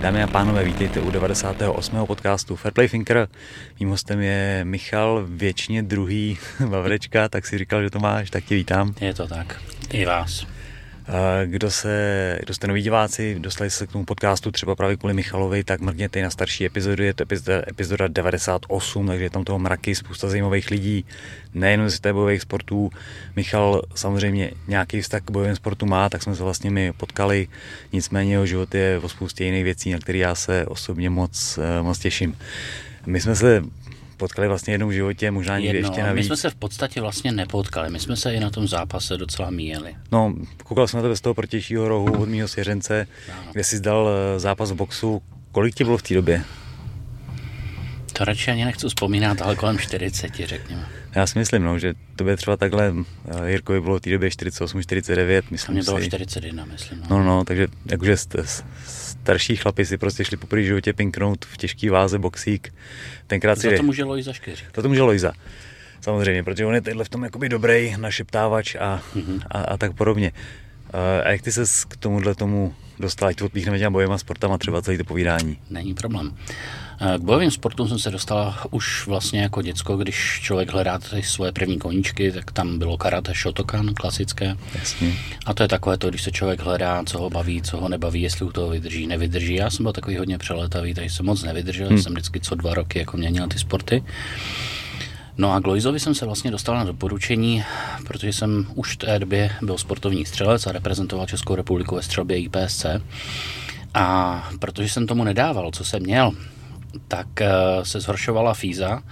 Dámy 0.00 0.22
a 0.22 0.26
pánové, 0.26 0.64
vítejte 0.64 1.00
u 1.00 1.10
98. 1.10 2.06
podcastu 2.06 2.56
Fairplay 2.56 2.88
Thinker. 2.88 3.28
Mým 3.80 3.88
hostem 3.88 4.20
je 4.20 4.60
Michal, 4.64 5.24
věčně 5.28 5.82
druhý 5.82 6.38
Vavrečka, 6.66 7.28
tak 7.28 7.46
si 7.46 7.58
říkal, 7.58 7.82
že 7.82 7.90
to 7.90 7.98
máš, 7.98 8.30
tak 8.30 8.44
tě 8.44 8.54
vítám. 8.54 8.94
Je 9.00 9.14
to 9.14 9.26
tak, 9.26 9.60
i 9.92 10.04
vás. 10.04 10.55
Kdo, 11.46 11.70
se, 11.70 12.38
kdo 12.42 12.54
jste 12.54 12.66
noví 12.66 12.82
diváci, 12.82 13.36
dostali 13.38 13.70
se 13.70 13.86
k 13.86 13.92
tomu 13.92 14.04
podcastu 14.04 14.50
třeba 14.50 14.76
právě 14.76 14.96
kvůli 14.96 15.14
Michalovi, 15.14 15.64
tak 15.64 15.80
mrkněte 15.80 16.22
na 16.22 16.30
starší 16.30 16.64
epizodu, 16.64 17.02
je 17.02 17.14
to 17.14 17.22
epizoda, 17.22 17.62
epizoda 17.68 18.08
98, 18.08 19.06
takže 19.06 19.24
je 19.24 19.30
tam 19.30 19.44
toho 19.44 19.58
mraky, 19.58 19.94
spousta 19.94 20.28
zajímavých 20.28 20.70
lidí, 20.70 21.04
nejen 21.54 21.90
z 21.90 22.00
bojových 22.00 22.42
sportů. 22.42 22.90
Michal 23.36 23.82
samozřejmě 23.94 24.50
nějaký 24.68 25.00
vztah 25.00 25.22
k 25.22 25.30
bojovým 25.30 25.56
sportu 25.56 25.86
má, 25.86 26.08
tak 26.08 26.22
jsme 26.22 26.36
se 26.36 26.42
vlastně 26.42 26.70
my 26.70 26.92
potkali, 26.92 27.48
nicméně 27.92 28.32
jeho 28.32 28.46
život 28.46 28.74
je 28.74 28.98
o 28.98 29.08
spoustě 29.08 29.44
jiných 29.44 29.64
věcí, 29.64 29.92
na 29.92 29.98
které 29.98 30.18
já 30.18 30.34
se 30.34 30.66
osobně 30.66 31.10
moc, 31.10 31.58
eh, 31.58 31.82
moc 31.82 31.98
těším. 31.98 32.36
My 33.06 33.20
jsme 33.20 33.36
se 33.36 33.62
potkali 34.16 34.48
vlastně 34.48 34.74
jednou 34.74 34.88
v 34.88 34.92
životě, 34.92 35.30
možná 35.30 35.58
někdy 35.58 35.78
ještě 35.78 36.02
navíc. 36.02 36.22
My 36.22 36.26
jsme 36.26 36.36
se 36.36 36.50
v 36.50 36.54
podstatě 36.54 37.00
vlastně 37.00 37.32
nepotkali, 37.32 37.90
my 37.90 38.00
jsme 38.00 38.16
se 38.16 38.34
i 38.34 38.40
na 38.40 38.50
tom 38.50 38.68
zápase 38.68 39.16
docela 39.16 39.50
míjeli. 39.50 39.96
No, 40.12 40.34
koukal 40.64 40.88
jsem 40.88 40.98
na 40.98 41.02
tebe 41.02 41.16
z 41.16 41.20
toho 41.20 41.34
protějšího 41.34 41.88
rohu 41.88 42.22
od 42.22 42.28
mého 42.28 42.48
svěřence, 42.48 43.06
no. 43.28 43.52
kde 43.52 43.64
jsi 43.64 43.76
zdal 43.76 44.08
eh, 44.08 44.40
zápas 44.40 44.70
v 44.70 44.74
boxu. 44.74 45.22
Kolik 45.52 45.74
ti 45.74 45.84
bylo 45.84 45.98
v 45.98 46.02
té 46.02 46.14
době? 46.14 46.44
To 48.12 48.24
radši 48.24 48.50
ani 48.50 48.64
nechci 48.64 48.88
vzpomínat, 48.88 49.42
ale 49.42 49.56
kolem 49.56 49.78
40, 49.78 50.34
řekněme. 50.34 50.88
Já 51.14 51.26
si 51.26 51.38
myslím, 51.38 51.62
no, 51.62 51.78
že 51.78 51.94
to 52.16 52.24
by 52.24 52.36
třeba 52.36 52.56
takhle, 52.56 52.94
eh, 53.28 53.50
Jirkovi 53.50 53.80
bylo 53.80 53.96
v 53.96 54.00
té 54.00 54.10
době 54.10 54.30
48, 54.30 54.82
49, 54.82 55.50
myslím 55.50 55.74
Mně 55.74 55.82
bylo 55.82 55.98
si. 55.98 56.06
41, 56.06 56.64
myslím. 56.64 57.02
No, 57.10 57.18
no, 57.18 57.24
no 57.24 57.44
takže 57.44 57.68
jakože 57.86 58.16
starší 59.26 59.56
chlapi 59.56 59.86
si 59.86 59.98
prostě 59.98 60.24
šli 60.24 60.36
po 60.36 60.56
životě 60.56 60.92
pinknout 60.92 61.44
v 61.44 61.56
těžký 61.56 61.88
váze 61.88 62.18
boxík. 62.18 62.74
Tenkrát 63.26 63.58
si... 63.58 63.70
Za 63.70 63.76
to 63.76 63.82
může 63.82 64.04
Lojza 64.04 64.32
Škyř. 64.32 64.64
Za 64.76 64.82
to 64.82 64.88
může 64.88 65.02
Lojza. 65.02 65.32
Samozřejmě, 66.00 66.42
protože 66.42 66.66
on 66.66 66.74
je 66.74 66.80
tenhle 66.80 67.04
v 67.04 67.08
tom 67.08 67.24
jakoby 67.24 67.48
dobrý 67.48 67.94
našeptávač 67.96 68.74
a, 68.74 69.02
mm-hmm. 69.16 69.42
a, 69.50 69.60
a, 69.60 69.76
tak 69.76 69.92
podobně. 69.92 70.32
A 71.24 71.30
jak 71.30 71.42
ty 71.42 71.52
se 71.52 71.64
k 71.88 71.96
tomuhle 71.96 72.34
tomu 72.34 72.74
dostal, 72.98 73.28
ať 73.28 73.36
to 73.36 73.44
odpíchneme 73.44 73.78
těma 73.78 73.90
bojema 73.90 74.18
sportama 74.18 74.58
třeba 74.58 74.82
celý 74.82 74.98
to 74.98 75.04
povídání? 75.04 75.58
Není 75.70 75.94
problém. 75.94 76.36
K 76.98 77.20
bojovým 77.20 77.50
sportům 77.50 77.88
jsem 77.88 77.98
se 77.98 78.10
dostal 78.10 78.54
už 78.70 79.06
vlastně 79.06 79.40
jako 79.40 79.62
děcko, 79.62 79.96
když 79.96 80.40
člověk 80.42 80.72
hledá 80.72 80.98
ty 80.98 81.22
svoje 81.22 81.52
první 81.52 81.78
koníčky, 81.78 82.32
tak 82.32 82.52
tam 82.52 82.78
bylo 82.78 82.96
karate 82.96 83.32
Shotokan, 83.32 83.94
klasické. 83.94 84.56
Jasně. 84.78 85.12
A 85.46 85.54
to 85.54 85.62
je 85.62 85.68
takové 85.68 85.98
to, 85.98 86.08
když 86.08 86.22
se 86.22 86.30
člověk 86.30 86.60
hledá, 86.60 87.02
co 87.06 87.18
ho 87.18 87.30
baví, 87.30 87.62
co 87.62 87.76
ho 87.80 87.88
nebaví, 87.88 88.22
jestli 88.22 88.46
u 88.46 88.52
toho 88.52 88.68
vydrží, 88.68 89.06
nevydrží. 89.06 89.54
Já 89.54 89.70
jsem 89.70 89.82
byl 89.82 89.92
takový 89.92 90.16
hodně 90.16 90.38
přeletavý, 90.38 90.94
takže 90.94 91.10
jsem 91.10 91.26
moc 91.26 91.42
nevydržel, 91.42 91.88
hmm. 91.88 91.98
jsem 91.98 92.12
vždycky 92.12 92.40
co 92.40 92.54
dva 92.54 92.74
roky 92.74 92.98
jako 92.98 93.16
měnil 93.16 93.48
ty 93.48 93.58
sporty. 93.58 94.04
No 95.38 95.52
a 95.52 95.60
k 95.60 95.66
Lojzovi 95.66 96.00
jsem 96.00 96.14
se 96.14 96.26
vlastně 96.26 96.50
dostal 96.50 96.74
na 96.74 96.84
doporučení, 96.84 97.64
protože 98.06 98.32
jsem 98.32 98.66
už 98.74 98.94
v 98.94 98.96
té 98.96 99.18
době 99.18 99.50
byl 99.62 99.78
sportovní 99.78 100.24
střelec 100.24 100.66
a 100.66 100.72
reprezentoval 100.72 101.26
Českou 101.26 101.54
republiku 101.54 101.94
ve 101.94 102.02
střelbě 102.02 102.38
IPSC. 102.38 102.86
A 103.94 104.48
protože 104.58 104.88
jsem 104.88 105.06
tomu 105.06 105.24
nedával, 105.24 105.70
co 105.70 105.84
jsem 105.84 106.02
měl, 106.02 106.32
tak 107.08 107.40
eh, 107.40 107.50
se 107.82 108.00
zhoršovala 108.00 108.54
fíza 108.54 109.02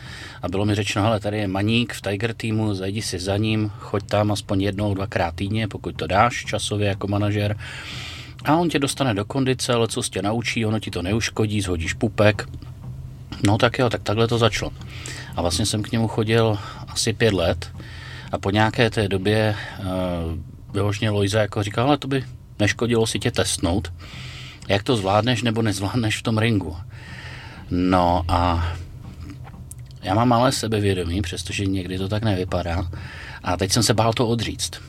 a 0.43 0.49
bylo 0.49 0.65
mi 0.65 0.75
řečeno, 0.75 1.05
hele, 1.05 1.21
tady 1.21 1.39
je 1.39 1.49
maník 1.49 1.93
v 1.93 2.03
Tiger 2.03 2.35
týmu, 2.35 2.75
zajdi 2.75 3.03
si 3.03 3.19
za 3.19 3.37
ním, 3.37 3.73
choď 3.79 4.03
tam 4.07 4.33
aspoň 4.33 4.63
jednou, 4.63 4.95
dvakrát 4.95 5.35
týdně, 5.35 5.69
pokud 5.69 5.97
to 5.97 6.07
dáš 6.07 6.45
časově 6.45 6.89
jako 6.89 7.09
manažer. 7.09 7.57
A 8.45 8.57
on 8.57 8.69
tě 8.69 8.79
dostane 8.79 9.15
do 9.15 9.25
kondice, 9.25 9.73
ale 9.73 9.89
co 9.89 10.03
tě 10.03 10.23
naučí, 10.23 10.67
ono 10.67 10.81
ti 10.81 10.91
to 10.91 11.03
neuškodí, 11.03 11.61
zhodíš 11.61 11.93
pupek. 11.93 12.49
No 13.47 13.59
tak 13.59 13.79
jo, 13.79 13.91
tak 13.91 14.03
takhle 14.03 14.29
to 14.29 14.39
začalo. 14.39 14.71
A 15.37 15.43
vlastně 15.43 15.67
jsem 15.67 15.83
k 15.83 15.93
němu 15.93 16.09
chodil 16.09 16.59
asi 16.89 17.13
pět 17.13 17.33
let 17.33 17.73
a 18.33 18.39
po 18.39 18.51
nějaké 18.51 18.91
té 18.91 19.09
době 19.09 19.57
uh, 19.79 19.87
vyložně 20.73 21.11
Lojza 21.11 21.41
jako 21.41 21.63
říkal, 21.63 21.87
ale 21.87 21.99
to 21.99 22.09
by 22.09 22.25
neškodilo 22.59 23.07
si 23.07 23.19
tě 23.19 23.31
testnout, 23.31 23.93
jak 24.69 24.83
to 24.83 24.97
zvládneš 24.97 25.43
nebo 25.43 25.63
nezvládneš 25.63 26.19
v 26.19 26.23
tom 26.23 26.39
ringu. 26.39 26.77
No 27.71 28.25
a 28.29 28.73
já 30.03 30.15
mám 30.15 30.29
malé 30.29 30.53
sebevědomí, 30.53 31.23
přestože 31.23 31.67
někdy 31.67 31.99
to 31.99 32.09
tak 32.09 32.23
nevypadá. 32.23 32.91
A 33.43 33.57
teď 33.57 33.73
jsem 33.73 33.83
se 33.83 33.95
bál 33.95 34.13
to 34.13 34.29
odříct. 34.29 34.81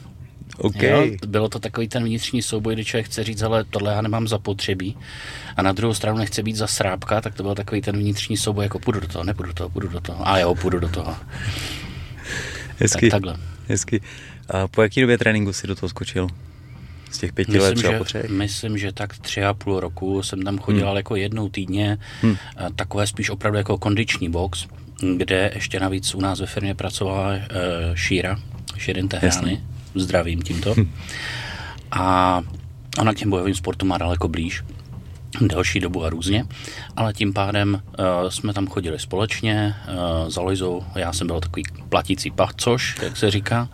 Okay. 0.58 0.90
Jo, 0.90 1.18
bylo 1.28 1.50
to 1.50 1.60
takový 1.60 1.88
ten 1.88 2.04
vnitřní 2.04 2.42
souboj, 2.42 2.74
kdy 2.74 2.86
člověk 2.86 3.06
chce 3.06 3.24
říct, 3.24 3.42
ale 3.42 3.64
tohle 3.64 3.94
já 3.94 4.02
nemám 4.02 4.28
zapotřebí. 4.28 4.98
A 5.58 5.62
na 5.62 5.72
druhou 5.72 5.94
stranu 5.94 6.18
nechce 6.18 6.44
být 6.44 6.56
za 6.56 6.68
srábka, 6.68 7.22
tak 7.22 7.36
to 7.36 7.44
byl 7.44 7.56
takový 7.56 7.82
ten 7.82 7.98
vnitřní 7.98 8.38
souboj, 8.38 8.66
jako 8.66 8.80
půjdu 8.80 9.00
do 9.00 9.08
toho, 9.08 9.24
nepůjdu 9.24 9.48
do 9.48 9.54
toho, 9.54 9.70
půjdu 9.70 9.88
do 9.88 10.02
toho. 10.02 10.28
A 10.28 10.40
jo, 10.40 10.56
půjdu 10.56 10.80
do 10.80 10.90
toho. 10.90 11.16
Hezky. 12.80 13.10
Tak 13.10 13.12
takhle. 13.12 13.38
Hezky. 13.68 14.02
A 14.50 14.68
po 14.68 14.82
jaký 14.82 15.02
době 15.02 15.18
tréninku 15.18 15.54
si 15.54 15.68
do 15.68 15.76
toho 15.76 15.90
skočil? 15.90 16.28
Z 17.16 17.20
těch 17.20 17.34
pěti 17.34 17.52
myslím, 17.52 17.70
let 17.70 17.76
třeba 17.76 17.94
že, 17.94 17.98
po 17.98 18.04
třech? 18.04 18.30
Myslím, 18.30 18.78
že 18.78 18.92
tak 18.92 19.18
tři 19.18 19.44
a 19.44 19.54
půl 19.54 19.80
roku 19.80 20.24
jsem 20.24 20.42
tam 20.42 20.58
chodil 20.60 20.88
hmm. 20.88 20.98
jako 20.98 21.16
jednou 21.16 21.50
týdně, 21.50 21.98
hmm. 22.22 22.36
takové 22.76 23.08
spíš 23.08 23.30
opravdu 23.30 23.58
jako 23.58 23.78
kondiční 23.78 24.30
box, 24.30 24.66
kde 25.18 25.52
ještě 25.56 25.80
navíc 25.80 26.16
u 26.16 26.22
nás 26.22 26.40
ve 26.40 26.46
firmě 26.46 26.76
pracovala 26.76 27.30
uh, 27.30 27.40
Šíra, 27.96 28.40
Širin 28.78 29.08
Tehrány, 29.08 29.62
zdravím 29.96 30.42
tímto. 30.42 30.74
Hmm. 30.74 30.92
A 31.92 32.42
ona 33.00 33.14
k 33.14 33.18
těm 33.18 33.30
bojovým 33.30 33.56
sportům 33.56 33.90
má 33.90 33.98
daleko 33.98 34.28
blíž 34.28 34.64
delší 35.42 35.80
dobu 35.80 36.04
a 36.04 36.10
různě, 36.10 36.46
ale 36.96 37.14
tím 37.14 37.34
pádem 37.34 37.82
uh, 38.00 38.30
jsme 38.30 38.54
tam 38.54 38.68
chodili 38.68 39.00
společně, 39.00 39.76
uh, 39.88 40.30
za 40.30 40.42
Lojzou, 40.42 40.84
já 40.96 41.14
jsem 41.14 41.28
byl 41.28 41.40
takový 41.40 41.64
platící 41.90 42.32
pachcoš, 42.32 42.96
jak 43.04 43.18
se 43.18 43.32
říká, 43.32 43.70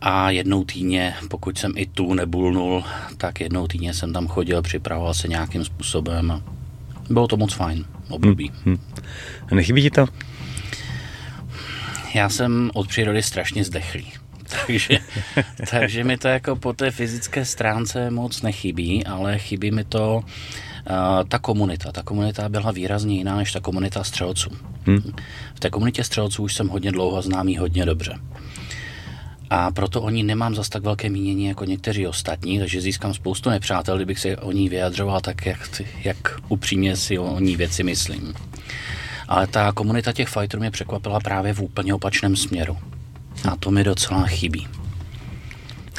a 0.00 0.30
jednou 0.30 0.64
týdně, 0.64 1.14
pokud 1.28 1.58
jsem 1.58 1.72
i 1.76 1.86
tu 1.86 2.14
nebulnul, 2.14 2.84
tak 3.16 3.40
jednou 3.40 3.66
týdně 3.66 3.94
jsem 3.94 4.12
tam 4.12 4.26
chodil, 4.26 4.62
připravoval 4.62 5.14
se 5.14 5.28
nějakým 5.28 5.64
způsobem 5.64 6.30
a 6.30 6.42
bylo 7.10 7.26
to 7.26 7.36
moc 7.36 7.52
fajn 7.52 7.84
období. 8.08 8.52
Hmm, 8.64 8.78
hmm. 9.46 9.56
Nechybí 9.56 9.82
ti 9.82 9.90
to? 9.90 10.06
Já 12.14 12.28
jsem 12.28 12.70
od 12.74 12.88
přírody 12.88 13.22
strašně 13.22 13.64
zdechlý. 13.64 14.12
takže, 14.66 14.98
takže 15.70 16.04
mi 16.04 16.18
to 16.18 16.28
jako 16.28 16.56
po 16.56 16.72
té 16.72 16.90
fyzické 16.90 17.44
stránce 17.44 18.10
moc 18.10 18.42
nechybí, 18.42 19.06
ale 19.06 19.38
chybí 19.38 19.70
mi 19.70 19.84
to 19.84 20.16
uh, 20.16 21.28
ta 21.28 21.38
komunita. 21.38 21.92
Ta 21.92 22.02
komunita 22.02 22.48
byla 22.48 22.70
výrazně 22.70 23.16
jiná 23.16 23.36
než 23.36 23.52
ta 23.52 23.60
komunita 23.60 24.04
střelců. 24.04 24.50
Hmm. 24.86 25.12
V 25.54 25.60
té 25.60 25.70
komunitě 25.70 26.04
střelců 26.04 26.42
už 26.42 26.54
jsem 26.54 26.68
hodně 26.68 26.92
dlouho 26.92 27.22
známý 27.22 27.56
hodně 27.56 27.86
dobře. 27.86 28.18
A 29.50 29.70
proto 29.70 30.02
o 30.02 30.10
ní 30.10 30.22
nemám 30.22 30.54
zas 30.54 30.68
tak 30.68 30.82
velké 30.82 31.10
mínění 31.10 31.46
jako 31.46 31.64
někteří 31.64 32.06
ostatní, 32.06 32.58
takže 32.58 32.80
získám 32.80 33.14
spoustu 33.14 33.50
nepřátel, 33.50 33.96
kdybych 33.96 34.18
se 34.18 34.36
o 34.36 34.52
ní 34.52 34.68
vyjadřoval 34.68 35.20
tak, 35.20 35.46
jak, 35.46 35.82
jak 36.04 36.16
upřímně 36.48 36.96
si 36.96 37.18
o 37.18 37.40
ní 37.40 37.56
věci 37.56 37.82
myslím. 37.82 38.34
Ale 39.28 39.46
ta 39.46 39.72
komunita 39.72 40.12
těch 40.12 40.28
fighterů 40.28 40.60
mě 40.60 40.70
překvapila 40.70 41.20
právě 41.20 41.54
v 41.54 41.62
úplně 41.62 41.94
opačném 41.94 42.36
směru. 42.36 42.78
A 43.50 43.56
to 43.56 43.70
mi 43.70 43.84
docela 43.84 44.26
chybí. 44.26 44.68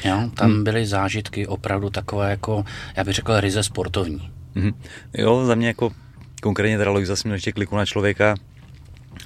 Jo, 0.06 0.30
tam 0.34 0.52
hmm. 0.52 0.64
byly 0.64 0.86
zážitky 0.86 1.48
opravdu 1.48 1.90
takové 1.90 2.30
jako, 2.30 2.66
já 2.96 3.04
bych 3.04 3.16
řekl, 3.16 3.40
ryze 3.40 3.64
sportovní. 3.64 4.32
Hmm. 4.56 4.72
Jo, 5.14 5.46
za 5.46 5.56
mě 5.56 5.68
jako 5.68 5.92
konkrétně 6.42 6.78
teda 6.78 6.92
Lojza 6.92 7.16
jsem 7.16 7.32
ještě 7.32 7.52
kliku 7.52 7.76
na 7.76 7.86
člověka. 7.86 8.36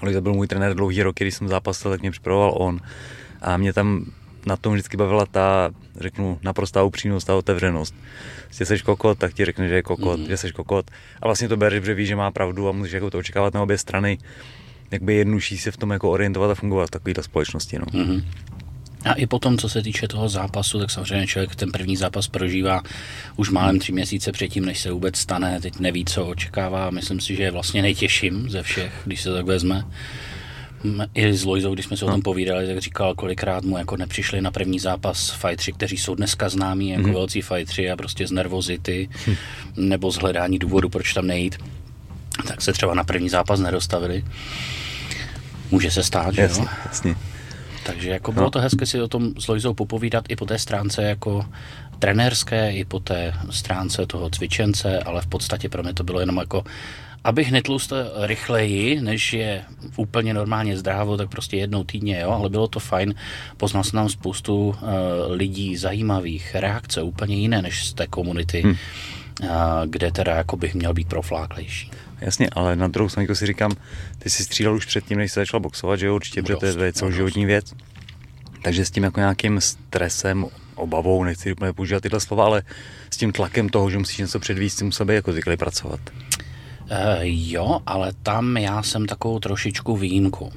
Lojza 0.02 0.22
byl 0.22 0.34
můj 0.34 0.48
trenér 0.48 0.74
dlouhý 0.74 1.04
roky, 1.04 1.24
když 1.24 1.36
jsem 1.36 1.48
zápasil, 1.48 1.92
tak 1.92 2.02
mě 2.02 2.12
připravoval 2.12 2.54
on. 2.58 2.80
A 3.44 3.58
mě 3.58 3.74
tam 3.74 4.06
na 4.46 4.58
tom 4.58 4.74
vždycky 4.74 4.98
bavila 4.98 5.26
ta, 5.26 5.70
řeknu, 6.00 6.40
naprostá 6.44 6.84
upřímnost 6.84 7.30
a 7.30 7.36
otevřenost. 7.36 7.96
Jestli 8.50 8.66
jsi 8.66 8.84
kokot, 8.84 9.18
tak 9.18 9.34
ti 9.34 9.46
řekne, 9.46 9.68
že 9.68 9.76
je 9.76 9.84
kokot, 9.84 10.20
mm. 10.20 10.28
že 10.28 10.38
jsi 10.38 10.52
kokot. 10.52 10.92
A 11.22 11.28
vlastně 11.28 11.48
to 11.48 11.58
bereš, 11.58 11.84
že 11.84 11.94
víš, 11.94 12.08
že 12.08 12.16
má 12.16 12.32
pravdu 12.32 12.70
a 12.70 12.72
musíš 12.72 12.94
jako 12.94 13.10
to 13.10 13.18
očekávat 13.18 13.54
na 13.54 13.62
obě 13.62 13.78
strany. 13.78 14.18
Jakby 14.92 15.16
jednodušší 15.16 15.58
se 15.58 15.72
v 15.72 15.78
tom 15.78 15.92
jako 15.92 16.12
orientovat 16.12 16.52
a 16.52 16.56
fungovat 16.56 16.88
v 16.88 16.92
takovéto 16.92 17.24
společnosti. 17.24 17.80
No. 17.80 17.86
Mm-hmm. 17.86 18.24
A 19.06 19.14
i 19.14 19.28
potom, 19.28 19.58
co 19.58 19.70
se 19.70 19.82
týče 19.82 20.08
toho 20.08 20.30
zápasu, 20.30 20.80
tak 20.80 20.92
samozřejmě 20.92 21.28
člověk 21.28 21.56
ten 21.56 21.72
první 21.72 21.96
zápas 21.96 22.28
prožívá 22.28 22.82
už 23.36 23.50
málem 23.50 23.80
tři 23.80 23.92
měsíce 23.92 24.32
předtím, 24.32 24.66
než 24.66 24.80
se 24.80 24.92
vůbec 24.92 25.18
stane. 25.18 25.60
Teď 25.62 25.80
neví, 25.80 26.06
co 26.06 26.26
očekává. 26.26 26.90
Myslím 26.90 27.20
si, 27.20 27.36
že 27.36 27.44
je 27.44 27.52
vlastně 27.52 27.82
nejtěžším 27.82 28.50
ze 28.50 28.64
všech, 28.64 28.94
když 29.06 29.22
se 29.22 29.34
tak 29.34 29.46
vezme 29.46 29.86
i 31.14 31.34
s 31.34 31.44
Lojzou, 31.46 31.74
když 31.74 31.86
jsme 31.86 31.98
se 31.98 32.06
o 32.06 32.08
tom 32.08 32.20
no. 32.20 32.24
povídali, 32.24 32.68
tak 32.68 32.78
říkal, 32.78 33.16
kolikrát 33.16 33.64
mu 33.64 33.78
jako 33.78 33.98
nepřišli 33.98 34.42
na 34.42 34.52
první 34.52 34.80
zápas 34.80 35.30
fightři, 35.32 35.74
kteří 35.74 35.98
jsou 35.98 36.16
dneska 36.16 36.50
známí 36.50 36.90
jako 36.90 37.08
mm. 37.08 37.14
velcí 37.14 37.42
fightři 37.42 37.92
a 37.92 37.96
prostě 37.96 38.28
z 38.28 38.32
nervozity 38.32 39.10
hm. 39.28 39.36
nebo 39.78 40.12
z 40.12 40.16
hledání 40.16 40.60
důvodu, 40.60 40.90
proč 40.90 41.14
tam 41.14 41.28
nejít, 41.28 41.56
tak 42.48 42.62
se 42.62 42.74
třeba 42.74 42.94
na 42.94 43.04
první 43.04 43.30
zápas 43.30 43.60
nedostavili. 43.60 44.26
Může 45.72 45.92
se 45.92 46.04
stát, 46.04 46.36
jasně, 46.36 46.56
že 46.56 46.62
jo? 46.62 46.68
Jasně. 46.86 47.16
takže 47.86 48.10
jako 48.10 48.32
bylo 48.32 48.46
No. 48.46 48.50
to 48.50 48.60
hezké 48.60 48.86
si 48.86 49.02
o 49.02 49.08
tom 49.08 49.34
s 49.40 49.48
Lojzou 49.48 49.74
popovídat 49.74 50.26
i 50.30 50.36
po 50.36 50.46
té 50.46 50.60
stránce 50.60 51.04
jako 51.04 51.46
trenérské, 52.00 52.72
i 52.72 52.86
po 52.86 53.00
té 53.00 53.34
stránce 53.50 54.06
toho 54.06 54.30
cvičence, 54.30 55.00
ale 55.00 55.22
v 55.22 55.28
podstatě 55.28 55.70
pro 55.70 55.84
mě 55.84 55.94
to 55.94 56.04
bylo 56.04 56.20
jenom 56.20 56.38
jako 56.38 56.64
abych 57.24 57.52
netlust 57.52 57.94
rychleji, 58.22 59.02
než 59.02 59.34
je 59.34 59.62
úplně 59.96 60.34
normálně 60.34 60.78
zdrávo, 60.78 61.18
tak 61.18 61.30
prostě 61.30 61.58
jednou 61.58 61.84
týdně, 61.84 62.20
jo, 62.20 62.30
ale 62.30 62.50
bylo 62.50 62.68
to 62.68 62.80
fajn. 62.80 63.16
Poznal 63.58 63.84
jsem 63.84 63.98
tam 63.98 64.10
spoustu 64.10 64.68
uh, 64.68 64.76
lidí 65.30 65.78
zajímavých, 65.78 66.56
reakce 66.56 67.02
úplně 67.02 67.36
jiné 67.36 67.62
než 67.62 67.88
z 67.88 67.94
té 67.94 68.08
komunity, 68.08 68.62
hmm. 68.62 68.72
uh, 68.72 69.48
kde 69.86 70.12
teda 70.12 70.36
jako 70.36 70.58
bych 70.58 70.76
měl 70.76 70.94
být 70.94 71.08
profláklejší. 71.08 71.92
Jasně, 72.22 72.50
ale 72.52 72.76
na 72.76 72.88
druhou 72.88 73.10
stranu 73.10 73.36
si 73.36 73.46
říkám, 73.46 73.72
ty 74.20 74.30
jsi 74.30 74.44
střílel 74.44 74.76
už 74.76 74.86
předtím, 74.86 75.18
než 75.18 75.32
jsi 75.32 75.40
začal 75.40 75.60
boxovat, 75.60 76.00
že 76.00 76.06
jo, 76.06 76.16
určitě, 76.16 76.42
protože 76.42 76.56
to 76.56 76.66
je 76.66 76.92
Dost, 76.92 76.98
celoživotní 76.98 77.46
věc. 77.46 77.74
Takže 78.62 78.86
s 78.86 78.92
tím 78.92 79.04
jako 79.04 79.20
nějakým 79.20 79.62
stresem, 79.62 80.46
obavou, 80.76 81.24
nechci 81.24 81.54
úplně 81.54 81.74
používat 81.74 82.04
tyhle 82.04 82.20
slova, 82.20 82.46
ale 82.46 82.64
s 83.10 83.18
tím 83.18 83.32
tlakem 83.32 83.70
toho, 83.70 83.90
že 83.90 83.98
musíš 83.98 84.18
něco 84.18 84.40
předvíst, 84.40 84.78
si 84.78 84.84
musel 84.84 85.06
být 85.06 85.14
jako 85.16 85.32
zvyklý 85.32 85.58
pracovat. 85.58 86.00
Uh, 86.84 86.98
jo, 87.24 87.80
ale 87.86 88.14
tam 88.24 88.58
já 88.58 88.84
jsem 88.84 89.06
takovou 89.06 89.40
trošičku 89.40 89.98
výjimku. 89.98 90.52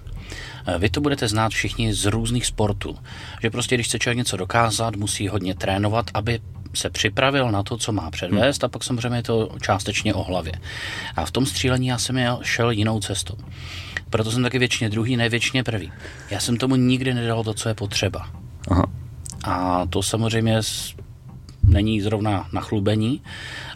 Eh, 0.66 0.78
Vy 0.78 0.90
to 0.90 1.00
budete 1.00 1.28
znát 1.28 1.52
všichni 1.52 1.94
z 1.94 2.04
různých 2.04 2.46
sportů. 2.46 2.96
Že 3.42 3.50
prostě, 3.50 3.74
když 3.74 3.86
chce 3.86 3.98
člověk 3.98 4.18
něco 4.18 4.36
dokázat, 4.36 4.96
musí 4.96 5.28
hodně 5.28 5.54
trénovat, 5.54 6.10
aby 6.14 6.40
se 6.74 6.90
připravil 6.90 7.50
na 7.50 7.62
to, 7.62 7.76
co 7.76 7.92
má 7.92 8.10
předvést 8.10 8.64
a 8.64 8.68
pak 8.68 8.84
samozřejmě 8.84 9.18
je 9.18 9.22
to 9.22 9.48
částečně 9.60 10.14
o 10.14 10.22
hlavě. 10.22 10.52
A 11.16 11.26
v 11.26 11.30
tom 11.30 11.46
střílení 11.46 11.86
já 11.86 11.98
jsem 11.98 12.16
jel- 12.16 12.40
šel 12.42 12.70
jinou 12.70 13.00
cestou. 13.00 13.34
Proto 14.10 14.30
jsem 14.30 14.42
taky 14.42 14.58
většině 14.58 14.90
druhý, 14.90 15.16
ne 15.16 15.28
prvý. 15.64 15.92
Já 16.30 16.40
jsem 16.40 16.56
tomu 16.56 16.76
nikdy 16.76 17.14
nedal 17.14 17.44
to, 17.44 17.54
co 17.54 17.68
je 17.68 17.74
potřeba. 17.74 18.28
Aha. 18.70 18.86
A 19.44 19.86
to 19.90 20.02
samozřejmě 20.02 20.62
není 21.66 22.00
zrovna 22.00 22.48
na 22.52 22.60
chlubení, 22.60 23.22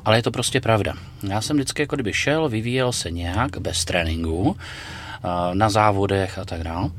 ale 0.05 0.19
je 0.19 0.23
to 0.23 0.31
prostě 0.31 0.61
pravda. 0.61 0.95
Já 1.29 1.41
jsem 1.41 1.57
vždycky 1.57 1.83
jako 1.83 1.97
kdyby 1.97 2.13
šel, 2.13 2.49
vyvíjel 2.49 2.93
se 2.93 3.11
nějak 3.11 3.59
bez 3.59 3.85
tréninku, 3.85 4.57
na 5.55 5.71
závodech 5.71 6.39
a 6.39 6.45
tak 6.45 6.65
dále. 6.65 6.91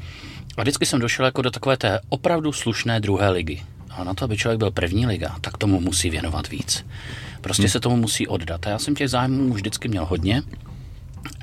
A 0.58 0.62
vždycky 0.62 0.86
jsem 0.86 1.00
došel 1.00 1.26
jako 1.26 1.42
do 1.42 1.52
takové 1.52 1.78
té 1.78 2.00
opravdu 2.10 2.52
slušné 2.52 3.00
druhé 3.00 3.30
ligy. 3.30 3.62
A 3.90 4.04
na 4.04 4.14
to, 4.14 4.26
aby 4.26 4.38
člověk 4.38 4.60
byl 4.60 4.72
první 4.72 5.06
liga, 5.06 5.36
tak 5.42 5.58
tomu 5.58 5.80
musí 5.80 6.10
věnovat 6.10 6.50
víc. 6.50 6.86
Prostě 7.42 7.70
se 7.70 7.80
tomu 7.80 7.96
musí 7.96 8.28
oddat. 8.28 8.68
A 8.68 8.70
já 8.70 8.80
jsem 8.80 8.96
těch 8.96 9.10
zájmů 9.10 9.44
už 9.44 9.56
vždycky 9.56 9.88
měl 9.88 10.06
hodně 10.06 10.44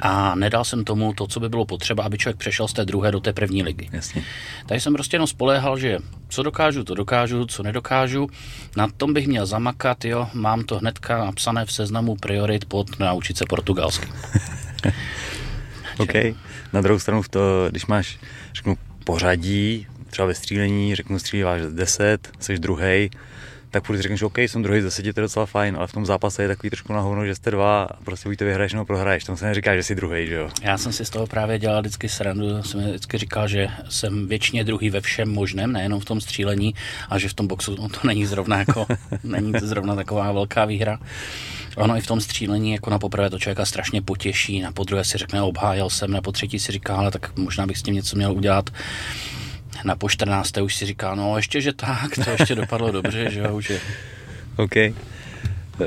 a 0.03 0.35
nedal 0.35 0.65
jsem 0.65 0.85
tomu 0.85 1.13
to, 1.13 1.27
co 1.27 1.41
by 1.41 1.49
bylo 1.49 1.65
potřeba, 1.65 2.05
aby 2.05 2.19
člověk 2.19 2.37
přešel 2.37 2.69
z 2.69 2.73
té 2.73 2.85
druhé 2.85 3.13
do 3.13 3.21
té 3.21 3.33
první 3.33 3.63
ligy. 3.63 3.89
Jasně. 3.93 4.25
Tady 4.67 4.81
jsem 4.81 4.95
prostě 4.95 5.15
jenom 5.15 5.27
spoléhal, 5.27 5.79
že 5.79 5.99
co 6.29 6.43
dokážu, 6.43 6.85
to 6.85 6.95
dokážu, 6.95 7.47
co 7.47 7.63
nedokážu. 7.63 8.31
Na 8.77 8.89
tom 8.97 9.15
bych 9.15 9.27
měl 9.27 9.47
zamakat, 9.47 10.05
jo. 10.05 10.29
Mám 10.35 10.65
to 10.65 10.79
hnedka 10.79 11.25
napsané 11.25 11.65
v 11.65 11.73
seznamu 11.73 12.17
priorit 12.17 12.65
pod 12.65 12.99
naučit 12.99 13.37
se 13.39 13.45
portugalsky. 13.49 14.09
OK. 15.99 16.15
Na 16.73 16.81
druhou 16.81 16.99
stranu, 16.99 17.23
v 17.23 17.29
to, 17.29 17.41
když 17.71 17.87
máš, 17.87 18.19
řeknu, 18.55 18.77
pořadí, 19.05 19.87
třeba 20.11 20.27
ve 20.27 20.35
střílení, 20.35 20.95
řeknu, 20.95 21.19
stříváš 21.19 21.63
10, 21.71 22.29
jsi 22.41 22.59
druhý, 22.59 23.11
tak 23.71 23.85
furt 23.85 24.01
řekneš, 24.01 24.23
OK, 24.23 24.39
jsem 24.39 24.63
druhý 24.63 24.81
z 24.81 24.85
deseti, 24.85 25.13
to 25.13 25.21
je 25.21 25.23
docela 25.23 25.47
fajn, 25.47 25.77
ale 25.77 25.87
v 25.87 25.93
tom 25.93 26.07
zápase 26.07 26.43
je 26.43 26.49
takový 26.49 26.71
trošku 26.71 26.93
na 26.93 27.01
hovno, 27.01 27.27
že 27.27 27.35
jste 27.35 27.51
dva 27.51 27.83
a 27.83 28.05
prostě 28.05 28.29
buď 28.29 28.39
to 28.39 28.45
vyhraješ 28.45 28.73
nebo 28.73 28.85
prohraješ. 28.85 29.25
Tam 29.25 29.37
se 29.37 29.47
neříká, 29.47 29.77
že 29.77 29.83
jsi 29.83 29.95
druhý, 29.95 30.27
že 30.27 30.35
jo? 30.35 30.51
Já 30.63 30.79
jsem 30.79 30.93
si 30.93 31.05
z 31.05 31.11
toho 31.11 31.27
právě 31.27 31.59
dělal 31.59 31.81
vždycky 31.81 32.09
srandu, 32.09 32.63
jsem 32.63 32.81
vždycky 32.81 33.19
říkal, 33.19 33.49
že 33.49 33.69
jsem 33.89 34.29
většině 34.29 34.65
druhý 34.65 34.91
ve 34.91 35.01
všem 35.01 35.29
možném, 35.29 35.73
nejenom 35.73 36.01
v 36.01 36.05
tom 36.05 36.21
střílení, 36.21 36.75
a 37.09 37.19
že 37.19 37.29
v 37.29 37.35
tom 37.35 37.47
boxu 37.47 37.77
to 37.89 38.07
není 38.07 38.27
zrovna 38.27 38.59
jako, 38.59 38.87
není 39.25 39.53
to 39.53 39.67
zrovna 39.67 39.95
taková 39.95 40.33
velká 40.33 40.65
výhra. 40.65 40.99
Ono 41.77 41.97
i 41.97 42.01
v 42.01 42.07
tom 42.07 42.21
střílení 42.21 42.73
jako 42.73 42.91
na 42.91 42.99
poprvé 42.99 43.31
to 43.31 43.39
člověka 43.39 43.65
strašně 43.65 44.03
potěší, 44.03 44.61
na 44.61 44.73
podruhé 44.73 45.05
si 45.05 45.19
řekne 45.19 45.43
obhájil 45.43 45.91
jsem, 45.91 46.11
na 46.11 46.21
potřetí 46.21 46.59
si 46.59 46.73
říká, 46.73 46.97
ale 46.97 47.11
tak 47.11 47.37
možná 47.37 47.67
bych 47.67 47.79
s 47.79 47.83
tím 47.83 47.95
něco 47.95 48.17
měl 48.17 48.33
udělat. 48.33 48.71
Na 49.85 49.97
po 49.97 50.09
14. 50.09 50.57
už 50.59 50.75
si 50.75 50.87
říká, 50.87 51.15
no 51.15 51.37
ještě, 51.37 51.61
že 51.61 51.73
tak, 51.73 52.15
to 52.25 52.31
ještě 52.31 52.55
dopadlo 52.55 52.93
dobře, 52.93 53.31
že 53.31 53.41
jo, 53.41 53.61
že 53.61 53.81
OK. 54.57 54.77
Uh, 54.77 55.85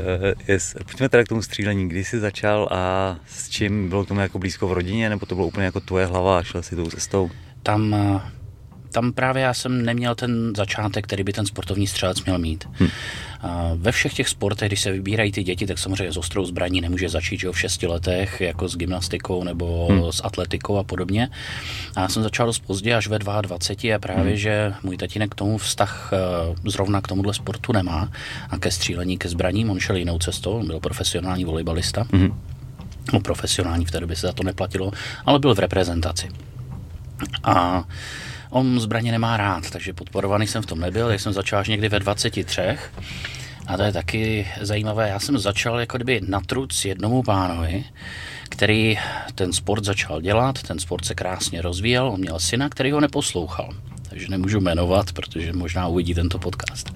yes. 0.48 0.76
Pojďme 0.86 1.10
teda 1.10 1.24
k 1.24 1.28
tomu 1.28 1.42
střílení. 1.42 1.90
Kdy 1.90 2.04
jsi 2.04 2.20
začal 2.20 2.68
a 2.72 3.16
s 3.28 3.50
čím 3.50 3.90
bylo 3.90 4.06
k 4.06 4.08
tomu 4.08 4.20
jako 4.20 4.40
blízko 4.40 4.68
v 4.68 4.74
rodině, 4.74 5.10
nebo 5.10 5.26
to 5.26 5.36
bylo 5.36 5.48
úplně 5.48 5.66
jako 5.66 5.80
tvoje 5.80 6.06
hlava 6.06 6.40
a 6.40 6.44
šel 6.44 6.64
si 6.64 6.76
tou 6.76 6.90
cestou? 6.90 7.32
tam, 7.64 7.94
eh, 7.94 8.22
tam 8.92 9.14
právě 9.14 9.44
já 9.44 9.54
jsem 9.54 9.86
neměl 9.86 10.16
ten 10.16 10.54
začátek, 10.58 11.06
který 11.06 11.24
by 11.24 11.34
ten 11.34 11.46
sportovní 11.46 11.88
střelec 11.88 12.24
měl 12.24 12.38
mít. 12.38 12.68
Hmm. 12.74 12.90
Ve 13.76 13.92
všech 13.92 14.14
těch 14.14 14.30
sportech, 14.30 14.70
když 14.70 14.82
se 14.82 14.92
vybírají 14.92 15.32
ty 15.32 15.44
děti, 15.44 15.68
tak 15.68 15.78
samozřejmě 15.78 16.12
s 16.12 16.18
ostrou 16.18 16.46
zbraní 16.46 16.82
nemůže 16.82 17.10
začít 17.10 17.40
že 17.40 17.48
jo, 17.48 17.54
v 17.54 17.60
šesti 17.60 17.88
letech, 17.88 18.42
jako 18.42 18.68
s 18.68 18.78
gymnastikou 18.78 19.44
nebo 19.44 19.88
hmm. 19.88 20.12
s 20.12 20.22
atletikou 20.24 20.78
a 20.78 20.84
podobně. 20.84 21.30
A 21.96 22.02
já 22.02 22.08
jsem 22.08 22.24
začal 22.24 22.46
dost 22.46 22.60
pozdě, 22.60 22.96
až 22.96 23.08
ve 23.08 23.20
22 23.20 23.96
a 23.96 24.00
právě, 24.00 24.24
hmm. 24.24 24.36
že 24.36 24.74
můj 24.84 24.98
tatínek 24.98 25.32
k 25.32 25.36
tomu 25.36 25.58
vztah 25.58 26.12
eh, 26.14 26.70
zrovna 26.70 27.02
k 27.02 27.08
tomuhle 27.08 27.34
sportu 27.34 27.74
nemá 27.74 28.12
a 28.50 28.58
ke 28.58 28.72
střílení, 28.72 29.18
ke 29.18 29.30
zbraním, 29.30 29.70
on 29.70 29.80
šel 29.80 29.96
jinou 29.96 30.20
cestou, 30.20 30.52
on 30.52 30.68
byl 30.68 30.80
profesionální 30.80 31.46
volejbalista. 31.46 32.06
Hmm. 32.14 32.42
No, 33.14 33.20
profesionální 33.20 33.86
v 33.86 33.92
té 33.92 34.00
době 34.00 34.16
se 34.16 34.28
za 34.28 34.34
to 34.34 34.44
neplatilo, 34.44 34.92
ale 35.26 35.40
byl 35.40 35.56
v 35.56 35.60
reprezentaci. 35.60 36.30
A 37.44 37.84
on 38.52 38.80
zbraně 38.80 39.12
nemá 39.12 39.38
rád, 39.38 39.70
takže 39.70 39.94
podporovaný 39.94 40.48
jsem 40.48 40.64
v 40.64 40.66
tom 40.66 40.80
nebyl, 40.80 41.10
jak 41.10 41.22
jsem 41.22 41.34
začal 41.34 41.60
až 41.60 41.68
někdy 41.68 41.90
ve 41.90 42.00
23. 42.00 42.78
A 43.68 43.78
to 43.78 43.84
je 43.84 43.92
taky 43.92 44.48
zajímavé, 44.62 45.10
já 45.10 45.20
jsem 45.20 45.38
začal 45.38 45.80
jako 45.80 45.98
kdyby 45.98 46.22
na 46.28 46.42
truc 46.42 46.86
jednomu 46.86 47.24
pánovi, 47.24 47.84
který 48.44 48.98
ten 49.36 49.54
sport 49.54 49.84
začal 49.84 50.22
dělat, 50.22 50.62
ten 50.62 50.80
sport 50.80 51.06
se 51.06 51.16
krásně 51.16 51.62
rozvíjel, 51.62 52.08
on 52.08 52.20
měl 52.20 52.40
syna, 52.40 52.70
který 52.70 52.92
ho 52.92 53.00
neposlouchal. 53.00 53.70
Takže 54.10 54.28
nemůžu 54.30 54.60
jmenovat, 54.60 55.14
protože 55.14 55.54
možná 55.54 55.88
uvidí 55.88 56.14
tento 56.14 56.40
podcast. 56.40 56.94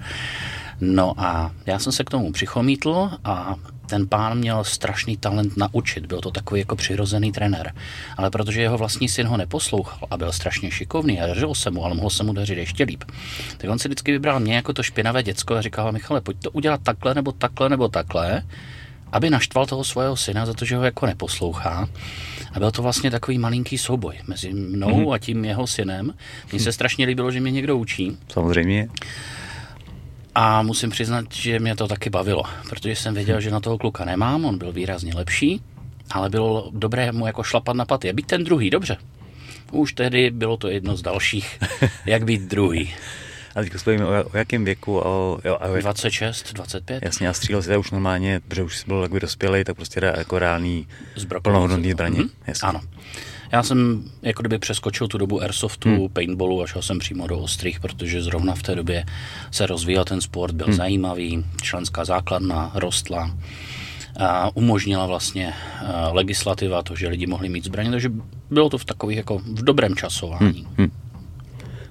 No 0.80 1.14
a 1.16 1.50
já 1.66 1.78
jsem 1.78 1.92
se 1.92 2.04
k 2.04 2.10
tomu 2.10 2.32
přichomítl 2.32 3.10
a 3.24 3.54
ten 3.86 4.08
pán 4.08 4.38
měl 4.38 4.64
strašný 4.64 5.16
talent 5.16 5.56
naučit, 5.56 6.06
byl 6.06 6.20
to 6.20 6.30
takový 6.30 6.60
jako 6.60 6.76
přirozený 6.76 7.32
trenér. 7.32 7.74
Ale 8.16 8.30
protože 8.30 8.62
jeho 8.62 8.78
vlastní 8.78 9.08
syn 9.08 9.26
ho 9.26 9.36
neposlouchal 9.36 10.08
a 10.10 10.16
byl 10.16 10.32
strašně 10.32 10.70
šikovný 10.70 11.20
a 11.20 11.26
dařilo 11.26 11.54
se 11.54 11.70
mu, 11.70 11.84
ale 11.84 11.94
mohlo 11.94 12.10
se 12.10 12.24
mu 12.24 12.32
dařit 12.32 12.58
ještě 12.58 12.84
líp, 12.84 13.04
tak 13.56 13.70
on 13.70 13.78
si 13.78 13.88
vždycky 13.88 14.12
vybral 14.12 14.40
mě 14.40 14.56
jako 14.56 14.72
to 14.72 14.82
špinavé 14.82 15.22
děcko 15.22 15.54
a 15.54 15.62
říkal, 15.62 15.92
Michale, 15.92 16.20
pojď 16.20 16.36
to 16.42 16.50
udělat 16.50 16.80
takhle 16.82 17.14
nebo 17.14 17.32
takhle 17.32 17.68
nebo 17.68 17.88
takhle, 17.88 18.42
aby 19.12 19.30
naštval 19.30 19.66
toho 19.66 19.84
svého 19.84 20.16
syna 20.16 20.46
za 20.46 20.54
to, 20.54 20.64
že 20.64 20.76
ho 20.76 20.84
jako 20.84 21.06
neposlouchá. 21.06 21.88
A 22.52 22.58
byl 22.58 22.70
to 22.70 22.82
vlastně 22.82 23.10
takový 23.10 23.38
malinký 23.38 23.78
souboj 23.78 24.14
mezi 24.26 24.52
mnou 24.52 24.88
mm-hmm. 24.88 25.12
a 25.12 25.18
tím 25.18 25.44
jeho 25.44 25.66
synem. 25.66 26.14
Mně 26.52 26.60
se 26.60 26.72
strašně 26.72 27.06
líbilo, 27.06 27.30
že 27.30 27.40
mě 27.40 27.50
někdo 27.50 27.76
učí. 27.76 28.16
Samozřejmě. 28.28 28.88
A 30.38 30.62
musím 30.62 30.90
přiznat, 30.90 31.32
že 31.32 31.58
mě 31.58 31.76
to 31.76 31.88
taky 31.88 32.10
bavilo, 32.10 32.42
protože 32.68 32.96
jsem 32.96 33.14
věděl, 33.14 33.40
že 33.40 33.50
na 33.50 33.60
toho 33.60 33.78
kluka 33.78 34.04
nemám, 34.04 34.44
on 34.44 34.58
byl 34.58 34.72
výrazně 34.72 35.12
lepší, 35.14 35.60
ale 36.10 36.30
bylo 36.30 36.70
dobré 36.74 37.12
mu 37.12 37.26
jako 37.26 37.42
šlapat 37.42 37.76
na 37.76 37.84
paty. 37.84 38.10
A 38.10 38.12
být 38.12 38.26
ten 38.26 38.44
druhý, 38.44 38.70
dobře. 38.70 38.96
Už 39.72 39.92
tehdy 39.92 40.30
bylo 40.30 40.56
to 40.56 40.68
jedno 40.68 40.96
z 40.96 41.02
dalších, 41.02 41.58
jak 42.06 42.24
být 42.24 42.42
druhý. 42.42 42.94
A 43.54 43.62
teď 43.62 43.76
spojíme 43.76 44.04
o, 44.04 44.24
o 44.24 44.36
jakém 44.36 44.64
věku? 44.64 44.98
O, 44.98 45.38
jo, 45.44 45.58
a 45.60 45.66
o, 45.66 45.76
26, 45.76 46.52
25? 46.52 47.04
Jasně, 47.04 47.28
a 47.28 47.32
střílel 47.32 47.62
si 47.62 47.76
už 47.76 47.90
normálně, 47.90 48.40
protože 48.48 48.62
už 48.62 48.76
jsi 48.76 48.84
byl 48.86 49.02
takový 49.02 49.20
dospělý, 49.20 49.64
tak 49.64 49.76
prostě 49.76 50.00
jako 50.16 50.38
reálný 50.38 50.86
Zbrokový 51.14 51.42
plnohodnotný 51.42 51.92
zbraně. 51.92 52.18
Mhm. 52.18 52.28
Jasně. 52.46 52.68
Ano. 52.68 52.80
Já 53.56 53.62
jsem 53.62 54.04
jako 54.22 54.42
kdyby 54.42 54.58
přeskočil 54.58 55.08
tu 55.08 55.18
dobu 55.18 55.42
airsoftu, 55.42 55.88
hmm. 55.88 56.08
paintballu 56.08 56.62
a 56.62 56.66
šel 56.66 56.82
jsem 56.82 56.98
přímo 56.98 57.26
do 57.26 57.38
ostrých, 57.38 57.80
protože 57.80 58.22
zrovna 58.22 58.54
v 58.54 58.62
té 58.62 58.74
době 58.74 59.04
se 59.50 59.66
rozvíjel 59.66 60.04
ten 60.04 60.20
sport, 60.20 60.54
byl 60.54 60.66
hmm. 60.66 60.76
zajímavý, 60.76 61.44
členská 61.62 62.04
základna 62.04 62.72
rostla, 62.74 63.36
a 64.20 64.56
umožnila 64.56 65.06
vlastně 65.06 65.52
a, 65.52 66.10
legislativa 66.12 66.82
to, 66.82 66.96
že 66.96 67.08
lidi 67.08 67.26
mohli 67.26 67.48
mít 67.48 67.64
zbraně, 67.64 67.90
takže 67.90 68.10
bylo 68.50 68.68
to 68.68 68.78
v 68.78 68.84
takových 68.84 69.16
jako 69.16 69.38
v 69.38 69.64
dobrém 69.64 69.96
časování. 69.96 70.68
Hmm. 70.78 70.90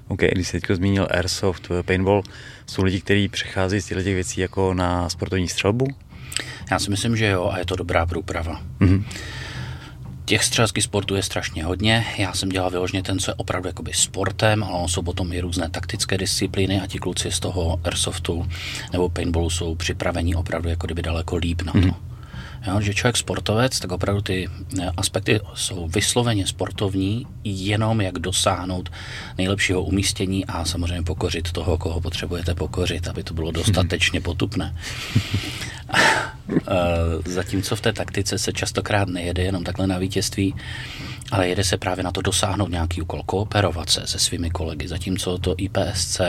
OK, 0.08 0.20
když 0.20 0.48
jsi 0.48 0.60
teď 0.60 0.76
zmínil 0.76 1.08
airsoft, 1.10 1.68
paintball, 1.84 2.22
jsou 2.66 2.82
lidi, 2.82 3.00
kteří 3.00 3.28
přecházejí 3.28 3.82
z 3.82 3.86
těchto 3.86 4.02
těch 4.02 4.14
věcí 4.14 4.40
jako 4.40 4.74
na 4.74 5.08
sportovní 5.08 5.48
střelbu? 5.48 5.86
Já 6.70 6.78
si 6.78 6.90
myslím, 6.90 7.16
že 7.16 7.26
jo 7.26 7.50
a 7.52 7.58
je 7.58 7.64
to 7.64 7.76
dobrá 7.76 8.06
průprava. 8.06 8.62
Mhm. 8.80 9.04
Těch 10.28 10.44
střeleckých 10.44 10.84
sportů 10.84 11.14
je 11.14 11.22
strašně 11.22 11.64
hodně. 11.64 12.06
Já 12.18 12.32
jsem 12.32 12.48
dělal 12.48 12.70
vyloženě 12.70 13.02
ten, 13.02 13.18
co 13.18 13.30
je 13.30 13.34
opravdu 13.34 13.68
jakoby 13.68 13.92
sportem, 13.94 14.64
ale 14.64 14.88
jsou 14.88 15.02
potom 15.02 15.32
i 15.32 15.40
různé 15.40 15.68
taktické 15.70 16.18
disciplíny 16.18 16.80
a 16.80 16.86
ti 16.86 16.98
kluci 16.98 17.32
z 17.32 17.40
toho 17.40 17.80
airsoftu 17.84 18.46
nebo 18.92 19.08
paintballu 19.08 19.50
jsou 19.50 19.74
připraveni 19.74 20.34
opravdu 20.34 20.68
jako 20.68 20.86
kdyby 20.86 21.02
daleko 21.02 21.36
líp 21.36 21.62
na 21.62 21.72
to. 21.72 21.78
Mm-hmm. 21.78 21.94
Jo, 22.66 22.80
že 22.80 22.94
člověk 22.94 23.16
sportovec, 23.16 23.80
tak 23.80 23.92
opravdu 23.92 24.22
ty 24.22 24.48
eh, 24.80 24.90
aspekty 24.96 25.40
jsou 25.54 25.88
vysloveně 25.88 26.46
sportovní, 26.46 27.26
jenom 27.44 28.00
jak 28.00 28.18
dosáhnout 28.18 28.92
nejlepšího 29.38 29.82
umístění 29.82 30.44
a 30.44 30.64
samozřejmě 30.64 31.02
pokořit 31.02 31.52
toho, 31.52 31.78
koho 31.78 32.00
potřebujete 32.00 32.54
pokořit, 32.54 33.08
aby 33.08 33.22
to 33.22 33.34
bylo 33.34 33.50
dostatečně 33.50 34.20
potupné. 34.20 34.76
Zatímco 37.24 37.76
v 37.76 37.80
té 37.80 37.92
taktice 37.92 38.38
se 38.38 38.52
častokrát 38.52 39.08
nejede 39.08 39.42
jenom 39.42 39.64
takhle 39.64 39.86
na 39.86 39.98
vítězství, 39.98 40.54
ale 41.30 41.48
jede 41.48 41.64
se 41.64 41.76
právě 41.76 42.04
na 42.04 42.12
to 42.12 42.22
dosáhnout 42.22 42.70
nějaký 42.70 43.02
úkol, 43.02 43.22
kooperovat 43.26 43.90
se 43.90 44.06
se 44.06 44.18
svými 44.18 44.50
kolegy, 44.50 44.88
zatímco 44.88 45.38
to 45.38 45.54
IPSC, 45.58 46.20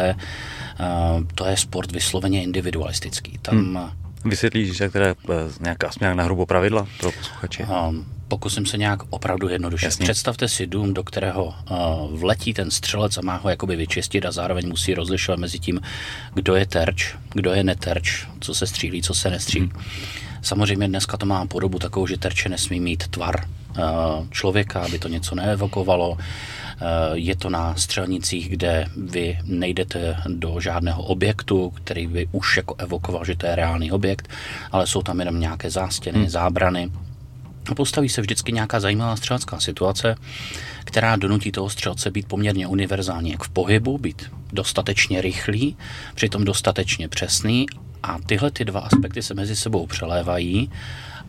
to 1.35 1.45
je 1.45 1.57
sport 1.57 1.91
vysloveně 1.91 2.43
individualistický. 2.43 3.37
Tam 3.41 3.57
hmm 3.57 4.06
Vysvětlíš, 4.25 4.79
jak 4.79 4.91
teda 4.91 5.05
eh, 5.05 5.33
nějaká 5.59 5.89
nějak 5.99 6.15
na 6.15 6.23
hrubo 6.23 6.45
pravidla 6.45 6.87
pro 6.99 7.11
posluchače? 7.11 7.63
Um, 7.63 8.05
pokusím 8.27 8.65
se 8.65 8.77
nějak 8.77 8.99
opravdu 9.09 9.49
jednoduše. 9.49 9.85
Jasně. 9.85 10.03
Představte 10.03 10.47
si 10.47 10.67
dům, 10.67 10.93
do 10.93 11.03
kterého 11.03 11.45
uh, 11.45 12.19
vletí 12.19 12.53
ten 12.53 12.71
střelec 12.71 13.17
a 13.17 13.21
má 13.21 13.35
ho 13.35 13.49
jakoby 13.49 13.75
vyčistit 13.75 14.25
a 14.25 14.31
zároveň 14.31 14.67
musí 14.67 14.93
rozlišovat 14.93 15.39
mezi 15.39 15.59
tím, 15.59 15.81
kdo 16.33 16.55
je 16.55 16.65
terč, 16.65 17.15
kdo 17.33 17.53
je 17.53 17.63
neterč, 17.63 18.27
co 18.39 18.55
se 18.55 18.67
střílí, 18.67 19.01
co 19.01 19.13
se 19.13 19.29
nestřílí. 19.29 19.69
Hmm. 19.73 19.83
Samozřejmě 20.41 20.87
dneska 20.87 21.17
to 21.17 21.25
má 21.25 21.45
podobu 21.45 21.79
takovou, 21.79 22.07
že 22.07 22.17
terče 22.17 22.49
nesmí 22.49 22.79
mít 22.79 23.07
tvar 23.07 23.35
uh, 23.45 24.27
člověka, 24.31 24.79
aby 24.79 24.99
to 24.99 25.07
něco 25.07 25.35
neevokovalo. 25.35 26.17
Eh, 26.81 26.85
je 27.13 27.35
to 27.35 27.49
na 27.49 27.75
střelnicích, 27.75 28.49
kde 28.49 28.85
vy 28.97 29.39
nejdete 29.43 30.17
do 30.27 30.59
žádného 30.59 31.03
objektu, 31.03 31.69
který 31.69 32.07
by 32.07 32.27
už 32.31 32.57
jako 32.57 32.75
evokoval, 32.77 33.25
že 33.25 33.35
to 33.35 33.45
je 33.45 33.55
reálný 33.55 33.91
objekt, 33.91 34.29
ale 34.71 34.87
jsou 34.87 35.01
tam 35.01 35.19
jenom 35.19 35.39
nějaké 35.39 35.69
zástěny, 35.69 36.19
hmm. 36.19 36.29
zábrany. 36.29 36.91
A 37.69 37.75
postaví 37.75 38.09
se 38.09 38.21
vždycky 38.21 38.51
nějaká 38.51 38.79
zajímavá 38.79 39.15
střelecká 39.15 39.59
situace, 39.59 40.15
která 40.83 41.15
donutí 41.15 41.51
toho 41.51 41.69
střelce 41.69 42.11
být 42.11 42.27
poměrně 42.27 42.67
univerzální, 42.67 43.31
jak 43.31 43.43
v 43.43 43.49
pohybu, 43.49 43.97
být 43.97 44.31
dostatečně 44.53 45.21
rychlý, 45.21 45.77
přitom 46.15 46.45
dostatečně 46.45 47.07
přesný 47.07 47.65
a 48.03 48.17
tyhle 48.25 48.51
ty 48.51 48.65
dva 48.65 48.79
aspekty 48.79 49.21
se 49.21 49.33
mezi 49.33 49.55
sebou 49.55 49.87
přelévají 49.87 50.71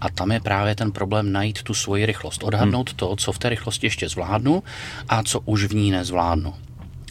a 0.00 0.09
tam 0.09 0.33
je 0.33 0.40
právě 0.40 0.75
ten 0.75 0.93
problém 0.93 1.33
najít 1.33 1.62
tu 1.62 1.75
svoji 1.75 2.07
rychlost, 2.07 2.43
odhadnout 2.43 2.88
hmm. 2.88 2.97
to, 2.97 3.17
co 3.17 3.33
v 3.33 3.38
té 3.38 3.49
rychlosti 3.49 3.87
ještě 3.87 4.09
zvládnu 4.09 4.62
a 5.09 5.23
co 5.23 5.40
už 5.40 5.64
v 5.64 5.75
ní 5.75 5.90
nezvládnu. 5.90 6.55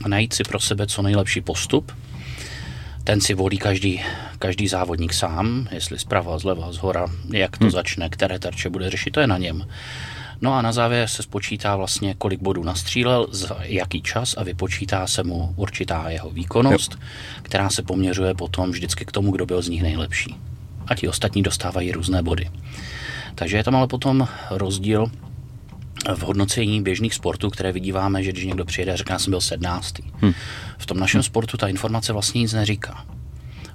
A 0.03 0.08
najít 0.08 0.34
si 0.34 0.44
pro 0.44 0.60
sebe 0.60 0.88
co 0.88 1.01
nejlepší 1.01 1.41
postup. 1.41 1.91
Ten 3.03 3.22
si 3.22 3.34
volí 3.34 3.58
každý, 3.58 4.01
každý 4.39 4.67
závodník 4.67 5.13
sám, 5.13 5.67
jestli 5.72 6.00
zprava, 6.00 6.38
zleva, 6.38 6.72
zhora, 6.72 7.08
jak 7.34 7.58
to 7.58 7.63
hmm. 7.63 7.72
začne, 7.72 8.10
které 8.10 8.39
terče 8.39 8.70
bude 8.70 8.89
řešit, 8.89 9.12
to 9.12 9.20
je 9.20 9.27
na 9.27 9.38
něm. 9.38 9.67
No 10.41 10.53
a 10.53 10.62
na 10.62 10.72
závěr 10.72 11.08
se 11.08 11.24
spočítá 11.24 11.75
vlastně, 11.75 12.15
kolik 12.17 12.41
bodů 12.41 12.63
nastřílel, 12.63 13.27
za 13.32 13.58
jaký 13.62 14.01
čas 14.01 14.36
a 14.38 14.44
vypočítá 14.44 15.08
se 15.08 15.24
mu 15.24 15.53
určitá 15.56 16.10
jeho 16.10 16.29
výkonnost, 16.29 16.91
jo. 16.91 17.00
která 17.41 17.70
se 17.70 17.82
poměřuje 17.82 18.34
potom 18.34 18.72
vždycky 18.72 19.06
k 19.06 19.12
tomu, 19.12 19.32
kdo 19.32 19.46
byl 19.46 19.62
z 19.62 19.70
nich 19.70 19.82
nejlepší 19.82 20.36
a 20.88 20.96
ti 20.96 21.08
ostatní 21.08 21.44
dostávají 21.44 21.91
různé 21.91 22.24
body. 22.24 22.50
Takže 23.36 23.58
je 23.58 23.63
tam 23.63 23.75
ale 23.75 23.88
potom 23.88 24.27
rozdíl 24.50 25.12
v 26.15 26.22
hodnocení 26.22 26.82
běžných 26.82 27.13
sportů, 27.13 27.50
které 27.50 27.72
vidíváme, 27.72 28.24
že 28.24 28.32
když 28.32 28.46
někdo 28.46 28.65
přijede 28.65 28.94
a 28.94 28.96
řekne, 28.96 29.13
já 29.13 29.20
jsem 29.20 29.32
byl 29.32 29.41
sednáctý. 29.41 30.03
Hmm. 30.22 30.34
V 30.77 30.86
tom 30.86 31.00
našem 31.00 31.20
hmm. 31.20 31.24
sportu 31.24 31.58
ta 31.58 31.67
informace 31.67 32.13
vlastně 32.13 32.41
nic 32.41 32.53
neříká. 32.53 33.06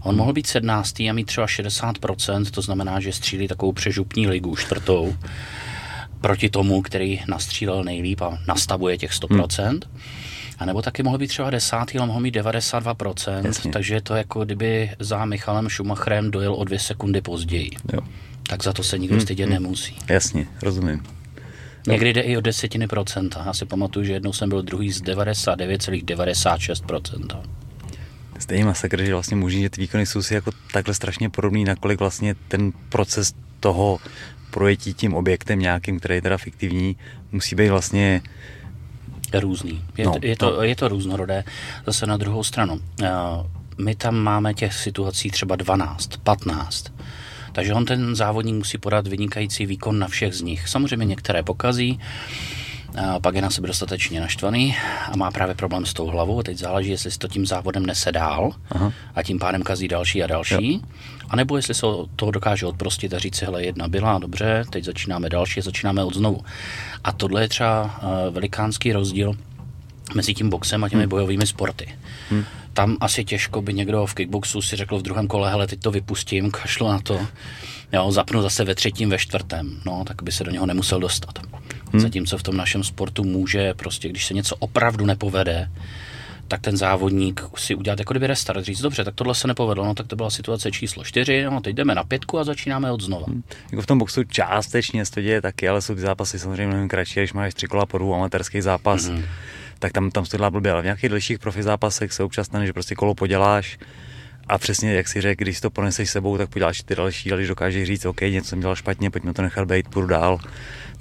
On 0.03 0.17
mohl 0.17 0.33
být 0.33 0.47
sednáctý 0.47 1.11
a 1.11 1.13
mít 1.13 1.25
třeba 1.25 1.47
60%, 1.47 2.45
to 2.51 2.63
znamená, 2.63 3.01
že 3.01 3.13
střílí 3.13 3.49
takovou 3.49 3.73
přežupní 3.73 4.27
ligu 4.27 4.57
čtvrtou 4.57 5.17
proti 6.21 6.51
tomu, 6.51 6.83
který 6.83 7.21
nastřílel 7.29 7.85
nejlíp 7.85 8.23
a 8.23 8.39
nastavuje 8.49 8.99
těch 8.99 9.11
100%. 9.11 9.69
Hmm. 9.69 9.81
A 10.59 10.65
nebo 10.65 10.83
taky 10.83 11.03
mohl 11.03 11.19
být 11.19 11.29
třeba 11.29 11.51
desátý, 11.51 11.99
ale 11.99 12.07
mohl 12.07 12.21
mít 12.21 12.37
92%, 12.37 13.45
Jasně. 13.45 13.73
takže 13.73 13.95
je 13.95 14.01
to 14.01 14.15
jako 14.15 14.45
kdyby 14.45 14.91
za 14.99 15.25
Michalem 15.25 15.71
Schumacherem 15.71 16.31
dojel 16.31 16.55
o 16.55 16.65
dvě 16.65 16.79
sekundy 16.79 17.21
později. 17.21 17.71
Jo. 17.93 18.01
Tak 18.43 18.63
za 18.63 18.73
to 18.73 18.83
se 18.83 18.99
nikdo 18.99 19.15
hmm, 19.15 19.23
stydět 19.23 19.49
hmm. 19.49 19.55
nemusí. 19.55 19.97
Jasně, 20.09 20.47
rozumím. 20.63 21.03
Někdy 21.87 22.13
jde 22.13 22.21
i 22.21 22.37
o 22.37 22.41
desetiny 22.41 22.87
procenta. 22.87 23.43
Já 23.47 23.53
si 23.53 23.65
pamatuju, 23.65 24.05
že 24.05 24.13
jednou 24.13 24.33
jsem 24.33 24.49
byl 24.49 24.63
druhý 24.63 24.93
z 24.93 25.03
99,96%. 25.03 27.43
Stejně 28.39 28.65
masakr, 28.65 29.05
že 29.05 29.15
vlastně 29.15 29.37
možný, 29.37 29.63
že 29.63 29.71
ty 29.71 29.81
výkony 29.81 30.07
jsou 30.07 30.23
si 30.23 30.35
jako 30.35 30.51
takhle 30.73 30.95
strašně 30.95 31.31
podobný, 31.31 31.65
nakolik 31.65 32.01
vlastně 32.01 32.35
ten 32.49 32.73
proces 32.89 33.35
toho 33.61 33.99
projetí 34.51 34.95
tím 34.95 35.15
objektem 35.15 35.59
nějakým, 35.59 35.99
který 35.99 36.15
je 36.15 36.23
teda 36.23 36.39
fiktivní, 36.39 36.97
musí 37.33 37.57
být 37.57 37.69
vlastně 37.69 38.23
různý. 39.41 39.85
Je, 39.97 40.07
no, 40.07 40.15
je, 40.23 40.37
to, 40.37 40.57
no. 40.57 40.63
je 40.63 40.77
to 40.77 40.89
různorodé. 40.89 41.45
Zase 41.87 42.07
na 42.07 42.17
druhou 42.17 42.45
stranu, 42.45 42.81
eh, 43.03 43.11
my 43.79 43.95
tam 43.95 44.17
máme 44.17 44.55
těch 44.55 44.75
situací 44.75 45.31
třeba 45.31 45.57
12, 45.57 46.17
15. 46.17 46.93
Takže 47.53 47.75
on 47.75 47.85
ten 47.85 48.17
závodník 48.17 48.55
musí 48.55 48.79
podat 48.79 49.07
vynikající 49.07 49.67
výkon 49.67 49.99
na 49.99 50.09
všech 50.09 50.35
z 50.35 50.43
nich. 50.43 50.69
Samozřejmě 50.69 51.07
některé 51.07 51.43
pokazí, 51.43 52.01
pak 53.23 53.35
je 53.35 53.43
na 53.43 53.51
sebe 53.51 53.69
dostatečně 53.69 54.21
naštvaný 54.21 54.77
a 55.13 55.17
má 55.17 55.31
právě 55.31 55.55
problém 55.55 55.87
s 55.87 55.93
tou 55.93 56.07
hlavou. 56.07 56.43
Teď 56.43 56.59
záleží, 56.59 56.91
jestli 56.91 57.11
si 57.11 57.19
to 57.19 57.29
tím 57.29 57.47
závodem 57.47 57.87
nese 57.87 58.13
dál 58.13 58.53
Aha. 58.71 58.93
a 59.15 59.23
tím 59.23 59.39
pádem 59.39 59.63
kazí 59.63 59.89
další 59.89 60.23
a 60.23 60.27
další. 60.27 60.73
Jo. 60.73 60.81
A 61.29 61.37
nebo 61.37 61.57
jestli 61.57 61.75
se 61.75 61.87
toho 62.17 62.31
dokáže 62.33 62.67
odprostit 62.67 63.15
a 63.15 63.19
říct 63.19 63.37
si, 63.37 63.45
hele, 63.45 63.65
jedna 63.65 63.89
byla, 63.89 64.19
dobře, 64.19 64.65
teď 64.71 64.85
začínáme 64.85 65.29
další 65.29 65.61
a 65.61 65.63
začínáme 65.63 66.05
od 66.05 66.15
znovu. 66.15 66.41
A 67.05 67.13
tohle 67.13 67.43
je 67.43 67.49
třeba 67.49 68.01
eh, 68.03 68.31
velikánský 68.31 68.93
rozdíl 68.93 69.35
mezi 70.15 70.35
tím 70.35 70.51
boxem 70.51 70.85
a 70.85 70.89
těmi 70.89 71.03
hmm. 71.03 71.11
bojovými 71.11 71.47
sporty. 71.47 71.95
Hmm. 72.31 72.45
Tam 72.73 72.97
asi 73.01 73.25
těžko 73.25 73.63
by 73.63 73.75
někdo 73.75 74.07
v 74.07 74.15
kickboxu 74.15 74.63
si 74.63 74.77
řekl 74.77 74.99
v 74.99 75.03
druhém 75.03 75.29
kole, 75.29 75.51
hele, 75.51 75.67
teď 75.67 75.81
to 75.81 75.91
vypustím, 75.91 76.51
kašlu 76.63 76.89
na 76.89 76.99
to, 76.99 77.21
jo, 77.93 78.13
zapnu 78.13 78.43
zase 78.43 78.65
ve 78.65 78.75
třetím, 78.75 79.11
ve 79.11 79.19
čtvrtém, 79.19 79.81
no, 79.87 80.05
tak 80.07 80.23
by 80.23 80.33
se 80.33 80.45
do 80.45 80.51
něho 80.51 80.67
nemusel 80.67 81.01
dostat. 81.01 81.39
Hmm. 81.93 82.01
Zatímco 82.01 82.39
v 82.39 82.43
tom 82.43 82.57
našem 82.57 82.85
sportu 82.85 83.25
může 83.25 83.75
prostě, 83.75 84.09
když 84.09 84.27
se 84.27 84.35
něco 84.35 84.57
opravdu 84.57 85.07
nepovede, 85.07 85.71
tak 86.49 86.61
ten 86.61 86.77
závodník 86.77 87.45
si 87.57 87.75
udělat 87.75 87.99
jako 87.99 88.13
kdyby 88.13 88.27
restart, 88.27 88.65
říct, 88.65 88.81
dobře, 88.81 89.05
tak 89.05 89.15
tohle 89.15 89.35
se 89.35 89.49
nepovedlo, 89.49 89.85
no 89.85 89.95
tak 89.95 90.07
to 90.07 90.17
byla 90.17 90.31
situace 90.31 90.71
číslo 90.71 91.05
čtyři, 91.05 91.45
no 91.45 91.61
teď 91.61 91.77
jdeme 91.77 91.95
na 91.95 92.05
pětku 92.05 92.39
a 92.39 92.45
začínáme 92.45 92.93
od 92.93 93.01
znova. 93.01 93.27
Hmm. 93.29 93.43
Jako 93.71 93.83
v 93.83 93.87
tom 93.87 93.99
boxu 93.99 94.25
částečně 94.25 95.05
se 95.05 95.13
to 95.13 95.21
děje 95.21 95.43
taky, 95.43 95.69
ale 95.69 95.83
jsou 95.83 95.95
ty 95.95 96.01
zápasy 96.01 96.39
samozřejmě 96.39 96.67
mnohem 96.67 96.89
kratší, 96.89 97.21
když 97.21 97.33
máš 97.33 97.55
tři 97.55 97.67
kola 97.67 97.87
po 97.87 97.99
dvou 97.99 98.15
amatérský 98.15 98.61
zápas, 98.61 99.05
hmm. 99.05 99.25
tak 99.79 99.93
tam, 99.93 100.11
tam 100.11 100.27
se 100.27 100.39
to 100.39 100.51
blbě, 100.51 100.73
ale 100.73 100.83
v 100.83 100.85
nějakých 100.85 101.11
dalších 101.11 101.39
profi 101.39 101.63
zápasech 101.63 102.13
se 102.13 102.23
občas 102.23 102.47
stane, 102.47 102.67
že 102.67 102.73
prostě 102.73 102.95
kolo 102.95 103.15
poděláš, 103.15 103.79
a 104.49 104.59
přesně, 104.59 104.93
jak 104.95 105.09
si 105.09 105.21
řekl, 105.21 105.45
když 105.45 105.61
to 105.61 105.71
poneseš 105.71 106.11
sebou, 106.11 106.39
tak 106.39 106.51
poděláš 106.51 106.83
ty 106.83 106.95
další, 106.95 107.33
ale 107.33 107.41
když 107.41 107.49
dokážeš 107.49 107.87
říct, 107.87 108.05
OK, 108.05 108.21
něco 108.21 108.49
jsem 108.49 108.61
dělal 108.61 108.77
špatně, 108.77 109.11
pojďme 109.11 109.35
to 109.35 109.43
nechat 109.43 109.69
být, 109.69 109.89
půjdu 109.89 110.07
dál, 110.07 110.39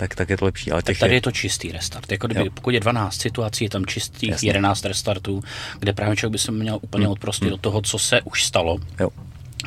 tak, 0.02 0.16
tak 0.16 0.30
je 0.30 0.38
to 0.38 0.46
lepší. 0.46 0.72
Ale 0.72 0.84
tak 0.84 0.98
tady 0.98 1.14
je... 1.14 1.18
je 1.18 1.22
to 1.22 1.32
čistý 1.32 1.72
restart. 1.72 2.12
Jako 2.12 2.28
kdyby, 2.28 2.50
pokud 2.50 2.70
je 2.70 2.80
12 2.80 3.22
situací, 3.22 3.64
je 3.64 3.70
tam 3.70 3.86
čistých 3.86 4.30
Jasně. 4.30 4.50
11 4.50 4.86
restartů, 4.86 5.44
kde 5.80 5.94
právě 5.94 6.16
člověk 6.16 6.32
by 6.32 6.38
se 6.38 6.52
měl 6.52 6.80
úplně 6.82 7.06
hmm. 7.06 7.12
odprostit 7.12 7.44
hmm. 7.44 7.52
do 7.52 7.58
toho, 7.58 7.82
co 7.82 8.00
se 8.00 8.22
už 8.22 8.46
stalo. 8.46 8.78
Jo. 9.00 9.10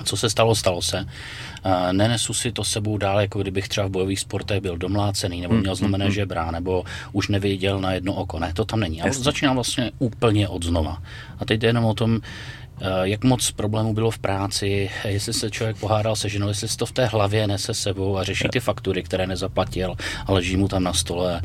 Co 0.05 0.17
se 0.17 0.31
stalo, 0.31 0.55
stalo 0.55 0.83
se. 0.83 1.01
Uh, 1.01 1.93
nenesu 1.93 2.35
si 2.35 2.53
to 2.53 2.65
sebou 2.65 2.99
dál, 2.99 3.21
jako 3.21 3.43
kdybych 3.43 3.69
třeba 3.69 3.87
v 3.87 3.91
bojových 3.91 4.21
sportech 4.21 4.61
byl 4.61 4.77
domlácený, 4.77 5.41
nebo 5.41 5.55
hmm, 5.55 5.63
měl 5.63 5.75
zlomené 5.75 6.05
hmm. 6.05 6.15
žebra, 6.15 6.51
nebo 6.51 6.85
už 7.13 7.29
neviděl 7.29 7.81
na 7.81 7.93
jedno 7.93 8.15
oko. 8.15 8.39
Ne, 8.39 8.53
to 8.55 8.65
tam 8.65 8.81
není. 8.81 9.03
Ale 9.03 9.13
začínám 9.13 9.55
vlastně 9.55 9.91
úplně 9.99 10.49
od 10.49 10.65
znova. 10.65 11.03
A 11.39 11.45
teď 11.45 11.61
jde 11.61 11.69
jenom 11.69 11.85
o 11.85 11.95
tom, 11.95 12.21
Eh, 12.21 12.64
jak 13.03 13.25
moc 13.25 13.51
problémů 13.51 13.95
bylo 13.95 14.11
v 14.11 14.19
práci, 14.19 14.91
jestli 15.05 15.33
se 15.33 15.51
člověk 15.51 15.77
pohádal 15.77 16.17
se 16.17 16.29
ženou, 16.29 16.49
jestli 16.49 16.69
si 16.69 16.77
to 16.77 16.87
v 16.87 16.93
té 16.93 17.07
hlavě 17.07 17.47
nese 17.47 17.75
sebou 17.75 18.19
a 18.19 18.25
řeší 18.25 18.49
ty 18.53 18.61
faktury, 18.61 19.03
které 19.03 19.27
nezaplatil 19.27 19.95
a 20.27 20.33
leží 20.33 20.57
mu 20.57 20.69
tam 20.69 20.83
na 20.83 20.93
stole. 20.93 21.43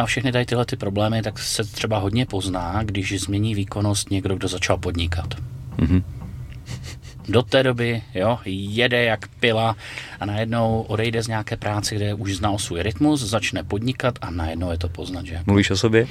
A 0.00 0.06
všechny 0.06 0.32
tady 0.32 0.46
tyhle 0.46 0.66
ty 0.66 0.76
problémy, 0.76 1.22
tak 1.22 1.38
se 1.38 1.64
třeba 1.64 1.98
hodně 1.98 2.26
pozná, 2.26 2.82
když 2.82 3.20
změní 3.20 3.54
výkonnost 3.54 4.10
někdo, 4.10 4.36
kdo 4.36 4.48
začal 4.48 4.76
podnikat. 4.76 5.34
Mm-hmm. 5.78 6.02
Do 7.28 7.42
té 7.42 7.62
doby 7.62 8.02
jo, 8.14 8.38
jede 8.44 9.04
jak 9.04 9.28
pila 9.28 9.76
a 10.20 10.26
najednou 10.26 10.82
odejde 10.88 11.22
z 11.22 11.28
nějaké 11.28 11.56
práce, 11.56 11.94
kde 11.94 12.14
už 12.14 12.36
znal 12.36 12.58
svůj 12.58 12.82
rytmus, 12.82 13.20
začne 13.20 13.62
podnikat 13.62 14.18
a 14.20 14.30
najednou 14.30 14.70
je 14.70 14.78
to 14.78 14.88
poznat. 14.88 15.26
Že? 15.26 15.40
Mluvíš 15.46 15.70
o 15.70 15.76
sobě? 15.76 16.06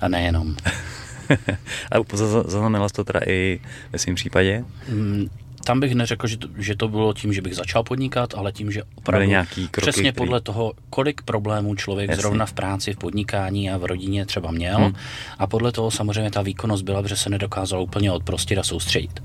A 0.00 0.08
nejenom. 0.08 0.56
a 1.90 2.16
zaznamenala 2.44 2.88
jsi 2.88 2.94
to 2.94 3.04
teda 3.04 3.20
i 3.26 3.60
ve 3.92 3.98
svém 3.98 4.14
případě? 4.14 4.64
Mm, 4.88 5.28
tam 5.64 5.80
bych 5.80 5.94
neřekl, 5.94 6.26
že 6.26 6.36
to, 6.36 6.48
že 6.58 6.76
to 6.76 6.88
bylo 6.88 7.12
tím, 7.12 7.32
že 7.32 7.42
bych 7.42 7.56
začal 7.56 7.82
podnikat, 7.82 8.34
ale 8.34 8.52
tím, 8.52 8.72
že 8.72 8.82
opravdu 8.94 9.28
nějaký 9.28 9.68
kroky, 9.68 9.90
přesně 9.90 10.12
který... 10.12 10.26
podle 10.26 10.40
toho, 10.40 10.72
kolik 10.90 11.22
problémů 11.22 11.74
člověk 11.74 12.10
Jasně. 12.10 12.20
zrovna 12.20 12.46
v 12.46 12.52
práci, 12.52 12.92
v 12.92 12.96
podnikání 12.96 13.70
a 13.70 13.76
v 13.76 13.84
rodině 13.84 14.26
třeba 14.26 14.50
měl. 14.50 14.78
Hmm. 14.78 14.94
A 15.38 15.46
podle 15.46 15.72
toho 15.72 15.90
samozřejmě 15.90 16.30
ta 16.30 16.42
výkonnost 16.42 16.84
byla, 16.84 17.06
že 17.06 17.16
se 17.16 17.30
nedokázal 17.30 17.82
úplně 17.82 18.12
odprostit 18.12 18.58
a 18.58 18.62
soustředit. 18.62 19.22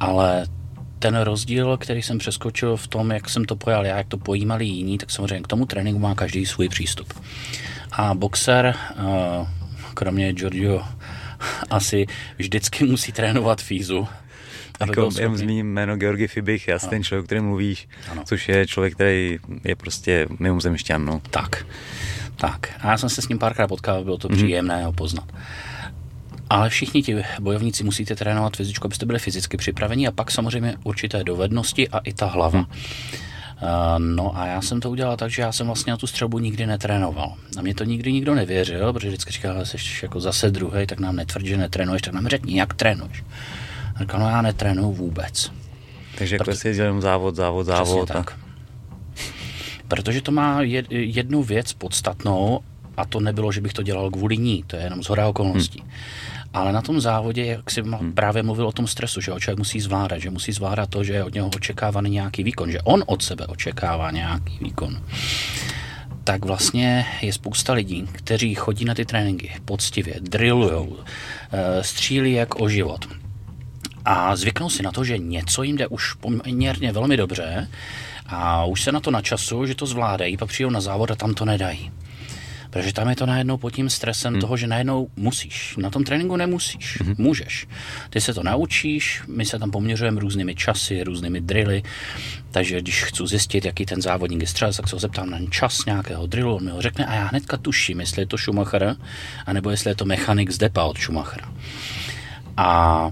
Ale 0.00 0.46
ten 0.98 1.20
rozdíl, 1.20 1.76
který 1.76 2.02
jsem 2.02 2.18
přeskočil 2.18 2.76
v 2.76 2.88
tom, 2.88 3.10
jak 3.10 3.30
jsem 3.30 3.44
to 3.44 3.56
pojal 3.56 3.86
já, 3.86 3.96
jak 3.96 4.08
to 4.08 4.16
pojímali 4.18 4.64
jiní, 4.64 4.98
tak 4.98 5.10
samozřejmě 5.10 5.40
k 5.40 5.46
tomu 5.46 5.66
tréninku 5.66 6.00
má 6.00 6.14
každý 6.14 6.46
svůj 6.46 6.68
přístup. 6.68 7.12
A 7.92 8.14
boxer, 8.14 8.74
uh, 8.96 9.48
kromě 9.94 10.32
Giorgio, 10.32 10.82
asi 11.70 12.06
vždycky 12.38 12.84
musí 12.84 13.12
trénovat 13.12 13.62
fízu. 13.62 14.08
Jako, 14.80 15.08
jenom 15.18 15.36
zmíním 15.36 15.72
jméno 15.72 15.96
Georgi 15.96 16.28
Fibich, 16.28 16.68
já 16.68 16.78
ten 16.78 17.04
člověk, 17.04 17.24
o 17.24 17.26
kterém 17.26 17.44
mluvíš, 17.44 17.88
ano. 18.10 18.22
což 18.24 18.48
je 18.48 18.66
člověk, 18.66 18.94
který 18.94 19.38
je 19.64 19.76
prostě 19.76 20.26
mimozemšťan. 20.38 21.04
No. 21.04 21.20
Tak, 21.30 21.66
tak. 22.36 22.68
A 22.80 22.90
já 22.90 22.98
jsem 22.98 23.08
se 23.08 23.22
s 23.22 23.28
ním 23.28 23.38
párkrát 23.38 23.68
potkal, 23.68 24.04
bylo 24.04 24.18
to 24.18 24.28
mm-hmm. 24.28 24.36
příjemné 24.36 24.84
ho 24.84 24.92
poznat. 24.92 25.32
Ale 26.50 26.68
všichni 26.68 27.02
ti 27.02 27.22
bojovníci 27.40 27.84
musíte 27.84 28.16
trénovat 28.16 28.56
fyzičku, 28.56 28.86
abyste 28.86 29.06
byli 29.06 29.18
fyzicky 29.18 29.56
připraveni 29.56 30.06
a 30.06 30.12
pak 30.12 30.30
samozřejmě 30.30 30.76
určité 30.84 31.24
dovednosti 31.24 31.88
a 31.88 31.98
i 31.98 32.12
ta 32.12 32.26
hlava. 32.26 32.58
Hmm. 32.58 32.80
No 33.98 34.38
a 34.38 34.46
já 34.46 34.62
jsem 34.62 34.80
to 34.80 34.90
udělal 34.90 35.16
tak, 35.16 35.30
že 35.30 35.42
já 35.42 35.52
jsem 35.52 35.66
vlastně 35.66 35.90
na 35.90 35.96
tu 35.96 36.06
střelbu 36.06 36.38
nikdy 36.38 36.66
netrénoval. 36.66 37.34
A 37.58 37.62
mě 37.62 37.74
to 37.74 37.84
nikdy 37.84 38.12
nikdo 38.12 38.34
nevěřil, 38.34 38.92
protože 38.92 39.08
vždycky 39.08 39.32
říkal, 39.32 39.64
že 39.64 39.70
jsi 39.70 39.76
jako 40.02 40.20
zase 40.20 40.50
druhý, 40.50 40.86
tak 40.86 41.00
nám 41.00 41.16
netvrdí, 41.16 41.48
že 41.48 41.56
netrénuješ, 41.56 42.02
tak 42.02 42.14
nám 42.14 42.26
řekni, 42.26 42.58
jak 42.58 42.74
trénuješ. 42.74 43.24
A 43.94 44.00
říkal, 44.00 44.20
no 44.20 44.28
já 44.28 44.42
netrénuju 44.42 44.92
vůbec. 44.92 45.52
Takže 46.18 46.34
jako 46.34 46.44
Proto... 46.44 46.58
si 46.58 46.68
jenom 46.68 47.00
závod, 47.00 47.36
závod, 47.36 47.66
závod. 47.66 48.08
tak. 48.08 48.38
Protože 49.88 50.20
to 50.20 50.32
má 50.32 50.58
jednu 50.90 51.42
věc 51.42 51.72
podstatnou 51.72 52.60
a 52.96 53.04
to 53.04 53.20
nebylo, 53.20 53.52
že 53.52 53.60
bych 53.60 53.72
to 53.72 53.82
dělal 53.82 54.10
kvůli 54.10 54.36
ní, 54.36 54.64
to 54.66 54.76
je 54.76 54.82
jenom 54.82 55.02
zhora 55.02 55.28
okolností. 55.28 55.80
Hmm. 55.80 55.90
Ale 56.52 56.72
na 56.72 56.82
tom 56.82 57.00
závodě, 57.00 57.44
jak 57.46 57.70
jsi 57.70 57.82
hmm. 57.82 58.12
právě 58.12 58.42
mluvil 58.42 58.68
o 58.68 58.72
tom 58.72 58.86
stresu, 58.86 59.20
že 59.20 59.30
ho 59.30 59.40
člověk 59.40 59.58
musí 59.58 59.80
zvládat, 59.80 60.18
že 60.18 60.30
musí 60.30 60.52
zvládat 60.52 60.90
to, 60.90 61.04
že 61.04 61.12
je 61.12 61.24
od 61.24 61.34
něho 61.34 61.48
očekávaný 61.48 62.10
nějaký 62.10 62.42
výkon, 62.42 62.70
že 62.70 62.80
on 62.80 63.04
od 63.06 63.22
sebe 63.22 63.46
očekává 63.46 64.10
nějaký 64.10 64.58
výkon 64.60 65.00
tak 66.28 66.44
vlastně 66.44 67.06
je 67.22 67.32
spousta 67.32 67.72
lidí, 67.72 68.08
kteří 68.12 68.54
chodí 68.54 68.84
na 68.84 68.94
ty 68.94 69.04
tréninky 69.04 69.52
poctivě, 69.64 70.14
drillujou, 70.20 70.96
eh, 71.52 71.84
střílí 71.84 72.32
jak 72.32 72.60
o 72.60 72.68
život. 72.68 73.08
A 74.04 74.36
zvyknou 74.36 74.70
si 74.70 74.82
na 74.82 74.92
to, 74.92 75.04
že 75.04 75.18
něco 75.18 75.62
jim 75.62 75.76
jde 75.76 75.86
už 75.86 76.14
poměrně 76.14 76.92
velmi 76.92 77.16
dobře 77.16 77.68
a 78.26 78.64
už 78.64 78.82
se 78.82 78.92
na 78.92 79.00
to 79.00 79.10
načasu, 79.10 79.66
že 79.66 79.74
to 79.74 79.86
zvládají, 79.86 80.36
pak 80.36 80.48
přijdou 80.48 80.70
na 80.70 80.80
závod 80.80 81.10
a 81.10 81.14
tam 81.14 81.34
to 81.34 81.44
nedají. 81.44 81.90
Protože 82.70 82.92
tam 82.92 83.08
je 83.08 83.16
to 83.16 83.26
najednou 83.26 83.56
pod 83.56 83.70
tím 83.70 83.90
stresem 83.90 84.32
hmm. 84.32 84.40
toho, 84.40 84.56
že 84.56 84.66
najednou 84.66 85.08
musíš. 85.16 85.76
Na 85.76 85.90
tom 85.90 86.04
tréninku 86.04 86.36
nemusíš, 86.36 87.00
hmm. 87.00 87.14
můžeš. 87.18 87.66
Ty 88.10 88.20
se 88.20 88.34
to 88.34 88.42
naučíš, 88.42 89.22
my 89.26 89.44
se 89.44 89.58
tam 89.58 89.70
poměřujeme 89.70 90.20
různými 90.20 90.54
časy, 90.54 91.04
různými 91.04 91.40
drily, 91.40 91.82
takže 92.50 92.80
když 92.80 93.04
chci 93.04 93.22
zjistit, 93.26 93.64
jaký 93.64 93.86
ten 93.86 94.02
závodník 94.02 94.40
je 94.40 94.46
střelec, 94.46 94.76
tak 94.76 94.88
se 94.88 94.96
ho 94.96 95.00
zeptám 95.00 95.30
na 95.30 95.38
čas 95.50 95.84
nějakého 95.84 96.26
drillu, 96.26 96.56
on 96.56 96.64
mi 96.64 96.70
ho 96.70 96.82
řekne 96.82 97.06
a 97.06 97.14
já 97.14 97.24
hnedka 97.26 97.56
tuším, 97.56 98.00
jestli 98.00 98.22
je 98.22 98.26
to 98.26 98.38
Schumacher, 98.38 98.96
anebo 99.46 99.70
jestli 99.70 99.90
je 99.90 99.94
to 99.94 100.04
mechanik 100.04 100.50
z 100.50 100.58
depa 100.58 100.84
od 100.84 100.98
Schumachera. 100.98 101.52
A 102.56 103.10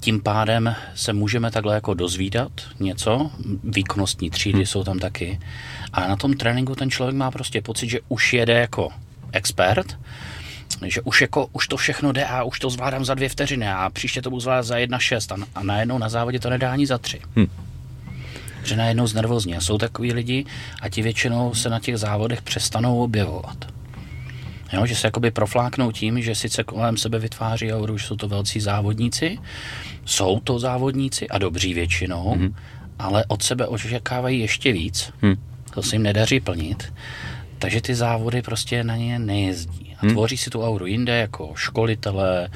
tím 0.00 0.20
pádem 0.20 0.74
se 0.94 1.12
můžeme 1.12 1.50
takhle 1.50 1.74
jako 1.74 1.94
dozvídat 1.94 2.52
něco, 2.80 3.30
výkonnostní 3.64 4.30
třídy 4.30 4.58
hmm. 4.58 4.66
jsou 4.66 4.84
tam 4.84 4.98
taky. 4.98 5.40
A 5.92 6.08
na 6.08 6.16
tom 6.16 6.34
tréninku 6.34 6.74
ten 6.74 6.90
člověk 6.90 7.16
má 7.16 7.30
prostě 7.30 7.62
pocit, 7.62 7.88
že 7.88 8.00
už 8.08 8.32
jede 8.32 8.52
jako 8.52 8.88
expert, 9.32 9.98
že 10.86 11.00
už, 11.00 11.20
jako, 11.20 11.46
už 11.52 11.68
to 11.68 11.76
všechno 11.76 12.12
jde 12.12 12.24
a 12.24 12.42
už 12.42 12.58
to 12.58 12.70
zvládám 12.70 13.04
za 13.04 13.14
dvě 13.14 13.28
vteřiny 13.28 13.68
a 13.68 13.90
příště 13.90 14.22
to 14.22 14.30
budu 14.30 14.40
zvládat 14.40 14.62
za 14.62 14.78
jedna 14.78 14.98
šest 14.98 15.32
a, 15.32 15.36
a 15.54 15.62
najednou 15.62 15.98
na 15.98 16.08
závodě 16.08 16.40
to 16.40 16.50
nedá 16.50 16.72
ani 16.72 16.86
za 16.86 16.98
tři. 16.98 17.20
Hmm. 17.36 17.48
Že 18.64 18.76
najednou 18.76 19.06
znervozní. 19.06 19.56
A 19.56 19.60
jsou 19.60 19.78
takový 19.78 20.12
lidi 20.12 20.44
a 20.80 20.88
ti 20.88 21.02
většinou 21.02 21.54
se 21.54 21.70
na 21.70 21.80
těch 21.80 21.98
závodech 21.98 22.42
přestanou 22.42 23.02
objevovat. 23.02 23.56
Jo, 24.74 24.86
že 24.86 24.96
se 24.96 25.06
jakoby 25.06 25.30
profláknou 25.30 25.92
tím, 25.92 26.22
že 26.22 26.34
sice 26.34 26.64
kolem 26.64 26.96
sebe 26.96 27.18
vytváří 27.18 27.72
a 27.72 27.76
už 27.76 28.06
jsou 28.06 28.16
to 28.16 28.28
velcí 28.28 28.60
závodníci, 28.60 29.38
jsou 30.04 30.40
to 30.40 30.58
závodníci 30.58 31.28
a 31.28 31.38
dobří 31.38 31.74
většinou, 31.74 32.34
mm-hmm. 32.36 32.54
ale 32.98 33.24
od 33.28 33.42
sebe 33.42 33.66
očekávají 33.66 34.40
ještě 34.40 34.72
víc. 34.72 35.12
Mm. 35.22 35.34
To 35.74 35.82
se 35.82 35.94
jim 35.94 36.02
nedaří 36.02 36.40
plnit. 36.40 36.92
Takže 37.58 37.80
ty 37.80 37.94
závody 37.94 38.42
prostě 38.42 38.84
na 38.84 38.96
ně 38.96 39.18
nejezdí. 39.18 39.96
A 40.00 40.06
mm. 40.06 40.12
tvoří 40.12 40.36
si 40.36 40.50
tu 40.50 40.64
auru 40.64 40.86
jinde 40.86 41.16
jako 41.16 41.52
školitele, 41.54 42.48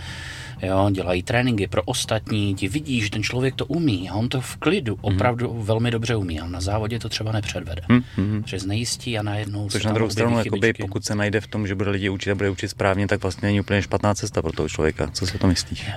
jo, 0.62 0.90
dělají 0.90 1.22
tréninky 1.22 1.66
pro 1.66 1.82
ostatní, 1.82 2.54
ti 2.54 2.68
vidí, 2.68 3.00
že 3.00 3.10
ten 3.10 3.22
člověk 3.22 3.54
to 3.54 3.66
umí 3.66 4.10
a 4.10 4.14
on 4.14 4.28
to 4.28 4.40
v 4.40 4.56
klidu 4.56 4.94
hmm. 4.94 5.04
opravdu 5.04 5.52
hmm. 5.52 5.62
velmi 5.62 5.90
dobře 5.90 6.16
umí, 6.16 6.40
ale 6.40 6.50
na 6.50 6.60
závodě 6.60 6.98
to 6.98 7.08
třeba 7.08 7.32
nepředvede. 7.32 7.82
Hmm. 7.88 8.44
Že 8.46 8.58
znejistí 8.58 9.18
a 9.18 9.22
najednou 9.22 9.68
Což 9.68 9.84
na 9.84 9.92
druhou 9.92 10.10
stranu, 10.10 10.38
jakoby, 10.38 10.72
pokud 10.72 11.04
se 11.04 11.14
najde 11.14 11.40
v 11.40 11.46
tom, 11.46 11.66
že 11.66 11.74
bude 11.74 11.90
lidi 11.90 12.08
učit 12.08 12.30
a 12.30 12.34
bude 12.34 12.50
učit 12.50 12.68
správně, 12.68 13.06
tak 13.06 13.22
vlastně 13.22 13.46
není 13.46 13.60
úplně 13.60 13.82
špatná 13.82 14.14
cesta 14.14 14.42
pro 14.42 14.52
toho 14.52 14.68
člověka. 14.68 15.10
Co 15.12 15.26
si 15.26 15.38
to 15.38 15.46
myslíš? 15.46 15.90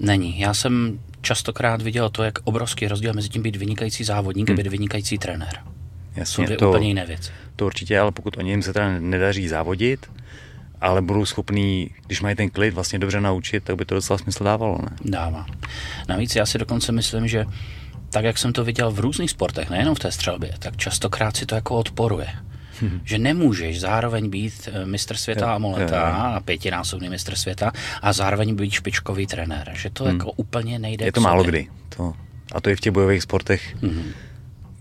Není. 0.00 0.40
Já 0.40 0.54
jsem 0.54 0.98
častokrát 1.20 1.82
viděl 1.82 2.10
to, 2.10 2.22
jak 2.22 2.38
obrovský 2.44 2.88
rozdíl 2.88 3.12
mezi 3.12 3.28
tím 3.28 3.42
být 3.42 3.56
vynikající 3.56 4.04
závodník 4.04 4.48
hmm. 4.48 4.58
a 4.58 4.62
být 4.62 4.70
vynikající 4.70 5.18
trenér. 5.18 5.58
Jasně, 6.16 6.48
to, 6.48 6.56
to 6.56 6.68
úplně 6.68 6.88
jiné 6.88 7.06
věci. 7.06 7.30
To 7.56 7.66
určitě, 7.66 7.98
ale 7.98 8.12
pokud 8.12 8.36
o 8.36 8.40
něm 8.40 8.62
se 8.62 8.72
teda 8.72 8.98
nedaří 8.98 9.48
závodit, 9.48 10.06
ale 10.80 11.02
budou 11.02 11.24
schopní, 11.24 11.90
když 12.06 12.20
mají 12.20 12.36
ten 12.36 12.50
klid, 12.50 12.74
vlastně 12.74 12.98
dobře 12.98 13.20
naučit, 13.20 13.64
tak 13.64 13.76
by 13.76 13.84
to 13.84 13.94
docela 13.94 14.18
smysl 14.18 14.44
dávalo, 14.44 14.78
ne? 14.82 14.96
Dává. 15.04 15.46
Navíc 16.08 16.36
já 16.36 16.46
si 16.46 16.58
dokonce 16.58 16.92
myslím, 16.92 17.28
že 17.28 17.46
tak, 18.10 18.24
jak 18.24 18.38
jsem 18.38 18.52
to 18.52 18.64
viděl 18.64 18.90
v 18.90 19.00
různých 19.00 19.30
sportech, 19.30 19.70
nejenom 19.70 19.94
v 19.94 19.98
té 19.98 20.12
střelbě, 20.12 20.54
tak 20.58 20.76
častokrát 20.76 21.36
si 21.36 21.46
to 21.46 21.54
jako 21.54 21.76
odporuje. 21.76 22.28
Hmm. 22.80 23.00
Že 23.04 23.18
nemůžeš 23.18 23.80
zároveň 23.80 24.30
být 24.30 24.68
eh, 24.72 24.86
mistr 24.86 25.16
světa 25.16 25.54
a 25.54 25.58
moleta 25.58 26.02
a 26.02 26.40
pětinásobný 26.40 27.08
mistr 27.08 27.36
světa 27.36 27.72
a 28.02 28.12
zároveň 28.12 28.54
být 28.54 28.70
špičkový 28.70 29.26
trenér. 29.26 29.72
Že 29.74 29.90
to 29.90 30.04
hmm. 30.04 30.16
jako 30.16 30.32
úplně 30.32 30.78
nejde 30.78 31.04
Je 31.04 31.12
to 31.12 31.20
málo 31.20 31.44
kdy. 31.44 31.68
To, 31.88 32.14
a 32.52 32.60
to 32.60 32.70
je 32.70 32.76
v 32.76 32.80
těch 32.80 32.92
bojových 32.92 33.22
sportech. 33.22 33.76
Hmm 33.82 34.12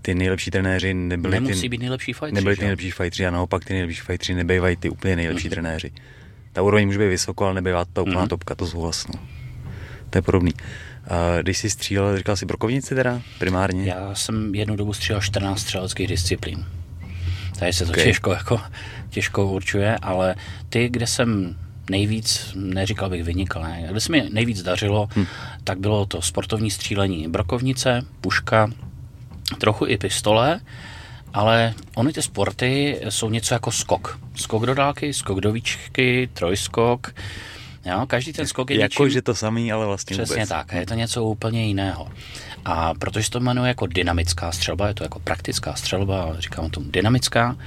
ty 0.05 0.15
nejlepší 0.15 0.51
trenéři 0.51 0.93
nebyli 0.93 1.33
Nemusí 1.33 1.61
ty, 1.61 1.69
být 1.69 1.79
nejlepší 1.81 2.13
fightři, 2.13 2.35
nebyli 2.35 2.55
ty 2.55 2.61
nejlepší 2.61 2.91
fightři 2.91 3.25
a 3.25 3.31
naopak 3.31 3.65
ty 3.65 3.73
nejlepší 3.73 4.01
fightři 4.01 4.33
nebývají 4.33 4.75
ty 4.75 4.89
úplně 4.89 5.15
nejlepší 5.15 5.47
mm. 5.47 5.49
trenéři. 5.49 5.91
Ta 6.53 6.61
úroveň 6.61 6.85
může 6.85 6.99
být 6.99 7.07
vysoko, 7.07 7.45
ale 7.45 7.53
nebývá 7.53 7.85
to 7.85 8.01
úplná 8.01 8.21
mm. 8.21 8.27
topka, 8.27 8.55
to 8.55 8.67
souhlasno. 8.67 9.13
To 10.09 10.17
je 10.17 10.21
podobný. 10.21 10.53
Uh, 10.53 11.41
když 11.41 11.57
jsi 11.57 11.69
střílel, 11.69 12.17
říkal 12.17 12.35
jsi 12.35 12.45
brokovnici 12.45 12.95
teda 12.95 13.21
primárně? 13.39 13.85
Já 13.85 14.15
jsem 14.15 14.55
jednu 14.55 14.75
dobu 14.75 14.93
střílel 14.93 15.21
14 15.21 15.59
střeleckých 15.59 16.07
disciplín. 16.07 16.65
Tady 17.59 17.73
se 17.73 17.85
to 17.85 17.91
okay. 17.91 18.03
těžko, 18.03 18.31
jako, 18.31 18.61
těžko 19.09 19.47
určuje, 19.47 19.97
ale 20.01 20.35
ty, 20.69 20.89
kde 20.89 21.07
jsem 21.07 21.55
nejvíc, 21.89 22.51
neříkal 22.55 23.09
bych 23.09 23.23
vynikal, 23.23 23.63
ne, 23.63 23.87
kde 23.91 23.99
se 23.99 24.11
mi 24.11 24.29
nejvíc 24.31 24.63
dařilo, 24.63 25.07
hmm. 25.15 25.25
tak 25.63 25.79
bylo 25.79 26.05
to 26.05 26.21
sportovní 26.21 26.71
střílení 26.71 27.27
brokovnice, 27.27 28.01
puška, 28.21 28.69
trochu 29.57 29.87
i 29.87 29.97
pistole, 29.97 30.59
ale 31.33 31.73
ony 31.95 32.13
ty 32.13 32.21
sporty 32.21 32.99
jsou 33.09 33.29
něco 33.29 33.53
jako 33.53 33.71
skok. 33.71 34.19
Skok 34.35 34.65
do 34.65 34.73
dálky, 34.75 35.13
skok 35.13 35.39
do 35.39 35.51
výčky, 35.51 36.29
trojskok. 36.33 37.13
Jo, 37.85 38.03
každý 38.07 38.33
ten 38.33 38.47
skok 38.47 38.69
je 38.69 38.79
Jako, 38.79 39.09
že 39.09 39.21
to 39.21 39.35
samý, 39.35 39.71
ale 39.71 39.85
vlastně 39.85 40.17
Přesně 40.17 40.35
vůbec. 40.35 40.49
tak, 40.49 40.73
je 40.73 40.85
to 40.85 40.93
něco 40.93 41.23
úplně 41.23 41.65
jiného. 41.67 42.07
A 42.65 42.93
protože 42.93 43.29
to 43.29 43.39
jmenuje 43.39 43.67
jako 43.67 43.87
dynamická 43.87 44.51
střelba, 44.51 44.87
je 44.87 44.93
to 44.93 45.03
jako 45.03 45.19
praktická 45.19 45.73
střelba, 45.73 46.35
říkám 46.39 46.69
tomu 46.69 46.91
dynamická, 46.91 47.57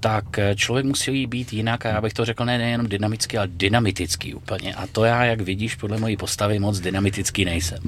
tak 0.00 0.24
člověk 0.54 0.86
musí 0.86 1.26
být 1.26 1.52
jinak 1.52 1.86
a 1.86 1.88
já 1.88 2.00
bych 2.00 2.12
to 2.12 2.24
řekl 2.24 2.44
ne, 2.44 2.58
nejenom 2.58 2.86
dynamický, 2.86 3.38
ale 3.38 3.48
dynamitický 3.50 4.34
úplně. 4.34 4.74
A 4.74 4.86
to 4.86 5.04
já, 5.04 5.24
jak 5.24 5.40
vidíš, 5.40 5.74
podle 5.74 5.98
mojí 5.98 6.16
postavy 6.16 6.58
moc 6.58 6.80
dynamitický 6.80 7.44
nejsem. 7.44 7.80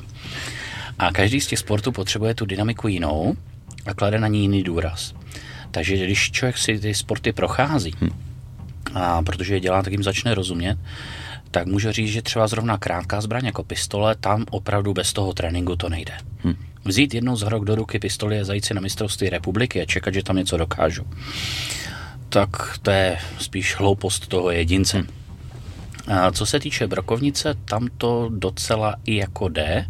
A 0.99 1.13
každý 1.13 1.41
z 1.41 1.47
těch 1.47 1.59
sportů 1.59 1.93
potřebuje 1.93 2.35
tu 2.35 2.47
dynamiku 2.47 2.89
jinou 2.89 3.37
a 3.87 3.95
klade 3.95 4.19
na 4.19 4.29
ní 4.29 4.41
jiný 4.41 4.63
důraz. 4.63 5.15
Takže 5.71 6.05
když 6.05 6.31
člověk 6.31 6.59
si 6.59 6.79
ty 6.79 6.95
sporty 6.95 7.33
prochází, 7.33 7.95
hmm. 8.01 8.11
a 8.95 9.23
protože 9.23 9.55
je 9.55 9.61
dělá, 9.61 9.83
tak 9.83 9.93
jim 9.93 10.03
začne 10.03 10.35
rozumět, 10.35 10.79
tak 11.51 11.67
může 11.67 11.93
říct, 11.93 12.11
že 12.11 12.23
třeba 12.23 12.49
zrovna 12.49 12.79
krátká 12.79 13.21
zbraň 13.21 13.47
jako 13.47 13.65
pistole, 13.65 14.15
tam 14.15 14.45
opravdu 14.51 14.95
bez 14.95 15.13
toho 15.13 15.33
tréninku 15.33 15.77
to 15.77 15.89
nejde. 15.89 16.13
Hmm. 16.45 16.57
Vzít 16.85 17.15
jednou 17.15 17.37
za 17.37 17.49
rok 17.49 17.65
do 17.65 17.75
ruky 17.75 17.99
pistoli 17.99 18.41
a 18.41 18.45
zajít 18.45 18.65
si 18.65 18.75
na 18.75 18.81
mistrovství 18.81 19.31
republiky 19.31 19.83
a 19.83 19.85
čekat, 19.85 20.15
že 20.15 20.23
tam 20.23 20.37
něco 20.37 20.57
dokážu. 20.57 21.07
Tak 22.29 22.79
to 22.83 22.91
je 22.91 23.19
spíš 23.39 23.77
hloupost 23.77 24.27
toho 24.27 24.51
jedince. 24.51 24.97
Hmm. 24.99 25.09
A 26.09 26.33
co 26.33 26.47
se 26.47 26.61
týče 26.61 26.87
brokovnice, 26.87 27.55
tam 27.65 27.89
to 27.99 28.31
docela 28.33 28.95
i 29.05 29.17
jako 29.17 29.49
jde, 29.49 29.87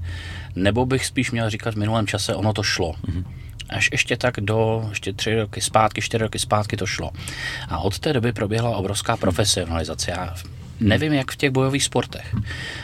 nebo 0.56 0.86
bych 0.86 1.06
spíš 1.06 1.30
měl 1.30 1.50
říkat 1.50 1.74
v 1.74 1.78
minulém 1.78 2.06
čase, 2.06 2.34
ono 2.34 2.52
to 2.52 2.62
šlo. 2.62 2.92
Mm-hmm. 2.92 3.24
Až 3.68 3.88
ještě 3.92 4.16
tak 4.16 4.40
do, 4.40 4.86
ještě 4.88 5.12
tři 5.12 5.36
roky 5.36 5.60
zpátky, 5.60 6.00
čtyři 6.00 6.22
roky 6.22 6.38
zpátky 6.38 6.76
to 6.76 6.86
šlo. 6.86 7.10
A 7.68 7.78
od 7.78 7.98
té 7.98 8.12
doby 8.12 8.32
proběhla 8.32 8.76
obrovská 8.76 9.16
profesionalizace. 9.16 10.10
Já 10.10 10.34
Nevím, 10.80 11.12
jak 11.12 11.30
v 11.30 11.36
těch 11.36 11.50
bojových 11.50 11.84
sportech, 11.84 12.34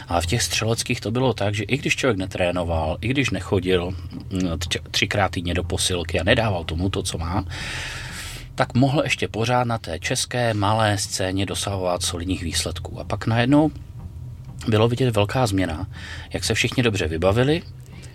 ale 0.08 0.20
v 0.20 0.26
těch 0.26 0.42
střeleckých 0.42 1.00
to 1.00 1.11
bylo 1.11 1.35
tak, 1.35 1.54
že 1.54 1.64
i 1.64 1.78
když 1.78 1.96
člověk 1.96 2.18
netrénoval, 2.18 2.98
i 3.00 3.08
když 3.08 3.30
nechodil 3.30 3.90
mm, 3.90 4.40
třikrát 4.90 5.32
týdně 5.32 5.54
do 5.54 5.64
posilky 5.64 6.20
a 6.20 6.24
nedával 6.24 6.64
tomu 6.64 6.88
to, 6.88 7.02
co 7.02 7.18
má, 7.18 7.44
tak 8.54 8.74
mohl 8.74 9.02
ještě 9.04 9.28
pořád 9.28 9.64
na 9.64 9.78
té 9.78 9.98
české 9.98 10.54
malé 10.54 10.98
scéně 10.98 11.46
dosahovat 11.46 12.02
solidních 12.02 12.42
výsledků. 12.42 13.00
A 13.00 13.04
pak 13.04 13.26
najednou 13.26 13.70
bylo 14.68 14.88
vidět 14.88 15.16
velká 15.16 15.46
změna, 15.46 15.87
jak 16.33 16.44
se 16.44 16.55
všichni 16.55 16.83
dobře 16.83 17.09
vybavili, 17.09 17.62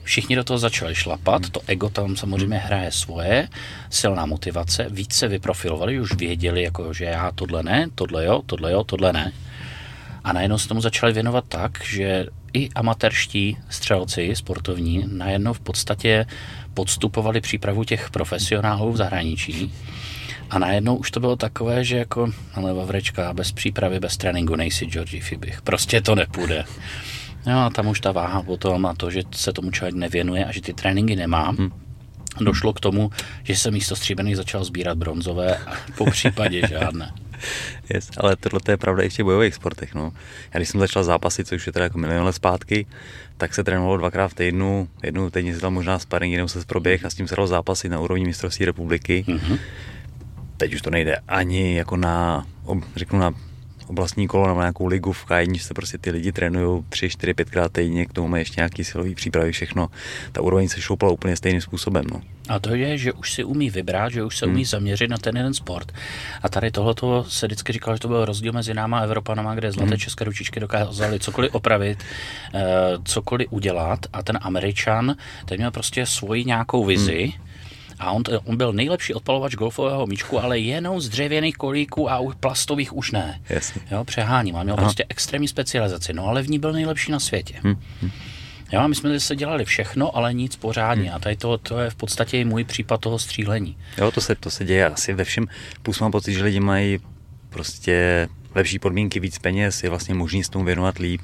všichni 0.04 0.36
do 0.36 0.44
toho 0.44 0.58
začali 0.58 0.96
šlapat, 0.96 1.50
to 1.50 1.62
ego 1.68 1.90
tam 1.90 2.16
samozřejmě 2.16 2.58
hraje 2.58 2.92
svoje, 2.92 3.48
silná 3.90 4.26
motivace, 4.26 4.88
víc 4.90 5.14
se 5.14 5.28
vyprofilovali, 5.28 6.00
už 6.00 6.14
věděli, 6.14 6.64
jako, 6.64 6.94
že 6.94 7.06
já 7.06 7.32
tohle 7.32 7.64
ne, 7.64 7.88
tohle 7.96 8.26
jo, 8.26 8.42
tohle 8.46 8.72
jo, 8.72 8.84
tohle 8.84 9.14
ne. 9.14 9.32
A 10.24 10.34
najednou 10.34 10.58
se 10.58 10.68
tomu 10.68 10.82
začali 10.82 11.14
věnovat 11.14 11.46
tak, 11.48 11.84
že 11.84 12.26
i 12.54 12.70
amatérští 12.76 13.58
střelci 13.70 14.36
sportovní 14.36 15.06
najednou 15.12 15.54
v 15.54 15.60
podstatě 15.60 16.26
podstupovali 16.74 17.42
přípravu 17.42 17.84
těch 17.84 18.10
profesionálů 18.10 18.92
v 18.92 18.98
zahraničí 18.98 19.74
a 20.50 20.60
najednou 20.60 20.96
už 20.96 21.12
to 21.12 21.20
bylo 21.20 21.36
takové, 21.36 21.84
že 21.84 21.98
jako, 21.98 22.32
ale 22.54 22.74
Vavrečka, 22.74 23.34
bez 23.34 23.52
přípravy, 23.52 24.00
bez 24.00 24.18
tréninku 24.18 24.56
nejsi 24.56 24.86
Georgi 24.86 25.20
Fibich. 25.20 25.62
Prostě 25.62 26.02
to 26.02 26.16
nepůjde. 26.16 26.64
No 27.46 27.66
a 27.66 27.70
tam 27.70 27.88
už 27.88 28.00
ta 28.00 28.12
váha 28.12 28.44
potom 28.44 28.86
a 28.86 28.94
to, 28.94 29.12
že 29.12 29.22
se 29.32 29.54
tomu 29.54 29.72
člověk 29.72 29.96
nevěnuje 29.96 30.46
a 30.46 30.52
že 30.52 30.62
ty 30.62 30.74
tréninky 30.74 31.16
nemá, 31.16 31.50
hmm. 31.50 31.72
došlo 32.42 32.74
k 32.74 32.80
tomu, 32.80 33.12
že 33.44 33.56
se 33.56 33.72
místo 33.72 33.96
stříbených 33.96 34.38
začal 34.38 34.64
sbírat 34.64 34.98
bronzové 34.98 35.58
a 35.58 35.74
po 35.98 36.06
případě 36.06 36.68
žádné. 36.68 37.14
Yes, 37.94 38.10
ale 38.18 38.36
tohle 38.36 38.60
je 38.70 38.78
pravda 38.78 39.04
i 39.04 39.10
v 39.10 39.14
těch 39.14 39.24
bojových 39.24 39.56
sportech. 39.56 39.96
No. 39.96 40.12
Já 40.54 40.60
když 40.60 40.70
jsem 40.70 40.80
začal 40.80 41.04
zápasit, 41.04 41.48
což 41.48 41.68
je 41.68 41.74
teda 41.74 41.84
jako 41.84 41.98
milion 41.98 42.26
let 42.26 42.34
zpátky, 42.34 42.86
tak 43.38 43.54
se 43.54 43.64
trénovalo 43.64 43.98
dvakrát 43.98 44.28
v 44.28 44.34
týdnu. 44.34 44.88
Jednou 45.04 45.30
týdně 45.30 45.56
se 45.56 45.62
tam 45.62 45.74
možná 45.74 46.00
sparring, 46.00 46.32
jednou 46.32 46.48
se 46.48 46.66
proběh 46.66 47.06
a 47.06 47.10
s 47.10 47.16
tím 47.16 47.28
se 47.28 47.36
dalo 47.36 47.48
zápasit 47.48 47.92
na 47.92 48.00
úrovni 48.00 48.26
mistrovství 48.26 48.66
republiky. 48.66 49.26
Mm-hmm 49.28 49.60
teď 50.58 50.74
už 50.74 50.82
to 50.82 50.90
nejde 50.90 51.18
ani 51.28 51.76
jako 51.76 51.98
na, 51.98 52.46
řeknu 52.96 53.20
na 53.20 53.34
oblastní 53.88 54.28
kolo 54.28 54.48
nebo 54.48 54.60
nějakou 54.60 54.86
ligu 54.86 55.12
v 55.12 55.26
k 55.26 55.60
se 55.60 55.74
prostě 55.74 55.98
ty 55.98 56.12
lidi 56.12 56.32
trénují 56.32 56.84
3, 56.90 57.10
4, 57.10 57.34
5 57.34 57.50
krát 57.50 57.72
týdně, 57.72 58.06
k 58.06 58.14
tomu 58.14 58.28
mají 58.28 58.42
ještě 58.42 58.60
nějaký 58.60 58.84
silový 58.84 59.16
přípravy, 59.16 59.52
všechno. 59.52 59.88
Ta 60.32 60.42
úroveň 60.42 60.68
se 60.68 60.82
šoupla 60.82 61.10
úplně 61.10 61.36
stejným 61.36 61.62
způsobem. 61.62 62.06
No. 62.12 62.22
A 62.50 62.60
to 62.60 62.76
je, 62.76 62.98
že 62.98 63.14
už 63.14 63.34
si 63.34 63.44
umí 63.44 63.70
vybrat, 63.70 64.10
že 64.10 64.24
už 64.24 64.38
se 64.38 64.46
umí 64.46 64.56
hmm. 64.56 64.66
zaměřit 64.66 65.08
na 65.08 65.18
ten 65.18 65.38
jeden 65.38 65.54
sport. 65.54 65.92
A 66.42 66.50
tady 66.50 66.72
tohleto 66.72 67.24
se 67.24 67.48
vždycky 67.48 67.74
říkalo, 67.74 67.96
že 67.96 68.00
to 68.00 68.08
byl 68.08 68.26
rozdíl 68.26 68.54
mezi 68.54 68.74
náma 68.74 69.00
a 69.00 69.04
Evropanama, 69.04 69.56
kde 69.56 69.72
zlaté 69.72 69.90
hmm. 69.90 70.00
české 70.00 70.26
ručičky 70.26 70.60
dokázaly 70.60 71.20
cokoliv 71.20 71.56
opravit, 71.56 72.04
eh, 72.54 72.62
cokoliv 73.04 73.48
udělat 73.50 74.00
a 74.14 74.24
ten 74.24 74.40
Američan, 74.42 75.16
ten 75.46 75.58
měl 75.58 75.72
prostě 75.72 76.06
svoji 76.06 76.46
nějakou 76.46 76.86
vizi, 76.86 77.34
hmm 77.38 77.47
a 78.00 78.12
on, 78.12 78.24
on 78.46 78.58
byl 78.58 78.74
nejlepší 78.74 79.14
odpalovač 79.14 79.56
golfového 79.56 80.08
míčku, 80.08 80.40
ale 80.40 80.60
jenom 80.60 81.02
z 81.02 81.10
dřevěných 81.10 81.56
kolíků 81.56 82.12
a 82.12 82.22
plastových 82.40 82.94
už 82.94 83.12
ne. 83.12 83.42
Jasně. 83.50 83.82
Jo, 83.92 84.04
přeháním. 84.04 84.56
A 84.56 84.64
měl 84.64 84.76
Aha. 84.78 84.84
prostě 84.84 85.06
extrémní 85.10 85.48
specializaci. 85.48 86.14
No 86.14 86.26
ale 86.28 86.42
v 86.42 86.50
ní 86.50 86.60
byl 86.60 86.74
nejlepší 86.74 87.12
na 87.12 87.20
světě. 87.20 87.56
Hmm. 87.64 87.76
Hmm. 88.02 88.12
Jo, 88.72 88.80
a 88.80 88.88
my 88.88 88.96
jsme 88.96 89.20
se 89.20 89.36
dělali 89.36 89.66
všechno, 89.66 90.18
ale 90.18 90.34
nic 90.34 90.56
pořádně. 90.56 91.04
Hmm. 91.04 91.16
A 91.16 91.20
tady 91.20 91.36
to, 91.36 91.58
to 91.58 91.80
je 91.80 91.90
v 91.90 91.96
podstatě 91.96 92.40
i 92.40 92.46
můj 92.46 92.64
případ 92.64 93.02
toho 93.02 93.20
střílení. 93.20 93.78
Jo, 93.98 94.12
to 94.12 94.22
se, 94.22 94.36
to 94.36 94.50
se 94.50 94.66
děje 94.66 94.86
asi 94.90 95.14
ve 95.14 95.24
všem. 95.24 95.48
Plus 95.82 96.00
mám 96.00 96.12
pocit, 96.12 96.34
že 96.34 96.44
lidi 96.44 96.60
mají 96.60 97.00
prostě 97.50 98.28
lepší 98.56 98.80
podmínky, 98.80 99.20
víc 99.20 99.38
peněz, 99.40 99.84
je 99.84 99.90
vlastně 99.90 100.14
možný 100.14 100.44
s 100.44 100.50
tomu 100.50 100.66
věnovat 100.66 100.98
líp. 100.98 101.22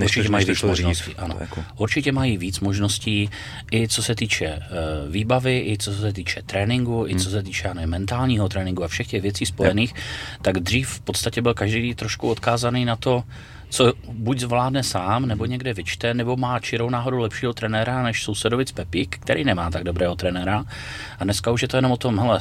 Než 0.00 0.16
Určitě 0.16 0.28
mají 0.28 0.44
víc 0.44 0.62
možností, 0.62 1.14
ano. 1.16 1.36
Jako... 1.40 1.64
Určitě 1.76 2.12
mají 2.12 2.36
víc 2.36 2.60
možností, 2.60 3.30
i 3.72 3.88
co 3.88 4.02
se 4.02 4.14
týče 4.14 4.56
uh, 4.56 5.12
výbavy, 5.12 5.58
i 5.66 5.78
co 5.78 5.92
se 5.92 6.12
týče 6.12 6.42
tréninku, 6.46 7.02
hmm. 7.02 7.10
i 7.10 7.20
co 7.20 7.30
se 7.30 7.42
týče 7.42 7.74
ne, 7.74 7.86
mentálního 7.86 8.48
tréninku 8.48 8.84
a 8.84 8.88
všech 8.88 9.06
těch 9.06 9.22
věcí 9.22 9.46
spojených, 9.46 9.94
ja. 9.94 10.02
tak 10.42 10.58
dřív 10.58 10.88
v 10.88 11.00
podstatě 11.00 11.42
byl 11.42 11.54
každý 11.54 11.94
trošku 11.94 12.30
odkázaný 12.30 12.84
na 12.84 12.96
to, 12.96 13.24
co 13.70 13.92
buď 14.12 14.38
zvládne 14.38 14.82
sám, 14.82 15.26
nebo 15.26 15.46
někde 15.46 15.74
vyčte, 15.74 16.14
nebo 16.14 16.36
má 16.36 16.60
čirou 16.60 16.90
náhodou 16.90 17.18
lepšího 17.18 17.52
trenéra 17.52 18.02
než 18.02 18.22
sousedovic 18.22 18.72
Pepík, 18.72 19.18
který 19.18 19.44
nemá 19.44 19.70
tak 19.70 19.84
dobrého 19.84 20.16
trenéra. 20.16 20.64
A 21.18 21.24
dneska 21.24 21.50
už 21.50 21.62
je 21.62 21.68
to 21.68 21.76
jenom 21.76 21.92
o 21.92 21.96
tom, 21.96 22.18
hele, 22.18 22.40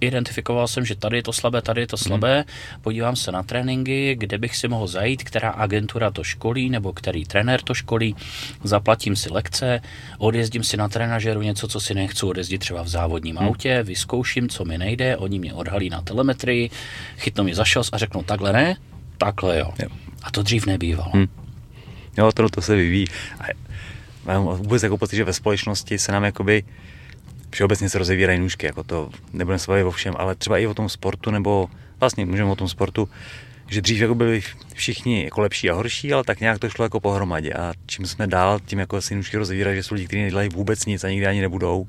identifikoval 0.00 0.68
jsem, 0.68 0.84
že 0.84 0.94
tady 0.94 1.16
je 1.16 1.22
to 1.22 1.32
slabé, 1.32 1.62
tady 1.62 1.80
je 1.80 1.86
to 1.86 1.96
slabé, 1.96 2.34
hmm. 2.34 2.82
podívám 2.82 3.16
se 3.16 3.32
na 3.32 3.42
tréninky, 3.42 4.16
kde 4.18 4.38
bych 4.38 4.56
si 4.56 4.68
mohl 4.68 4.86
zajít, 4.86 5.22
která 5.22 5.50
agentura 5.50 6.10
to 6.10 6.24
školí, 6.24 6.70
nebo 6.70 6.92
který 6.92 7.24
trenér 7.24 7.62
to 7.62 7.74
školí, 7.74 8.16
zaplatím 8.64 9.16
si 9.16 9.32
lekce, 9.32 9.80
odjezdím 10.18 10.64
si 10.64 10.76
na 10.76 10.88
trenažeru 10.88 11.42
něco, 11.42 11.68
co 11.68 11.80
si 11.80 11.94
nechci 11.94 12.26
odjezdit 12.26 12.60
třeba 12.60 12.82
v 12.82 12.88
závodním 12.88 13.36
hmm. 13.36 13.46
autě, 13.46 13.82
vyzkouším, 13.82 14.48
co 14.48 14.64
mi 14.64 14.78
nejde, 14.78 15.16
oni 15.16 15.38
mě 15.38 15.54
odhalí 15.54 15.90
na 15.90 16.02
telemetrii, 16.02 16.70
chytnou 17.16 17.44
mě 17.44 17.54
za 17.54 17.64
šos 17.64 17.90
a 17.92 17.98
řeknou 17.98 18.22
takhle 18.22 18.52
ne, 18.52 18.76
takhle 19.18 19.58
jo. 19.58 19.72
jo. 19.82 19.88
A 20.22 20.30
to 20.30 20.42
dřív 20.42 20.66
nebývalo. 20.66 21.10
Hmm. 21.10 21.26
Jo, 22.18 22.32
to, 22.32 22.48
to 22.48 22.62
se 22.62 22.76
vyvíjí. 22.76 23.06
A 23.40 23.44
mám 24.26 24.44
vůbec 24.44 24.82
jako 24.82 24.98
pocit, 24.98 25.16
že 25.16 25.24
ve 25.24 25.32
společnosti 25.32 25.98
se 25.98 26.12
nám 26.12 26.24
jakoby 26.24 26.62
všeobecně 27.50 27.88
se 27.88 27.98
rozevírají 27.98 28.38
nůžky, 28.38 28.66
jako 28.66 28.82
to 28.82 29.10
nebudeme 29.32 29.58
se 29.58 29.84
o 29.84 29.90
všem, 29.90 30.14
ale 30.18 30.34
třeba 30.34 30.58
i 30.58 30.66
o 30.66 30.74
tom 30.74 30.88
sportu, 30.88 31.30
nebo 31.30 31.68
vlastně 32.00 32.26
můžeme 32.26 32.50
o 32.50 32.56
tom 32.56 32.68
sportu, 32.68 33.08
že 33.68 33.82
dřív 33.82 34.00
jako 34.00 34.14
byli 34.14 34.42
všichni 34.74 35.24
jako 35.24 35.40
lepší 35.40 35.70
a 35.70 35.74
horší, 35.74 36.12
ale 36.12 36.24
tak 36.24 36.40
nějak 36.40 36.58
to 36.58 36.68
šlo 36.68 36.84
jako 36.84 37.00
pohromadě. 37.00 37.52
A 37.52 37.72
čím 37.86 38.06
jsme 38.06 38.26
dál, 38.26 38.60
tím 38.66 38.78
jako 38.78 39.00
si 39.00 39.14
nůžky 39.14 39.36
rozevírají, 39.36 39.76
že 39.76 39.82
jsou 39.82 39.94
lidi, 39.94 40.06
kteří 40.06 40.22
nedělají 40.22 40.48
vůbec 40.48 40.86
nic 40.86 41.04
a 41.04 41.08
nikdy 41.08 41.26
ani 41.26 41.40
nebudou. 41.40 41.86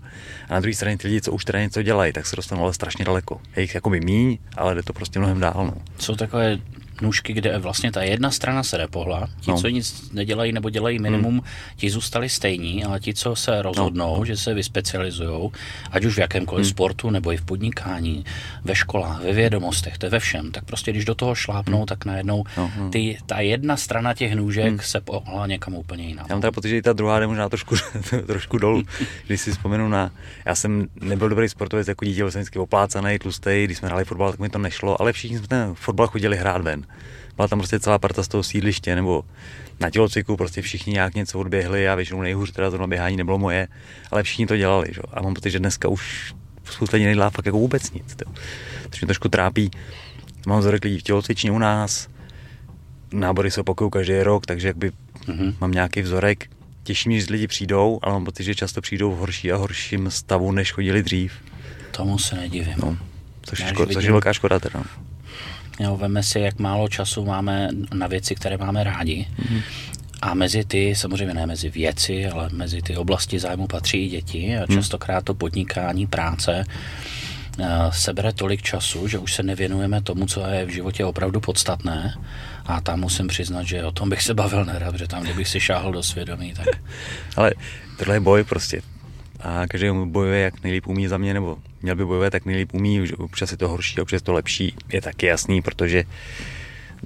A 0.49 0.53
na 0.53 0.59
druhé 0.59 0.73
straně 0.73 0.97
ty 0.97 1.07
lidi, 1.07 1.21
co 1.21 1.31
už 1.31 1.45
teda 1.45 1.59
něco 1.59 1.81
dělají, 1.81 2.13
tak 2.13 2.25
se 2.25 2.35
dostanou 2.35 2.63
ale 2.63 2.73
strašně 2.73 3.05
daleko. 3.05 3.41
Je 3.55 3.61
jich 3.61 3.75
jako 3.75 3.89
by 3.89 3.99
míň, 3.99 4.37
ale 4.57 4.75
jde 4.75 4.83
to 4.83 4.93
prostě 4.93 5.19
mnohem 5.19 5.39
dál. 5.39 5.53
No. 5.65 5.73
Jsou 5.99 6.15
takové 6.15 6.57
nůžky, 7.01 7.33
kde 7.33 7.57
vlastně 7.57 7.91
ta 7.91 8.03
jedna 8.03 8.31
strana 8.31 8.63
se 8.63 8.77
repohla, 8.77 9.27
ti, 9.41 9.51
no. 9.51 9.57
co 9.57 9.67
nic 9.67 10.11
nedělají 10.11 10.51
nebo 10.51 10.69
dělají 10.69 10.99
minimum, 10.99 11.33
hmm. 11.33 11.47
ti 11.75 11.89
zůstali 11.89 12.29
stejní, 12.29 12.85
ale 12.85 12.99
ti, 12.99 13.13
co 13.13 13.35
se 13.35 13.61
rozhodnou, 13.61 14.19
no. 14.19 14.25
že 14.25 14.37
se 14.37 14.53
vyspecializují, 14.53 15.51
ať 15.91 16.05
už 16.05 16.15
v 16.15 16.19
jakémkoliv 16.19 16.65
hmm. 16.65 16.69
sportu 16.69 17.09
nebo 17.09 17.31
i 17.31 17.37
v 17.37 17.41
podnikání, 17.41 18.25
ve 18.63 18.75
školách, 18.75 19.23
ve 19.23 19.33
vědomostech, 19.33 19.97
to 19.97 20.05
je 20.05 20.09
ve 20.09 20.19
všem, 20.19 20.51
tak 20.51 20.63
prostě 20.63 20.91
když 20.91 21.05
do 21.05 21.15
toho 21.15 21.35
šlápnou, 21.35 21.77
hmm. 21.77 21.85
tak 21.85 22.05
najednou 22.05 22.43
no, 22.57 22.71
no. 22.77 22.89
Ty, 22.89 23.17
ta 23.25 23.39
jedna 23.39 23.77
strana 23.77 24.13
těch 24.13 24.35
nůžek 24.35 24.67
hmm. 24.67 24.79
se 24.79 25.01
pohla 25.01 25.47
někam 25.47 25.73
úplně 25.75 26.03
jinam. 26.03 26.25
Já 26.29 26.35
mám 26.35 26.41
teda 26.41 26.51
pocit, 26.51 26.69
že 26.69 26.77
i 26.77 26.81
ta 26.81 26.93
druhá 26.93 27.19
jde 27.19 27.27
možná 27.27 27.49
trošku, 27.49 27.75
trošku 28.27 28.57
dolů. 28.57 28.83
když 29.27 29.41
si 29.41 29.51
vzpomenu 29.51 29.89
na, 29.89 30.11
já 30.45 30.55
jsem 30.55 30.87
nebyl 31.01 31.29
dobrý 31.29 31.49
sportovec 31.49 31.87
jako 31.87 32.05
dítě, 32.05 32.21
byl 32.21 32.31
jsem 32.31 32.41
vždycky 32.41 32.59
oplácaný, 32.59 33.19
tlustý, 33.19 33.61
když 33.65 33.77
jsme 33.77 33.87
hráli 33.87 34.05
fotbal, 34.05 34.31
tak 34.31 34.39
mi 34.39 34.49
to 34.49 34.59
nešlo, 34.59 35.01
ale 35.01 35.13
všichni 35.13 35.37
jsme 35.37 35.47
ten 35.47 35.75
fotbal 35.75 36.07
chodili 36.07 36.37
hrát 36.37 36.61
ven 36.61 36.85
byla 37.35 37.47
tam 37.47 37.59
prostě 37.59 37.79
celá 37.79 37.99
parta 37.99 38.23
z 38.23 38.27
toho 38.27 38.43
sídliště, 38.43 38.95
nebo 38.95 39.23
na 39.79 39.89
tělocviku 39.89 40.37
prostě 40.37 40.61
všichni 40.61 40.93
nějak 40.93 41.15
něco 41.15 41.39
odběhli 41.39 41.89
a 41.89 41.95
většinou 41.95 42.21
nejhůř 42.21 42.51
teda 42.51 42.69
zrovna 42.69 42.87
běhání 42.87 43.17
nebylo 43.17 43.37
moje, 43.37 43.67
ale 44.11 44.23
všichni 44.23 44.47
to 44.47 44.57
dělali. 44.57 44.87
Že? 44.91 45.01
A 45.13 45.21
mám 45.21 45.33
pocit, 45.33 45.51
že 45.51 45.59
dneska 45.59 45.87
už 45.87 46.33
spousta 46.63 46.97
lidí 46.97 47.05
nedělá 47.05 47.29
fakt 47.29 47.45
jako 47.45 47.57
vůbec 47.57 47.91
nic. 47.91 48.15
To. 48.15 48.25
Což 48.91 49.01
mě 49.01 49.07
trošku 49.07 49.29
trápí. 49.29 49.71
Mám 50.47 50.59
vzorek 50.59 50.83
lidí 50.83 50.99
v 50.99 51.03
tělocvičně 51.03 51.51
u 51.51 51.57
nás, 51.59 52.07
nábory 53.11 53.51
se 53.51 53.61
opakují 53.61 53.91
každý 53.91 54.21
rok, 54.21 54.45
takže 54.45 54.67
jakby 54.67 54.91
mm-hmm. 55.25 55.55
mám 55.61 55.71
nějaký 55.71 56.01
vzorek. 56.01 56.49
Těší 56.83 57.09
mě, 57.09 57.19
že 57.19 57.25
lidi 57.29 57.47
přijdou, 57.47 57.99
ale 58.01 58.13
mám 58.13 58.25
pocit, 58.25 58.43
že 58.43 58.55
často 58.55 58.81
přijdou 58.81 59.11
v 59.11 59.17
horší 59.17 59.51
a 59.51 59.55
horším 59.55 60.11
stavu, 60.11 60.51
než 60.51 60.71
chodili 60.71 61.03
dřív. 61.03 61.33
Tomu 61.91 62.17
se 62.17 62.35
nedivím. 62.35 62.73
No, 62.77 62.97
což, 63.41 63.59
ško- 63.59 63.93
což 63.93 64.03
je 64.03 64.11
velká 64.11 64.33
škoda 64.33 64.59
teda. 64.59 64.83
Jo, 65.79 65.97
veme 65.97 66.23
si, 66.23 66.39
jak 66.39 66.59
málo 66.59 66.87
času 66.87 67.25
máme 67.25 67.69
na 67.93 68.07
věci, 68.07 68.35
které 68.35 68.57
máme 68.57 68.83
rádi. 68.83 69.27
Mm-hmm. 69.39 69.61
A 70.21 70.33
mezi 70.33 70.63
ty, 70.63 70.95
samozřejmě 70.95 71.33
ne 71.33 71.45
mezi 71.45 71.69
věci, 71.69 72.27
ale 72.27 72.49
mezi 72.51 72.81
ty 72.81 72.97
oblasti 72.97 73.39
zájmu 73.39 73.67
patří 73.67 74.05
i 74.05 74.09
děti 74.09 74.57
a 74.57 74.59
mhm. 74.59 74.77
častokrát 74.77 75.25
to 75.25 75.33
podnikání, 75.33 76.07
práce 76.07 76.63
eh, 77.59 77.65
sebere 77.91 78.33
tolik 78.33 78.61
času, 78.61 79.07
že 79.07 79.17
už 79.17 79.33
se 79.33 79.43
nevěnujeme 79.43 80.01
tomu, 80.01 80.25
co 80.25 80.45
je 80.45 80.65
v 80.65 80.69
životě 80.69 81.05
opravdu 81.05 81.39
podstatné. 81.39 82.15
A 82.65 82.81
tam 82.81 82.99
musím 82.99 83.27
přiznat, 83.27 83.63
že 83.63 83.83
o 83.83 83.91
tom 83.91 84.09
bych 84.09 84.21
se 84.21 84.33
bavil 84.33 84.65
nerad, 84.65 84.91
protože 84.91 85.07
tam, 85.07 85.23
kdybych 85.23 85.47
si 85.47 85.59
šáhl 85.59 85.91
do 85.91 86.03
svědomí, 86.03 86.53
tak... 86.53 86.67
Ale 87.35 87.51
tohle 87.97 88.15
je 88.15 88.19
boj 88.19 88.43
prostě 88.43 88.81
a 89.39 89.67
každý 89.67 89.87
bojuje, 90.05 90.39
jak 90.39 90.63
nejlíp 90.63 90.87
umí 90.87 91.07
za 91.07 91.17
mě, 91.17 91.33
nebo 91.33 91.57
měl 91.81 91.95
by 91.95 92.05
bojovat, 92.05 92.29
tak 92.29 92.45
nejlíp 92.45 92.73
umí, 92.73 93.07
že 93.07 93.15
občas 93.15 93.51
je 93.51 93.57
to 93.57 93.69
horší, 93.69 94.01
občas 94.01 94.17
je 94.17 94.25
to 94.25 94.33
lepší, 94.33 94.75
je 94.93 95.01
taky 95.01 95.25
jasný, 95.25 95.61
protože 95.61 96.03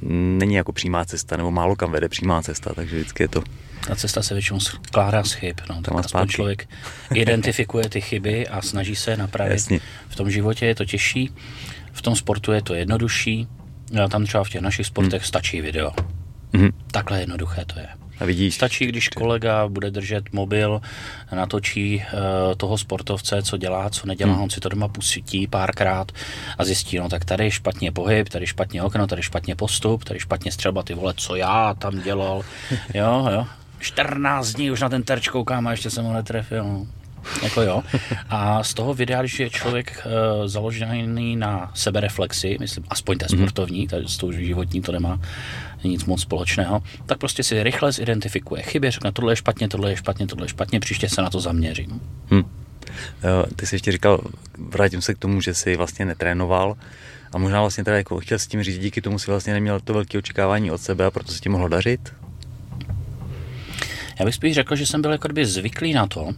není 0.01 0.55
jako 0.55 0.71
přímá 0.71 1.05
cesta, 1.05 1.37
nebo 1.37 1.51
málo 1.51 1.75
kam 1.75 1.91
vede 1.91 2.09
přímá 2.09 2.41
cesta, 2.41 2.73
takže 2.73 2.95
vždycky 2.95 3.23
je 3.23 3.27
to... 3.27 3.43
Ta 3.87 3.95
cesta 3.95 4.21
se 4.21 4.33
většinou 4.33 4.59
skládá 4.59 5.23
z 5.23 5.31
chyb, 5.31 5.55
no, 5.69 5.81
tak 5.81 5.95
aspoň 5.95 6.27
člověk 6.27 6.69
identifikuje 7.13 7.89
ty 7.89 8.01
chyby 8.01 8.47
a 8.47 8.61
snaží 8.61 8.95
se 8.95 9.11
je 9.11 9.17
napravit. 9.17 9.53
Jasně. 9.53 9.79
V 10.09 10.15
tom 10.15 10.31
životě 10.31 10.65
je 10.65 10.75
to 10.75 10.85
těžší, 10.85 11.31
v 11.91 12.01
tom 12.01 12.15
sportu 12.15 12.51
je 12.51 12.61
to 12.61 12.73
jednodušší, 12.73 13.47
Já 13.91 14.07
tam 14.07 14.25
třeba 14.25 14.43
v 14.43 14.49
těch 14.49 14.61
našich 14.61 14.85
sportech 14.85 15.21
hmm. 15.21 15.27
stačí 15.27 15.61
video. 15.61 15.91
Hmm. 16.53 16.69
Takhle 16.91 17.19
jednoduché 17.19 17.65
to 17.65 17.79
je. 17.79 17.87
A 18.23 18.25
vidíš, 18.25 18.55
Stačí, 18.55 18.85
když 18.85 19.09
kolega 19.09 19.67
bude 19.67 19.91
držet 19.91 20.33
mobil, 20.33 20.81
natočí 21.35 21.95
uh, 21.97 22.55
toho 22.57 22.77
sportovce, 22.77 23.43
co 23.43 23.57
dělá, 23.57 23.89
co 23.89 24.07
nedělá, 24.07 24.33
hmm. 24.33 24.43
on 24.43 24.49
si 24.49 24.59
to 24.59 24.69
doma 24.69 24.87
pustí 24.87 25.47
párkrát 25.47 26.11
a 26.57 26.65
zjistí, 26.65 26.97
no 26.97 27.09
tak 27.09 27.25
tady 27.25 27.51
špatně 27.51 27.91
pohyb, 27.91 28.29
tady 28.29 28.47
špatně 28.47 28.83
okno, 28.83 29.07
tady 29.07 29.23
špatně 29.23 29.55
postup, 29.55 30.03
tady 30.03 30.19
špatně 30.19 30.51
střelba, 30.51 30.83
ty 30.83 30.93
vole, 30.93 31.13
co 31.17 31.35
já 31.35 31.73
tam 31.73 32.01
dělal. 32.01 32.41
jo, 32.93 33.27
jo. 33.31 33.47
14 33.79 34.51
dní 34.51 34.71
už 34.71 34.81
na 34.81 34.89
ten 34.89 35.03
terč 35.03 35.27
koukám 35.27 35.67
a 35.67 35.71
ještě 35.71 35.89
jsem 35.89 36.05
ho 36.05 36.13
netrefil. 36.13 36.87
Jako 37.43 37.61
jo. 37.61 37.83
A 38.29 38.63
z 38.63 38.73
toho 38.73 38.93
videa, 38.93 39.21
když 39.21 39.39
je 39.39 39.49
člověk 39.49 40.05
uh, 40.05 40.47
založený 40.47 41.35
na 41.35 41.71
sebereflexi, 41.75 42.57
myslím, 42.59 42.83
aspoň 42.89 43.17
té 43.17 43.25
mhm. 43.29 43.37
sportovní, 43.37 43.87
mm. 43.93 44.07
s 44.07 44.17
tou 44.17 44.31
životní 44.31 44.81
to 44.81 44.91
nemá 44.91 45.19
nic 45.83 46.05
moc 46.05 46.21
společného, 46.21 46.83
tak 47.05 47.17
prostě 47.17 47.43
si 47.43 47.63
rychle 47.63 47.91
zidentifikuje 47.91 48.63
chyby, 48.63 48.91
řekne, 48.91 49.11
tohle 49.11 49.31
je 49.31 49.35
špatně, 49.35 49.67
tohle 49.67 49.91
je 49.91 49.95
špatně, 49.95 50.27
tohle 50.27 50.45
je 50.45 50.49
špatně, 50.49 50.79
příště 50.79 51.09
se 51.09 51.21
na 51.21 51.29
to 51.29 51.39
zaměřím. 51.39 52.01
Hmm. 52.29 52.43
Ty 53.55 53.65
jsi 53.65 53.75
ještě 53.75 53.91
říkal, 53.91 54.21
vrátím 54.57 55.01
se 55.01 55.13
k 55.13 55.17
tomu, 55.17 55.41
že 55.41 55.53
jsi 55.53 55.75
vlastně 55.75 56.05
netrénoval 56.05 56.75
a 57.33 57.37
možná 57.37 57.61
vlastně 57.61 57.83
teda 57.83 57.97
jako 57.97 58.19
chtěl 58.19 58.39
s 58.39 58.47
tím 58.47 58.63
říct, 58.63 58.79
díky 58.79 59.01
tomu 59.01 59.19
si 59.19 59.31
vlastně 59.31 59.53
neměl 59.53 59.79
to 59.79 59.93
velké 59.93 60.17
očekávání 60.17 60.71
od 60.71 60.81
sebe 60.81 61.05
a 61.05 61.11
proto 61.11 61.31
se 61.31 61.39
ti 61.39 61.49
mohlo 61.49 61.67
dařit? 61.67 62.13
Já 64.19 64.25
bych 64.25 64.35
spíš 64.35 64.55
řekl, 64.55 64.75
že 64.75 64.85
jsem 64.85 65.01
byl 65.01 65.11
jako 65.11 65.27
zvyklý 65.43 65.93
na 65.93 66.07
to, 66.07 66.29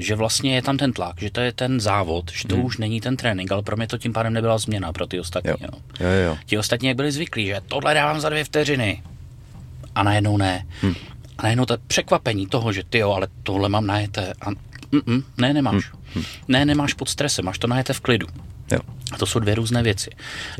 že 0.00 0.14
vlastně 0.14 0.54
je 0.54 0.62
tam 0.62 0.76
ten 0.76 0.92
tlak, 0.92 1.20
že 1.20 1.30
to 1.30 1.40
je 1.40 1.52
ten 1.52 1.80
závod, 1.80 2.32
že 2.32 2.48
to 2.48 2.54
hmm. 2.54 2.64
už 2.64 2.78
není 2.78 3.00
ten 3.00 3.16
trénink, 3.16 3.52
ale 3.52 3.62
pro 3.62 3.76
mě 3.76 3.86
to 3.86 3.98
tím 3.98 4.12
pádem 4.12 4.32
nebyla 4.32 4.58
změna 4.58 4.92
pro 4.92 5.06
ty 5.06 5.20
ostatní. 5.20 5.50
Jo. 5.50 5.56
Jo. 5.60 5.68
Jo, 6.00 6.08
jo. 6.26 6.38
Ti 6.46 6.58
ostatní 6.58 6.88
jak 6.88 6.96
byli 6.96 7.12
zvyklí, 7.12 7.46
že 7.46 7.60
tohle 7.68 7.94
dávám 7.94 8.20
za 8.20 8.28
dvě 8.28 8.44
vteřiny 8.44 9.02
a 9.94 10.02
najednou 10.02 10.36
ne. 10.36 10.66
Hmm. 10.80 10.94
A 11.38 11.42
najednou 11.42 11.64
to 11.64 11.76
překvapení 11.86 12.46
toho, 12.46 12.72
že 12.72 12.84
ty 12.84 12.98
jo, 12.98 13.12
ale 13.12 13.28
tohle 13.42 13.68
mám 13.68 13.86
najeté 13.86 14.32
a 14.40 14.50
Mm-mm, 14.92 15.22
ne, 15.38 15.54
nemáš. 15.54 15.90
Hmm. 16.14 16.24
Ne, 16.48 16.64
nemáš 16.64 16.94
pod 16.94 17.08
stresem, 17.08 17.44
máš 17.44 17.58
to 17.58 17.66
najete 17.66 17.92
v 17.92 18.00
klidu. 18.00 18.26
Jo. 18.70 18.78
A 19.12 19.18
to 19.18 19.26
jsou 19.26 19.38
dvě 19.38 19.54
různé 19.54 19.82
věci. 19.82 20.10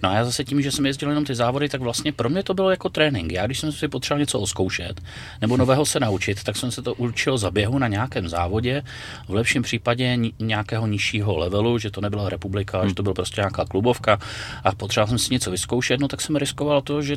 No 0.02 0.10
a 0.10 0.14
já 0.14 0.24
zase 0.24 0.44
tím, 0.44 0.62
že 0.62 0.72
jsem 0.72 0.86
jezdil 0.86 1.08
jenom 1.08 1.24
ty 1.24 1.34
závody, 1.34 1.68
tak 1.68 1.80
vlastně 1.80 2.12
pro 2.12 2.28
mě 2.28 2.42
to 2.42 2.54
bylo 2.54 2.70
jako 2.70 2.88
trénink. 2.88 3.32
Já, 3.32 3.46
když 3.46 3.60
jsem 3.60 3.72
si 3.72 3.88
potřeboval 3.88 4.20
něco 4.20 4.40
oskoušet 4.40 5.00
nebo 5.40 5.56
nového 5.56 5.86
se 5.86 6.00
naučit, 6.00 6.44
tak 6.44 6.56
jsem 6.56 6.70
se 6.70 6.82
to 6.82 6.94
učil 6.94 7.38
za 7.38 7.50
běhu 7.50 7.78
na 7.78 7.88
nějakém 7.88 8.28
závodě, 8.28 8.82
v 9.28 9.34
lepším 9.34 9.62
případě 9.62 10.18
nějakého 10.38 10.86
nižšího 10.86 11.38
levelu, 11.38 11.78
že 11.78 11.90
to 11.90 12.00
nebyla 12.00 12.28
republika, 12.28 12.80
hmm. 12.80 12.88
že 12.88 12.94
to 12.94 13.02
byla 13.02 13.14
prostě 13.14 13.40
nějaká 13.40 13.64
klubovka 13.64 14.18
a 14.64 14.74
potřeboval 14.74 15.08
jsem 15.08 15.18
si 15.18 15.34
něco 15.34 15.50
vyzkoušet, 15.50 16.00
no 16.00 16.08
tak 16.08 16.20
jsem 16.20 16.36
riskoval 16.36 16.82
to, 16.82 17.02
že 17.02 17.16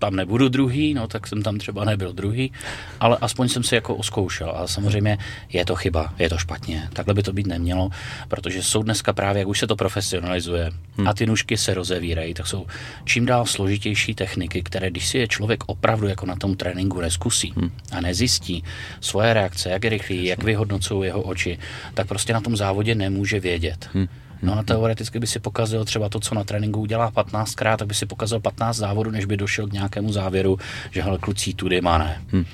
tam 0.00 0.16
nebudu 0.16 0.48
druhý, 0.48 0.94
no 0.94 1.06
tak 1.08 1.26
jsem 1.26 1.42
tam 1.42 1.58
třeba 1.58 1.84
nebyl 1.84 2.12
druhý, 2.12 2.52
ale 3.00 3.18
aspoň 3.20 3.48
jsem 3.48 3.62
si 3.62 3.74
jako 3.74 3.94
oskoušel. 3.94 4.52
A 4.56 4.66
samozřejmě 4.66 5.18
je 5.52 5.64
to 5.64 5.76
chyba, 5.76 6.14
je 6.18 6.28
to 6.28 6.38
špatně. 6.38 6.88
Takhle 6.92 7.14
by 7.14 7.22
to 7.22 7.32
být 7.32 7.46
nemělo, 7.46 7.90
protože 8.28 8.62
jsou 8.62 8.82
dneska 8.82 9.12
právě, 9.12 9.40
jak 9.40 9.48
už 9.48 9.58
se 9.58 9.66
to 9.66 9.76
profesionalizuje 9.76 10.70
hmm. 10.96 11.08
a 11.08 11.14
ty 11.14 11.26
nůžky 11.26 11.56
se 11.56 11.74
rozevírají, 11.74 12.34
tak 12.34 12.46
jsou 12.46 12.66
čím 13.04 13.26
dál 13.26 13.46
složitější 13.46 14.14
techniky, 14.14 14.62
které 14.62 14.90
když 14.90 15.08
si 15.08 15.18
je 15.18 15.28
člověk 15.28 15.64
opravdu 15.66 16.08
jako 16.08 16.26
na 16.26 16.36
tom 16.36 16.56
tréninku 16.56 17.00
neskusí 17.00 17.52
hmm. 17.56 17.70
a 17.92 18.00
nezjistí 18.00 18.64
svoje 19.00 19.34
reakce, 19.34 19.70
jak 19.70 19.84
je 19.84 19.90
rychlý, 19.90 20.24
jak 20.24 20.42
vyhodnocují 20.42 21.06
jeho 21.06 21.22
oči, 21.22 21.58
tak 21.94 22.08
prostě 22.08 22.32
na 22.32 22.40
tom 22.40 22.56
závodě 22.56 22.94
nemůže 22.94 23.40
vědět. 23.40 23.88
Hmm. 23.92 24.08
No 24.42 24.58
a 24.58 24.62
teoreticky 24.62 25.18
by 25.18 25.26
si 25.26 25.40
pokazil 25.40 25.84
třeba 25.84 26.08
to, 26.08 26.20
co 26.20 26.34
na 26.34 26.44
tréninku 26.44 26.80
udělá 26.80 27.10
15krát, 27.10 27.76
tak 27.76 27.88
by 27.88 27.94
si 27.94 28.06
pokazil 28.06 28.40
15 28.40 28.76
závodů, 28.76 29.10
než 29.10 29.24
by 29.24 29.36
došel 29.36 29.66
k 29.66 29.72
nějakému 29.72 30.12
závěru, 30.12 30.58
že 30.90 31.02
hele, 31.02 31.18
kluci 31.18 31.54
tudy 31.54 31.80
má 31.80 31.98
ne. 31.98 32.22
Hmm. 32.32 32.44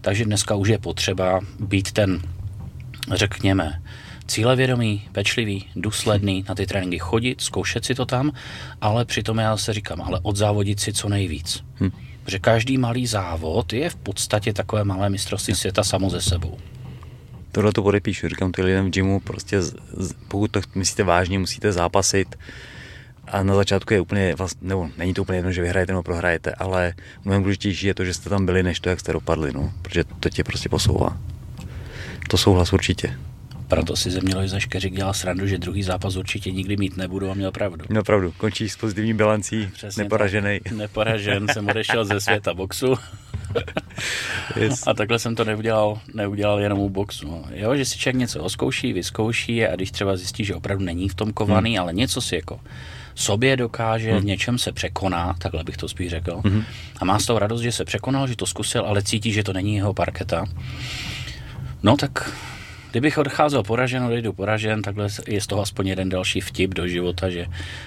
Takže 0.00 0.24
dneska 0.24 0.54
už 0.54 0.68
je 0.68 0.78
potřeba 0.78 1.40
být 1.60 1.92
ten, 1.92 2.22
řekněme, 3.12 3.82
cílevědomý, 4.26 5.02
pečlivý, 5.12 5.64
důsledný 5.76 6.44
na 6.48 6.54
ty 6.54 6.66
tréninky 6.66 6.98
chodit, 6.98 7.40
zkoušet 7.40 7.84
si 7.84 7.94
to 7.94 8.06
tam, 8.06 8.32
ale 8.80 9.04
přitom 9.04 9.38
já 9.38 9.56
se 9.56 9.72
říkám, 9.72 10.02
ale 10.02 10.20
odzávodit 10.22 10.80
si 10.80 10.92
co 10.92 11.08
nejvíc. 11.08 11.64
Hmm. 11.74 11.90
Protože 12.24 12.38
každý 12.38 12.78
malý 12.78 13.06
závod 13.06 13.72
je 13.72 13.90
v 13.90 13.96
podstatě 13.96 14.52
takové 14.52 14.84
malé 14.84 15.10
mistrovství 15.10 15.54
světa 15.54 15.84
samo 15.84 16.10
ze 16.10 16.20
sebou 16.20 16.58
tohle 17.52 17.72
to 17.72 17.82
podepíšu. 17.82 18.28
Říkám 18.28 18.52
ty 18.52 18.62
lidem 18.62 18.86
v 18.86 18.90
gymu, 18.90 19.20
prostě 19.20 19.60
pokud 20.28 20.50
to 20.50 20.60
myslíte 20.74 21.04
vážně, 21.04 21.38
musíte 21.38 21.72
zápasit 21.72 22.36
a 23.30 23.42
na 23.42 23.54
začátku 23.54 23.94
je 23.94 24.00
úplně, 24.00 24.34
vlastně, 24.34 24.68
nebo 24.68 24.88
není 24.98 25.14
to 25.14 25.22
úplně 25.22 25.38
jedno, 25.38 25.52
že 25.52 25.62
vyhrajete 25.62 25.92
nebo 25.92 26.02
prohrajete, 26.02 26.52
ale 26.52 26.94
mnohem 27.24 27.42
důležitější 27.42 27.86
je 27.86 27.94
to, 27.94 28.04
že 28.04 28.14
jste 28.14 28.30
tam 28.30 28.46
byli, 28.46 28.62
než 28.62 28.80
to, 28.80 28.88
jak 28.88 29.00
jste 29.00 29.12
dopadli, 29.12 29.52
no, 29.52 29.72
protože 29.82 30.04
to 30.20 30.30
tě 30.30 30.44
prostě 30.44 30.68
posouvá. 30.68 31.18
To 32.28 32.38
souhlas 32.38 32.72
určitě. 32.72 33.16
Proto 33.68 33.96
si 33.96 34.10
ze 34.10 34.20
mě 34.20 34.34
Lojza 34.34 34.58
Škeřik 34.58 34.94
dělal 34.94 35.14
srandu, 35.14 35.46
že 35.46 35.58
druhý 35.58 35.82
zápas 35.82 36.16
určitě 36.16 36.50
nikdy 36.50 36.76
mít 36.76 36.96
nebudu 36.96 37.30
a 37.30 37.34
měl 37.34 37.52
pravdu. 37.52 37.84
Měl 37.88 38.02
pravdu. 38.02 38.32
Končíš 38.36 38.72
s 38.72 38.76
pozitivní 38.76 39.14
bilancí, 39.14 39.70
Přesně 39.72 40.02
neporažený. 40.02 40.60
Tak. 40.60 40.72
Neporažen, 40.72 41.46
jsem 41.52 41.68
odešel 41.68 42.04
ze 42.04 42.20
světa 42.20 42.54
boxu. 42.54 42.94
yes. 44.56 44.86
A 44.86 44.94
takhle 44.94 45.18
jsem 45.18 45.36
to 45.36 45.44
neudělal, 45.44 46.00
neudělal 46.14 46.60
jenom 46.60 46.78
u 46.78 46.88
boxu. 46.88 47.26
No. 47.26 47.44
Jo, 47.54 47.76
že 47.76 47.84
si 47.84 47.98
člověk 47.98 48.16
něco 48.16 48.42
oskouší, 48.42 48.92
vyzkouší 48.92 49.66
a 49.66 49.76
když 49.76 49.90
třeba 49.90 50.16
zjistí, 50.16 50.44
že 50.44 50.54
opravdu 50.54 50.84
není 50.84 51.08
v 51.08 51.14
tom 51.14 51.32
kovaný, 51.32 51.70
hmm. 51.70 51.82
ale 51.82 51.92
něco 51.92 52.20
si 52.20 52.34
jako 52.34 52.60
sobě 53.14 53.56
dokáže, 53.56 54.12
hmm. 54.12 54.20
v 54.20 54.24
něčem 54.24 54.58
se 54.58 54.72
překoná, 54.72 55.34
takhle 55.38 55.64
bych 55.64 55.76
to 55.76 55.88
spíš 55.88 56.10
řekl. 56.10 56.40
Hmm. 56.44 56.64
A 57.00 57.04
má 57.04 57.18
z 57.18 57.26
toho 57.26 57.38
radost, 57.38 57.60
že 57.60 57.72
se 57.72 57.84
překonal, 57.84 58.26
že 58.26 58.36
to 58.36 58.46
zkusil, 58.46 58.82
ale 58.82 59.02
cítí, 59.02 59.32
že 59.32 59.42
to 59.42 59.52
není 59.52 59.76
jeho 59.76 59.94
parketa. 59.94 60.44
No 61.82 61.96
tak 61.96 62.32
Kdybych 62.90 63.18
odcházel 63.18 63.62
poražen, 63.62 64.04
odejdu 64.04 64.32
poražen, 64.32 64.82
takhle 64.82 65.08
je 65.28 65.40
z 65.40 65.46
toho 65.46 65.62
aspoň 65.62 65.86
jeden 65.86 66.08
další 66.08 66.40
vtip 66.40 66.74
do 66.74 66.88
života, 66.88 67.30
že 67.30 67.46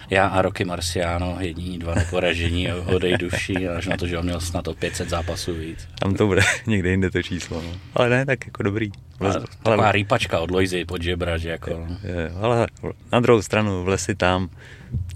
já 0.09 0.27
a 0.27 0.41
Roky 0.41 0.65
Marciano, 0.65 1.37
jediní 1.39 1.79
dva 1.79 1.95
neporažení, 1.95 2.73
odejduší, 2.73 3.67
až 3.67 3.87
na 3.87 3.97
to, 3.97 4.07
že 4.07 4.17
on 4.17 4.25
měl 4.25 4.39
snad 4.39 4.67
o 4.67 4.73
500 4.73 5.09
zápasů 5.09 5.53
víc. 5.53 5.87
Tam 5.99 6.13
to 6.13 6.27
bude 6.27 6.41
někde 6.67 6.89
jinde 6.89 7.11
to 7.11 7.23
číslo. 7.23 7.61
No. 7.61 7.69
Ale 7.93 8.09
ne, 8.09 8.25
tak 8.25 8.45
jako 8.45 8.63
dobrý. 8.63 8.91
Ale, 9.19 9.41
taková 9.63 9.91
rýpačka 9.91 10.39
od 10.39 10.51
Lojzy 10.51 10.85
pod 10.85 11.01
žebra, 11.01 11.37
že 11.37 11.49
jako... 11.49 11.69
No. 11.69 11.97
Je, 12.03 12.31
ale 12.41 12.67
na 13.11 13.19
druhou 13.19 13.41
stranu 13.41 13.83
v 13.83 13.87
lesi 13.87 14.15
tam, 14.15 14.49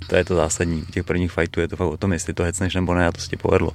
to 0.09 0.15
je 0.15 0.25
to 0.25 0.35
zásadní. 0.35 0.85
Těch 0.85 1.03
prvních 1.03 1.31
fightů 1.31 1.59
je 1.59 1.67
to 1.67 1.75
fakt 1.75 1.87
o 1.87 1.97
tom, 1.97 2.13
jestli 2.13 2.33
to 2.33 2.43
hecneš 2.43 2.75
nebo 2.75 2.93
ne 2.93 3.07
a 3.07 3.11
to 3.11 3.21
se 3.21 3.29
ti 3.29 3.37
povedlo. 3.37 3.71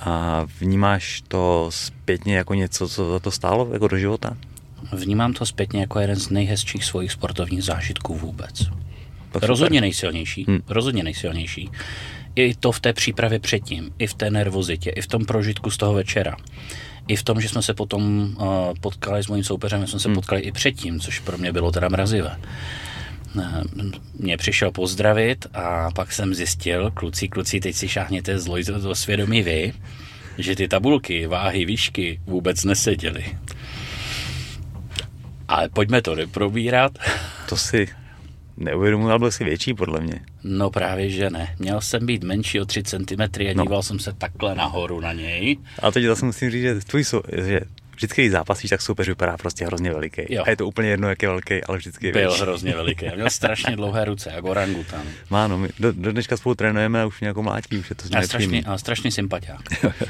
A 0.00 0.44
vnímáš 0.60 1.22
to 1.28 1.66
zpětně 1.70 2.36
jako 2.36 2.54
něco, 2.54 2.88
co 2.88 3.10
za 3.10 3.18
to 3.18 3.30
stálo 3.30 3.68
jako 3.72 3.88
do 3.88 3.98
života? 3.98 4.36
Vnímám 4.92 5.32
to 5.32 5.46
zpětně 5.46 5.80
jako 5.80 6.00
jeden 6.00 6.16
z 6.16 6.30
nejhezčích 6.30 6.84
svých 6.84 7.12
sportovních 7.12 7.64
zážitků 7.64 8.14
vůbec. 8.14 8.62
To 9.32 9.46
rozhodně 9.46 9.80
nejsilnější, 9.80 10.44
hmm. 10.48 10.60
rozhodně 10.68 11.02
nejsilnější. 11.02 11.70
I 12.36 12.54
to 12.54 12.72
v 12.72 12.80
té 12.80 12.92
přípravě 12.92 13.38
předtím, 13.38 13.90
i 13.98 14.06
v 14.06 14.14
té 14.14 14.30
nervozitě, 14.30 14.90
i 14.90 15.00
v 15.00 15.06
tom 15.06 15.24
prožitku 15.24 15.70
z 15.70 15.76
toho 15.76 15.94
večera. 15.94 16.36
I 17.08 17.16
v 17.16 17.22
tom, 17.22 17.40
že 17.40 17.48
jsme 17.48 17.62
se 17.62 17.74
potom 17.74 18.34
uh, 18.40 18.46
potkali 18.80 19.22
s 19.22 19.26
mojím 19.26 19.44
soupeřem, 19.44 19.86
jsme 19.86 20.00
se 20.00 20.08
hmm. 20.08 20.14
potkali 20.14 20.40
i 20.40 20.52
předtím, 20.52 21.00
což 21.00 21.20
pro 21.20 21.38
mě 21.38 21.52
bylo 21.52 21.72
teda 21.72 21.88
mrazivé. 21.88 22.38
Uh, 23.34 23.42
mě 24.18 24.36
přišel 24.36 24.70
pozdravit 24.70 25.46
a 25.54 25.90
pak 25.90 26.12
jsem 26.12 26.34
zjistil, 26.34 26.90
kluci, 26.90 27.28
kluci, 27.28 27.60
teď 27.60 27.76
si 27.76 27.88
šáhněte 27.88 28.38
z 28.38 28.48
do 28.82 28.94
svědomí 28.94 29.42
vy, 29.42 29.72
že 30.38 30.56
ty 30.56 30.68
tabulky, 30.68 31.26
váhy, 31.26 31.64
výšky 31.64 32.20
vůbec 32.26 32.64
neseděly. 32.64 33.24
Ale 35.48 35.68
pojďme 35.68 36.02
to 36.02 36.14
neprobírat. 36.14 36.98
To 37.48 37.56
si 37.56 37.88
neuvědomoval, 38.56 39.18
byl 39.18 39.30
si 39.30 39.44
větší 39.44 39.74
podle 39.74 40.00
mě. 40.00 40.20
No 40.44 40.70
právě, 40.70 41.10
že 41.10 41.30
ne. 41.30 41.54
Měl 41.58 41.80
jsem 41.80 42.06
být 42.06 42.24
menší 42.24 42.60
o 42.60 42.64
3 42.64 42.82
cm 42.82 43.22
a 43.22 43.54
no. 43.54 43.62
díval 43.62 43.82
jsem 43.82 43.98
se 43.98 44.12
takhle 44.12 44.54
nahoru 44.54 45.00
na 45.00 45.12
něj. 45.12 45.56
A 45.82 45.90
teď 45.90 46.04
zase 46.04 46.24
musím 46.24 46.50
říct, 46.50 46.62
že, 46.62 46.74
tvůj, 46.74 47.04
že 47.36 47.60
vždycky, 47.98 48.22
když 48.22 48.32
zápasíš, 48.32 48.70
tak 48.70 48.82
soupeř 48.82 49.08
vypadá 49.08 49.36
prostě 49.36 49.66
hrozně 49.66 49.92
veliký. 49.92 50.22
Jo. 50.28 50.42
A 50.46 50.50
je 50.50 50.56
to 50.56 50.66
úplně 50.66 50.88
jedno, 50.88 51.08
jak 51.08 51.22
je 51.22 51.28
velký, 51.28 51.64
ale 51.64 51.78
vždycky 51.78 52.06
je 52.06 52.12
Byl 52.12 52.28
větší. 52.28 52.42
hrozně 52.42 52.76
veliký. 52.76 53.06
Měl 53.14 53.30
strašně 53.30 53.76
dlouhé 53.76 54.04
ruce, 54.04 54.30
jako 54.34 54.48
orangutan. 54.48 55.02
Má, 55.30 55.46
no, 55.46 55.58
my 55.58 55.68
do, 55.78 55.92
do, 55.92 56.12
dneška 56.12 56.36
spolu 56.36 56.54
trénujeme 56.54 57.02
a 57.02 57.06
už 57.06 57.20
mě 57.20 57.28
jako 57.28 57.42
mlátí, 57.42 57.78
už 57.78 57.90
je 57.90 57.96
to 57.96 58.18
a 58.18 58.22
strašný, 58.22 58.64
a 58.64 58.78
strašný 58.78 59.10
sympatiák. 59.10 59.60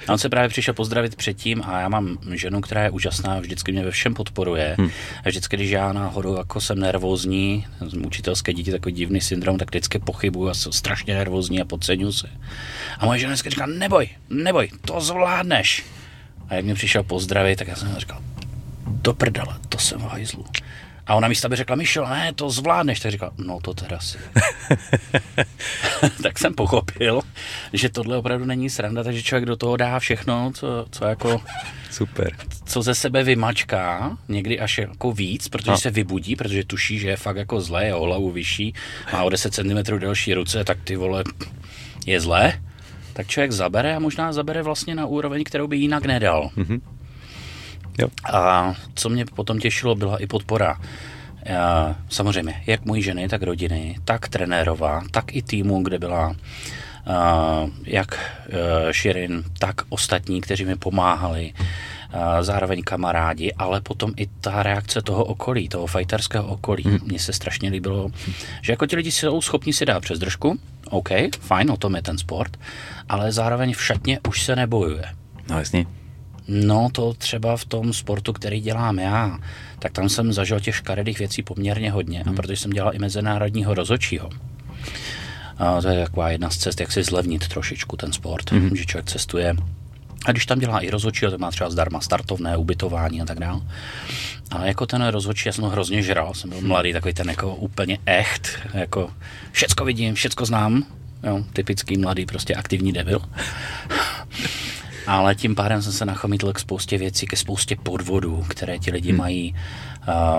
a 0.06 0.12
on 0.12 0.18
se 0.18 0.28
právě 0.28 0.48
přišel 0.48 0.74
pozdravit 0.74 1.16
předtím 1.16 1.62
a 1.64 1.80
já 1.80 1.88
mám 1.88 2.18
ženu, 2.34 2.60
která 2.60 2.82
je 2.82 2.90
úžasná, 2.90 3.40
vždycky 3.40 3.72
mě 3.72 3.84
ve 3.84 3.90
všem 3.90 4.14
podporuje. 4.14 4.74
Hmm. 4.78 4.90
A 5.24 5.28
vždycky, 5.28 5.56
když 5.56 5.70
já 5.70 5.92
náhodou 5.92 6.36
jako 6.36 6.60
jsem 6.60 6.78
nervózní, 6.78 7.66
učitelské 8.06 8.52
dítě 8.52 8.70
takový 8.70 8.94
divný 8.94 9.20
syndrom, 9.20 9.58
tak 9.58 9.68
vždycky 9.68 9.98
pochybuju 9.98 10.48
a 10.48 10.54
jsem 10.54 10.72
strašně 10.72 11.14
nervózní 11.14 11.60
a 11.60 11.64
podceňuji 11.64 12.12
se. 12.12 12.30
A 12.98 13.06
moje 13.06 13.18
žena 13.18 13.34
říká, 13.34 13.66
neboj, 13.66 14.08
neboj, 14.30 14.70
to 14.84 15.00
zvládneš. 15.00 15.84
A 16.48 16.54
jak 16.54 16.64
mě 16.64 16.74
přišel 16.74 17.02
pozdravit, 17.02 17.58
tak 17.58 17.68
já 17.68 17.76
jsem 17.76 17.96
říkal, 17.96 18.20
do 18.86 19.14
prdele, 19.14 19.54
to 19.68 19.78
jsem 19.78 20.00
v 20.00 20.04
hajzlu. 20.04 20.46
A 21.08 21.14
ona 21.14 21.28
místa 21.28 21.48
by 21.48 21.56
řekla, 21.56 21.76
Mišel, 21.76 22.06
ne, 22.06 22.32
to 22.32 22.50
zvládneš. 22.50 23.00
Tak 23.00 23.12
říkala, 23.12 23.32
no 23.38 23.58
to 23.60 23.74
teda 23.74 23.98
si. 23.98 24.18
tak 26.22 26.38
jsem 26.38 26.54
pochopil, 26.54 27.20
že 27.72 27.88
tohle 27.88 28.16
opravdu 28.16 28.44
není 28.44 28.70
sranda, 28.70 29.04
takže 29.04 29.22
člověk 29.22 29.46
do 29.46 29.56
toho 29.56 29.76
dá 29.76 29.98
všechno, 29.98 30.52
co, 30.54 30.86
co 30.90 31.04
jako... 31.04 31.42
Super. 31.90 32.36
Co 32.64 32.82
ze 32.82 32.94
sebe 32.94 33.22
vymačká, 33.22 34.18
někdy 34.28 34.60
až 34.60 34.78
jako 34.78 35.12
víc, 35.12 35.48
protože 35.48 35.70
no. 35.70 35.78
se 35.78 35.90
vybudí, 35.90 36.36
protože 36.36 36.64
tuší, 36.64 36.98
že 36.98 37.08
je 37.08 37.16
fakt 37.16 37.36
jako 37.36 37.60
zlé, 37.60 37.84
je 37.84 37.94
o 37.94 38.04
hlavu 38.04 38.30
vyšší, 38.30 38.74
má 39.12 39.22
o 39.22 39.28
10 39.28 39.54
cm 39.54 39.98
delší 39.98 40.34
ruce, 40.34 40.64
tak 40.64 40.78
ty 40.84 40.96
vole, 40.96 41.24
je 42.06 42.20
zlé. 42.20 42.60
Tak 43.18 43.26
člověk 43.26 43.52
zabere 43.52 43.96
a 43.96 43.98
možná 43.98 44.32
zabere 44.32 44.62
vlastně 44.62 44.94
na 44.94 45.06
úroveň, 45.06 45.44
kterou 45.44 45.66
by 45.66 45.76
jinak 45.76 46.04
nedal. 46.06 46.50
Mm-hmm. 46.56 46.80
Jo. 47.98 48.08
A 48.32 48.74
co 48.94 49.08
mě 49.08 49.24
potom 49.24 49.58
těšilo, 49.58 49.94
byla 49.94 50.16
i 50.18 50.26
podpora. 50.26 50.80
Já, 51.44 51.96
samozřejmě, 52.08 52.62
jak 52.66 52.84
mojí 52.84 53.02
ženy, 53.02 53.28
tak 53.28 53.42
rodiny, 53.42 53.96
tak 54.04 54.28
trenérová, 54.28 55.02
tak 55.10 55.36
i 55.36 55.42
týmu, 55.42 55.82
kde 55.82 55.98
byla 55.98 56.28
uh, 56.28 57.70
jak 57.84 58.14
uh, 58.14 58.92
Shirin, 58.92 59.44
tak 59.58 59.76
ostatní, 59.88 60.40
kteří 60.40 60.64
mi 60.64 60.76
pomáhali, 60.76 61.52
zároveň 62.40 62.82
kamarádi, 62.82 63.52
ale 63.52 63.80
potom 63.80 64.12
i 64.16 64.26
ta 64.40 64.62
reakce 64.62 65.02
toho 65.02 65.24
okolí, 65.24 65.68
toho 65.68 65.86
fighterského 65.86 66.46
okolí. 66.46 66.82
Hmm. 66.82 66.98
Mně 67.04 67.18
se 67.18 67.32
strašně 67.32 67.70
líbilo, 67.70 68.10
že 68.62 68.72
jako 68.72 68.86
ti 68.86 68.96
lidi 68.96 69.12
jsou 69.12 69.40
schopni 69.40 69.72
si 69.72 69.86
dát 69.86 70.00
přes 70.00 70.18
držku, 70.18 70.58
OK, 70.90 71.08
fajn, 71.40 71.70
o 71.70 71.76
tom 71.76 71.96
je 71.96 72.02
ten 72.02 72.18
sport, 72.18 72.56
ale 73.08 73.32
zároveň 73.32 73.74
v 73.74 73.84
šatně 73.84 74.20
už 74.28 74.42
se 74.42 74.56
nebojuje. 74.56 75.04
No 75.50 75.58
jasně. 75.58 75.86
No 76.48 76.88
to 76.92 77.14
třeba 77.14 77.56
v 77.56 77.64
tom 77.64 77.92
sportu, 77.92 78.32
který 78.32 78.60
dělám 78.60 78.98
já, 78.98 79.38
tak 79.78 79.92
tam 79.92 80.08
jsem 80.08 80.32
zažil 80.32 80.60
těch 80.60 80.76
škaredých 80.76 81.18
věcí 81.18 81.42
poměrně 81.42 81.90
hodně. 81.90 82.22
Hmm. 82.22 82.28
A 82.28 82.36
protože 82.36 82.56
jsem 82.56 82.70
dělal 82.70 82.94
i 82.94 82.98
mezinárodního 82.98 83.74
rozočího, 83.74 84.30
a 85.58 85.80
to 85.80 85.88
je 85.88 86.04
taková 86.04 86.30
jedna 86.30 86.50
z 86.50 86.56
cest, 86.56 86.80
jak 86.80 86.92
si 86.92 87.02
zlevnit 87.02 87.48
trošičku 87.48 87.96
ten 87.96 88.12
sport, 88.12 88.50
hmm. 88.50 88.76
že 88.76 88.84
člověk 88.86 89.06
cestuje 89.06 89.54
a 90.24 90.32
když 90.32 90.46
tam 90.46 90.58
dělá 90.58 90.80
i 90.80 90.90
rozhodčí, 90.90 91.26
to 91.30 91.38
má 91.38 91.50
třeba 91.50 91.70
zdarma 91.70 92.00
startovné, 92.00 92.56
ubytování 92.56 93.22
a 93.22 93.24
tak 93.24 93.38
dále. 93.38 93.60
Ale 94.50 94.68
jako 94.68 94.86
ten 94.86 95.06
rozhodčí, 95.06 95.48
já 95.48 95.52
jsem 95.52 95.64
ho 95.64 95.70
hrozně 95.70 96.02
žral, 96.02 96.34
jsem 96.34 96.50
byl 96.50 96.60
mladý, 96.60 96.92
takový 96.92 97.14
ten 97.14 97.30
jako 97.30 97.54
úplně 97.54 97.98
echt, 98.06 98.58
jako 98.74 99.10
všecko 99.52 99.84
vidím, 99.84 100.14
všecko 100.14 100.46
znám, 100.46 100.84
jo, 101.22 101.44
typický 101.52 101.98
mladý, 101.98 102.26
prostě 102.26 102.54
aktivní 102.54 102.92
debil. 102.92 103.20
Ale 105.06 105.34
tím 105.34 105.54
pádem 105.54 105.82
jsem 105.82 105.92
se 105.92 106.04
nachomítl 106.04 106.52
k 106.52 106.58
spoustě 106.58 106.98
věcí, 106.98 107.26
ke 107.26 107.36
spoustě 107.36 107.76
podvodů, 107.82 108.44
které 108.48 108.78
ti 108.78 108.90
lidi 108.90 109.08
hmm. 109.08 109.18
mají 109.18 109.54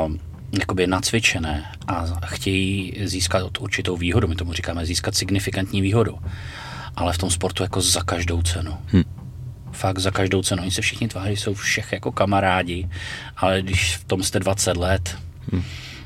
uh, 0.05 0.15
jakoby 0.59 0.87
nacvičené 0.87 1.71
a 1.87 2.05
chtějí 2.25 2.93
získat 3.03 3.57
určitou 3.59 3.97
výhodu. 3.97 4.27
My 4.27 4.35
tomu 4.35 4.53
říkáme 4.53 4.85
získat 4.85 5.15
signifikantní 5.15 5.81
výhodu. 5.81 6.19
Ale 6.95 7.13
v 7.13 7.17
tom 7.17 7.29
sportu 7.29 7.63
jako 7.63 7.81
za 7.81 8.03
každou 8.03 8.41
cenu. 8.41 8.77
Hmm. 8.87 9.03
Fakt 9.79 9.99
za 9.99 10.11
každou 10.11 10.41
cenu. 10.41 10.61
Oni 10.61 10.71
se 10.71 10.81
všichni 10.81 11.07
tváří, 11.07 11.37
jsou 11.37 11.53
všech 11.53 11.91
jako 11.91 12.11
kamarádi, 12.11 12.89
ale 13.37 13.61
když 13.61 13.97
v 13.97 14.03
tom 14.03 14.23
jste 14.23 14.39
20 14.39 14.77
let, 14.77 15.17
hmm. 15.51 15.63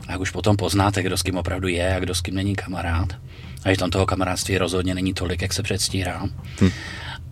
jak 0.10 0.20
už 0.20 0.30
potom 0.32 0.58
poznáte, 0.58 1.04
kdo 1.04 1.18
s 1.18 1.24
kým 1.24 1.38
opravdu 1.38 1.68
je 1.68 1.96
a 1.96 2.00
kdo 2.00 2.16
s 2.16 2.22
kým 2.22 2.36
není 2.36 2.56
kamarád. 2.56 3.18
A 3.64 3.72
že 3.72 3.78
tam 3.78 3.90
toho 3.90 4.06
kamarádství 4.06 4.58
rozhodně 4.58 4.96
není 4.96 5.14
tolik, 5.14 5.42
jak 5.42 5.54
se 5.54 5.64
předstírá. 5.64 6.20
Hmm 6.60 6.72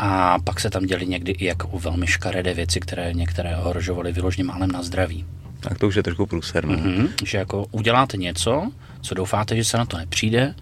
a 0.04 0.40
pak 0.40 0.60
se 0.60 0.70
tam 0.70 0.86
děli 0.86 1.06
někdy 1.08 1.32
i 1.32 1.46
jako 1.46 1.80
velmi 1.80 2.08
škaredé 2.08 2.54
věci, 2.54 2.80
které 2.80 3.14
některé 3.14 3.58
ohrožovaly 3.58 4.12
vyloženě 4.12 4.44
málem 4.44 4.72
na 4.72 4.84
zdraví. 4.84 5.26
Tak 5.60 5.80
to 5.80 5.88
už 5.88 5.96
je 5.96 6.04
trošku 6.04 6.26
průser. 6.26 6.66
Mm-hmm, 6.66 7.10
že 7.24 7.38
jako 7.38 7.66
uděláte 7.72 8.18
něco, 8.18 8.72
co 9.02 9.16
doufáte, 9.16 9.56
že 9.56 9.64
se 9.64 9.78
na 9.78 9.86
to 9.86 9.98
nepřijde, 9.98 10.56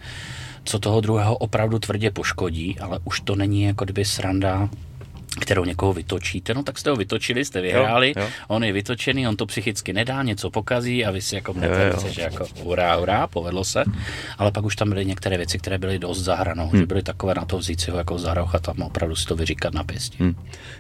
co 0.63 0.79
toho 0.79 1.01
druhého 1.01 1.37
opravdu 1.37 1.79
tvrdě 1.79 2.11
poškodí, 2.11 2.79
ale 2.79 2.99
už 3.03 3.19
to 3.19 3.35
není 3.35 3.63
jako 3.63 3.85
kdyby 3.85 4.05
sranda 4.05 4.69
kterou 5.39 5.65
někoho 5.65 5.93
vytočíte, 5.93 6.53
no 6.53 6.63
tak 6.63 6.77
jste 6.77 6.89
ho 6.89 6.95
vytočili, 6.95 7.45
jste 7.45 7.61
vyhráli, 7.61 8.13
jo, 8.17 8.23
jo. 8.23 8.29
on 8.47 8.63
je 8.63 8.73
vytočený, 8.73 9.27
on 9.27 9.35
to 9.35 9.45
psychicky 9.45 9.93
nedá, 9.93 10.23
něco 10.23 10.49
pokazí 10.49 11.05
a 11.05 11.11
vy 11.11 11.21
si 11.21 11.35
jako 11.35 11.53
mnete, 11.53 11.93
že 12.09 12.21
jako 12.21 12.45
hurá, 12.63 12.95
hurá, 12.95 13.27
povedlo 13.27 13.63
se, 13.63 13.83
ale 14.37 14.51
pak 14.51 14.65
už 14.65 14.75
tam 14.75 14.89
byly 14.89 15.05
některé 15.05 15.37
věci, 15.37 15.57
které 15.57 15.77
byly 15.77 15.99
dost 15.99 16.19
zahranou, 16.19 16.69
hmm. 16.69 16.79
že 16.79 16.85
byly 16.85 17.03
takové 17.03 17.33
na 17.33 17.45
to 17.45 17.57
vzít 17.57 17.81
si 17.81 17.91
ho 17.91 17.97
jako 17.97 18.17
za 18.19 18.33
roh 18.33 18.55
a 18.55 18.59
tam 18.59 18.81
opravdu 18.81 19.15
si 19.15 19.25
to 19.25 19.35
vyříkat 19.35 19.73
na 19.73 19.83
pěstí. 19.83 20.17
Hmm. 20.19 20.35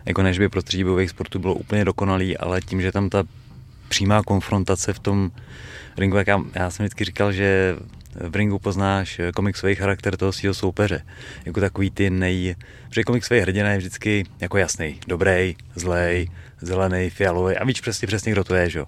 Jako 0.05 0.23
než 0.23 0.39
by 0.39 0.49
prostředí 0.49 0.83
bojových 0.83 1.09
sportů 1.09 1.39
bylo 1.39 1.53
úplně 1.55 1.85
dokonalý, 1.85 2.37
ale 2.37 2.61
tím, 2.61 2.81
že 2.81 2.91
tam 2.91 3.09
ta 3.09 3.23
přímá 3.89 4.23
konfrontace 4.23 4.93
v 4.93 4.99
tom 4.99 5.31
ringu, 5.97 6.17
jak 6.17 6.27
já, 6.27 6.41
já 6.55 6.69
jsem 6.69 6.85
vždycky 6.85 7.05
říkal, 7.05 7.31
že 7.31 7.75
v 8.15 8.35
ringu 8.35 8.59
poznáš 8.59 9.19
eh, 9.19 9.31
komiksový 9.31 9.75
charakter 9.75 10.17
toho 10.17 10.31
svého 10.31 10.53
soupeře. 10.53 11.01
Jako 11.45 11.59
takový 11.59 11.91
ty 11.91 12.09
nej... 12.09 12.55
Protože 12.89 13.03
komiksový 13.03 13.39
hrdina 13.39 13.71
je 13.71 13.77
vždycky 13.77 14.25
jako 14.39 14.57
jasný, 14.57 14.99
dobrý, 15.07 15.55
zlej, 15.75 16.27
zelený, 16.61 17.09
fialový 17.09 17.55
a 17.55 17.65
víš 17.65 17.81
přesně, 17.81 18.07
přesně, 18.07 18.31
kdo 18.31 18.43
to 18.43 18.55
je, 18.55 18.69
že? 18.69 18.83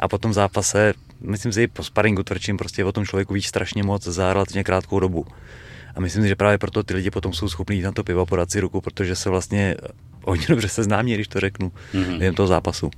A 0.00 0.08
po 0.08 0.18
tom 0.18 0.32
zápase, 0.32 0.94
myslím 1.20 1.52
si, 1.52 1.66
po 1.66 1.82
sparingu 1.82 2.22
tvrdším, 2.22 2.56
prostě 2.56 2.84
o 2.84 2.92
tom 2.92 3.06
člověku 3.06 3.34
víš 3.34 3.48
strašně 3.48 3.82
moc 3.82 4.02
za 4.04 4.32
relativně 4.32 4.64
krátkou 4.64 5.00
dobu. 5.00 5.26
A 5.94 6.00
myslím 6.00 6.22
si, 6.22 6.28
že 6.28 6.36
právě 6.36 6.58
proto 6.58 6.82
ty 6.82 6.94
lidi 6.94 7.10
potom 7.10 7.32
jsou 7.32 7.48
schopní 7.48 7.76
jít 7.76 7.82
na 7.82 7.92
to 7.92 8.04
pivo, 8.04 8.26
podat 8.26 8.50
si 8.50 8.60
ruku, 8.60 8.80
protože 8.80 9.16
se 9.16 9.30
vlastně 9.30 9.76
hodně 10.24 10.46
dobře 10.48 10.68
seznámí, 10.68 11.14
když 11.14 11.28
to 11.28 11.40
řeknu, 11.40 11.72
mm-hmm. 11.94 12.18
během 12.18 12.34
toho 12.34 12.46
zápasu. 12.46 12.90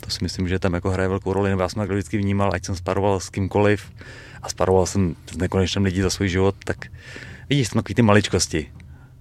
To 0.00 0.10
si 0.10 0.18
myslím, 0.22 0.48
že 0.48 0.58
tam 0.58 0.74
jako 0.74 0.90
hraje 0.90 1.08
velkou 1.08 1.32
roli, 1.32 1.50
nebo 1.50 1.62
já 1.62 1.68
jsem 1.68 1.82
tak 1.82 1.90
vždycky 1.90 2.18
vnímal, 2.18 2.50
ať 2.54 2.64
jsem 2.64 2.76
sparoval 2.76 3.20
s 3.20 3.30
kýmkoliv, 3.30 3.90
a 4.42 4.48
sparoval 4.48 4.86
jsem 4.86 5.16
s 5.32 5.36
nekonečným 5.36 5.84
lidí 5.84 6.00
za 6.00 6.10
svůj 6.10 6.28
život, 6.28 6.54
tak 6.64 6.86
vidíš, 7.48 7.68
jsou 7.68 7.78
takový 7.78 7.94
ty 7.94 8.02
maličkosti. 8.02 8.72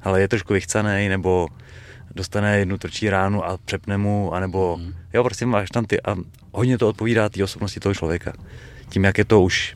Ale 0.01 0.21
je 0.21 0.27
trošku 0.27 0.53
vychcaný, 0.53 1.09
nebo 1.09 1.47
dostane 2.15 2.59
jednu 2.59 2.77
trčí 2.77 3.09
ránu 3.09 3.45
a 3.45 3.57
přepne 3.65 3.97
mu, 3.97 4.33
anebo 4.33 4.77
mm. 4.77 4.93
jo, 5.13 5.23
prostě 5.23 5.45
máš 5.45 5.69
tam 5.69 5.85
ty 5.85 6.01
a 6.01 6.15
hodně 6.51 6.77
to 6.77 6.89
odpovídá 6.89 7.29
té 7.29 7.43
osobnosti 7.43 7.79
toho 7.79 7.95
člověka. 7.95 8.33
Tím, 8.89 9.03
jak 9.03 9.17
je 9.17 9.25
to 9.25 9.41
už 9.41 9.75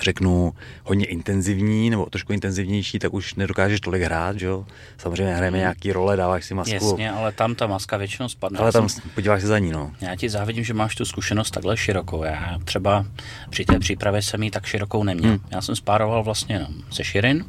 řeknu, 0.00 0.52
hodně 0.84 1.06
intenzivní 1.06 1.90
nebo 1.90 2.06
trošku 2.06 2.32
intenzivnější, 2.32 2.98
tak 2.98 3.14
už 3.14 3.34
nedokážeš 3.34 3.80
tolik 3.80 4.02
hrát, 4.02 4.38
že 4.38 4.46
jo? 4.46 4.66
Samozřejmě 4.98 5.34
hrajeme 5.34 5.58
hmm. 5.58 5.62
nějaký 5.62 5.92
role, 5.92 6.16
dáváš 6.16 6.44
si 6.44 6.54
masku. 6.54 6.74
Jasně, 6.74 7.10
ale 7.10 7.32
tam 7.32 7.54
ta 7.54 7.66
maska 7.66 7.96
většinou 7.96 8.28
spadne. 8.28 8.58
Ale 8.58 8.72
tam 8.72 8.88
jsem... 8.88 9.10
podíváš 9.14 9.40
se 9.40 9.46
za 9.46 9.58
ní, 9.58 9.70
no. 9.70 9.92
Já 10.00 10.16
ti 10.16 10.28
závidím, 10.28 10.64
že 10.64 10.74
máš 10.74 10.94
tu 10.94 11.04
zkušenost 11.04 11.50
takhle 11.50 11.76
širokou. 11.76 12.22
Já 12.22 12.58
třeba 12.64 13.06
při 13.50 13.64
té 13.64 13.78
přípravě 13.78 14.22
jsem 14.22 14.42
ji 14.42 14.50
tak 14.50 14.66
širokou 14.66 15.04
neměl. 15.04 15.30
Hmm. 15.30 15.40
Já 15.50 15.62
jsem 15.62 15.76
spároval 15.76 16.22
vlastně 16.22 16.66
se 16.90 17.04
Širin, 17.04 17.44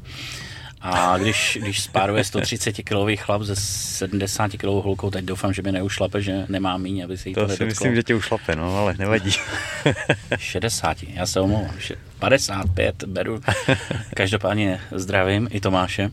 a 0.82 1.18
když, 1.18 1.58
když 1.62 1.82
spáruje 1.82 2.24
130 2.24 2.72
kilový 2.72 3.18
chlap 3.18 3.42
ze 3.42 3.56
70 3.56 4.52
kilovou 4.52 4.82
holkou, 4.82 5.10
teď 5.10 5.26
doufám, 5.26 5.54
že 5.54 5.62
mi 5.62 5.72
neušlape, 5.72 6.22
že 6.22 6.46
nemá 6.50 6.78
míň, 6.78 7.04
aby 7.04 7.18
se 7.18 7.30
jí 7.30 7.36
to 7.36 7.48
To 7.48 7.56
si 7.56 7.66
myslím, 7.66 7.96
že 7.96 8.04
tě 8.04 8.16
ušlape, 8.16 8.56
no, 8.56 8.78
ale 8.78 8.96
nevadí. 9.00 9.32
60, 10.38 10.98
já 11.04 11.26
se 11.26 11.40
omlouvám. 11.40 11.76
55 12.20 13.04
beru. 13.04 13.42
Každopádně 14.16 14.80
zdravím 14.92 15.48
i 15.52 15.60
Tomáše. 15.60 16.10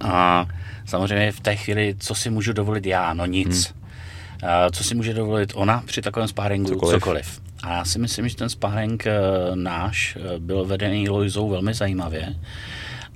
A 0.00 0.46
samozřejmě 0.86 1.32
v 1.32 1.40
té 1.40 1.56
chvíli, 1.56 1.94
co 1.98 2.14
si 2.14 2.30
můžu 2.30 2.52
dovolit 2.52 2.86
já? 2.86 3.14
No 3.14 3.26
nic. 3.26 3.66
Hmm. 3.66 4.50
A 4.50 4.70
co 4.70 4.84
si 4.84 4.94
může 4.94 5.14
dovolit 5.14 5.52
ona 5.54 5.82
při 5.86 6.02
takovém 6.02 6.28
spáringu? 6.28 6.70
Cokoliv. 6.70 7.00
Cokoliv. 7.00 7.40
A 7.62 7.72
já 7.72 7.84
si 7.84 7.98
myslím, 7.98 8.28
že 8.28 8.36
ten 8.36 8.48
spáring 8.48 9.06
eh, 9.06 9.12
náš 9.54 10.16
eh, 10.16 10.38
byl 10.38 10.64
vedený 10.64 11.08
Loizou 11.08 11.48
velmi 11.48 11.74
zajímavě 11.74 12.34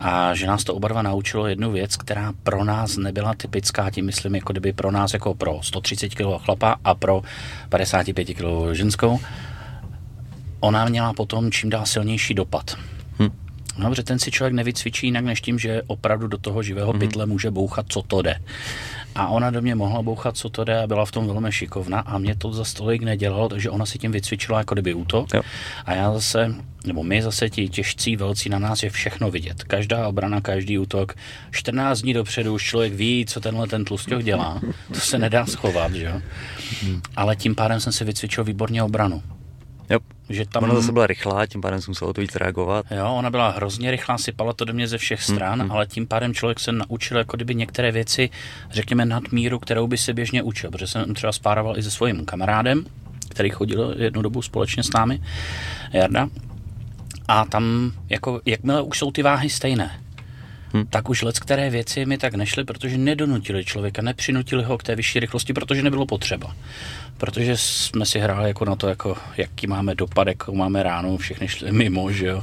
a 0.03 0.35
že 0.35 0.47
nás 0.47 0.65
to 0.65 0.75
oba 0.75 0.89
dva 0.89 1.03
naučilo 1.03 1.47
jednu 1.47 1.73
věc, 1.73 1.97
která 1.97 2.33
pro 2.43 2.65
nás 2.65 2.97
nebyla 2.97 3.35
typická, 3.35 3.91
tím 3.91 4.07
myslím, 4.07 4.35
jako 4.35 4.53
kdyby 4.53 4.73
pro 4.73 4.91
nás 4.91 5.13
jako 5.13 5.35
pro 5.35 5.59
130 5.63 6.15
kg 6.15 6.45
chlapa 6.45 6.77
a 6.85 6.95
pro 6.95 7.23
55 7.69 8.25
kg 8.25 8.45
ženskou. 8.73 9.21
Ona 10.61 10.85
měla 10.85 11.13
potom 11.13 11.51
čím 11.51 11.71
dál 11.71 11.87
silnější 11.87 12.35
dopad. 12.35 12.77
Hm. 13.19 13.29
No, 13.79 13.91
protože 13.91 14.03
ten 14.03 14.19
si 14.19 14.31
člověk 14.31 14.55
nevycvičí 14.55 15.07
jinak 15.07 15.25
než 15.25 15.41
tím, 15.41 15.59
že 15.59 15.83
opravdu 15.87 16.27
do 16.27 16.39
toho 16.39 16.63
živého 16.63 16.93
pytle 16.93 17.27
může 17.27 17.51
bouchat, 17.51 17.87
co 17.89 18.03
to 18.03 18.23
jde. 18.23 18.41
A 19.15 19.29
ona 19.29 19.51
do 19.51 19.63
mě 19.63 19.75
mohla 19.75 20.03
bouchat, 20.03 20.37
co 20.37 20.49
to 20.49 20.65
jde 20.65 20.83
a 20.83 20.87
byla 20.87 21.05
v 21.05 21.11
tom 21.11 21.27
velmi 21.27 21.53
šikovna 21.53 22.01
a 22.01 22.19
mě 22.19 22.37
to 22.37 22.53
za 22.53 22.65
stolik 22.65 23.03
nedělalo, 23.03 23.49
takže 23.49 23.71
ona 23.71 23.87
si 23.87 23.99
tím 23.99 24.13
vycvičila 24.13 24.59
jako 24.59 24.75
kdyby 24.75 24.95
útok. 24.95 25.35
Jo. 25.35 25.43
A 25.85 25.95
já 25.95 26.13
zase, 26.13 26.55
nebo 26.87 27.03
my 27.03 27.23
zase 27.23 27.51
ti 27.51 27.69
těžcí 27.69 28.17
velcí 28.17 28.49
na 28.49 28.59
nás 28.59 28.83
je 28.83 28.91
všechno 28.91 29.31
vidět. 29.31 29.65
Každá 29.65 30.09
obrana, 30.09 30.41
každý 30.41 30.79
útok. 30.79 31.15
14 31.51 32.03
dní 32.03 32.15
dopředu 32.15 32.55
už 32.55 32.65
člověk 32.65 32.93
ví, 32.93 33.27
co 33.29 33.41
tenhle 33.41 33.69
ten 33.69 33.85
tlustěch 33.85 34.25
dělá. 34.25 34.61
To 34.95 35.01
se 35.01 35.19
nedá 35.19 35.47
schovat, 35.47 35.95
že 35.95 36.05
jo. 36.05 36.21
Ale 37.17 37.37
tím 37.37 37.55
pádem 37.55 37.81
jsem 37.81 37.93
si 37.93 38.05
vycvičil 38.05 38.45
výborně 38.45 38.83
obranu. 38.83 39.23
Jo. 39.93 39.99
Že 40.29 40.47
tam... 40.47 40.63
Ona 40.65 40.75
zase 40.75 40.93
byla 40.93 41.07
rychlá, 41.07 41.47
tím 41.47 41.61
pádem 41.61 41.81
jsem 41.81 41.91
musel 41.91 42.09
o 42.09 42.13
to 42.13 42.21
víc 42.21 42.37
reagovat. 42.37 42.87
Jo, 42.91 43.15
ona 43.15 43.31
byla 43.31 43.51
hrozně 43.51 43.91
rychlá, 43.91 44.19
sypala 44.19 44.53
to 44.53 44.65
do 44.65 44.73
mě 44.73 44.89
ze 44.89 44.99
všech 44.99 45.29
hmm, 45.29 45.37
stran, 45.37 45.65
mm, 45.65 45.73
ale 45.73 45.87
tím 45.87 46.07
pádem 46.07 46.35
člověk 46.35 46.61
se 46.61 46.73
naučil 46.73 47.19
jako 47.19 47.37
kdyby 47.37 47.55
některé 47.55 47.93
věci, 47.93 48.31
řekněme, 48.71 49.05
nad 49.05 49.33
míru, 49.33 49.59
kterou 49.59 49.87
by 49.87 49.99
se 49.99 50.15
běžně 50.15 50.43
učil, 50.43 50.71
protože 50.71 50.87
jsem 50.87 51.15
třeba 51.15 51.33
spároval 51.33 51.79
i 51.79 51.83
se 51.83 51.91
svým 51.91 52.25
kamarádem, 52.25 52.85
který 53.29 53.51
chodil 53.51 53.95
jednu 53.99 54.23
dobu 54.23 54.43
společně 54.43 54.83
s 54.83 54.93
námi, 54.93 55.23
Jarda. 55.93 56.29
A 57.29 57.45
tam, 57.45 57.93
jako, 58.09 58.41
jakmile 58.47 58.83
už 58.83 58.99
jsou 58.99 59.11
ty 59.11 59.23
váhy 59.23 59.51
stejné, 59.51 60.02
hmm. 60.73 60.87
tak 60.87 61.09
už 61.09 61.23
let, 61.23 61.39
které 61.39 61.71
věci 61.71 62.07
mi 62.07 62.19
tak 62.19 62.35
nešly, 62.35 62.65
protože 62.65 62.99
nedonutili 62.99 63.65
člověka, 63.65 64.03
nepřinutili 64.03 64.65
ho 64.65 64.79
k 64.79 64.83
té 64.83 64.97
vyšší 64.97 65.21
rychlosti, 65.21 65.53
protože 65.53 65.83
nebylo 65.83 66.07
potřeba. 66.07 66.57
Protože 67.19 67.57
jsme 67.57 68.07
si 68.07 68.19
hráli 68.19 68.49
jako 68.49 68.65
na 68.65 68.77
to, 68.77 68.89
jako, 68.89 69.17
jaký 69.37 69.67
máme 69.67 69.95
dopad, 69.95 70.29
jakou 70.29 70.55
máme 70.55 70.83
ránu, 70.83 71.17
všechny 71.17 71.49
šli 71.49 71.73
mimo, 71.73 72.13
že 72.13 72.27
jo 72.27 72.43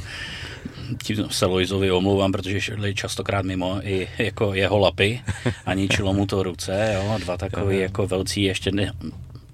tím 1.03 1.29
se 1.29 1.45
Lojzovi 1.45 1.91
omlouvám, 1.91 2.31
že 2.47 2.61
šli 2.61 2.95
častokrát 2.95 3.45
mimo 3.45 3.79
i 3.83 4.07
jako 4.17 4.53
jeho 4.53 4.77
lapy 4.77 5.21
a 5.65 5.73
ničilo 5.73 6.13
mu 6.13 6.25
to 6.25 6.43
ruce, 6.43 6.91
jo, 6.95 7.17
dva 7.19 7.37
takový 7.37 7.77
jako 7.77 8.07
velcí 8.07 8.43
ještě 8.43 8.71
ne, 8.71 8.91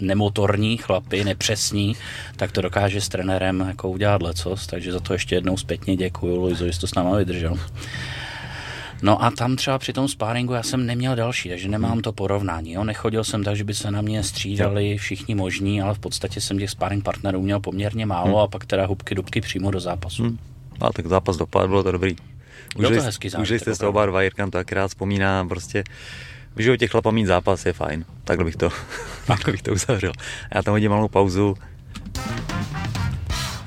nemotorní 0.00 0.76
chlapy, 0.76 1.24
nepřesní, 1.24 1.96
tak 2.36 2.52
to 2.52 2.62
dokáže 2.62 3.00
s 3.00 3.08
trenérem 3.08 3.64
jako 3.68 3.90
udělat 3.90 4.22
lecos, 4.22 4.66
takže 4.66 4.92
za 4.92 5.00
to 5.00 5.12
ještě 5.12 5.34
jednou 5.34 5.56
zpětně 5.56 5.96
děkuju 5.96 6.36
Lojzovi, 6.36 6.72
že 6.72 6.80
to 6.80 6.86
s 6.86 6.94
náma 6.94 7.16
vydržel. 7.16 7.58
No 9.02 9.24
a 9.24 9.30
tam 9.30 9.56
třeba 9.56 9.78
při 9.78 9.92
tom 9.92 10.08
spáringu 10.08 10.52
já 10.52 10.62
jsem 10.62 10.86
neměl 10.86 11.16
další, 11.16 11.48
takže 11.48 11.68
nemám 11.68 12.00
to 12.00 12.12
porovnání. 12.12 12.72
Jo. 12.72 12.84
Nechodil 12.84 13.24
jsem 13.24 13.44
tak, 13.44 13.56
že 13.56 13.64
by 13.64 13.74
se 13.74 13.90
na 13.90 14.02
mě 14.02 14.22
střídali 14.22 14.98
všichni 14.98 15.34
možní, 15.34 15.82
ale 15.82 15.94
v 15.94 15.98
podstatě 15.98 16.40
jsem 16.40 16.58
těch 16.58 16.70
sparring 16.70 17.04
partnerů 17.04 17.42
měl 17.42 17.60
poměrně 17.60 18.06
málo 18.06 18.28
hmm. 18.28 18.36
a 18.36 18.46
pak 18.46 18.66
teda 18.66 18.86
hubky 18.86 19.14
dubky 19.14 19.40
přímo 19.40 19.70
do 19.70 19.80
zápasu. 19.80 20.22
Hmm. 20.22 20.38
A 20.80 20.92
tak 20.92 21.06
zápas 21.06 21.36
dopadl, 21.36 21.68
bylo 21.68 21.82
to 21.82 21.92
dobrý. 21.92 22.16
Byl 22.78 22.90
to 22.90 23.02
hezký 23.02 23.28
zápas. 23.28 23.42
Užili 23.42 23.60
jste 23.60 23.74
z 23.74 23.78
toho 23.78 23.90
oba 23.90 24.06
dva, 24.06 24.22
Jirka 24.22 24.44
to 24.44 24.50
taky 24.50 24.74
rád 24.74 24.88
vzpomíná, 24.88 25.44
prostě 25.44 25.84
v 26.56 26.60
životě 26.60 26.86
chlapa 26.86 27.10
mít 27.10 27.26
zápas 27.26 27.66
je 27.66 27.72
fajn. 27.72 28.04
Takhle 28.24 28.44
bych 28.44 28.56
to, 28.56 28.70
takhle 29.26 29.52
bych 29.52 29.62
to 29.62 29.72
uzavřel. 29.72 30.12
Já 30.54 30.62
tam 30.62 30.72
hodím 30.72 30.90
malou 30.90 31.08
pauzu, 31.08 31.54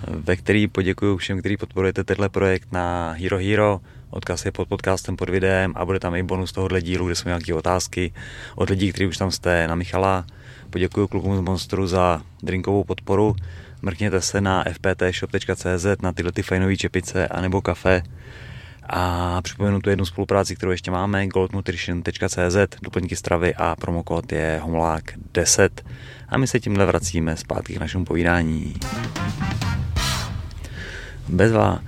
ve 0.07 0.35
který 0.35 0.67
poděkuji 0.67 1.17
všem, 1.17 1.39
kteří 1.39 1.57
podporujete 1.57 2.03
tenhle 2.03 2.29
projekt 2.29 2.71
na 2.71 3.11
Hero 3.11 3.37
Hero. 3.37 3.79
Odkaz 4.09 4.45
je 4.45 4.51
pod 4.51 4.67
podcastem, 4.67 5.17
pod 5.17 5.29
videem 5.29 5.73
a 5.75 5.85
bude 5.85 5.99
tam 5.99 6.15
i 6.15 6.23
bonus 6.23 6.51
tohohle 6.51 6.81
dílu, 6.81 7.05
kde 7.05 7.15
jsou 7.15 7.29
nějaké 7.29 7.53
otázky 7.53 8.13
od 8.55 8.69
lidí, 8.69 8.91
kteří 8.91 9.07
už 9.07 9.17
tam 9.17 9.31
jste, 9.31 9.67
na 9.67 9.75
Michala. 9.75 10.25
Poděkuji 10.69 11.07
klukům 11.07 11.37
z 11.37 11.41
Monstru 11.41 11.87
za 11.87 12.21
drinkovou 12.43 12.83
podporu. 12.83 13.35
Mrkněte 13.81 14.21
se 14.21 14.41
na 14.41 14.63
fptshop.cz 14.63 16.01
na 16.01 16.13
tyhle 16.13 16.31
ty 16.31 16.41
fajnové 16.43 16.77
čepice 16.77 17.27
anebo 17.27 17.61
kafe. 17.61 18.03
A 18.89 19.41
připomenu 19.41 19.81
tu 19.81 19.89
jednu 19.89 20.05
spolupráci, 20.05 20.55
kterou 20.55 20.71
ještě 20.71 20.91
máme, 20.91 21.27
goldnutrition.cz, 21.27 22.57
doplňky 22.81 23.15
stravy 23.15 23.55
a 23.55 23.75
promokód 23.75 24.31
je 24.31 24.59
homolák 24.63 25.03
10. 25.33 25.85
A 26.29 26.37
my 26.37 26.47
se 26.47 26.59
tímhle 26.59 26.85
vracíme 26.85 27.37
zpátky 27.37 27.73
k 27.73 27.79
našemu 27.79 28.05
povídání. 28.05 28.73
Bezva, 31.27 31.79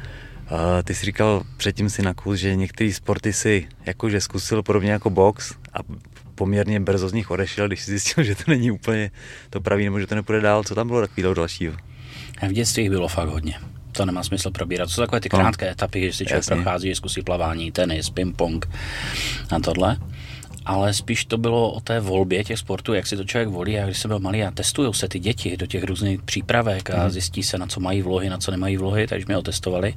ty 0.83 0.95
jsi 0.95 1.05
říkal 1.05 1.43
předtím 1.57 1.89
si 1.89 2.01
na 2.01 2.13
kus, 2.13 2.39
že 2.39 2.55
některé 2.55 2.93
sporty 2.93 3.33
si 3.33 3.67
jakože 3.85 4.21
zkusil 4.21 4.63
podobně 4.63 4.91
jako 4.91 5.09
box 5.09 5.53
a 5.73 5.79
poměrně 6.35 6.79
brzo 6.79 7.09
z 7.09 7.13
nich 7.13 7.31
odešel, 7.31 7.67
když 7.67 7.81
si 7.81 7.91
zjistil, 7.91 8.23
že 8.23 8.35
to 8.35 8.43
není 8.47 8.71
úplně 8.71 9.11
to 9.49 9.61
pravý, 9.61 9.85
nebo 9.85 9.99
že 9.99 10.07
to 10.07 10.15
nepůjde 10.15 10.41
dál. 10.41 10.63
Co 10.63 10.75
tam 10.75 10.87
bylo 10.87 11.01
takového 11.01 11.33
dalšího? 11.33 11.73
V 12.47 12.51
dětství 12.51 12.89
bylo 12.89 13.07
fakt 13.07 13.29
hodně. 13.29 13.53
To 13.91 14.05
nemá 14.05 14.23
smysl 14.23 14.51
probírat. 14.51 14.85
To 14.85 14.93
jsou 14.93 15.01
takové 15.01 15.19
ty 15.19 15.29
krátké 15.29 15.65
no. 15.65 15.71
etapy, 15.71 16.01
že 16.01 16.13
si 16.13 16.25
člověk 16.25 16.43
Jasně. 16.43 16.55
prochází, 16.55 16.95
zkusí 16.95 17.21
plavání, 17.21 17.71
tenis, 17.71 18.09
ping-pong 18.09 18.69
a 19.55 19.59
tohle 19.59 19.97
ale 20.65 20.93
spíš 20.93 21.25
to 21.25 21.37
bylo 21.37 21.71
o 21.71 21.79
té 21.79 21.99
volbě 21.99 22.43
těch 22.43 22.59
sportů, 22.59 22.93
jak 22.93 23.07
si 23.07 23.17
to 23.17 23.23
člověk 23.23 23.49
volí. 23.49 23.79
A 23.79 23.85
když 23.85 23.99
jsem 23.99 24.09
byl 24.09 24.19
malý 24.19 24.43
a 24.43 24.51
testují 24.51 24.93
se 24.93 25.07
ty 25.07 25.19
děti 25.19 25.57
do 25.57 25.65
těch 25.65 25.83
různých 25.83 26.21
přípravek 26.21 26.89
a 26.89 26.97
mhm. 26.97 27.09
zjistí 27.09 27.43
se, 27.43 27.57
na 27.57 27.67
co 27.67 27.79
mají 27.79 28.01
vlohy, 28.01 28.29
na 28.29 28.37
co 28.37 28.51
nemají 28.51 28.77
vlohy, 28.77 29.07
takže 29.07 29.25
mě 29.27 29.37
otestovali, 29.37 29.93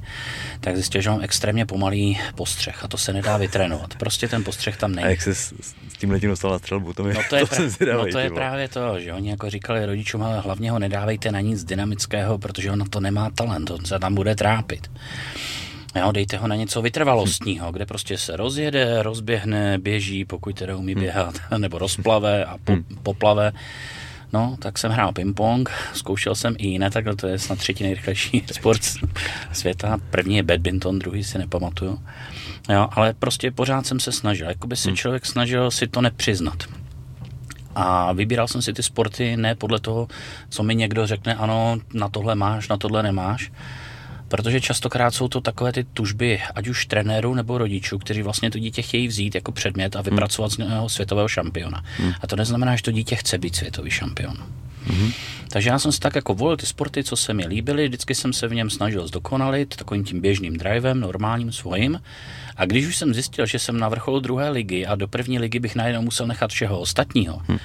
tak 0.59 0.75
zjistil, 0.75 1.01
že 1.01 1.09
mám 1.09 1.21
extrémně 1.21 1.65
pomalý 1.65 2.19
postřeh 2.35 2.83
a 2.83 2.87
to 2.87 2.97
se 2.97 3.13
nedá 3.13 3.37
vytrénovat. 3.37 3.95
Prostě 3.95 4.27
ten 4.27 4.43
postřeh 4.43 4.77
tam 4.77 4.91
není. 4.91 5.05
A 5.05 5.09
jak 5.09 5.21
se 5.21 5.35
s, 5.35 5.53
s 5.89 5.97
tím 5.97 6.11
letím 6.11 6.29
dostal 6.29 6.51
na 6.51 6.59
střelbu? 6.59 6.93
To, 6.93 7.03
mi, 7.03 7.13
no 7.13 7.21
to 7.29 7.35
je, 7.35 7.45
to, 7.45 7.55
pra- 7.55 7.97
no 7.97 8.11
to 8.11 8.19
je 8.19 8.29
právě 8.29 8.67
to, 8.67 8.99
že 8.99 9.13
oni 9.13 9.29
jako 9.29 9.49
říkali 9.49 9.85
rodičům, 9.85 10.23
ale 10.23 10.39
hlavně 10.39 10.71
ho 10.71 10.79
nedávejte 10.79 11.31
na 11.31 11.41
nic 11.41 11.63
dynamického, 11.63 12.37
protože 12.37 12.71
on 12.71 12.79
na 12.79 12.85
to 12.89 12.99
nemá 12.99 13.29
talent, 13.29 13.71
on 13.71 13.85
se 13.85 13.99
tam 13.99 14.15
bude 14.15 14.35
trápit. 14.35 14.91
Jo, 15.95 16.11
dejte 16.11 16.37
ho 16.37 16.47
na 16.47 16.55
něco 16.55 16.81
vytrvalostního, 16.81 17.71
kde 17.71 17.85
prostě 17.85 18.17
se 18.17 18.35
rozjede, 18.37 19.03
rozběhne, 19.03 19.77
běží, 19.77 20.25
pokud 20.25 20.55
teda 20.55 20.75
umí 20.75 20.93
hmm. 20.93 21.01
běhat, 21.01 21.35
nebo 21.57 21.77
rozplave 21.77 22.45
a 22.45 22.57
po, 22.57 22.71
hmm. 22.71 22.85
poplave. 23.03 23.51
No, 24.33 24.57
tak 24.59 24.77
jsem 24.77 24.91
hrál 24.91 25.11
ping-pong, 25.11 25.69
zkoušel 25.93 26.35
jsem 26.35 26.55
i 26.57 26.67
jiné, 26.67 26.91
takhle 26.91 27.15
to 27.15 27.27
je 27.27 27.39
snad 27.39 27.59
třetí 27.59 27.83
nejrychlejší 27.83 28.43
sport 28.51 28.81
světa. 29.53 29.97
První 30.09 30.35
je 30.37 30.43
badminton, 30.43 30.99
druhý 30.99 31.23
si 31.23 31.37
nepamatuju. 31.37 31.99
Jo, 32.69 32.89
ale 32.91 33.13
prostě 33.13 33.51
pořád 33.51 33.85
jsem 33.85 33.99
se 33.99 34.11
snažil, 34.11 34.47
jako 34.47 34.67
by 34.67 34.75
se 34.75 34.89
hmm. 34.89 34.97
člověk 34.97 35.25
snažil 35.25 35.71
si 35.71 35.87
to 35.87 36.01
nepřiznat. 36.01 36.63
A 37.75 38.13
vybíral 38.13 38.47
jsem 38.47 38.61
si 38.61 38.73
ty 38.73 38.83
sporty 38.83 39.37
ne 39.37 39.55
podle 39.55 39.79
toho, 39.79 40.07
co 40.49 40.63
mi 40.63 40.75
někdo 40.75 41.07
řekne, 41.07 41.35
ano, 41.35 41.77
na 41.93 42.09
tohle 42.09 42.35
máš, 42.35 42.67
na 42.67 42.77
tohle 42.77 43.03
nemáš, 43.03 43.51
Protože 44.27 44.61
častokrát 44.61 45.13
jsou 45.13 45.27
to 45.27 45.41
takové 45.41 45.71
ty 45.71 45.83
tužby, 45.83 46.41
ať 46.55 46.67
už 46.67 46.85
trenérů 46.85 47.33
nebo 47.33 47.57
rodičů, 47.57 47.97
kteří 47.97 48.21
vlastně 48.21 48.51
to 48.51 48.59
dítě 48.59 48.81
chtějí 48.81 49.07
vzít 49.07 49.35
jako 49.35 49.51
předmět 49.51 49.95
a 49.95 50.01
vypracovat 50.01 50.51
z 50.51 50.57
něho 50.57 50.89
světového 50.89 51.27
šampiona. 51.27 51.83
Hmm. 51.97 52.13
A 52.21 52.27
to 52.27 52.35
neznamená, 52.35 52.75
že 52.75 52.83
to 52.83 52.91
dítě 52.91 53.15
chce 53.15 53.37
být 53.37 53.55
světový 53.55 53.91
šampion. 53.91 54.37
hmm 54.87 55.11
Takže 55.49 55.69
já 55.69 55.79
jsem 55.79 55.91
si 55.91 55.99
tak 55.99 56.15
jako 56.15 56.33
volil 56.33 56.57
ty 56.57 56.65
sporty, 56.65 57.03
co 57.03 57.15
se 57.15 57.33
mi 57.33 57.47
líbily, 57.47 57.87
vždycky 57.87 58.15
jsem 58.15 58.33
se 58.33 58.47
v 58.47 58.53
něm 58.53 58.69
snažil 58.69 59.07
zdokonalit 59.07 59.75
takovým 59.75 60.03
tím 60.03 60.21
běžným 60.21 60.57
drivem, 60.57 60.99
normálním 60.99 61.51
svým. 61.51 62.01
A 62.57 62.65
když 62.65 62.87
už 62.87 62.97
jsem 62.97 63.13
zjistil, 63.13 63.45
že 63.45 63.59
jsem 63.59 63.79
na 63.79 63.89
vrcholu 63.89 64.19
druhé 64.19 64.49
ligy 64.49 64.85
a 64.85 64.95
do 64.95 65.07
první 65.07 65.39
ligy 65.39 65.59
bych 65.59 65.75
najednou 65.75 66.01
musel 66.01 66.27
nechat 66.27 66.51
všeho 66.51 66.79
ostatního, 66.79 67.41
hmm 67.47 67.59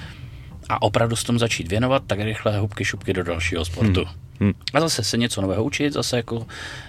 a 0.70 0.82
opravdu 0.82 1.16
s 1.16 1.24
tom 1.24 1.38
začít 1.38 1.68
věnovat, 1.68 2.02
tak 2.06 2.20
rychle 2.20 2.58
hubky 2.58 2.84
šupky 2.84 3.12
do 3.12 3.24
dalšího 3.24 3.64
sportu. 3.64 4.04
Hmm. 4.04 4.14
Hmm. 4.41 4.53
A 4.74 4.80
zase 4.80 5.05
se 5.05 5.16
něco 5.16 5.41
nového 5.41 5.64
učit, 5.64 5.93
zase 5.93 6.16
jako, 6.16 6.47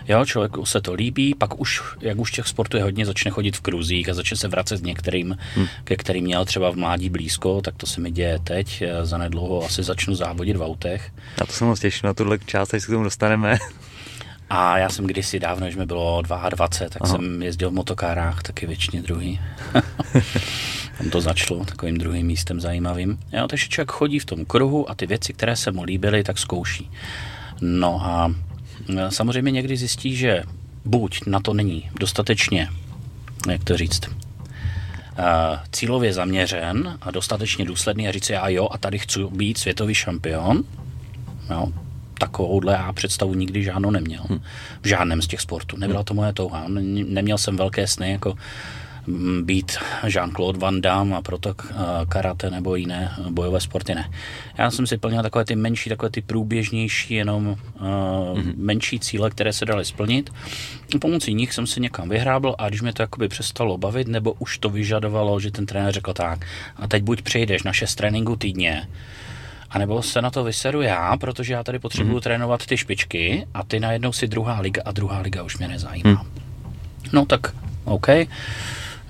jo, 0.08 0.26
člověku 0.26 0.66
se 0.66 0.82
to 0.82 0.94
líbí, 0.94 1.36
pak 1.36 1.60
už, 1.60 1.82
jak 2.02 2.18
už 2.18 2.32
těch 2.32 2.48
sportů 2.48 2.78
je 2.78 2.84
hodně, 2.84 3.06
začne 3.06 3.32
chodit 3.32 3.58
v 3.58 3.62
kruzích 3.62 4.10
a 4.10 4.14
začne 4.14 4.38
se 4.38 4.48
vracet 4.48 4.78
s 4.78 4.82
některým, 4.82 5.38
hmm. 5.56 5.68
ke 5.84 5.96
kterým 5.96 6.24
měl 6.24 6.46
třeba 6.46 6.72
v 6.72 6.76
mládí 6.76 7.10
blízko, 7.10 7.62
tak 7.62 7.76
to 7.78 7.86
se 7.86 8.02
mi 8.02 8.12
děje 8.12 8.40
teď, 8.44 8.84
za 9.04 9.18
nedlouho 9.18 9.66
asi 9.66 9.84
začnu 9.84 10.16
závodit 10.16 10.58
v 10.58 10.64
autech. 10.64 11.12
A 11.42 11.46
to 11.46 11.54
jsem 11.54 11.68
moc 11.68 11.80
těším 11.80 12.08
na 12.08 12.14
tuhle 12.14 12.40
část, 12.46 12.74
až 12.74 12.82
se 12.82 12.88
k 12.88 12.92
tomu 12.92 13.04
dostaneme. 13.04 13.58
A 14.54 14.78
já 14.78 14.90
jsem 14.90 15.08
kdysi 15.08 15.40
dávno, 15.40 15.66
když 15.66 15.76
mi 15.76 15.86
bylo 15.86 16.22
22, 16.22 16.68
tak 16.68 17.02
Aha. 17.02 17.12
jsem 17.12 17.44
jezdil 17.44 17.70
v 17.70 17.74
motokárách, 17.74 18.44
taky 18.44 18.68
většině 18.68 19.02
druhý. 19.02 19.40
Tam 20.98 21.10
to 21.10 21.22
začalo 21.22 21.66
takovým 21.66 21.98
druhým 21.98 22.28
místem 22.28 22.60
zajímavým. 22.60 23.20
Jo, 23.34 23.48
takže 23.48 23.68
člověk 23.68 23.92
chodí 23.92 24.20
v 24.20 24.26
tom 24.26 24.46
kruhu 24.46 24.92
a 24.92 24.96
ty 24.96 25.08
věci, 25.08 25.34
které 25.34 25.56
se 25.56 25.72
mu 25.72 25.84
líbily, 25.84 26.24
tak 26.24 26.38
zkouší. 26.38 26.92
No 27.62 28.06
a 28.06 28.34
e, 28.98 29.12
samozřejmě 29.12 29.52
někdy 29.52 29.78
zjistí, 29.78 30.16
že 30.16 30.44
buď 30.86 31.22
na 31.26 31.40
to 31.40 31.54
není 31.54 31.90
dostatečně, 32.00 32.70
jak 33.50 33.64
to 33.64 33.78
říct, 33.78 34.02
e, 34.06 34.10
cílově 35.72 36.14
zaměřen 36.14 36.98
a 37.02 37.12
dostatečně 37.12 37.66
důsledný 37.66 38.08
a 38.08 38.12
říct 38.12 38.26
si, 38.26 38.36
a 38.36 38.50
jo, 38.50 38.70
a 38.72 38.78
tady 38.78 39.00
chci 39.00 39.20
být 39.32 39.58
světový 39.58 39.94
šampion, 39.94 40.64
jo, 41.50 41.68
takovouhle 42.22 42.74
já 42.74 42.94
představu 42.94 43.34
nikdy 43.34 43.64
žádnou 43.64 43.92
neměl. 43.92 44.24
V 44.82 44.88
žádném 44.88 45.22
z 45.22 45.28
těch 45.28 45.42
sportů. 45.42 45.78
Nebyla 45.78 46.04
to 46.04 46.14
moje 46.14 46.34
touha. 46.34 46.66
Neměl 46.68 47.38
jsem 47.38 47.58
velké 47.58 47.88
sny 47.88 48.12
jako 48.12 48.38
být 49.42 49.78
Jean-Claude 50.04 50.60
Van 50.60 50.82
Damme 50.82 51.16
a 51.16 51.22
proto 51.22 51.56
karate 52.10 52.50
nebo 52.50 52.76
jiné 52.76 53.12
bojové 53.30 53.60
sporty 53.60 53.96
ne. 53.96 54.12
Já 54.58 54.72
jsem 54.72 54.88
si 54.88 54.98
plnil 54.98 55.24
takové 55.24 55.46
ty 55.46 55.56
menší, 55.56 55.90
takové 55.90 56.10
ty 56.10 56.22
průběžnější, 56.22 57.14
jenom 57.14 57.48
uh, 57.48 57.56
mm-hmm. 57.82 58.54
menší 58.58 59.00
cíle, 59.00 59.30
které 59.30 59.54
se 59.54 59.66
daly 59.66 59.86
splnit. 59.86 60.30
Pomocí 61.02 61.34
nich 61.34 61.54
jsem 61.54 61.68
se 61.68 61.80
někam 61.80 62.10
vyhrábl 62.10 62.56
a 62.58 62.70
když 62.70 62.82
mě 62.82 62.94
to 62.94 63.04
jakoby 63.04 63.28
přestalo 63.28 63.78
bavit, 63.78 64.08
nebo 64.08 64.34
už 64.40 64.58
to 64.58 64.70
vyžadovalo, 64.70 65.40
že 65.40 65.52
ten 65.52 65.66
trenér 65.66 65.94
řekl 65.94 66.14
tak, 66.14 66.46
a 66.76 66.88
teď 66.88 67.04
buď 67.04 67.22
přejdeš 67.22 67.64
na 67.64 67.74
šest 67.74 67.96
tréninků 67.96 68.36
týdně, 68.36 68.88
a 69.70 69.80
nebo 69.80 70.02
se 70.02 70.22
na 70.22 70.30
to 70.32 70.44
vyseru 70.44 70.82
já, 70.82 71.18
protože 71.18 71.54
já 71.54 71.64
tady 71.64 71.80
potřebuju 71.80 72.18
mm-hmm. 72.18 72.24
trénovat 72.24 72.66
ty 72.66 72.78
špičky 72.78 73.48
a 73.54 73.64
ty 73.64 73.80
najednou 73.80 74.12
si 74.12 74.28
druhá 74.28 74.60
liga 74.60 74.82
a 74.86 74.92
druhá 74.92 75.20
liga 75.20 75.44
už 75.44 75.58
mě 75.58 75.68
nezajímá. 75.68 76.10
Mm. 76.10 76.42
No 77.14 77.26
tak, 77.26 77.56
OK 77.84 78.08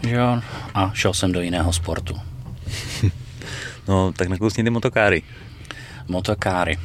jo, 0.03 0.41
a 0.73 0.91
šel 0.93 1.13
jsem 1.13 1.31
do 1.31 1.41
jiného 1.41 1.73
sportu. 1.73 2.15
no, 3.87 4.13
tak 4.13 4.27
nakousni 4.27 4.63
ty 4.63 4.69
motokáry. 4.69 5.23
Motokáry. 6.07 6.79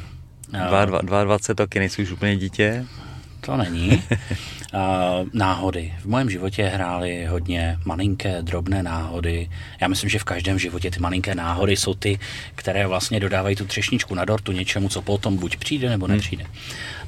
22 1.01 1.37
taky 1.55 1.79
nejsi 1.79 2.01
už 2.01 2.11
úplně 2.11 2.35
dítě? 2.35 2.85
to 3.47 3.57
není. 3.57 4.03
náhody. 5.33 5.93
V 5.99 6.05
mém 6.05 6.29
životě 6.29 6.63
hrály 6.63 7.25
hodně 7.25 7.77
malinké, 7.85 8.41
drobné 8.41 8.83
náhody. 8.83 9.49
Já 9.81 9.87
myslím, 9.87 10.09
že 10.09 10.19
v 10.19 10.23
každém 10.23 10.59
životě 10.59 10.91
ty 10.91 10.99
malinké 10.99 11.35
náhody 11.35 11.75
jsou 11.75 11.93
ty, 11.93 12.19
které 12.55 12.87
vlastně 12.87 13.19
dodávají 13.19 13.55
tu 13.55 13.65
třešničku 13.65 14.15
na 14.15 14.25
dortu 14.25 14.51
něčemu, 14.51 14.89
co 14.89 15.01
potom 15.01 15.37
buď 15.37 15.57
přijde 15.57 15.89
nebo 15.89 16.07
nepřijde. 16.07 16.45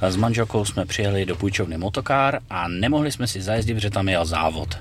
S 0.01 0.15
manželkou 0.15 0.65
jsme 0.65 0.85
přijeli 0.85 1.25
do 1.25 1.35
půjčovny 1.35 1.77
motokár 1.77 2.39
a 2.49 2.67
nemohli 2.67 3.11
jsme 3.11 3.27
si 3.27 3.41
zajezdit, 3.41 3.75
protože 3.75 3.89
tam 3.89 4.09
jel 4.09 4.25
závod. 4.25 4.77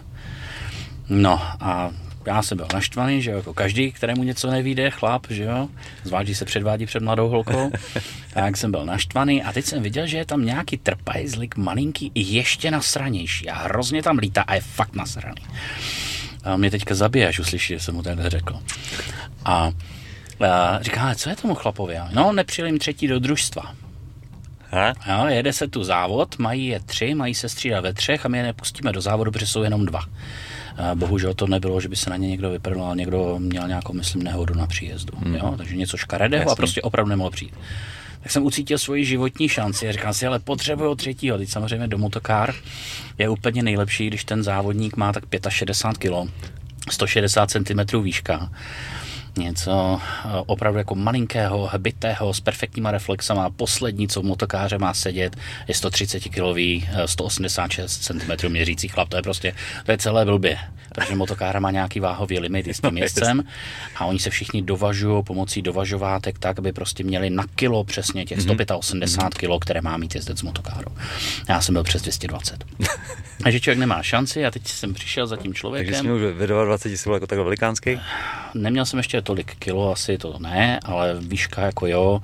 No 1.09 1.43
a 1.61 1.91
já 2.27 2.43
jsem 2.43 2.59
byl 2.59 2.67
naštvaný, 2.75 3.23
že 3.23 3.31
jako 3.31 3.55
každý, 3.55 3.93
kterému 3.93 4.23
něco 4.23 4.51
nevíde, 4.51 4.91
chlap, 4.91 5.27
že 5.31 5.45
jo, 5.45 5.69
zvlášť, 6.05 6.35
se 6.35 6.45
předvádí 6.45 6.87
před 6.87 7.03
mladou 7.03 7.29
holkou, 7.29 7.71
tak 8.35 8.57
jsem 8.57 8.71
byl 8.71 8.85
naštvaný 8.85 9.43
a 9.43 9.53
teď 9.53 9.65
jsem 9.65 9.83
viděl, 9.83 10.07
že 10.07 10.17
je 10.17 10.25
tam 10.25 10.45
nějaký 10.45 10.77
trpajzlik 10.77 11.57
malinký 11.57 12.13
ještě 12.15 12.71
nasranější 12.71 13.51
a 13.51 13.55
hrozně 13.55 14.03
tam 14.03 14.19
lítá 14.19 14.43
a 14.43 14.55
je 14.55 14.61
fakt 14.61 14.95
nasraný. 14.95 15.43
A 16.45 16.57
mě 16.57 16.71
teďka 16.71 16.95
zabije, 16.95 17.29
až 17.29 17.39
uslyší, 17.39 17.75
že 17.75 17.81
jsem 17.81 17.95
mu 17.95 18.03
takhle 18.03 18.31
řekl. 18.31 18.61
A, 19.45 19.53
a 19.53 19.73
říká, 20.81 21.15
co 21.15 21.31
je 21.31 21.37
tomu 21.37 21.55
chlapovi? 21.55 21.97
No, 22.13 22.33
nepřijel 22.33 22.67
jim 22.67 22.79
třetí 22.79 23.09
do 23.09 23.19
družstva. 23.19 23.75
Ha? 24.71 24.93
Jo, 25.07 25.27
jede 25.27 25.53
se 25.53 25.69
tu 25.69 25.85
závod, 25.85 26.39
mají 26.39 26.67
je 26.67 26.81
tři, 26.81 27.15
mají 27.15 27.35
se 27.35 27.49
střídat 27.49 27.83
ve 27.83 27.93
třech 27.93 28.27
a 28.27 28.29
my 28.29 28.39
je 28.39 28.45
nepustíme 28.45 28.93
do 28.93 29.01
závodu, 29.01 29.31
protože 29.31 29.47
jsou 29.47 29.63
jenom 29.63 29.87
dva. 29.87 30.01
Bohužel 30.95 31.35
to 31.35 31.47
nebylo, 31.47 31.81
že 31.81 31.89
by 31.89 31.97
se 31.97 32.11
na 32.11 32.17
ně 32.17 32.29
někdo 32.29 32.51
vyprdl, 32.51 32.83
ale 32.83 32.97
někdo 32.97 33.39
měl 33.39 33.69
nějakou, 33.69 33.93
myslím, 33.93 34.23
nehodu 34.23 34.55
na 34.55 34.67
příjezdu. 34.67 35.13
Hmm. 35.19 35.35
Jo? 35.35 35.55
Takže 35.57 35.77
něco 35.77 35.97
škaredého 35.97 36.41
Jasný. 36.41 36.53
a 36.53 36.57
prostě 36.57 36.83
opravdu 36.83 37.11
nemohl 37.11 37.31
přijít. 37.31 37.55
Tak 38.23 38.33
jsem 38.33 38.45
ucítil 38.45 38.79
svoji 38.79 39.05
životní 39.05 39.49
šanci 39.49 39.89
a 39.89 39.93
říkal 39.93 40.15
si, 40.15 40.27
ale 40.27 40.39
potřebuju 40.39 40.95
třetího. 40.95 41.39
Teď 41.39 41.49
samozřejmě 41.49 41.89
do 41.89 41.99
motokár 41.99 42.55
je 43.19 43.29
úplně 43.29 43.63
nejlepší, 43.63 44.07
když 44.07 44.25
ten 44.25 44.43
závodník 44.43 44.97
má 44.97 45.13
tak 45.13 45.25
65 45.49 46.11
kg, 46.11 46.33
160 46.91 47.51
cm 47.51 48.03
výška 48.03 48.51
něco 49.39 50.01
eh, 50.01 50.29
opravdu 50.47 50.79
jako 50.79 50.95
malinkého, 50.95 51.67
hbitého, 51.73 52.35
s 52.35 52.41
perfektníma 52.41 52.91
reflexama. 52.91 53.51
Poslední, 53.51 54.09
co 54.09 54.21
v 54.21 54.25
motokáře 54.25 54.79
má 54.79 54.95
sedět, 54.95 55.37
je 55.69 55.75
130 55.75 56.21
kg, 56.21 56.59
186 57.07 57.99
cm 57.99 58.49
měřící 58.49 58.89
chlap. 58.89 59.09
To 59.09 59.17
je 59.17 59.23
prostě, 59.23 59.55
to 59.85 59.91
je 59.91 59.99
celé 59.99 60.25
blbě. 60.25 60.59
Protože 60.95 61.17
motokára 61.17 61.61
má 61.61 61.71
nějaký 61.71 62.01
váhový 62.01 62.39
limit 62.39 62.69
s 62.69 62.81
tím 62.81 62.97
jezdcem 62.97 63.45
a 63.97 64.05
oni 64.05 64.19
se 64.19 64.31
všichni 64.31 64.63
dovažují 64.63 65.25
pomocí 65.25 65.63
dovažovátek 65.63 66.39
tak, 66.39 66.59
aby 66.59 66.73
prostě 66.73 67.05
měli 67.05 67.31
na 67.31 67.45
kilo 67.55 67.85
přesně 67.85 68.25
těch 68.25 68.43
185 68.43 69.49
mhm. 69.49 69.59
kg, 69.59 69.63
které 69.65 69.81
má 69.81 69.97
mít 69.97 70.15
jezdec 70.15 70.39
s 70.39 70.43
motokárou. 70.43 70.93
Já 71.49 71.61
jsem 71.61 71.73
byl 71.73 71.83
přes 71.85 72.03
220. 72.03 72.65
Takže 73.43 73.61
člověk 73.61 73.79
nemá 73.79 74.03
šanci 74.03 74.47
a 74.47 74.51
teď 74.51 74.69
jsem 74.69 74.95
přišel 74.95 75.27
za 75.27 75.37
tím 75.37 75.55
člověkem. 75.55 75.95
Takže 75.95 76.09
jsi 76.09 76.13
už 76.13 76.23
ve 76.35 76.47
20 76.47 76.89
jsi 76.89 77.05
byl 77.05 77.15
jako 77.15 77.27
tak 77.27 77.39
velikánský? 77.39 78.01
Neměl 78.55 78.85
jsem 78.85 78.99
ještě 78.99 79.23
tolik 79.23 79.55
kilo, 79.55 79.93
asi 79.93 80.19
to 80.19 80.37
ne, 80.39 80.81
ale 80.85 81.17
výška 81.21 81.63
jako 81.63 81.87
jo. 81.87 82.23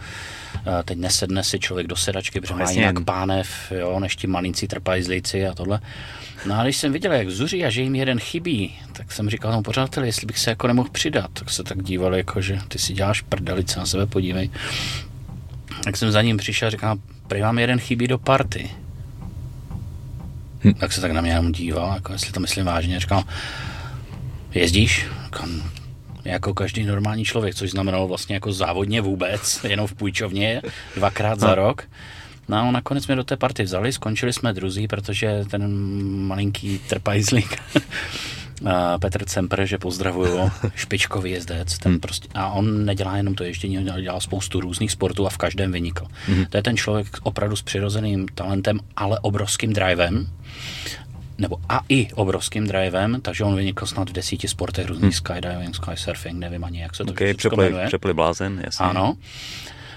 Teď 0.85 0.99
nesedne 0.99 1.45
si 1.45 1.59
člověk 1.59 1.87
do 1.87 1.97
sedačky, 1.97 2.41
protože 2.41 2.55
no, 2.55 2.65
má 2.65 2.71
jinak 2.71 3.05
pánev, 3.05 3.73
jo, 3.79 4.01
než 4.01 4.17
ti 4.17 4.27
malinci 4.27 4.69
trpajzlíci 4.69 5.47
a 5.47 5.55
tohle. 5.55 5.81
No 6.47 6.61
a 6.61 6.63
když 6.63 6.77
jsem 6.77 6.93
viděl, 6.93 7.13
jak 7.13 7.31
zuří 7.31 7.65
a 7.65 7.71
že 7.71 7.83
jim 7.83 7.95
jeden 7.95 8.21
chybí, 8.21 8.75
tak 8.93 9.13
jsem 9.13 9.31
říkal 9.31 9.51
tomu 9.51 9.63
pořadateli, 9.63 10.09
jestli 10.09 10.27
bych 10.27 10.39
se 10.39 10.51
jako 10.51 10.67
nemohl 10.67 10.89
přidat. 10.89 11.31
Tak 11.33 11.51
se 11.51 11.63
tak 11.63 11.83
dívali, 11.83 12.19
jako, 12.19 12.41
že 12.41 12.59
ty 12.69 12.79
si 12.79 12.93
děláš 12.93 13.21
prdelice 13.21 13.79
na 13.79 13.87
sebe, 13.87 14.07
podívej. 14.07 14.51
Tak 15.85 15.97
jsem 15.97 16.13
za 16.13 16.23
ním 16.23 16.37
přišel 16.37 16.69
a 16.69 16.71
říkal, 16.71 16.97
prý 17.27 17.41
vám 17.41 17.59
jeden 17.59 17.81
chybí 17.81 18.07
do 18.07 18.19
party. 18.19 18.71
Hm. 20.65 20.75
Tak 20.75 20.93
se 20.93 21.01
tak 21.01 21.13
na 21.13 21.21
mě 21.21 21.31
jenom 21.31 21.53
díval, 21.53 21.95
jako 21.95 22.13
jestli 22.13 22.33
to 22.33 22.41
myslím 22.41 22.67
vážně. 22.67 23.01
Říkal, 23.01 23.25
jezdíš? 24.55 25.07
Říkal, 25.25 25.49
jako 26.25 26.55
každý 26.55 26.85
normální 26.85 27.25
člověk, 27.25 27.55
což 27.55 27.71
znamenalo 27.71 28.09
vlastně 28.09 28.35
jako 28.35 28.53
závodně 28.53 29.01
vůbec, 29.01 29.65
jenom 29.69 29.87
v 29.87 29.95
půjčovně, 29.95 30.63
dvakrát 30.97 31.41
za 31.41 31.55
rok. 31.55 31.89
No 32.49 32.57
a 32.57 32.71
nakonec 32.71 33.05
jsme 33.05 33.17
do 33.17 33.25
té 33.25 33.37
party 33.37 33.63
vzali, 33.63 33.93
skončili 33.93 34.33
jsme 34.33 34.53
druzí, 34.53 34.89
protože 34.89 35.45
ten 35.51 35.75
malinký 36.27 36.79
trpajzlík 36.79 37.63
Petr 39.01 39.25
Cemper, 39.25 39.67
že 39.67 39.79
pozdravuju, 39.79 40.51
špičkový 40.75 41.31
jezdec, 41.31 41.79
ten 41.79 41.93
hmm. 41.93 42.01
prostě, 42.01 42.29
a 42.35 42.51
on 42.51 42.85
nedělá 42.85 43.17
jenom 43.17 43.35
to 43.35 43.45
ježdění, 43.45 43.79
on 43.79 44.03
dělá 44.03 44.21
spoustu 44.21 44.61
různých 44.61 44.93
sportů 44.93 45.27
a 45.27 45.31
v 45.31 45.37
každém 45.37 45.73
vynikl. 45.73 46.07
Hmm. 46.27 46.47
To 46.47 46.57
je 46.57 46.63
ten 46.63 46.77
člověk 46.77 47.07
opravdu 47.23 47.57
s 47.57 47.63
přirozeným 47.63 48.27
talentem, 48.35 48.81
ale 48.97 49.19
obrovským 49.19 49.73
drivem 49.73 50.27
nebo 51.39 51.57
a 51.69 51.81
i 51.89 52.13
obrovským 52.13 52.67
drivem, 52.67 53.21
takže 53.21 53.45
on 53.45 53.57
vynikl 53.57 53.87
snad 53.87 54.11
v 54.11 54.13
desíti 54.13 54.49
sportech 54.49 54.87
různých 54.87 55.03
hmm. 55.03 55.13
skydiving, 55.13 55.75
skysurfing, 55.75 56.39
nevím 56.39 56.65
ani 56.65 56.81
jak 56.81 56.95
se 56.95 57.05
to 57.05 57.11
okay, 57.11 57.35
přepli, 57.35 57.65
jmenuje. 57.65 57.87
přepli 57.87 58.15
blázen, 58.15 58.63
jasně. 58.65 58.87
Ano. 58.87 59.17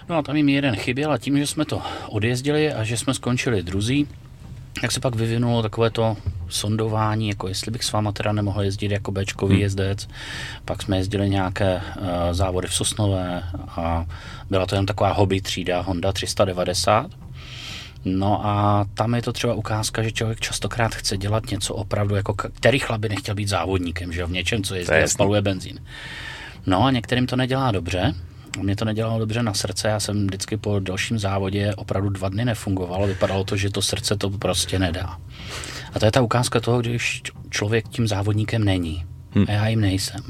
No 0.10 0.18
a 0.18 0.22
tam 0.22 0.36
jim 0.36 0.50
jeden 0.50 0.76
chyběl 0.76 1.12
a 1.12 1.18
tím, 1.18 1.38
že 1.38 1.48
jsme 1.48 1.66
to 1.66 1.82
odjezdili 2.10 2.74
a 2.74 2.84
že 2.84 2.98
jsme 2.98 3.14
skončili 3.14 3.64
druzí, 3.64 4.08
tak 4.82 4.92
se 4.92 5.00
pak 5.00 5.16
vyvinulo 5.16 5.62
takové 5.62 5.90
to 5.90 6.18
sondování, 6.50 7.30
jako 7.30 7.48
jestli 7.48 7.72
bych 7.72 7.84
s 7.84 7.92
váma 7.92 8.12
teda 8.12 8.32
nemohl 8.32 8.62
jezdit 8.62 8.92
jako 8.92 9.12
Bčkový 9.12 9.54
hmm. 9.54 9.62
jezdec. 9.62 10.08
Pak 10.66 10.82
jsme 10.82 10.98
jezdili 10.98 11.30
nějaké 11.30 11.76
uh, 11.76 12.08
závody 12.32 12.68
v 12.68 12.74
Sosnové 12.74 13.44
a 13.68 14.06
byla 14.50 14.66
to 14.66 14.76
jen 14.76 14.86
taková 14.86 15.14
hobby 15.14 15.42
třída 15.42 15.82
Honda 15.82 16.12
390. 16.12 17.12
No 18.06 18.46
a 18.46 18.86
tam 18.94 19.16
je 19.16 19.22
to 19.22 19.34
třeba 19.34 19.54
ukázka, 19.54 20.04
že 20.04 20.12
člověk 20.12 20.40
častokrát 20.40 20.96
chce 20.96 21.18
dělat 21.18 21.52
něco 21.52 21.76
opravdu, 21.76 22.16
jako 22.16 22.34
který 22.34 22.80
chlap 22.80 23.02
by 23.02 23.10
nechtěl 23.10 23.36
být 23.36 23.48
závodníkem, 23.48 24.14
že 24.14 24.26
v 24.26 24.32
něčem, 24.32 24.64
co 24.64 24.76
jezdí 24.76 24.94
a 24.94 25.08
spaluje 25.08 25.42
benzín. 25.42 25.80
No 26.66 26.84
a 26.84 26.92
některým 26.92 27.28
to 27.28 27.36
nedělá 27.36 27.72
dobře, 27.72 28.14
mě 28.64 28.76
to 28.76 28.86
nedělalo 28.86 29.20
dobře 29.20 29.44
na 29.44 29.54
srdce, 29.54 29.88
já 29.88 30.00
jsem 30.00 30.28
vždycky 30.28 30.58
po 30.58 30.80
dalším 30.80 31.20
závodě 31.20 31.76
opravdu 31.76 32.10
dva 32.10 32.30
dny 32.30 32.46
nefungoval, 32.46 33.08
vypadalo 33.08 33.44
to, 33.44 33.58
že 33.58 33.70
to 33.70 33.82
srdce 33.82 34.16
to 34.16 34.30
prostě 34.30 34.80
nedá. 34.80 35.18
A 35.94 36.00
to 36.00 36.06
je 36.06 36.12
ta 36.12 36.22
ukázka 36.22 36.60
toho, 36.60 36.82
když 36.82 37.22
člověk 37.50 37.88
tím 37.88 38.08
závodníkem 38.08 38.64
není. 38.64 39.06
Hm. 39.36 39.46
A 39.48 39.52
já 39.52 39.68
jim 39.68 39.82
nejsem. 39.82 40.22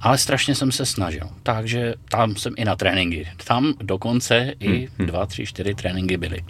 Ale 0.00 0.18
strašně 0.18 0.54
jsem 0.54 0.72
se 0.72 0.86
snažil. 0.86 1.28
Takže 1.42 1.94
tam 2.08 2.36
jsem 2.36 2.54
i 2.56 2.64
na 2.64 2.76
tréninky. 2.76 3.28
Tam 3.44 3.74
dokonce 3.82 4.54
i 4.60 4.86
hm, 4.86 4.88
hm. 4.98 5.06
dva, 5.06 5.26
tři, 5.26 5.46
čtyři 5.46 5.74
tréninky 5.74 6.16
byly. 6.16 6.44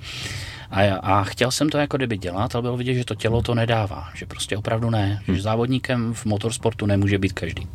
A, 0.70 0.94
a 0.94 1.24
chtěl 1.24 1.50
jsem 1.50 1.68
to 1.68 1.78
jako 1.78 1.96
kdyby 1.96 2.18
dělat, 2.18 2.54
ale 2.54 2.62
bylo 2.62 2.76
vidět, 2.76 2.94
že 2.94 3.04
to 3.04 3.14
tělo 3.14 3.42
to 3.42 3.54
nedává. 3.54 4.08
Že 4.14 4.26
prostě 4.26 4.56
opravdu 4.56 4.90
ne. 4.90 5.22
Že 5.26 5.32
hm. 5.32 5.40
závodníkem 5.40 6.14
v 6.14 6.24
motorsportu 6.24 6.86
nemůže 6.86 7.18
být 7.18 7.32
každý. 7.32 7.66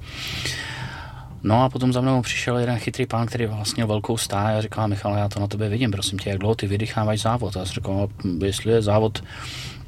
No 1.47 1.63
a 1.63 1.69
potom 1.69 1.93
za 1.93 2.01
mnou 2.01 2.21
přišel 2.21 2.57
jeden 2.57 2.79
chytrý 2.79 3.05
pán, 3.05 3.27
který 3.27 3.45
vlastně 3.45 3.85
velkou 3.85 4.17
stáj 4.17 4.57
a 4.57 4.61
říkal, 4.61 4.87
Michal, 4.87 5.15
já 5.15 5.29
to 5.29 5.39
na 5.39 5.47
tebe 5.47 5.69
vidím, 5.69 5.91
prosím 5.91 6.19
tě, 6.19 6.29
jak 6.29 6.39
dlouho 6.39 6.55
ty 6.55 6.67
vydechávají 6.67 7.17
závod? 7.17 7.55
A 7.55 7.59
já 7.59 7.65
jsem 7.65 7.73
říkal, 7.73 8.09
no, 8.23 8.45
jestli 8.45 8.71
je 8.71 8.81
závod 8.81 9.23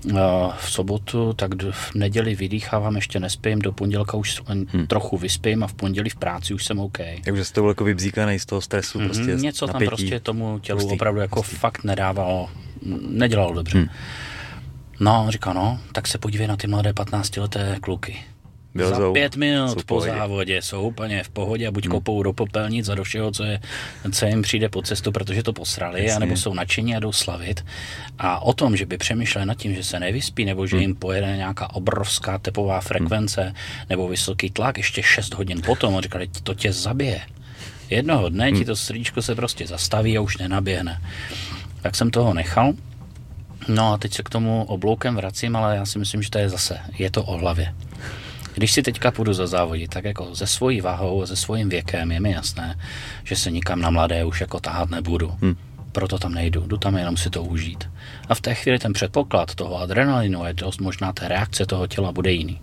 uh, 0.06 0.20
v 0.58 0.72
sobotu, 0.72 1.34
tak 1.34 1.64
v 1.72 1.96
neděli 1.96 2.36
vydýchávám, 2.36 2.96
ještě 2.96 3.20
nespím, 3.20 3.60
do 3.60 3.72
pondělka 3.72 4.18
už 4.18 4.42
hmm. 4.48 4.88
trochu 4.88 5.18
vyspím 5.18 5.64
a 5.64 5.68
v 5.68 5.74
pondělí 5.74 6.10
v 6.10 6.16
práci 6.16 6.54
už 6.54 6.66
jsem 6.66 6.80
OK. 6.80 6.98
Takže 7.24 7.46
jste 7.46 7.62
byl 7.62 7.70
jako 7.70 7.84
vybzíkaný 7.84 8.40
z 8.40 8.46
toho 8.46 8.62
stresu, 8.62 9.00
mm-hmm, 9.00 9.06
prostě 9.06 9.36
Něco 9.36 9.68
napětí. 9.68 9.86
tam 9.86 9.98
prostě 9.98 10.20
tomu 10.20 10.60
tělu 10.60 10.80
pustý, 10.80 10.96
opravdu 10.96 11.22
jako 11.22 11.42
pustý. 11.42 11.56
fakt 11.56 11.84
nedávalo, 11.84 12.50
nedělalo 13.10 13.54
dobře. 13.54 13.78
Hmm. 13.78 13.88
No, 15.00 15.26
říkal, 15.30 15.54
no, 15.54 15.80
tak 15.92 16.08
se 16.08 16.18
podívej 16.18 16.48
na 16.48 16.58
ty 16.58 16.68
mladé 16.68 16.92
15-leté 16.92 17.80
kluky. 17.80 18.20
Vylezou, 18.76 19.08
za 19.08 19.14
pět 19.14 19.36
minut 19.36 19.84
po 19.86 20.02
závodě 20.02 20.62
jsou 20.62 20.82
úplně 20.82 21.24
v 21.24 21.30
pohodě 21.30 21.68
a 21.68 21.72
buď 21.72 21.86
hmm. 21.86 21.92
kopou 21.92 22.24
do 22.24 22.34
popelnic 22.34 22.90
a 22.90 22.96
do 22.96 23.04
všeho, 23.04 23.32
co, 23.32 23.44
je, 23.44 23.60
co 24.12 24.26
jim 24.26 24.42
přijde 24.42 24.70
po 24.70 24.82
cestu, 24.82 25.12
protože 25.12 25.44
to 25.44 25.54
posrali, 25.54 26.00
Jasně. 26.04 26.16
anebo 26.16 26.38
jsou 26.38 26.54
nadšení 26.54 26.96
a 26.96 27.00
jdou 27.00 27.12
slavit. 27.12 27.66
A 28.20 28.40
o 28.40 28.54
tom, 28.54 28.78
že 28.78 28.86
by 28.86 28.98
přemýšleli 28.98 29.46
nad 29.46 29.58
tím, 29.58 29.76
že 29.76 29.84
se 29.84 30.00
nevyspí, 30.00 30.46
nebo 30.46 30.68
že 30.68 30.76
hmm. 30.76 30.82
jim 30.82 30.96
pojede 30.96 31.38
nějaká 31.38 31.74
obrovská 31.74 32.38
tepová 32.38 32.82
frekvence, 32.82 33.42
hmm. 33.42 33.54
nebo 33.90 34.08
vysoký 34.08 34.50
tlak 34.50 34.78
ještě 34.78 35.04
6 35.04 35.34
hodin 35.34 35.62
potom, 35.62 35.98
a 35.98 36.02
říkali, 36.02 36.28
to 36.44 36.54
tě 36.54 36.74
zabije. 36.74 37.22
Jednoho 37.90 38.30
dne 38.30 38.48
hmm. 38.48 38.60
ti 38.60 38.66
to 38.66 38.76
srdíčko 38.76 39.22
se 39.22 39.36
prostě 39.36 39.68
zastaví 39.68 40.18
a 40.18 40.22
už 40.22 40.38
nenaběhne. 40.38 41.02
Tak 41.82 41.96
jsem 41.96 42.12
toho 42.12 42.34
nechal. 42.34 42.74
No 43.68 43.94
a 43.94 43.98
teď 43.98 44.14
se 44.14 44.24
k 44.24 44.30
tomu 44.30 44.64
obloukem 44.64 45.16
vracím, 45.16 45.56
ale 45.56 45.76
já 45.76 45.86
si 45.86 46.00
myslím, 46.00 46.24
že 46.24 46.30
to 46.30 46.38
je 46.38 46.50
zase, 46.50 46.80
je 46.98 47.12
to 47.12 47.24
o 47.24 47.38
hlavě. 47.38 47.74
Když 48.60 48.72
si 48.72 48.84
teďka 48.84 49.12
půjdu 49.12 49.34
za 49.34 49.48
závodí, 49.48 49.88
tak 49.88 50.04
jako 50.04 50.36
ze 50.36 50.48
svojí 50.48 50.82
váhou, 50.82 51.26
ze 51.26 51.36
svým 51.36 51.70
věkem 51.70 52.12
je 52.12 52.20
mi 52.20 52.32
jasné, 52.32 52.80
že 53.24 53.36
se 53.36 53.52
nikam 53.52 53.82
na 53.82 53.90
mladé 53.90 54.26
už 54.26 54.42
jako 54.42 54.60
tahat 54.60 54.90
nebudu. 54.90 55.32
Hmm. 55.42 55.56
Proto 55.92 56.20
tam 56.20 56.34
nejdu, 56.34 56.68
jdu 56.68 56.78
tam 56.78 56.98
jenom 56.98 57.18
si 57.18 57.30
to 57.30 57.44
užít. 57.44 57.90
A 58.30 58.36
v 58.36 58.42
té 58.42 58.56
chvíli 58.56 58.80
ten 58.80 58.94
předpoklad 58.94 59.56
toho 59.56 59.78
adrenalinu 59.78 60.46
je 60.46 60.54
dost 60.54 60.82
možná 60.82 61.14
té 61.14 61.28
reakce 61.28 61.66
toho 61.66 61.88
těla 61.88 62.12
bude 62.12 62.32
jiný. 62.32 62.62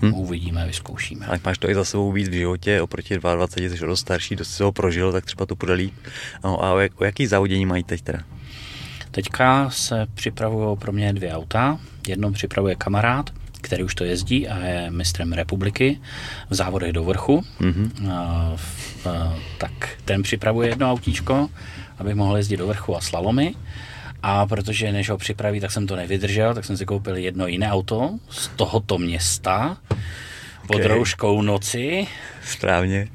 Hmm. 0.00 0.14
Uvidíme, 0.14 0.66
vyzkoušíme. 0.66 1.26
Ale 1.26 1.40
máš 1.44 1.58
to 1.58 1.70
i 1.70 1.74
za 1.74 1.84
sebou 1.84 2.12
víc 2.12 2.28
v 2.28 2.32
životě, 2.32 2.82
oproti 2.82 3.18
22, 3.18 3.68
jsi 3.68 3.86
dost 3.86 4.00
starší, 4.00 4.36
dost 4.36 4.50
si 4.50 4.62
ho 4.62 4.72
prožil, 4.72 5.12
tak 5.12 5.24
třeba 5.24 5.46
to 5.46 5.54
bude 5.54 5.72
líp. 5.72 5.94
No 6.44 6.64
a 6.64 6.72
o, 6.72 6.78
jak, 6.78 7.00
o 7.00 7.04
jaký 7.04 7.26
závodění 7.26 7.66
mají 7.66 7.84
teď 7.84 8.02
teda? 8.02 8.18
Teďka 9.10 9.70
se 9.70 10.06
připravují 10.14 10.76
pro 10.76 10.92
mě 10.92 11.12
dvě 11.12 11.32
auta. 11.32 11.78
Jedno 12.08 12.32
připravuje 12.32 12.74
kamarád, 12.74 13.30
který 13.60 13.84
už 13.84 13.94
to 13.94 14.04
jezdí 14.04 14.48
a 14.48 14.58
je 14.58 14.90
mistrem 14.90 15.32
republiky 15.32 16.00
v 16.50 16.54
závodech 16.54 16.92
do 16.92 17.04
vrchu. 17.04 17.44
Mm-hmm. 17.60 18.10
A, 18.10 18.12
a, 18.14 19.36
tak 19.58 19.72
ten 20.04 20.22
připravuje 20.22 20.68
jedno 20.68 20.90
autíčko, 20.90 21.48
aby 21.98 22.14
mohl 22.14 22.36
jezdit 22.36 22.56
do 22.56 22.66
vrchu 22.66 22.96
a 22.96 23.00
slalomy. 23.00 23.54
A 24.22 24.46
protože 24.46 24.92
než 24.92 25.10
ho 25.10 25.18
připraví, 25.18 25.60
tak 25.60 25.70
jsem 25.70 25.86
to 25.86 25.96
nevydržel, 25.96 26.54
tak 26.54 26.64
jsem 26.64 26.76
si 26.76 26.86
koupil 26.86 27.16
jedno 27.16 27.46
jiné 27.46 27.72
auto 27.72 28.18
z 28.30 28.48
tohoto 28.48 28.98
města 28.98 29.76
pod 30.66 30.76
okay. 30.76 30.88
rouškou 30.88 31.42
noci. 31.42 32.06
Správně. 32.44 33.08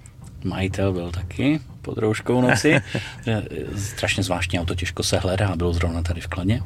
Majitel 0.43 0.93
byl 0.93 1.11
taky 1.11 1.59
pod 1.81 1.97
rouškou 1.97 2.41
noci. 2.41 2.81
Strašně 3.75 4.23
zvláštní 4.23 4.59
auto, 4.59 4.75
těžko 4.75 5.03
se 5.03 5.17
hledá, 5.17 5.55
bylo 5.55 5.73
zrovna 5.73 6.01
tady 6.01 6.21
v 6.21 6.27
Kladně 6.27 6.61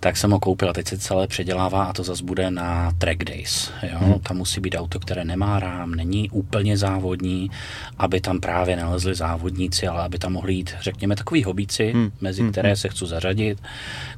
tak 0.00 0.16
jsem 0.16 0.30
ho 0.30 0.40
koupil 0.40 0.70
a 0.70 0.72
teď 0.72 0.88
se 0.88 0.98
celé 0.98 1.26
předělává 1.26 1.84
a 1.84 1.92
to 1.92 2.04
zase 2.04 2.24
bude 2.24 2.50
na 2.50 2.92
track 2.98 3.24
days. 3.24 3.70
Jo? 3.82 3.98
Hmm. 3.98 4.18
Tam 4.18 4.36
musí 4.36 4.60
být 4.60 4.76
auto, 4.78 5.00
které 5.00 5.24
nemá 5.24 5.60
rám, 5.60 5.94
není 5.94 6.30
úplně 6.30 6.76
závodní, 6.76 7.50
aby 7.98 8.20
tam 8.20 8.40
právě 8.40 8.76
nalezli 8.76 9.14
závodníci, 9.14 9.86
ale 9.86 10.02
aby 10.02 10.18
tam 10.18 10.32
mohli 10.32 10.54
jít, 10.54 10.74
řekněme, 10.80 11.16
takový 11.16 11.44
hobíci, 11.44 11.92
hmm. 11.92 12.12
mezi 12.20 12.42
hmm. 12.42 12.52
které 12.52 12.76
se 12.76 12.88
chci 12.88 13.06
zařadit, 13.06 13.62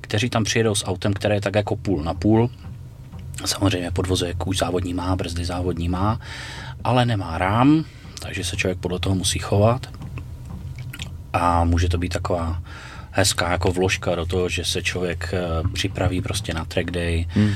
kteří 0.01 0.31
tam 0.31 0.45
přijedou 0.45 0.74
s 0.74 0.87
autem, 0.87 1.12
které 1.12 1.35
je 1.35 1.41
tak 1.41 1.55
jako 1.55 1.76
půl 1.76 2.03
na 2.03 2.14
půl, 2.14 2.51
Samozřejmě 3.45 3.91
podvozek 3.91 4.47
už 4.47 4.59
závodní 4.59 4.95
má, 4.95 5.16
brzdy 5.16 5.45
závodní 5.45 5.89
má, 5.89 6.20
ale 6.85 7.07
nemá 7.07 7.39
rám, 7.39 7.85
takže 8.20 8.45
se 8.45 8.57
člověk 8.57 8.78
podle 8.78 8.99
toho 8.99 9.14
musí 9.14 9.39
chovat. 9.39 9.87
A 11.33 11.64
může 11.64 11.89
to 11.89 11.99
být 11.99 12.12
taková 12.12 12.62
hezká 13.11 13.52
jako 13.52 13.72
vložka 13.72 14.14
do 14.14 14.26
toho, 14.26 14.48
že 14.48 14.64
se 14.64 14.82
člověk 14.82 15.30
eh, 15.32 15.68
připraví 15.72 16.20
prostě 16.20 16.54
na 16.54 16.64
track 16.64 16.90
day. 16.90 17.26
Hmm. 17.28 17.54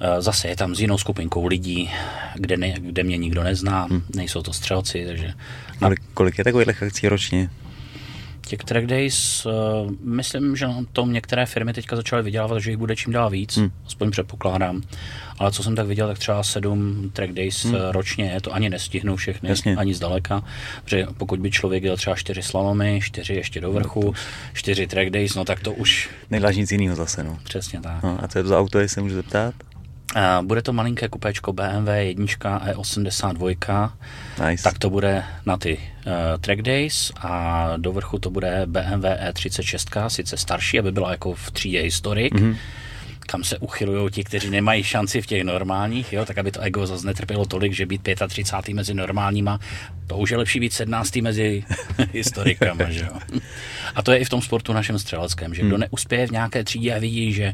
Eh, 0.00 0.22
zase 0.22 0.48
je 0.48 0.56
tam 0.56 0.74
s 0.74 0.80
jinou 0.80 0.98
skupinkou 0.98 1.46
lidí, 1.46 1.90
kde, 2.34 2.56
ne, 2.56 2.74
kde 2.78 3.02
mě 3.02 3.16
nikdo 3.16 3.42
nezná, 3.42 3.84
hmm. 3.84 4.02
nejsou 4.14 4.42
to 4.42 4.52
střelci, 4.52 5.04
takže... 5.06 5.32
Kolik, 5.78 6.00
kolik 6.14 6.38
je 6.38 6.44
takových 6.44 6.82
akcí 6.82 7.08
ročně? 7.08 7.50
Těch 8.52 8.64
track 8.64 8.86
days, 8.86 9.46
uh, 9.46 9.52
myslím, 10.04 10.56
že 10.56 10.66
na 10.66 10.84
tom 10.92 11.12
některé 11.12 11.46
firmy 11.46 11.72
teďka 11.72 11.96
začaly 11.96 12.22
vydělávat, 12.22 12.58
že 12.58 12.70
jich 12.70 12.78
bude 12.78 12.96
čím 12.96 13.12
dál 13.12 13.30
víc, 13.30 13.56
hmm. 13.56 13.70
aspoň 13.86 14.10
předpokládám. 14.10 14.82
Ale 15.38 15.52
co 15.52 15.62
jsem 15.62 15.76
tak 15.76 15.86
viděl, 15.86 16.08
tak 16.08 16.18
třeba 16.18 16.42
sedm 16.42 17.10
track 17.12 17.32
days 17.32 17.64
hmm. 17.64 17.74
ročně, 17.90 18.38
to 18.40 18.54
ani 18.54 18.70
nestihnou 18.70 19.16
všechny, 19.16 19.48
Jasně. 19.48 19.76
ani 19.76 19.94
zdaleka. 19.94 20.44
Protože 20.84 21.06
pokud 21.16 21.40
by 21.40 21.50
člověk 21.50 21.82
dělal 21.82 21.96
třeba 21.96 22.16
čtyři 22.16 22.42
slalomy, 22.42 23.00
čtyři 23.02 23.34
ještě 23.34 23.60
do 23.60 23.72
vrchu, 23.72 24.04
no, 24.04 24.12
čtyři 24.54 24.86
track 24.86 25.10
days, 25.10 25.34
no 25.34 25.44
tak 25.44 25.60
to 25.60 25.72
už... 25.72 26.10
Nejdáš 26.30 26.56
nic 26.56 26.72
jiného 26.72 26.96
zase, 26.96 27.24
no. 27.24 27.38
Přesně 27.44 27.80
tak. 27.80 28.02
No, 28.02 28.18
a 28.22 28.28
co 28.28 28.38
je 28.38 28.42
to 28.42 28.48
za 28.48 28.58
auto, 28.58 28.78
jestli 28.78 28.94
se 28.94 29.00
můžu 29.00 29.14
zeptat? 29.14 29.54
Bude 30.42 30.62
to 30.62 30.72
malinké 30.72 31.08
kupečko 31.08 31.52
BMW 31.52 31.88
1 31.88 32.26
E82, 32.26 33.90
nice. 34.48 34.62
tak 34.62 34.78
to 34.78 34.90
bude 34.90 35.24
na 35.46 35.56
ty 35.56 35.78
uh, 35.78 36.12
track 36.40 36.62
days 36.62 37.12
a 37.16 37.72
do 37.76 37.92
vrchu 37.92 38.18
to 38.18 38.30
bude 38.30 38.62
BMW 38.66 39.04
E36, 39.04 40.08
sice 40.08 40.36
starší, 40.36 40.78
aby 40.78 40.92
byla 40.92 41.10
jako 41.10 41.34
v 41.34 41.50
třídě 41.50 41.80
historik, 41.80 42.34
mm-hmm. 42.34 42.56
kam 43.20 43.44
se 43.44 43.58
uchylují 43.58 44.10
ti, 44.10 44.24
kteří 44.24 44.50
nemají 44.50 44.82
šanci 44.82 45.22
v 45.22 45.26
těch 45.26 45.44
normálních, 45.44 46.12
jo, 46.12 46.24
tak 46.24 46.38
aby 46.38 46.50
to 46.50 46.60
ego 46.60 46.86
zase 46.86 47.06
netrpělo 47.06 47.44
tolik, 47.44 47.72
že 47.72 47.86
být 47.86 48.08
35. 48.28 48.74
mezi 48.74 48.94
normálníma, 48.94 49.60
to 50.06 50.16
už 50.16 50.30
je 50.30 50.36
lepší 50.36 50.60
být 50.60 50.72
17. 50.72 51.16
mezi 51.16 51.64
historikama, 52.12 52.90
že 52.90 53.04
jo. 53.04 53.40
A 53.94 54.02
to 54.02 54.12
je 54.12 54.18
i 54.18 54.24
v 54.24 54.28
tom 54.28 54.42
sportu 54.42 54.72
našem 54.72 54.98
střeleckém, 54.98 55.54
že 55.54 55.62
kdo 55.62 55.76
mm. 55.76 55.80
neuspěje 55.80 56.26
v 56.26 56.30
nějaké 56.30 56.64
třídě 56.64 56.94
a 56.94 56.98
vidí, 56.98 57.32
že 57.32 57.52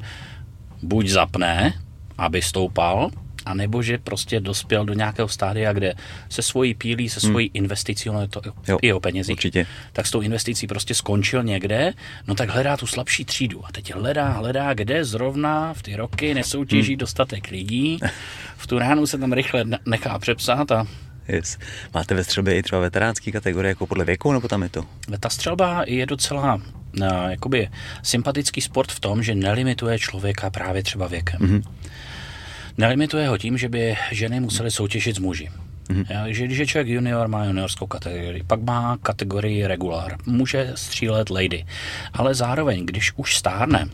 buď 0.83 1.09
zapne, 1.09 1.75
aby 2.19 2.43
stoupal, 2.43 3.11
a 3.49 3.55
nebo 3.55 3.83
že 3.83 3.99
prostě 3.99 4.41
dospěl 4.41 4.85
do 4.85 4.95
nějakého 4.95 5.29
stádia, 5.29 5.73
kde 5.73 5.95
se 6.29 6.43
svojí 6.43 6.75
pílí, 6.75 7.09
se 7.09 7.21
svojí 7.21 7.47
hmm. 7.47 7.53
investicí, 7.55 8.11
ono 8.11 8.21
je 8.21 8.29
to 8.29 8.41
jo, 8.69 8.79
i 8.83 8.93
o 8.93 9.01
penězích, 9.01 9.37
určitě. 9.37 9.67
tak 9.93 10.07
s 10.07 10.11
tou 10.11 10.21
investicí 10.21 10.67
prostě 10.67 10.95
skončil 10.95 11.43
někde, 11.43 11.93
no 12.27 12.35
tak 12.35 12.49
hledá 12.49 12.77
tu 12.77 12.87
slabší 12.87 13.25
třídu. 13.25 13.67
A 13.67 13.73
teď 13.73 13.95
hledá, 13.95 14.29
hledá, 14.29 14.75
kde 14.75 15.05
zrovna 15.05 15.75
v 15.75 15.83
ty 15.83 15.97
roky 15.97 16.35
nesoutěží 16.35 16.93
hmm. 16.93 16.99
dostatek 16.99 17.51
lidí. 17.51 17.99
V 18.57 18.67
tu 18.67 18.79
ránu 18.79 19.07
se 19.07 19.19
tam 19.19 19.33
rychle 19.33 19.65
nechá 19.87 20.19
přepsat 20.19 20.73
a 20.73 20.87
Yes. 21.29 21.59
Máte 21.95 22.15
ve 22.15 22.25
střelbě 22.25 22.59
i 22.59 22.63
třeba 22.63 22.81
veteránský 22.81 23.33
kategorie, 23.33 23.69
jako 23.69 23.87
podle 23.87 24.05
věku, 24.05 24.33
nebo 24.33 24.49
tam 24.49 24.63
je 24.63 24.69
to? 24.69 24.85
Ta 25.21 25.29
střelba 25.29 25.85
je 25.87 26.07
docela 26.07 26.55
uh, 26.55 26.63
jakoby 27.29 27.69
sympatický 28.03 28.61
sport 28.61 28.93
v 28.93 29.01
tom, 29.01 29.23
že 29.23 29.35
nelimituje 29.35 29.99
člověka 29.99 30.51
právě 30.51 30.83
třeba 30.83 31.07
věkem. 31.07 31.41
Mm-hmm. 31.41 31.63
Nelimituje 32.79 33.29
ho 33.29 33.39
tím, 33.39 33.59
že 33.59 33.69
by 33.69 33.97
ženy 34.13 34.41
musely 34.41 34.71
soutěžit 34.71 35.17
s 35.17 35.19
muži. 35.19 35.51
Mm-hmm. 35.89 36.27
že 36.27 36.45
když 36.45 36.59
je 36.59 36.67
člověk 36.67 36.89
junior, 36.89 37.29
má 37.29 37.45
juniorskou 37.45 37.87
kategorii, 37.87 38.43
pak 38.47 38.61
má 38.63 38.97
kategorii 39.03 39.67
regular, 39.67 40.17
může 40.27 40.73
střílet 40.75 41.31
lady. 41.31 41.67
Ale 42.13 42.35
zároveň, 42.35 42.87
když 42.87 43.13
už 43.17 43.37
stárne, 43.37 43.89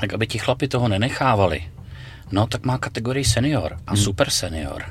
tak 0.00 0.14
aby 0.14 0.26
ti 0.26 0.38
chlapi 0.38 0.68
toho 0.68 0.88
nenechávali, 0.88 1.62
no 2.32 2.46
tak 2.46 2.64
má 2.64 2.78
kategorii 2.78 3.24
senior 3.24 3.76
a 3.86 3.94
mm-hmm. 3.94 4.04
super 4.04 4.30
senior. 4.30 4.84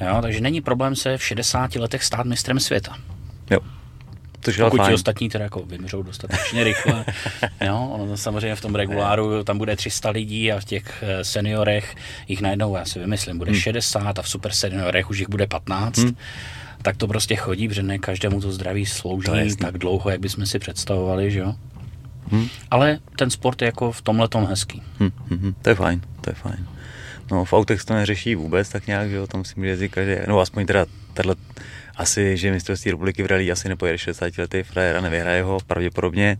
Jo, 0.00 0.18
takže 0.22 0.40
není 0.40 0.60
problém 0.60 0.96
se 0.96 1.16
v 1.16 1.24
60 1.24 1.74
letech 1.74 2.04
stát 2.04 2.26
mistrem 2.26 2.60
světa. 2.60 2.96
Jo. 3.50 3.60
Což 4.40 4.56
Pokud 4.56 4.76
fajn. 4.76 4.88
ti 4.88 4.94
ostatní 4.94 5.28
teda 5.28 5.44
jako 5.44 5.62
vymřou 5.62 6.02
dostatečně 6.02 6.64
rychle. 6.64 7.04
jo, 7.66 7.90
ono 7.92 8.16
samozřejmě 8.16 8.56
v 8.56 8.60
tom 8.60 8.74
reguláru 8.74 9.44
tam 9.44 9.58
bude 9.58 9.76
300 9.76 10.10
lidí 10.10 10.52
a 10.52 10.60
v 10.60 10.64
těch 10.64 11.02
eh, 11.02 11.24
seniorech 11.24 11.94
jich 12.28 12.40
najednou, 12.40 12.76
já 12.76 12.84
si 12.84 12.98
vymyslím, 12.98 13.38
bude 13.38 13.50
hmm. 13.50 13.60
60 13.60 14.18
a 14.18 14.22
v 14.22 14.28
super 14.28 14.52
seniorech 14.52 15.10
už 15.10 15.18
jich 15.18 15.28
bude 15.28 15.46
15. 15.46 15.98
Hmm. 15.98 16.16
Tak 16.82 16.96
to 16.96 17.06
prostě 17.06 17.36
chodí, 17.36 17.68
protože 17.68 17.82
ne 17.82 17.98
každému 17.98 18.40
to 18.40 18.52
zdraví 18.52 18.86
slouží 18.86 19.26
to 19.26 19.56
tak 19.56 19.78
dlouho, 19.78 20.10
jak 20.10 20.20
bychom 20.20 20.46
si 20.46 20.58
představovali, 20.58 21.30
že 21.30 21.38
jo. 21.38 21.54
Hmm. 22.30 22.48
Ale 22.70 22.98
ten 23.16 23.30
sport 23.30 23.62
je 23.62 23.66
jako 23.66 23.92
v 23.92 24.02
tomhle 24.02 24.28
tom 24.28 24.46
hezký. 24.46 24.82
Hmm, 24.98 25.10
hmm, 25.28 25.38
hmm, 25.38 25.54
to 25.62 25.68
je 25.68 25.74
fajn, 25.74 26.00
to 26.20 26.30
je 26.30 26.34
fajn. 26.34 26.66
No 27.30 27.44
v 27.44 27.52
autech 27.52 27.84
to 27.84 27.94
neřeší 27.94 28.34
vůbec 28.34 28.68
tak 28.68 28.86
nějak, 28.86 29.10
že 29.10 29.16
jo, 29.16 29.26
tam 29.26 29.40
musím 29.40 29.64
jezdit 29.64 29.88
každý, 29.88 30.14
no 30.28 30.40
aspoň 30.40 30.66
teda 30.66 30.86
tato, 31.14 31.34
asi, 32.00 32.36
že 32.36 32.50
mistrovství 32.50 32.90
republiky 32.90 33.22
v 33.22 33.26
rally 33.26 33.52
asi 33.52 33.68
nepojede 33.68 33.98
60 33.98 34.38
letý 34.38 34.62
frajer 34.62 34.96
a 34.96 35.00
nevyhraje 35.00 35.42
ho 35.42 35.58
pravděpodobně, 35.66 36.38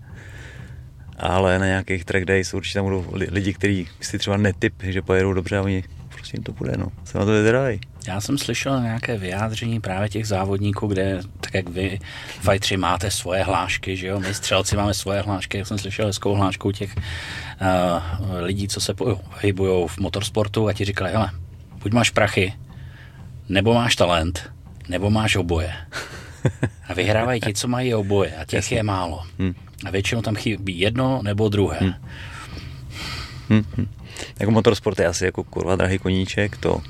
ale 1.18 1.58
na 1.58 1.66
nějakých 1.66 2.04
track 2.04 2.24
days 2.24 2.54
určitě 2.54 2.78
tam 2.78 2.84
budou 2.84 3.06
lidi, 3.12 3.52
kteří 3.52 3.88
si 4.00 4.18
třeba 4.18 4.36
netyp, 4.36 4.74
že 4.82 5.02
pojedou 5.02 5.32
dobře 5.32 5.58
a 5.58 5.62
oni 5.62 5.84
prostě 6.08 6.36
jim 6.36 6.42
to 6.42 6.52
bude, 6.52 6.72
no. 6.76 6.86
Se 7.04 7.18
na 7.18 7.24
to 7.24 7.32
vyzerají. 7.32 7.80
Já 8.06 8.20
jsem 8.20 8.38
slyšel 8.38 8.82
nějaké 8.82 9.18
vyjádření 9.18 9.80
právě 9.80 10.08
těch 10.08 10.26
závodníků, 10.26 10.86
kde, 10.86 11.20
tak 11.40 11.54
jak 11.54 11.68
vy, 11.68 11.98
fajtři, 12.40 12.76
máte 12.76 13.10
svoje 13.10 13.42
hlášky, 13.42 13.96
že 13.96 14.06
jo, 14.06 14.20
my 14.20 14.34
střelci 14.34 14.76
máme 14.76 14.94
svoje 14.94 15.20
hlášky, 15.20 15.58
jak 15.58 15.66
jsem 15.66 15.78
slyšel 15.78 16.06
hezkou 16.06 16.34
hlášku 16.34 16.72
těch 16.72 16.96
uh, 16.96 17.02
lidí, 18.40 18.68
co 18.68 18.80
se 18.80 18.94
pohybují 18.94 19.88
v 19.88 19.98
motorsportu 19.98 20.68
a 20.68 20.72
ti 20.72 20.84
říkali, 20.84 21.10
hele, 21.10 21.30
buď 21.82 21.92
máš 21.92 22.10
prachy, 22.10 22.52
nebo 23.48 23.74
máš 23.74 23.96
talent, 23.96 24.50
nebo 24.90 25.10
máš 25.10 25.36
oboje. 25.36 25.72
A 26.88 26.94
vyhrávají 26.94 27.40
ti, 27.40 27.54
co 27.54 27.68
mají 27.68 27.94
oboje 27.94 28.36
a 28.36 28.44
těch 28.44 28.56
Jasně. 28.56 28.76
je 28.76 28.82
málo. 28.82 29.22
Hmm. 29.38 29.54
A 29.84 29.90
většinou 29.90 30.22
tam 30.22 30.34
chybí 30.36 30.80
jedno 30.80 31.20
nebo 31.22 31.48
druhé. 31.48 31.78
Hmm. 31.80 31.94
Hmm. 33.76 33.88
Jako 34.40 34.50
motorsport 34.50 34.98
je 34.98 35.06
asi 35.06 35.24
jako 35.24 35.44
kurva 35.44 35.76
drahý 35.76 35.98
koníček, 35.98 36.56
to 36.56 36.82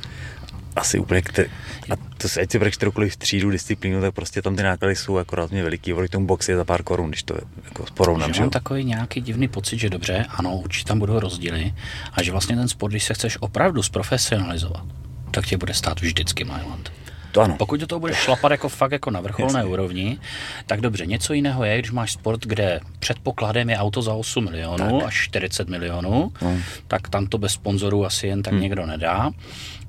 asi 0.76 0.98
úplně, 0.98 1.22
který, 1.22 1.48
a 1.90 1.96
to 2.16 2.28
se, 2.28 2.40
ať 2.40 2.51
si 2.51 2.59
bereš 2.59 2.76
kteroukoliv 2.76 3.16
třídu, 3.16 3.51
disciplínu, 3.51 4.01
tak 4.01 4.14
prostě 4.14 4.42
tam 4.42 4.57
ty 4.57 4.62
náklady 4.62 4.96
jsou 4.96 5.16
jako 5.16 5.36
rázně 5.36 5.62
veliký, 5.62 5.92
voli 5.92 6.09
tomu 6.09 6.26
box 6.26 6.48
je 6.48 6.57
za 6.57 6.64
pár 6.64 6.82
korun, 6.82 7.09
když 7.09 7.22
to 7.22 7.34
jako 7.64 7.84
porovnám. 7.94 8.34
Že 8.34 8.40
mám 8.40 8.51
takový 8.51 8.84
nějaký 8.84 9.20
divný 9.20 9.48
pocit, 9.48 9.78
že 9.78 9.90
dobře, 9.90 10.26
ano, 10.28 10.57
určitě 10.57 10.88
tam 10.88 10.98
budou 10.98 11.20
rozdíly 11.20 11.74
a 12.12 12.22
že 12.22 12.32
vlastně 12.32 12.57
ten 12.57 12.68
sport, 12.68 12.90
když 12.90 13.05
se 13.05 13.14
chceš 13.14 13.36
opravdu 13.40 13.82
zprofesionalizovat, 13.82 14.84
tak 15.30 15.46
tě 15.46 15.57
bude 15.57 15.74
stát 15.74 16.01
vždycky 16.01 16.44
Mailand. 16.44 16.92
To 17.33 17.41
ano. 17.41 17.57
Pokud 17.59 17.81
do 17.81 17.87
toho 17.87 18.01
budeš 18.01 18.16
šlapat 18.16 18.53
jako 18.53 18.68
fakt 18.68 18.93
jako 18.93 19.11
na 19.11 19.20
vrcholné 19.20 19.59
Jasně. 19.59 19.72
úrovni, 19.72 20.18
tak 20.66 20.81
dobře, 20.81 21.07
něco 21.07 21.33
jiného 21.33 21.64
je, 21.64 21.78
když 21.78 21.91
máš 21.91 22.12
sport, 22.12 22.47
kde 22.47 22.81
předpokladem 22.99 23.70
je 23.70 23.78
auto 23.78 24.03
za 24.03 24.14
8 24.14 24.45
milionů 24.45 24.99
tak. 24.99 25.09
až 25.09 25.14
40 25.14 25.68
milionů, 25.68 26.33
hmm. 26.41 26.62
tak 26.89 27.09
tam 27.09 27.26
to 27.26 27.39
bez 27.39 27.53
sponzorů 27.53 28.07
asi 28.07 28.26
jen 28.26 28.43
tak 28.43 28.53
hmm. 28.53 28.62
někdo 28.62 28.87
nedá 28.87 29.31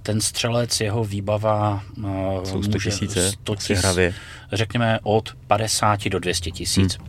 ten 0.03 0.21
střelec, 0.21 0.81
jeho 0.81 1.03
výbava 1.03 1.83
uh, 1.97 2.43
Jsou 2.43 2.63
100 2.63 2.77
tisíce, 2.79 3.31
100 3.31 3.55
tisíc, 3.55 3.85
řekněme 4.51 4.99
od 5.03 5.35
50 5.47 6.09
do 6.09 6.19
200 6.19 6.51
tisíc. 6.51 6.97
Hmm. 6.97 7.07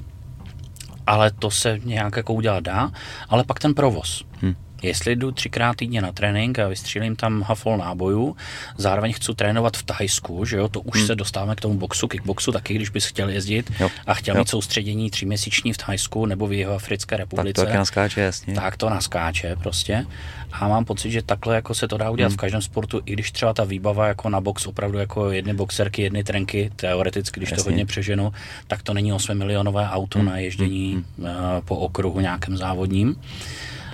Ale 1.07 1.31
to 1.31 1.51
se 1.51 1.79
nějak 1.85 2.17
jako 2.17 2.35
udělat 2.35 2.65
dá, 2.65 2.91
ale 3.29 3.45
pak 3.45 3.59
ten 3.59 3.75
provoz. 3.75 4.25
Hmm. 4.41 4.55
Jestli 4.83 5.17
jdu 5.17 5.33
třikrát 5.33 5.77
týdně 5.77 6.03
na 6.03 6.13
trénink 6.13 6.59
a 6.59 6.69
vystřílím 6.69 7.17
tam 7.17 7.43
hafol 7.43 7.77
nábojů, 7.77 8.37
zároveň 8.77 9.13
chci 9.13 9.35
trénovat 9.35 9.77
v 9.77 9.83
Thajsku, 9.83 10.45
že 10.45 10.57
jo, 10.57 10.69
to 10.69 10.81
už 10.81 10.99
hmm. 10.99 11.07
se 11.07 11.15
dostáváme 11.15 11.57
k 11.57 11.61
tomu 11.61 11.75
boxu, 11.75 12.09
kickboxu 12.09 12.53
taky, 12.53 12.75
když 12.75 12.89
bys 12.89 13.07
chtěl 13.07 13.29
jezdit 13.29 13.73
jo. 13.81 13.89
a 14.07 14.15
chtěl 14.15 14.37
jo. 14.37 14.41
mít 14.41 14.49
soustředění 14.49 15.11
tříměsíční 15.11 15.73
v 15.73 15.77
Thajsku 15.77 16.27
nebo 16.27 16.47
v 16.47 16.53
jeho 16.53 16.75
Africké 16.75 17.17
republice. 17.17 17.61
Tak 17.61 17.73
to 17.73 17.79
naskáče, 17.79 18.21
jasně. 18.21 18.55
Tak 18.55 18.77
to 18.77 18.91
naskáče 18.91 19.57
prostě. 19.57 20.07
A 20.53 20.69
mám 20.69 20.85
pocit, 20.85 21.11
že 21.11 21.23
takhle 21.23 21.55
jako 21.55 21.75
se 21.75 21.89
to 21.89 21.97
dá 21.97 22.11
udělat 22.11 22.29
hmm. 22.29 22.37
v 22.37 22.41
každém 22.41 22.63
sportu, 22.63 23.01
i 23.07 23.13
když 23.13 23.31
třeba 23.31 23.53
ta 23.53 23.65
výbava 23.65 24.07
jako 24.07 24.29
na 24.29 24.41
box 24.41 24.67
opravdu 24.67 24.99
jako 24.99 25.31
jedny 25.31 25.55
boxerky, 25.55 26.03
jedny 26.03 26.25
trenky, 26.25 26.71
teoreticky, 26.77 27.41
když 27.41 27.51
jasně. 27.51 27.65
to 27.65 27.71
hodně 27.71 27.87
přeženu, 27.87 28.33
tak 28.67 28.83
to 28.83 28.95
není 28.95 29.13
8 29.13 29.39
milionové 29.39 29.89
auto 29.91 30.19
hmm. 30.19 30.29
na 30.29 30.39
ježdění 30.39 30.93
hmm. 30.93 31.27
po 31.65 31.77
okruhu 31.77 32.21
nějakém 32.21 32.57
závodním. 32.57 33.17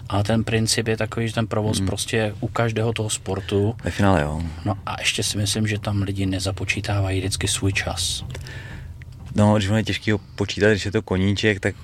A 0.08 0.22
ten 0.22 0.44
princip 0.44 0.88
je 0.88 0.96
takový, 0.96 1.28
že 1.28 1.34
ten 1.34 1.46
provoz 1.46 1.80
mm. 1.80 1.86
prostě 1.86 2.34
u 2.40 2.48
každého 2.48 2.92
toho 2.92 3.10
sportu. 3.10 3.74
Ve 3.84 3.90
finále, 3.90 4.22
jo. 4.22 4.42
No 4.64 4.74
a 4.86 5.00
ještě 5.00 5.22
si 5.22 5.38
myslím, 5.38 5.66
že 5.66 5.78
tam 5.78 6.02
lidi 6.02 6.26
nezapočítávají 6.26 7.18
vždycky 7.18 7.48
svůj 7.48 7.72
čas. 7.72 8.24
No, 9.34 9.56
když 9.56 9.68
je 9.76 9.84
těžký 9.84 10.10
ho 10.10 10.18
počítat, 10.18 10.70
když 10.70 10.84
je 10.84 10.92
to 10.92 11.02
koníček, 11.02 11.60
tak 11.60 11.74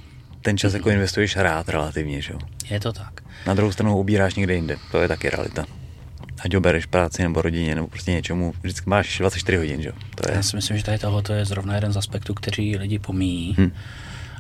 ten 0.42 0.58
čas 0.58 0.72
mm. 0.72 0.76
jako 0.76 0.90
investuješ 0.90 1.36
rád 1.36 1.68
relativně, 1.68 2.20
že 2.20 2.32
jo. 2.32 2.38
Je 2.70 2.80
to 2.80 2.92
tak. 2.92 3.20
Na 3.46 3.54
druhou 3.54 3.72
stranu 3.72 3.92
ho 3.92 3.98
ubíráš 3.98 4.34
někde 4.34 4.54
jinde, 4.54 4.76
to 4.92 5.02
je 5.02 5.08
taky 5.08 5.30
realita. 5.30 5.66
Ať 6.44 6.56
obereš 6.56 6.86
práci 6.86 7.22
nebo 7.22 7.42
rodině 7.42 7.74
nebo 7.74 7.88
prostě 7.88 8.10
něčemu, 8.10 8.54
vždycky 8.62 8.90
máš 8.90 9.18
24 9.18 9.58
hodin, 9.58 9.82
že 9.82 9.88
jo. 9.88 9.94
To 10.14 10.30
je... 10.30 10.36
Já 10.36 10.42
si 10.42 10.56
myslím, 10.56 10.76
že 10.76 10.84
tady 10.84 10.98
tohle 10.98 11.22
je 11.34 11.44
zrovna 11.44 11.74
jeden 11.74 11.92
z 11.92 11.96
aspektů, 11.96 12.34
který 12.34 12.76
lidi 12.76 12.98
pomíjí. 12.98 13.54
Hmm. 13.58 13.72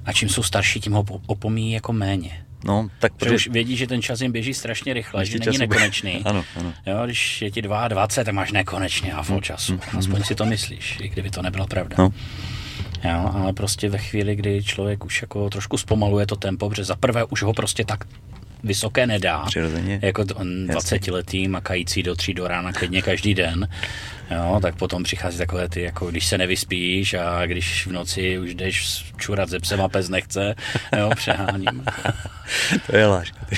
A 0.04 0.12
čím 0.12 0.28
jsou 0.28 0.42
starší, 0.42 0.80
tím 0.80 0.92
ho 0.92 1.04
opomíjí 1.26 1.72
jako 1.72 1.92
méně. 1.92 2.44
No, 2.64 2.88
tak 2.98 3.12
protože... 3.12 3.34
už 3.34 3.48
vědí, 3.48 3.76
že 3.76 3.86
ten 3.86 4.02
čas 4.02 4.20
jim 4.20 4.32
běží 4.32 4.54
strašně 4.54 4.94
rychle, 4.94 5.26
že 5.26 5.38
není 5.38 5.58
nekonečný. 5.58 6.22
ano, 6.24 6.44
ano. 6.56 6.72
Jo, 6.86 7.02
když 7.04 7.42
je 7.42 7.50
ti 7.50 7.62
22, 7.62 8.06
tak 8.24 8.34
máš 8.34 8.52
nekonečně 8.52 9.12
a 9.12 9.22
full 9.22 9.36
mm, 9.36 9.42
času. 9.42 9.72
Mm, 9.72 9.98
Aspoň 9.98 10.16
mm. 10.16 10.24
si 10.24 10.34
to 10.34 10.44
myslíš, 10.44 10.98
i 11.00 11.08
kdyby 11.08 11.30
to 11.30 11.42
nebyla 11.42 11.66
pravda. 11.66 11.96
No. 11.98 12.12
Jo, 13.04 13.30
ale 13.34 13.52
prostě 13.52 13.88
ve 13.88 13.98
chvíli, 13.98 14.36
kdy 14.36 14.64
člověk 14.64 15.04
už 15.04 15.22
jako 15.22 15.50
trošku 15.50 15.78
zpomaluje 15.78 16.26
to 16.26 16.36
tempo, 16.36 16.68
protože 16.68 16.84
za 16.84 16.96
prvé 16.96 17.24
už 17.24 17.42
ho 17.42 17.52
prostě 17.52 17.84
tak 17.84 18.04
vysoké 18.64 19.06
nedá. 19.06 19.44
Přirozeně. 19.46 19.98
Jako 20.02 20.24
20 20.66 21.08
letý 21.08 21.48
makající 21.48 22.02
do 22.02 22.14
tří 22.14 22.34
do 22.34 22.48
rána 22.48 22.72
klidně 22.72 23.02
každý 23.02 23.34
den. 23.34 23.68
Jo, 24.30 24.58
tak 24.62 24.76
potom 24.76 25.02
přichází 25.02 25.38
takové 25.38 25.68
ty, 25.68 25.82
jako 25.82 26.10
když 26.10 26.26
se 26.26 26.38
nevyspíš 26.38 27.14
a 27.14 27.46
když 27.46 27.86
v 27.86 27.92
noci 27.92 28.38
už 28.38 28.54
jdeš 28.54 29.04
čurat 29.16 29.48
ze 29.48 29.60
psem 29.60 29.80
a 29.80 29.88
pes 29.88 30.08
nechce, 30.08 30.54
jo, 30.98 31.10
přeháním. 31.16 31.84
to 32.86 32.96
je 32.96 33.06
láška. 33.06 33.46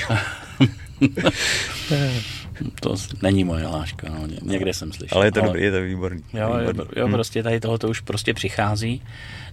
to 2.81 2.95
není 3.21 3.43
moje 3.43 3.67
láška, 3.67 4.07
no. 4.09 4.27
někde 4.41 4.73
jsem 4.73 4.93
slyšel. 4.93 5.17
Ale 5.17 5.27
je 5.27 5.31
to 5.31 5.39
ale, 5.39 5.47
dobrý, 5.47 5.63
je 5.63 5.71
to 5.71 5.81
výborný. 5.81 6.23
Jo, 6.33 6.57
výborný. 6.59 6.79
jo, 6.79 6.85
jo 6.95 7.05
hmm. 7.05 7.13
prostě 7.13 7.43
tady 7.43 7.59
tohoto 7.59 7.89
už 7.89 7.99
prostě 7.99 8.33
přichází. 8.33 9.01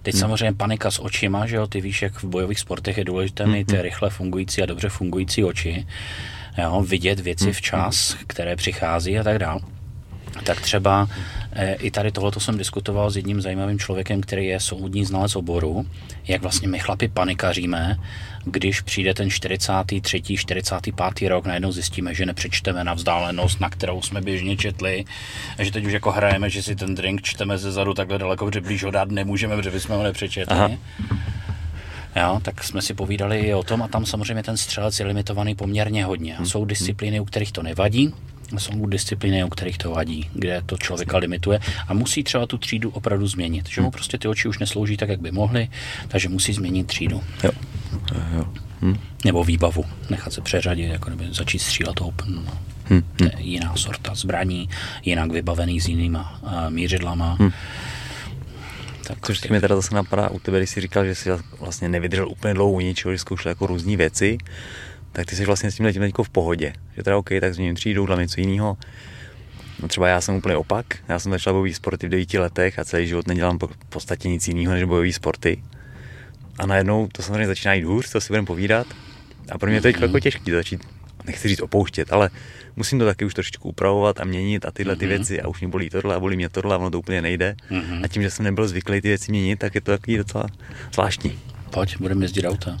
Teď 0.01 0.13
hmm. 0.13 0.19
samozřejmě 0.19 0.53
panika 0.53 0.91
s 0.91 0.99
očima, 0.99 1.45
že 1.47 1.55
jo, 1.55 1.67
ty 1.67 1.81
víš, 1.81 2.01
jak 2.01 2.23
v 2.23 2.23
bojových 2.23 2.59
sportech 2.59 2.97
je 2.97 3.03
důležité 3.03 3.43
hmm. 3.43 3.53
mít 3.53 3.67
ty 3.67 3.81
rychle 3.81 4.09
fungující 4.09 4.63
a 4.63 4.65
dobře 4.65 4.89
fungující 4.89 5.43
oči, 5.43 5.87
jo, 6.57 6.83
vidět 6.87 7.19
věci 7.19 7.43
hmm. 7.43 7.53
včas, 7.53 8.17
které 8.27 8.55
přichází 8.55 9.19
a 9.19 9.23
tak 9.23 9.39
dále 9.39 9.59
tak 10.43 10.61
třeba 10.61 11.09
e, 11.53 11.73
i 11.73 11.91
tady 11.91 12.11
tohleto 12.11 12.39
jsem 12.39 12.57
diskutoval 12.57 13.11
s 13.11 13.15
jedním 13.15 13.41
zajímavým 13.41 13.79
člověkem, 13.79 14.21
který 14.21 14.45
je 14.45 14.59
soudní 14.59 15.05
znalec 15.05 15.35
oboru, 15.35 15.85
jak 16.27 16.41
vlastně 16.41 16.67
my 16.67 16.79
chlapi 16.79 17.07
panikaříme, 17.07 17.99
když 18.45 18.81
přijde 18.81 19.13
ten 19.13 19.29
43. 19.29 20.21
45. 20.37 21.29
rok, 21.29 21.45
najednou 21.45 21.71
zjistíme, 21.71 22.13
že 22.13 22.25
nepřečteme 22.25 22.83
na 22.83 22.93
vzdálenost, 22.93 23.61
na 23.61 23.69
kterou 23.69 24.01
jsme 24.01 24.21
běžně 24.21 24.57
četli, 24.57 25.05
a 25.57 25.63
že 25.63 25.71
teď 25.71 25.85
už 25.85 25.93
jako 25.93 26.11
hrajeme, 26.11 26.49
že 26.49 26.63
si 26.63 26.75
ten 26.75 26.95
drink 26.95 27.21
čteme 27.21 27.57
ze 27.57 27.71
zadu 27.71 27.93
takhle 27.93 28.17
daleko, 28.17 28.51
že 28.53 28.61
blíž 28.61 28.83
ho 28.83 28.91
dát 28.91 29.11
nemůžeme, 29.11 29.55
protože 29.55 29.79
jsme 29.79 29.95
ho 29.95 30.03
nepřečetli. 30.03 30.55
Aha. 30.55 30.69
Jo, 32.15 32.39
tak 32.41 32.63
jsme 32.63 32.81
si 32.81 32.93
povídali 32.93 33.39
i 33.39 33.53
o 33.53 33.63
tom 33.63 33.83
a 33.83 33.87
tam 33.87 34.05
samozřejmě 34.05 34.43
ten 34.43 34.57
střelec 34.57 34.99
je 34.99 35.05
limitovaný 35.05 35.55
poměrně 35.55 36.05
hodně. 36.05 36.37
A 36.37 36.45
jsou 36.45 36.65
disciplíny, 36.65 37.19
u 37.19 37.25
kterých 37.25 37.51
to 37.51 37.63
nevadí, 37.63 38.13
jsou 38.57 38.85
disciplíny, 38.85 39.43
u 39.43 39.49
kterých 39.49 39.77
to 39.77 39.91
vadí, 39.91 40.29
kde 40.33 40.61
to 40.65 40.77
člověka 40.77 41.17
limituje 41.17 41.59
a 41.87 41.93
musí 41.93 42.23
třeba 42.23 42.45
tu 42.45 42.57
třídu 42.57 42.89
opravdu 42.89 43.27
změnit, 43.27 43.69
že 43.69 43.81
mu 43.81 43.87
hmm. 43.87 43.91
prostě 43.91 44.17
ty 44.17 44.27
oči 44.27 44.47
už 44.47 44.59
neslouží 44.59 44.97
tak, 44.97 45.09
jak 45.09 45.21
by 45.21 45.31
mohly, 45.31 45.67
takže 46.07 46.29
musí 46.29 46.53
změnit 46.53 46.87
třídu. 46.87 47.23
Jo. 47.43 47.51
jo. 48.35 48.45
Hm. 48.81 48.97
Nebo 49.25 49.43
výbavu, 49.43 49.85
nechat 50.09 50.33
se 50.33 50.41
přeřadit, 50.41 50.87
jako 50.87 51.09
kdyby 51.09 51.33
začít 51.33 51.59
střílet 51.59 52.01
open. 52.01 52.35
No. 52.45 52.57
Hm. 52.89 53.03
To 53.15 53.23
je 53.23 53.31
jiná 53.37 53.75
sorta 53.75 54.15
zbraní, 54.15 54.69
jinak 55.03 55.31
vybavený 55.31 55.81
s 55.81 55.87
jinýma 55.87 56.39
uh, 56.43 56.69
mířidlama. 56.69 57.37
Hm. 57.39 57.51
Tak 59.07 59.17
Což 59.21 59.47
mi 59.47 59.61
teda 59.61 59.75
zase 59.75 59.95
napadá 59.95 60.29
u 60.29 60.39
tebe, 60.39 60.57
když 60.57 60.69
jsi 60.69 60.81
říkal, 60.81 61.05
že 61.05 61.15
jsi 61.15 61.29
vlastně 61.59 61.89
nevydržel 61.89 62.29
úplně 62.29 62.53
dlouho 62.53 62.79
ničeho, 62.79 63.11
že 63.11 63.17
zkoušel 63.17 63.49
jako 63.49 63.67
různé 63.67 63.97
věci, 63.97 64.37
tak 65.15 65.25
ty 65.25 65.35
jsi 65.35 65.45
vlastně 65.45 65.71
s 65.71 65.75
tím 65.75 65.85
letím 65.85 66.11
v 66.23 66.29
pohodě. 66.29 66.73
Že 66.95 67.03
teda 67.03 67.17
OK, 67.17 67.29
tak 67.39 67.53
změním 67.53 67.75
třídu, 67.75 68.05
dám 68.05 68.19
něco 68.19 68.41
jiného. 68.41 68.77
No 69.81 69.87
třeba 69.87 70.07
já 70.07 70.21
jsem 70.21 70.35
úplně 70.35 70.55
opak. 70.55 70.85
Já 71.09 71.19
jsem 71.19 71.31
začal 71.31 71.53
bojový 71.53 71.73
sporty 71.73 72.07
v 72.07 72.09
devíti 72.09 72.39
letech 72.39 72.79
a 72.79 72.85
celý 72.85 73.07
život 73.07 73.27
nedělám 73.27 73.59
v 73.59 73.89
podstatě 73.89 74.29
nic 74.29 74.47
jiného 74.47 74.73
než 74.73 74.83
bojové 74.83 75.13
sporty. 75.13 75.63
A 76.59 76.65
najednou 76.65 77.07
to 77.11 77.21
samozřejmě 77.21 77.47
začíná 77.47 77.73
jít 77.73 77.83
hůř, 77.83 78.11
to 78.11 78.21
si 78.21 78.27
budeme 78.27 78.45
povídat. 78.45 78.87
A 79.51 79.57
pro 79.57 79.69
mě 79.69 79.81
to 79.81 79.87
je 79.87 79.93
jako 80.01 80.19
těžké 80.19 80.51
začít, 80.51 80.81
nechci 81.25 81.47
říct 81.47 81.61
opouštět, 81.61 82.13
ale 82.13 82.29
musím 82.75 82.99
to 82.99 83.05
taky 83.05 83.25
už 83.25 83.33
trošičku 83.33 83.69
upravovat 83.69 84.19
a 84.19 84.23
měnit 84.23 84.65
a 84.65 84.71
tyhle 84.71 84.95
ty 84.95 85.05
mhm. 85.05 85.15
věci 85.15 85.41
a 85.41 85.47
už 85.47 85.61
mě 85.61 85.67
bolí 85.67 85.89
tohle 85.89 86.15
a 86.15 86.19
bolí 86.19 86.35
mě 86.35 86.49
tohle 86.49 86.75
a 86.75 86.77
ono 86.77 86.91
to 86.91 86.99
úplně 86.99 87.21
nejde. 87.21 87.55
Mhm. 87.69 88.01
A 88.03 88.07
tím, 88.07 88.21
že 88.23 88.29
jsem 88.29 88.45
nebyl 88.45 88.67
zvyklý 88.67 89.01
ty 89.01 89.07
věci 89.07 89.31
měnit, 89.31 89.59
tak 89.59 89.75
je 89.75 89.81
to 89.81 89.91
takový 89.91 90.17
docela 90.17 90.45
zvláštní. 90.93 91.39
Pojď, 91.71 91.97
budeme 91.99 92.25
jezdit 92.25 92.45
auta. 92.45 92.77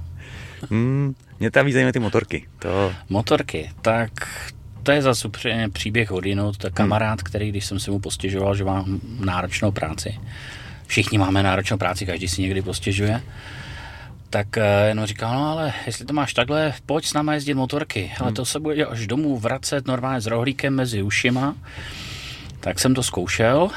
Hmm, 0.69 1.15
mě 1.39 1.51
tam 1.51 1.65
víc 1.65 1.75
ty 1.93 1.99
motorky. 1.99 2.47
To... 2.59 2.93
Motorky, 3.09 3.71
tak 3.81 4.11
to 4.83 4.91
je 4.91 5.01
zase 5.01 5.29
příběh 5.73 6.11
od 6.11 6.25
jinut. 6.25 6.57
To 6.57 6.67
je 6.67 6.71
kamarád, 6.71 7.21
který, 7.21 7.49
když 7.49 7.65
jsem 7.65 7.79
se 7.79 7.91
mu 7.91 7.99
postěžoval, 7.99 8.55
že 8.55 8.63
mám 8.63 8.99
náročnou 9.19 9.71
práci, 9.71 10.19
všichni 10.87 11.17
máme 11.17 11.43
náročnou 11.43 11.77
práci, 11.77 12.05
každý 12.05 12.27
si 12.27 12.41
někdy 12.41 12.61
postěžuje, 12.61 13.21
tak 14.29 14.57
eh, 14.57 14.87
jenom 14.87 15.05
říkal, 15.05 15.33
no 15.33 15.51
ale 15.51 15.73
jestli 15.85 16.05
to 16.05 16.13
máš 16.13 16.33
takhle, 16.33 16.73
pojď 16.85 17.05
s 17.05 17.13
náma 17.13 17.33
jezdit 17.33 17.53
motorky, 17.53 18.11
ale 18.19 18.31
to 18.31 18.45
se 18.45 18.59
bude 18.59 18.85
až 18.85 19.07
domů 19.07 19.39
vracet 19.39 19.87
normálně 19.87 20.21
s 20.21 20.25
rohlíkem 20.25 20.75
mezi 20.75 21.01
ušima. 21.01 21.55
Tak 22.59 22.79
jsem 22.79 22.93
to 22.93 23.03
zkoušel, 23.03 23.69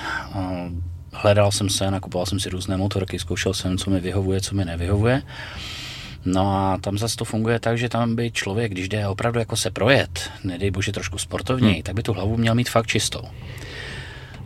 hledal 1.13 1.53
jsem 1.53 1.69
se, 1.69 1.91
nakupoval 1.91 2.27
jsem 2.27 2.41
si 2.41 2.49
různé 2.49 2.77
motorky, 2.77 3.19
zkoušel 3.19 3.55
jsem, 3.55 3.79
co 3.79 3.91
mi 3.91 4.01
vyhovuje, 4.01 4.41
co 4.41 4.55
mi 4.55 4.65
nevyhovuje. 4.65 5.23
No 6.33 6.57
a 6.57 6.79
tam 6.79 6.99
zase 6.99 7.17
to 7.17 7.25
funguje 7.25 7.61
tak, 7.61 7.79
že 7.79 7.89
tam 7.89 8.17
by 8.17 8.31
člověk, 8.31 8.73
když 8.73 8.89
jde 8.89 9.09
opravdu 9.09 9.39
jako 9.39 9.57
se 9.57 9.71
projet, 9.71 10.31
nedej 10.45 10.71
bože 10.71 10.93
trošku 10.93 11.19
sportovněji, 11.19 11.75
hmm. 11.75 11.83
tak 11.83 11.95
by 11.95 12.03
tu 12.03 12.13
hlavu 12.13 12.37
měl 12.37 12.55
mít 12.55 12.71
fakt 12.71 12.87
čistou. 12.87 13.23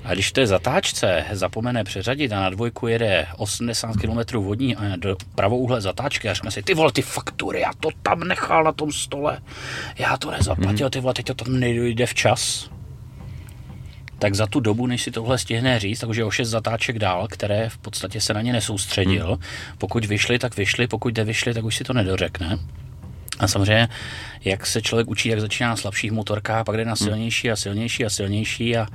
A 0.05 0.14
když 0.14 0.33
to 0.33 0.41
je 0.41 0.47
zatáčce 0.47 1.24
zapomene 1.33 1.85
přeřadit 1.85 2.33
a 2.33 2.41
na 2.41 2.51
dvojku 2.51 2.87
jede 2.87 3.26
80 3.37 3.97
km 3.97 4.37
vodní 4.37 4.76
a 4.76 4.97
do 4.97 5.16
pravouhle 5.35 5.80
zatáčky 5.80 6.28
a 6.28 6.35
řekne 6.35 6.51
si, 6.51 6.62
ty 6.62 6.74
vole, 6.74 6.93
ty 6.93 7.03
faktury, 7.03 7.61
já 7.61 7.70
to 7.80 7.89
tam 8.03 8.20
nechal 8.20 8.64
na 8.64 8.72
tom 8.72 8.93
stole, 8.93 9.39
já 9.99 10.16
to 10.16 10.30
nezaplatil, 10.30 10.87
hmm. 10.87 10.91
ty 10.91 11.01
vole, 11.01 11.14
teď 11.14 11.26
to 11.26 11.35
tam 11.35 11.61
nejde 11.61 12.07
včas 12.07 12.70
tak 14.22 14.34
za 14.34 14.46
tu 14.46 14.60
dobu, 14.60 14.86
než 14.86 15.02
si 15.02 15.10
tohle 15.10 15.38
stihne 15.38 15.78
říct, 15.78 16.00
takže 16.00 16.24
o 16.24 16.30
šest 16.30 16.48
zatáček 16.48 16.98
dál, 16.98 17.28
které 17.30 17.68
v 17.68 17.78
podstatě 17.78 18.20
se 18.20 18.34
na 18.34 18.42
ně 18.42 18.52
nesoustředil. 18.52 19.26
Hmm. 19.26 19.42
Pokud 19.78 20.04
vyšli, 20.04 20.38
tak 20.38 20.56
vyšli, 20.56 20.86
pokud 20.86 21.16
nevyšli, 21.16 21.54
tak 21.54 21.64
už 21.64 21.76
si 21.76 21.84
to 21.84 21.92
nedořekne. 21.92 22.58
A 23.38 23.48
samozřejmě, 23.48 23.88
jak 24.44 24.66
se 24.66 24.82
člověk 24.82 25.08
učí, 25.08 25.28
jak 25.28 25.40
začíná 25.40 25.68
na 25.68 25.76
slabších 25.76 26.12
motorkách, 26.12 26.64
pak 26.64 26.76
jde 26.76 26.84
na 26.84 26.90
hmm. 26.90 26.96
silnější 26.96 27.50
a 27.50 27.56
silnější 27.56 28.04
a 28.04 28.10
silnější 28.10 28.76
a 28.76 28.86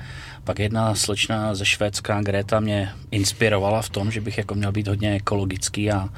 pak 0.43 0.59
jedna 0.59 0.95
slečna 0.95 1.55
ze 1.55 1.65
Švédska, 1.65 2.21
Greta, 2.21 2.59
mě 2.59 2.91
inspirovala 3.11 3.81
v 3.81 3.89
tom, 3.89 4.11
že 4.11 4.21
bych 4.21 4.37
jako 4.37 4.55
měl 4.55 4.71
být 4.71 4.87
hodně 4.87 5.13
ekologický 5.15 5.91
a 5.91 6.09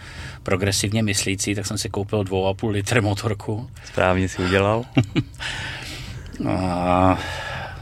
progresivně 0.44 1.04
myslící, 1.04 1.56
tak 1.56 1.66
jsem 1.66 1.78
si 1.78 1.90
koupil 1.90 2.24
2,5 2.24 2.70
litr 2.70 3.02
motorku. 3.02 3.70
Správně 3.86 4.30
si 4.30 4.42
udělal. 4.42 4.86
a 6.50 7.18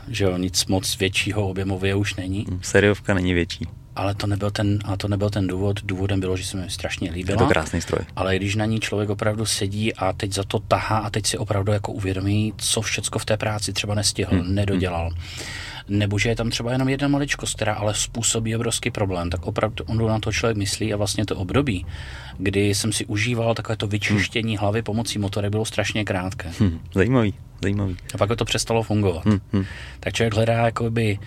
že 0.07 0.23
jo, 0.23 0.37
nic 0.37 0.65
moc 0.65 0.97
většího 0.97 1.49
objemově 1.49 1.95
už 1.95 2.15
není. 2.15 2.45
Hmm, 2.49 2.59
seriovka 2.63 3.13
není 3.13 3.33
větší. 3.33 3.67
Ale 3.95 4.15
to 4.15 4.27
nebyl 4.27 4.51
ten, 4.51 4.79
ale 4.85 4.97
to 4.97 5.07
nebyl 5.07 5.29
ten 5.29 5.47
důvod. 5.47 5.79
Důvodem 5.83 6.19
bylo, 6.19 6.37
že 6.37 6.45
se 6.45 6.57
mi 6.57 6.69
strašně 6.69 7.11
líbila. 7.11 7.33
Je 7.33 7.37
to 7.37 7.49
krásný 7.49 7.81
stroj. 7.81 8.05
Ale 8.15 8.35
když 8.35 8.55
na 8.55 8.65
ní 8.65 8.79
člověk 8.79 9.09
opravdu 9.09 9.45
sedí 9.45 9.93
a 9.93 10.13
teď 10.13 10.33
za 10.33 10.43
to 10.43 10.59
tahá 10.59 10.97
a 10.97 11.09
teď 11.09 11.25
si 11.25 11.37
opravdu 11.37 11.71
jako 11.71 11.91
uvědomí, 11.91 12.53
co 12.57 12.81
všecko 12.81 13.19
v 13.19 13.25
té 13.25 13.37
práci 13.37 13.73
třeba 13.73 13.95
nestihl, 13.95 14.31
hmm. 14.31 14.55
nedodělal. 14.55 15.11
Nebo 15.89 16.19
že 16.19 16.29
je 16.29 16.35
tam 16.35 16.49
třeba 16.49 16.71
jenom 16.71 16.89
jedna 16.89 17.07
maličkost, 17.07 17.55
která 17.55 17.73
ale 17.73 17.93
způsobí 17.95 18.55
obrovský 18.55 18.91
problém, 18.91 19.29
tak 19.29 19.45
opravdu 19.45 19.83
on 19.87 20.07
na 20.07 20.19
to 20.19 20.31
člověk 20.31 20.57
myslí 20.57 20.93
a 20.93 20.97
vlastně 20.97 21.25
to 21.25 21.35
období, 21.35 21.85
kdy 22.37 22.75
jsem 22.75 22.91
si 22.93 23.05
užíval 23.05 23.55
takové 23.55 23.77
to 23.77 23.87
vyčištění 23.87 24.55
hmm. 24.55 24.61
hlavy 24.61 24.81
pomocí 24.81 25.19
motory, 25.19 25.49
bylo 25.49 25.65
strašně 25.65 26.05
krátké. 26.05 26.51
Hmm, 26.59 26.79
zajímavý, 26.93 27.33
zajímavý. 27.61 27.97
A 28.13 28.17
pak 28.17 28.35
to 28.35 28.45
přestalo 28.45 28.83
fungovat. 28.83 29.25
Hmm, 29.25 29.39
hmm. 29.53 29.65
Tak 29.99 30.13
člověk 30.13 30.33
hledá 30.33 30.65
jakoby 30.65 31.19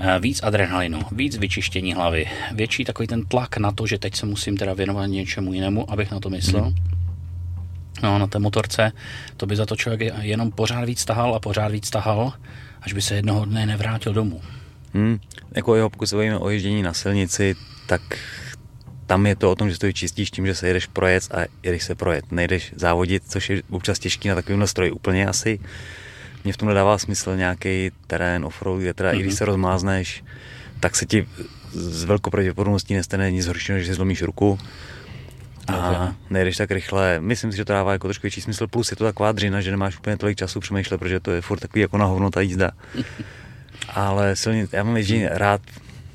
eh, 0.00 0.18
víc 0.20 0.42
adrenalinu, 0.42 1.00
víc 1.12 1.36
vyčištění 1.36 1.94
hlavy, 1.94 2.26
větší 2.52 2.84
takový 2.84 3.08
ten 3.08 3.26
tlak 3.26 3.56
na 3.56 3.72
to, 3.72 3.86
že 3.86 3.98
teď 3.98 4.16
se 4.16 4.26
musím 4.26 4.56
teda 4.56 4.74
věnovat 4.74 5.06
něčemu 5.06 5.52
jinému, 5.52 5.90
abych 5.90 6.10
na 6.10 6.20
to 6.20 6.30
myslel. 6.30 6.64
Hmm. 6.64 6.74
No, 8.02 8.18
na 8.18 8.26
té 8.26 8.38
motorce, 8.38 8.92
to 9.36 9.46
by 9.46 9.56
za 9.56 9.66
to 9.66 9.76
člověk 9.76 10.14
jenom 10.20 10.50
pořád 10.50 10.84
víc 10.84 11.04
tahal 11.04 11.34
a 11.34 11.40
pořád 11.40 11.68
víc 11.68 11.90
tahal, 11.90 12.32
až 12.82 12.92
by 12.92 13.02
se 13.02 13.14
jednoho 13.14 13.44
dne 13.44 13.66
nevrátil 13.66 14.12
domů. 14.12 14.40
Hmm. 14.94 15.18
Jako 15.54 15.74
jeho, 15.76 15.90
pokud 15.90 16.06
se 16.06 16.16
bavíme 16.16 16.38
o 16.38 16.50
ježdění 16.50 16.82
na 16.82 16.92
silnici, 16.92 17.54
tak 17.86 18.02
tam 19.06 19.26
je 19.26 19.36
to 19.36 19.50
o 19.50 19.54
tom, 19.54 19.70
že 19.70 19.78
to 19.78 19.92
čistíš 19.92 20.30
tím, 20.30 20.46
že 20.46 20.54
se 20.54 20.66
jedeš 20.66 20.86
projet 20.86 21.22
a 21.34 21.44
jedeš 21.62 21.82
se 21.84 21.94
projet. 21.94 22.32
Nejdeš 22.32 22.72
závodit, 22.76 23.22
což 23.28 23.50
je 23.50 23.62
občas 23.70 23.98
těžký 23.98 24.28
na 24.28 24.34
takovýmhle 24.34 24.66
stroji 24.66 24.90
úplně 24.90 25.26
asi. 25.26 25.58
Mně 26.44 26.52
v 26.52 26.56
tom 26.56 26.68
nedává 26.68 26.98
smysl 26.98 27.36
nějaký 27.36 27.90
terén 28.06 28.44
offroad, 28.44 28.80
kde 28.80 28.94
teda 28.94 29.12
mm-hmm. 29.12 29.16
i 29.16 29.20
když 29.20 29.32
mhm. 29.32 29.36
se 29.36 29.44
rozmázneš, 29.44 30.24
tak 30.80 30.96
se 30.96 31.06
ti 31.06 31.28
s 31.72 32.04
velkou 32.04 32.30
pravděpodobností 32.30 32.94
nestane 32.94 33.30
nic 33.30 33.46
horšího, 33.46 33.78
že 33.78 33.86
si 33.86 33.94
zlomíš 33.94 34.22
ruku. 34.22 34.58
A 35.68 36.14
nejdeš 36.30 36.56
tak 36.56 36.70
rychle. 36.70 37.20
Myslím 37.20 37.52
si, 37.52 37.56
že 37.56 37.64
to 37.64 37.72
dává 37.72 37.92
jako 37.92 38.06
trošku 38.06 38.22
větší 38.22 38.40
smysl. 38.40 38.66
Plus 38.66 38.90
je 38.90 38.96
to 38.96 39.04
taková 39.04 39.32
dřina, 39.32 39.60
že 39.60 39.70
nemáš 39.70 39.98
úplně 39.98 40.16
tolik 40.16 40.38
času 40.38 40.60
přemýšlet, 40.60 40.98
protože 40.98 41.20
to 41.20 41.30
je 41.30 41.40
furt 41.40 41.58
takový 41.58 41.80
jako 41.80 41.98
na 41.98 42.04
hovno 42.04 42.30
ta 42.30 42.40
jízda. 42.40 42.70
Ale 43.94 44.36
silně, 44.36 44.66
já 44.72 44.84
mám 44.84 44.96
ježdění 44.96 45.26
rád 45.30 45.60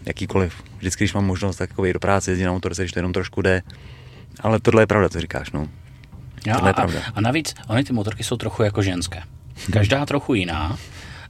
jakýkoliv. 0.06 0.64
Vždycky, 0.78 1.04
když 1.04 1.14
mám 1.14 1.26
možnost, 1.26 1.58
tak 1.58 1.70
jako 1.70 1.94
do 1.94 2.00
práce, 2.00 2.32
jezdit 2.32 2.46
na 2.46 2.52
motorce, 2.52 2.82
když 2.82 2.92
to 2.92 3.00
jenom 3.00 3.14
trošku 3.14 3.42
jde. 3.42 3.62
Ale 4.40 4.60
tohle 4.60 4.82
je 4.82 4.88
pravda, 4.88 5.10
co 5.10 5.22
říkáš, 5.22 5.52
no. 5.52 5.68
Jo, 6.46 6.54
tohle 6.54 6.62
a, 6.62 6.68
je 6.70 6.74
pravda. 6.74 7.00
A 7.14 7.22
navíc, 7.22 7.56
ony 7.68 7.84
ty 7.84 7.94
motorky 7.94 8.24
jsou 8.24 8.38
trochu 8.38 8.64
jako 8.64 8.82
ženské. 8.82 9.24
Každá 9.74 10.06
trochu 10.06 10.34
jiná. 10.34 10.78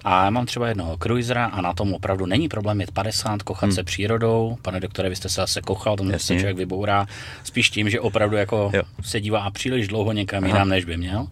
A 0.08 0.24
já 0.24 0.30
mám 0.30 0.46
třeba 0.46 0.68
jednoho 0.68 0.98
cruisera 0.98 1.46
a 1.46 1.62
na 1.62 1.74
tom 1.74 1.94
opravdu 1.94 2.26
není 2.26 2.48
problém 2.48 2.82
jet 2.82 2.92
50, 2.92 3.44
kochat 3.44 3.64
hmm. 3.64 3.72
se 3.72 3.84
přírodou. 3.84 4.58
Pane 4.62 4.80
doktore, 4.80 5.10
vy 5.10 5.16
jste 5.16 5.30
se 5.30 5.42
zase 5.42 5.62
kochal, 5.62 5.96
tomu 5.96 6.12
se 6.18 6.36
člověk 6.36 6.58
vybourá. 6.58 7.06
Spíš 7.44 7.70
tím, 7.70 7.90
že 7.90 8.00
opravdu 8.00 8.36
jako 8.36 8.72
jo. 8.74 8.82
se 9.02 9.22
dívá 9.22 9.52
příliš 9.52 9.88
dlouho 9.88 10.12
někam 10.12 10.44
Aha. 10.44 10.54
jinam, 10.54 10.70
než 10.70 10.86
by 10.86 10.98
měl. 10.98 11.28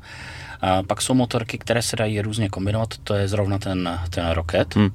A 0.62 0.84
pak 0.84 1.02
jsou 1.02 1.14
motorky, 1.14 1.58
které 1.58 1.82
se 1.82 1.96
dají 1.96 2.22
různě 2.22 2.50
kombinovat, 2.50 2.90
to 3.04 3.14
je 3.14 3.28
zrovna 3.28 3.58
ten, 3.58 4.00
ten 4.10 4.30
Rocket. 4.30 4.76
Hmm. 4.76 4.90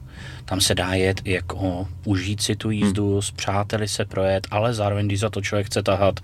Tam 0.44 0.60
se 0.60 0.74
dá 0.74 0.94
jet 0.94 1.20
jako 1.24 1.88
užít 2.04 2.42
si 2.42 2.56
tu 2.56 2.68
hmm. 2.68 2.78
jízdu, 2.78 3.12
hmm. 3.12 3.22
s 3.22 3.30
přáteli 3.30 3.88
se 3.88 4.04
projet, 4.04 4.46
ale 4.50 4.74
zároveň, 4.74 5.06
když 5.06 5.20
za 5.20 5.30
to 5.30 5.40
člověk 5.40 5.66
chce 5.66 5.82
tahat, 5.82 6.20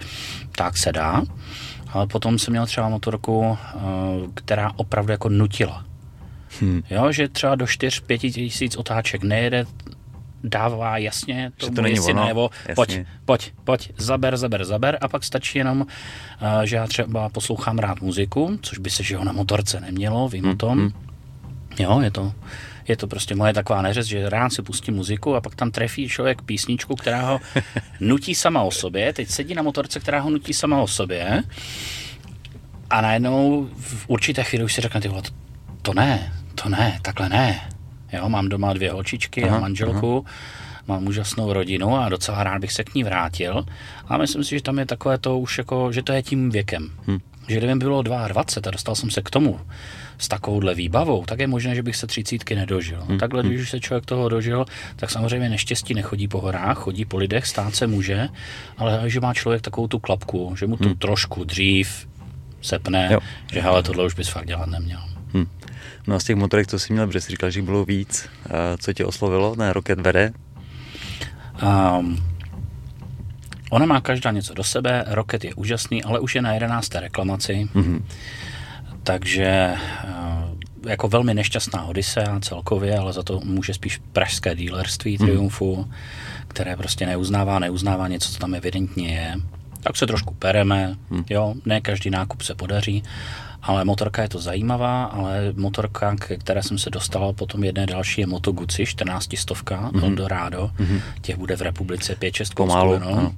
tak 0.52 0.76
se 0.76 0.92
dá. 0.92 1.22
Ale 1.92 2.06
potom 2.06 2.38
jsem 2.38 2.52
měl 2.52 2.66
třeba 2.66 2.88
motorku, 2.88 3.58
eh, 3.60 3.78
která 4.34 4.72
opravdu 4.76 5.12
jako 5.12 5.28
nutila. 5.28 5.85
Hmm. 6.60 6.82
Jo, 6.90 7.12
že 7.12 7.28
třeba 7.28 7.54
do 7.54 7.64
4-5 7.64 8.32
tisíc 8.32 8.76
otáček 8.76 9.22
nejede 9.22 9.66
dává 10.44 10.98
jasně 10.98 11.52
tomu, 11.56 11.74
to 11.74 11.82
není 11.82 12.00
ono, 12.00 12.26
nebo 12.26 12.50
pojď, 12.74 13.00
pojď, 13.24 13.52
pojď, 13.64 13.92
zaber, 13.96 14.36
zaber, 14.36 14.64
zaber 14.64 14.98
a 15.00 15.08
pak 15.08 15.24
stačí 15.24 15.58
jenom, 15.58 15.80
uh, 15.80 15.86
že 16.64 16.76
já 16.76 16.86
třeba 16.86 17.28
poslouchám 17.28 17.78
rád 17.78 18.00
muziku, 18.00 18.58
což 18.62 18.78
by 18.78 18.90
se 18.90 19.02
že 19.02 19.18
na 19.18 19.32
motorce 19.32 19.80
nemělo, 19.80 20.28
vím 20.28 20.44
hmm. 20.44 20.52
o 20.52 20.56
tom. 20.56 20.78
Hmm. 20.78 20.92
Jo, 21.78 22.00
je 22.00 22.10
to, 22.10 22.32
je 22.88 22.96
to 22.96 23.06
prostě 23.06 23.34
moje 23.34 23.52
taková 23.52 23.82
neřez, 23.82 24.06
že 24.06 24.28
rád 24.28 24.50
si 24.50 24.62
pustí 24.62 24.90
muziku 24.90 25.34
a 25.36 25.40
pak 25.40 25.54
tam 25.54 25.70
trefí 25.70 26.08
člověk 26.08 26.42
písničku, 26.42 26.94
která 26.94 27.26
ho 27.26 27.40
nutí 28.00 28.34
sama 28.34 28.62
o 28.62 28.70
sobě. 28.70 29.12
Teď 29.12 29.28
sedí 29.28 29.54
na 29.54 29.62
motorce, 29.62 30.00
která 30.00 30.20
ho 30.20 30.30
nutí 30.30 30.54
sama 30.54 30.82
o 30.82 30.86
sobě. 30.86 31.42
A 32.90 33.00
najednou 33.00 33.68
v 33.76 34.04
určité 34.08 34.42
chvíli 34.42 34.64
už 34.64 34.74
si 34.74 34.80
řekne, 34.80 35.00
ty 35.00 35.08
vole, 35.08 35.22
to 35.82 35.94
ne, 35.94 36.32
to 36.62 36.68
ne, 36.68 36.98
takhle 37.02 37.28
ne. 37.28 37.60
Jo, 38.12 38.28
mám 38.28 38.48
doma 38.48 38.72
dvě 38.72 38.92
holčičky 38.92 39.44
aha, 39.44 39.56
a 39.56 39.60
manželku, 39.60 40.24
aha. 40.26 40.36
mám 40.86 41.06
úžasnou 41.06 41.52
rodinu 41.52 41.96
a 41.96 42.08
docela 42.08 42.44
rád 42.44 42.58
bych 42.58 42.72
se 42.72 42.84
k 42.84 42.94
ní 42.94 43.04
vrátil. 43.04 43.66
A 44.08 44.18
myslím 44.18 44.44
si, 44.44 44.50
že 44.50 44.62
tam 44.62 44.78
je 44.78 44.86
takové 44.86 45.18
to 45.18 45.38
už 45.38 45.58
jako, 45.58 45.92
že 45.92 46.02
to 46.02 46.12
je 46.12 46.22
tím 46.22 46.50
věkem. 46.50 46.90
Hm. 47.06 47.18
Že 47.48 47.56
kdyby 47.56 47.74
bylo 47.74 48.02
22 48.02 48.70
a 48.70 48.70
dostal 48.70 48.94
jsem 48.94 49.10
se 49.10 49.22
k 49.22 49.30
tomu 49.30 49.60
s 50.18 50.28
takovouhle 50.28 50.74
výbavou, 50.74 51.24
tak 51.24 51.40
je 51.40 51.46
možné, 51.46 51.74
že 51.74 51.82
bych 51.82 51.96
se 51.96 52.06
třicítky 52.06 52.54
nedožil. 52.54 53.04
Hm. 53.08 53.18
Takhle, 53.18 53.42
hm. 53.42 53.46
když 53.46 53.60
už 53.60 53.70
se 53.70 53.80
člověk 53.80 54.06
toho 54.06 54.28
dožil, 54.28 54.64
tak 54.96 55.10
samozřejmě 55.10 55.48
neštěstí 55.48 55.94
nechodí 55.94 56.28
po 56.28 56.40
horách, 56.40 56.78
chodí 56.78 57.04
po 57.04 57.16
lidech, 57.16 57.46
stát 57.46 57.74
se 57.74 57.86
může, 57.86 58.28
ale 58.78 59.10
že 59.10 59.20
má 59.20 59.34
člověk 59.34 59.62
takovou 59.62 59.88
tu 59.88 59.98
klapku, 59.98 60.54
že 60.58 60.66
mu 60.66 60.76
tu 60.76 60.88
hm. 60.88 60.94
trošku 60.94 61.44
dřív 61.44 62.08
sepne, 62.62 63.08
jo. 63.12 63.18
že 63.52 63.62
ale 63.62 63.82
tohle 63.82 64.04
už 64.04 64.14
bys 64.14 64.28
fakt 64.28 64.46
dělat 64.46 64.66
neměl. 64.66 65.00
Hm. 65.34 65.46
No 66.06 66.16
a 66.16 66.20
z 66.20 66.24
těch 66.24 66.36
motorek, 66.36 66.66
co 66.66 66.78
jsi 66.78 66.92
měl, 66.92 67.06
protože 67.06 67.20
jsi 67.20 67.30
říkal, 67.30 67.50
že 67.50 67.62
bylo 67.62 67.84
víc, 67.84 68.28
co 68.80 68.92
tě 68.92 69.04
oslovilo? 69.04 69.54
Ne, 69.56 69.72
Rocket 69.72 70.00
vede? 70.00 70.32
Um, 71.62 72.26
ona 73.70 73.86
má 73.86 74.00
každá 74.00 74.30
něco 74.30 74.54
do 74.54 74.64
sebe, 74.64 75.04
Rocket 75.06 75.44
je 75.44 75.54
úžasný, 75.54 76.04
ale 76.04 76.20
už 76.20 76.34
je 76.34 76.42
na 76.42 76.54
11. 76.54 76.94
reklamaci, 76.94 77.68
mm-hmm. 77.74 78.02
takže 79.02 79.74
uh, 80.04 80.56
jako 80.86 81.08
velmi 81.08 81.34
nešťastná 81.34 81.84
Odyssea 81.84 82.40
celkově, 82.40 82.98
ale 82.98 83.12
za 83.12 83.22
to 83.22 83.40
může 83.44 83.74
spíš 83.74 84.00
pražské 84.12 84.54
dílerství 84.54 85.18
mm-hmm. 85.18 85.24
Triumfu, 85.24 85.90
které 86.48 86.76
prostě 86.76 87.06
neuznává, 87.06 87.58
neuznává 87.58 88.08
něco, 88.08 88.32
co 88.32 88.38
tam 88.38 88.54
evidentně 88.54 89.14
je. 89.14 89.34
Tak 89.82 89.96
se 89.96 90.06
trošku 90.06 90.34
pereme, 90.34 90.96
mm. 91.10 91.24
jo, 91.30 91.54
ne 91.64 91.80
každý 91.80 92.10
nákup 92.10 92.42
se 92.42 92.54
podaří, 92.54 93.02
ale 93.66 93.84
motorka 93.84 94.22
je 94.22 94.28
to 94.28 94.38
zajímavá, 94.38 95.04
ale 95.04 95.52
motorka, 95.56 96.16
ke 96.16 96.36
které 96.36 96.62
jsem 96.62 96.78
se 96.78 96.90
dostal 96.90 97.32
potom 97.32 97.64
jedné 97.64 97.86
další 97.86 98.20
je 98.20 98.26
Moto 98.26 98.52
Guzzi, 98.52 98.86
14 98.86 99.36
stovka, 99.36 99.90
mm-hmm. 99.90 100.04
Eldorado, 100.04 100.70
mm-hmm. 100.78 101.00
těch 101.20 101.36
bude 101.36 101.56
v 101.56 101.62
republice 101.62 102.16
5-6 102.20 102.54
Pomalu, 102.54 102.98
no. 102.98 103.34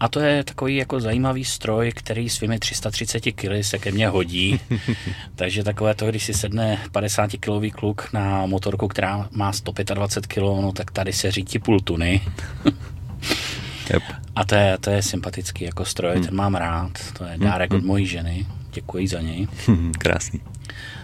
A 0.00 0.08
to 0.08 0.20
je 0.20 0.44
takový 0.44 0.76
jako 0.76 1.00
zajímavý 1.00 1.44
stroj, 1.44 1.92
který 1.94 2.28
svými 2.28 2.58
330 2.58 3.20
kg 3.20 3.50
se 3.60 3.78
ke 3.78 3.92
mně 3.92 4.08
hodí. 4.08 4.60
Takže 5.36 5.64
takové 5.64 5.94
to, 5.94 6.06
když 6.06 6.24
si 6.24 6.34
sedne 6.34 6.78
50 6.92 7.30
kilový 7.30 7.70
kluk 7.70 8.12
na 8.12 8.46
motorku, 8.46 8.88
která 8.88 9.28
má 9.30 9.52
125 9.52 10.26
kg, 10.26 10.62
no 10.62 10.72
tak 10.72 10.90
tady 10.90 11.12
se 11.12 11.30
řídí 11.30 11.58
půl 11.58 11.80
tuny. 11.80 12.20
yep. 13.90 14.02
A 14.36 14.44
to 14.44 14.54
je, 14.54 14.78
to 14.78 14.90
je 14.90 15.02
sympatický 15.02 15.64
jako 15.64 15.84
stroj, 15.84 16.14
hmm. 16.14 16.24
ten 16.24 16.34
mám 16.34 16.54
rád. 16.54 16.92
To 17.18 17.24
je 17.24 17.38
dárek 17.38 17.70
hmm. 17.70 17.80
od 17.80 17.86
mojí 17.86 18.06
ženy. 18.06 18.46
Děkuji 18.72 19.08
za 19.08 19.20
něj. 19.20 19.48
Krásný. 19.98 20.40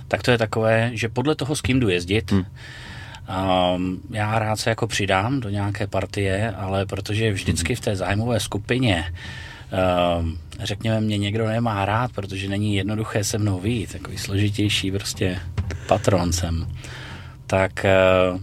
Tak 0.08 0.22
to 0.22 0.30
je 0.30 0.38
takové, 0.38 0.90
že 0.94 1.08
podle 1.08 1.34
toho, 1.34 1.56
s 1.56 1.60
kým 1.60 1.80
jdu 1.80 1.88
jezdit, 1.88 2.32
hmm. 2.32 2.44
Um, 3.76 4.00
já 4.10 4.38
rád 4.38 4.56
se 4.56 4.70
jako 4.70 4.86
přidám 4.86 5.40
do 5.40 5.48
nějaké 5.48 5.86
partie, 5.86 6.52
ale 6.52 6.86
protože 6.86 7.32
vždycky 7.32 7.74
v 7.74 7.80
té 7.80 7.96
zájmové 7.96 8.40
skupině 8.40 9.12
um, 10.20 10.38
řekněme, 10.62 11.00
mě 11.00 11.18
někdo 11.18 11.48
nemá 11.48 11.84
rád, 11.84 12.12
protože 12.12 12.48
není 12.48 12.74
jednoduché 12.74 13.24
se 13.24 13.38
mnou 13.38 13.60
vyjít, 13.60 13.92
takový 13.92 14.18
složitější 14.18 14.90
prostě 14.90 15.40
patron 15.86 16.32
jsem, 16.32 16.68
tak, 17.46 17.86
uh, 18.32 18.40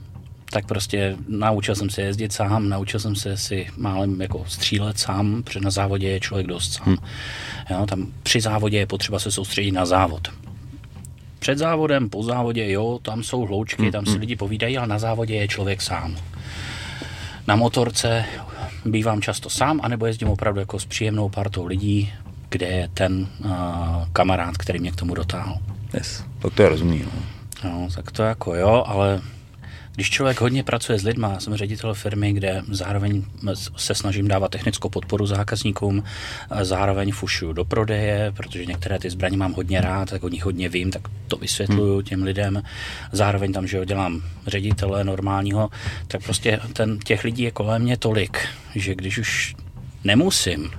tak 0.55 0.65
prostě 0.65 1.15
naučil 1.27 1.75
jsem 1.75 1.89
se 1.89 2.01
jezdit 2.01 2.33
sám, 2.33 2.69
naučil 2.69 2.99
jsem 2.99 3.15
se 3.15 3.37
si 3.37 3.67
málem 3.77 4.21
jako 4.21 4.45
střílet 4.47 4.99
sám, 4.99 5.43
protože 5.43 5.59
na 5.59 5.69
závodě 5.69 6.07
je 6.09 6.19
člověk 6.19 6.47
dost 6.47 6.73
sám. 6.73 6.85
Hmm. 6.85 6.97
Jo, 7.69 7.85
tam 7.85 8.07
při 8.23 8.41
závodě 8.41 8.77
je 8.77 8.85
potřeba 8.85 9.19
se 9.19 9.31
soustředit 9.31 9.71
na 9.71 9.85
závod. 9.85 10.27
Před 11.39 11.57
závodem, 11.57 12.09
po 12.09 12.23
závodě, 12.23 12.71
jo, 12.71 12.99
tam 13.01 13.23
jsou 13.23 13.45
hloučky, 13.45 13.81
hmm, 13.81 13.91
tam 13.91 14.05
si 14.05 14.11
hmm. 14.11 14.19
lidi 14.19 14.35
povídají, 14.35 14.77
ale 14.77 14.87
na 14.87 14.99
závodě 14.99 15.35
je 15.35 15.47
člověk 15.47 15.81
sám. 15.81 16.15
Na 17.47 17.55
motorce 17.55 18.25
bývám 18.85 19.21
často 19.21 19.49
sám, 19.49 19.79
anebo 19.83 20.05
jezdím 20.05 20.27
opravdu 20.27 20.59
jako 20.59 20.79
s 20.79 20.85
příjemnou 20.85 21.29
partou 21.29 21.65
lidí, 21.65 22.13
kde 22.49 22.67
je 22.67 22.89
ten 22.93 23.27
uh, 23.45 23.51
kamarád, 24.13 24.57
který 24.57 24.79
mě 24.79 24.91
k 24.91 24.95
tomu 24.95 25.15
dotáhl. 25.15 25.57
Yes, 25.93 26.23
tak 26.39 26.53
to 26.53 26.61
je 26.61 26.69
rozumný. 26.69 27.03
No. 27.03 27.69
no, 27.69 27.87
tak 27.95 28.11
to 28.11 28.23
jako 28.23 28.55
jo, 28.55 28.83
ale 28.87 29.21
když 29.95 30.09
člověk 30.09 30.41
hodně 30.41 30.63
pracuje 30.63 30.99
s 30.99 31.03
lidmi, 31.03 31.27
jsem 31.39 31.55
ředitel 31.55 31.93
firmy, 31.93 32.33
kde 32.33 32.61
zároveň 32.71 33.23
se 33.77 33.95
snažím 33.95 34.27
dávat 34.27 34.51
technickou 34.51 34.89
podporu 34.89 35.25
zákazníkům, 35.25 36.03
zároveň 36.61 37.11
fušu 37.11 37.53
do 37.53 37.65
prodeje, 37.65 38.31
protože 38.37 38.65
některé 38.65 38.99
ty 38.99 39.09
zbraně 39.09 39.37
mám 39.37 39.53
hodně 39.53 39.81
rád, 39.81 40.09
tak 40.09 40.23
o 40.23 40.29
nich 40.29 40.45
hodně 40.45 40.69
vím, 40.69 40.91
tak 40.91 41.01
to 41.27 41.37
vysvětluju 41.37 41.93
hmm. 41.93 42.03
těm 42.03 42.23
lidem. 42.23 42.63
Zároveň 43.11 43.53
tam, 43.53 43.67
že 43.67 43.77
ho 43.77 43.85
dělám 43.85 44.21
ředitele 44.47 45.03
normálního, 45.03 45.69
tak 46.07 46.23
prostě 46.23 46.59
ten, 46.73 46.99
těch 46.99 47.23
lidí 47.23 47.43
je 47.43 47.51
kolem 47.51 47.81
mě 47.81 47.97
tolik, 47.97 48.47
že 48.75 48.95
když 48.95 49.17
už 49.17 49.55
nemusím, 50.03 50.71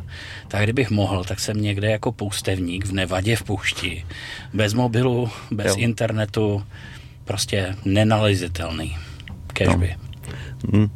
tak 0.49 0.63
kdybych 0.63 0.91
mohl, 0.91 1.25
tak 1.25 1.41
jsem 1.41 1.63
někde 1.63 1.91
jako 1.91 2.13
poustevník 2.13 2.87
v 2.87 2.93
Nevadě 2.93 3.37
v 3.37 3.43
poušti, 3.43 4.07
bez 4.55 4.75
mobilu, 4.75 5.31
bez 5.51 5.67
jo. 5.67 5.77
internetu, 5.77 6.65
prostě 7.25 7.77
nenalezitelný. 7.85 8.97
Cashby. 9.59 9.97
No. 10.73 10.79
Hmm. 10.79 10.91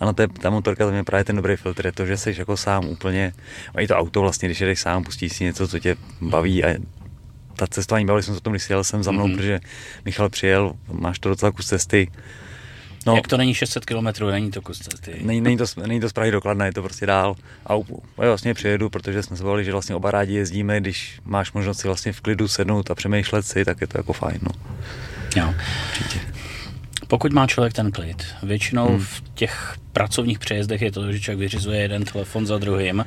Ano, 0.00 0.12
to 0.12 0.22
je, 0.22 0.28
ta 0.28 0.50
motorka, 0.50 0.86
to 0.86 0.92
je 0.92 1.04
právě 1.04 1.24
ten 1.24 1.36
dobrý 1.36 1.56
filtr, 1.56 1.86
je 1.86 1.92
to, 1.92 2.06
že 2.06 2.16
jsi 2.16 2.34
jako 2.38 2.56
sám 2.56 2.86
úplně, 2.86 3.32
a 3.74 3.80
i 3.80 3.86
to 3.86 3.96
auto 3.96 4.20
vlastně, 4.20 4.48
když 4.48 4.60
jedeš 4.60 4.80
sám, 4.80 5.04
pustíš 5.04 5.32
si 5.32 5.44
něco, 5.44 5.68
co 5.68 5.78
tě 5.78 5.96
baví 6.20 6.64
a 6.64 6.74
ta 7.56 7.66
cestování, 7.66 8.06
bavili 8.06 8.22
jsme 8.22 8.34
se 8.34 8.38
o 8.38 8.40
tom, 8.40 8.52
když 8.52 8.70
jel 8.70 8.84
jsem 8.84 9.02
za 9.02 9.10
mnou, 9.10 9.26
mm-hmm. 9.26 9.36
protože 9.36 9.60
Michal 10.04 10.28
přijel, 10.28 10.72
máš 10.92 11.18
to 11.18 11.28
docela 11.28 11.52
kus 11.52 11.66
cesty, 11.66 12.08
No, 13.06 13.16
Jak 13.16 13.28
to 13.28 13.36
není 13.36 13.54
600 13.54 13.84
km, 13.84 14.24
není 14.30 14.50
to 14.50 14.62
kus 14.62 14.78
cesty. 14.78 15.14
Není, 15.22 15.40
není, 15.40 15.56
to, 15.56 15.64
není 15.86 16.00
to 16.00 16.08
z 16.08 16.12
Prahy 16.12 16.30
dokladné, 16.30 16.66
je 16.66 16.72
to 16.72 16.82
prostě 16.82 17.06
dál. 17.06 17.34
A 17.66 17.74
já 18.22 18.28
vlastně 18.28 18.54
přijedu, 18.54 18.90
protože 18.90 19.22
jsme 19.22 19.36
se 19.36 19.44
bavili, 19.44 19.64
že 19.64 19.72
vlastně 19.72 19.94
oba 19.94 20.10
rádi 20.10 20.34
jezdíme, 20.34 20.80
když 20.80 21.20
máš 21.24 21.52
možnost 21.52 21.78
si 21.78 21.88
vlastně 21.88 22.12
v 22.12 22.20
klidu 22.20 22.48
sednout 22.48 22.90
a 22.90 22.94
přemýšlet 22.94 23.46
si, 23.46 23.64
tak 23.64 23.80
je 23.80 23.86
to 23.86 23.98
jako 23.98 24.12
fajn. 24.12 24.38
No. 24.42 24.50
Jo. 25.36 25.54
Určitě. 25.88 26.20
Pokud 27.08 27.32
má 27.32 27.46
člověk 27.46 27.72
ten 27.72 27.92
klid, 27.92 28.26
většinou 28.42 28.88
hmm. 28.88 29.00
v 29.00 29.22
těch 29.34 29.76
pracovních 29.92 30.38
přejezdech 30.38 30.82
je 30.82 30.92
to, 30.92 31.12
že 31.12 31.20
člověk 31.20 31.38
vyřizuje 31.38 31.80
jeden 31.80 32.04
telefon 32.04 32.46
za 32.46 32.58
druhým. 32.58 33.06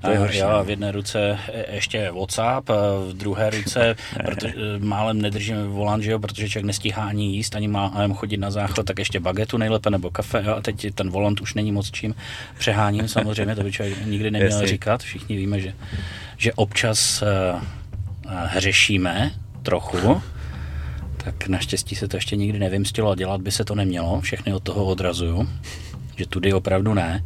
To 0.00 0.10
je 0.10 0.18
horší, 0.18 0.38
Já 0.38 0.56
no. 0.56 0.64
v 0.64 0.70
jedné 0.70 0.92
ruce 0.92 1.38
e, 1.52 1.74
ještě 1.74 2.10
WhatsApp, 2.10 2.68
v 3.08 3.12
druhé 3.12 3.50
ruce 3.58 3.96
protože 4.24 4.48
e, 4.48 4.78
málem 4.78 5.22
nedržím 5.22 5.56
volant, 5.66 6.02
že 6.02 6.10
jo, 6.10 6.18
protože 6.18 6.48
člověk 6.48 6.66
nestíhá 6.66 7.04
ani 7.04 7.26
jíst, 7.26 7.56
ani 7.56 7.68
má 7.68 8.08
chodit 8.14 8.36
na 8.36 8.50
záchod, 8.50 8.86
tak 8.86 8.98
ještě 8.98 9.20
bagetu 9.20 9.56
nejlépe 9.56 9.90
nebo 9.90 10.10
kafe. 10.10 10.42
Jo, 10.46 10.54
a 10.54 10.60
teď 10.60 10.94
ten 10.94 11.10
volant 11.10 11.40
už 11.40 11.54
není 11.54 11.72
moc 11.72 11.90
čím 11.90 12.14
přeháním, 12.58 13.08
samozřejmě, 13.08 13.56
to 13.56 13.62
by 13.62 13.72
člověk 13.72 14.06
nikdy 14.06 14.30
neměl 14.30 14.52
Jestli. 14.52 14.66
říkat. 14.66 15.02
Všichni 15.02 15.36
víme, 15.36 15.60
že, 15.60 15.74
že 16.36 16.52
občas 16.52 17.22
uh, 17.22 17.60
hřešíme 18.46 19.30
trochu 19.62 20.22
tak 21.24 21.48
naštěstí 21.48 21.96
se 21.96 22.08
to 22.08 22.16
ještě 22.16 22.36
nikdy 22.36 22.58
nevymstilo 22.58 23.10
a 23.10 23.14
dělat 23.14 23.40
by 23.40 23.52
se 23.52 23.64
to 23.64 23.74
nemělo. 23.74 24.20
Všechny 24.20 24.54
od 24.54 24.62
toho 24.62 24.84
odrazuju, 24.84 25.48
že 26.16 26.26
tudy 26.26 26.52
opravdu 26.52 26.94
ne. 26.94 27.24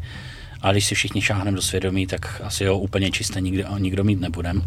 A 0.60 0.72
když 0.72 0.86
si 0.86 0.94
všichni 0.94 1.22
šáhneme 1.22 1.56
do 1.56 1.62
svědomí, 1.62 2.06
tak 2.06 2.42
asi 2.44 2.66
ho 2.66 2.78
úplně 2.78 3.10
čisté 3.10 3.40
nikdy, 3.40 3.64
nikdo 3.78 4.04
mít 4.04 4.20
nebudem. 4.20 4.62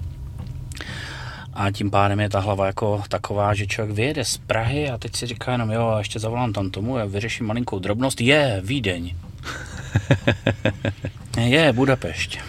A 1.54 1.72
tím 1.72 1.92
pádem 1.92 2.20
je 2.20 2.30
ta 2.30 2.40
hlava 2.40 2.66
jako 2.66 3.04
taková, 3.10 3.54
že 3.54 3.68
člověk 3.68 3.96
vyjede 3.96 4.26
z 4.26 4.38
Prahy 4.38 4.90
a 4.90 4.98
teď 4.98 5.16
si 5.16 5.26
říká 5.26 5.52
jenom, 5.52 5.72
jo, 5.72 5.88
a 5.88 5.98
ještě 5.98 6.20
zavolám 6.20 6.54
tam 6.54 6.70
tomu 6.70 6.98
a 6.98 7.06
vyřeším 7.06 7.46
malinkou 7.46 7.80
drobnost. 7.80 8.22
Je, 8.22 8.62
Vídeň. 8.64 9.16
je, 11.38 11.74
Budapešť. 11.74 12.40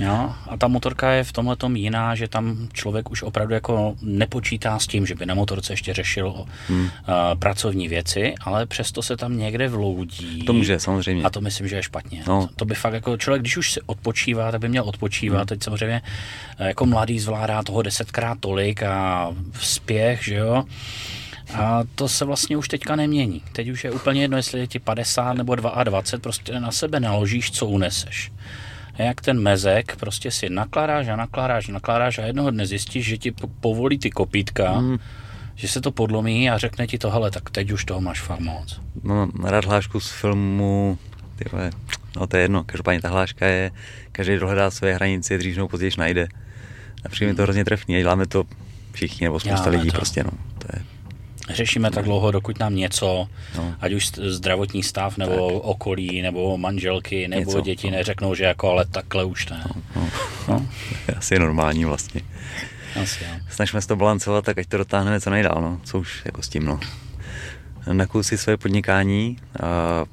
Jo? 0.00 0.34
A 0.48 0.56
ta 0.56 0.68
motorka 0.68 1.10
je 1.10 1.24
v 1.24 1.32
tomhle 1.32 1.56
tom 1.56 1.76
jiná, 1.76 2.14
že 2.14 2.28
tam 2.28 2.68
člověk 2.72 3.10
už 3.10 3.22
opravdu 3.22 3.54
jako 3.54 3.94
nepočítá 4.02 4.78
s 4.78 4.86
tím, 4.86 5.06
že 5.06 5.14
by 5.14 5.26
na 5.26 5.34
motorce 5.34 5.72
ještě 5.72 5.94
řešil 5.94 6.46
hmm. 6.68 6.80
uh, 6.80 6.90
pracovní 7.38 7.88
věci, 7.88 8.34
ale 8.40 8.66
přesto 8.66 9.02
se 9.02 9.16
tam 9.16 9.38
někde 9.38 9.68
vloudí. 9.68 10.42
To 10.42 10.52
může, 10.52 10.80
samozřejmě. 10.80 11.22
A 11.22 11.30
to 11.30 11.40
myslím, 11.40 11.68
že 11.68 11.76
je 11.76 11.82
špatně. 11.82 12.22
No. 12.26 12.48
To, 12.56 12.64
by 12.64 12.74
fakt 12.74 12.94
jako 12.94 13.16
člověk, 13.16 13.42
když 13.42 13.56
už 13.56 13.72
si 13.72 13.80
odpočívá, 13.86 14.50
tak 14.50 14.60
by 14.60 14.68
měl 14.68 14.84
odpočívat. 14.84 15.38
Hmm. 15.38 15.46
Teď 15.46 15.62
samozřejmě 15.62 16.02
eh, 16.58 16.68
jako 16.68 16.86
mladý 16.86 17.18
zvládá 17.18 17.62
toho 17.62 17.82
desetkrát 17.82 18.38
tolik 18.40 18.82
a 18.82 19.28
spěch, 19.60 20.24
že 20.24 20.34
jo. 20.34 20.64
A 21.54 21.82
to 21.94 22.08
se 22.08 22.24
vlastně 22.24 22.56
už 22.56 22.68
teďka 22.68 22.96
nemění. 22.96 23.42
Teď 23.52 23.68
už 23.68 23.84
je 23.84 23.90
úplně 23.90 24.22
jedno, 24.22 24.36
jestli 24.36 24.60
je 24.60 24.66
ti 24.66 24.78
50 24.78 25.32
nebo 25.32 25.54
22, 25.54 26.02
prostě 26.20 26.60
na 26.60 26.70
sebe 26.70 27.00
naložíš, 27.00 27.50
co 27.50 27.66
uneseš 27.66 28.30
jak 29.06 29.20
ten 29.20 29.40
mezek, 29.40 29.96
prostě 29.96 30.30
si 30.30 30.50
nakládáš 30.50 31.08
a 31.08 31.16
nakládáš 31.16 31.68
a 31.68 31.72
nakládáš 31.72 32.18
a 32.18 32.22
jednoho 32.22 32.50
dne 32.50 32.66
zjistíš, 32.66 33.06
že 33.06 33.18
ti 33.18 33.30
povolí 33.60 33.98
ty 33.98 34.10
kopítka, 34.10 34.80
mm. 34.80 34.98
že 35.54 35.68
se 35.68 35.80
to 35.80 35.92
podlomí 35.92 36.50
a 36.50 36.58
řekne 36.58 36.86
ti 36.86 36.98
to, 36.98 37.10
hele, 37.10 37.30
tak 37.30 37.50
teď 37.50 37.70
už 37.70 37.84
toho 37.84 38.00
máš 38.00 38.20
fakt 38.20 38.40
moc. 38.40 38.80
No, 39.02 39.28
rád 39.44 39.64
hlášku 39.64 40.00
z 40.00 40.10
filmu, 40.10 40.98
tyhle, 41.36 41.70
no 42.16 42.26
to 42.26 42.36
je 42.36 42.42
jedno, 42.42 42.64
každopádně 42.64 43.00
ta 43.00 43.08
hláška 43.08 43.46
je, 43.46 43.70
každý 44.12 44.36
dohledá 44.36 44.70
své 44.70 44.94
hranice, 44.94 45.38
dřív 45.38 45.56
nebo 45.56 45.68
později 45.68 45.92
najde. 45.98 46.28
A 47.04 47.08
přijde 47.08 47.32
mm. 47.32 47.36
to 47.36 47.42
hrozně 47.42 47.64
trefný 47.64 47.96
a 47.96 47.98
děláme 47.98 48.26
to 48.26 48.44
všichni 48.92 49.24
nebo 49.24 49.40
spousta 49.40 49.70
lidí 49.70 49.90
to. 49.90 49.96
prostě, 49.96 50.24
no. 50.24 50.30
Řešíme 51.54 51.90
tak 51.90 52.04
dlouho, 52.04 52.30
dokud 52.30 52.58
nám 52.58 52.76
něco, 52.76 53.28
no. 53.56 53.74
ať 53.80 53.92
už 53.92 54.12
zdravotní 54.12 54.82
stav, 54.82 55.18
nebo 55.18 55.50
tak. 55.50 55.60
okolí, 55.62 56.22
nebo 56.22 56.58
manželky, 56.58 57.28
nebo 57.28 57.50
něco, 57.50 57.60
děti 57.60 57.90
no. 57.90 57.96
neřeknou, 57.96 58.34
že 58.34 58.44
jako 58.44 58.70
ale 58.70 58.84
takhle 58.86 59.24
už 59.24 59.48
ne. 59.48 59.62
No, 59.68 59.82
no. 59.96 60.08
No. 60.48 60.66
Asi 61.16 61.34
je 61.34 61.40
normální 61.40 61.84
vlastně. 61.84 62.20
Asi, 63.02 63.24
jo. 63.24 63.30
Snažíme 63.50 63.82
se 63.82 63.88
to 63.88 63.96
balancovat, 63.96 64.44
tak 64.44 64.58
ať 64.58 64.66
to 64.66 64.76
dotáhneme 64.76 65.20
co 65.20 65.30
nejdál, 65.30 65.58
no. 65.60 65.80
co 65.84 65.98
už 65.98 66.22
jako 66.24 66.42
s 66.42 66.48
tím. 66.48 66.64
No. 66.64 66.80
Nakusil 67.92 68.38
své 68.38 68.56
podnikání, 68.56 69.36
a 69.62 70.04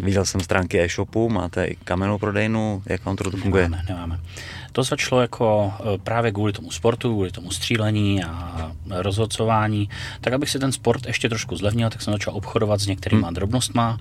viděl 0.00 0.24
jsem 0.24 0.40
stránky 0.40 0.80
e-shopu, 0.80 1.28
máte 1.28 1.64
i 1.64 1.76
kamenou 1.76 2.18
prodejnu, 2.18 2.82
jak 2.86 3.04
vám 3.04 3.16
to 3.16 3.30
funguje? 3.30 3.62
Nemáme, 3.62 3.84
nemáme. 3.88 4.20
To 4.72 4.82
začalo 4.82 5.20
jako 5.20 5.72
e, 5.94 5.98
právě 5.98 6.32
kvůli 6.32 6.52
tomu 6.52 6.70
sportu, 6.70 7.12
kvůli 7.12 7.30
tomu 7.30 7.50
střílení 7.50 8.24
a 8.24 8.72
rozhodcování. 8.90 9.88
Tak 10.20 10.32
abych 10.32 10.50
si 10.50 10.58
ten 10.58 10.72
sport 10.72 11.06
ještě 11.06 11.28
trošku 11.28 11.56
zlevnil, 11.56 11.90
tak 11.90 12.02
jsem 12.02 12.12
začal 12.12 12.34
obchodovat 12.34 12.80
s 12.80 12.86
některýma 12.86 13.26
hmm. 13.26 13.34
drobnostma. 13.34 13.98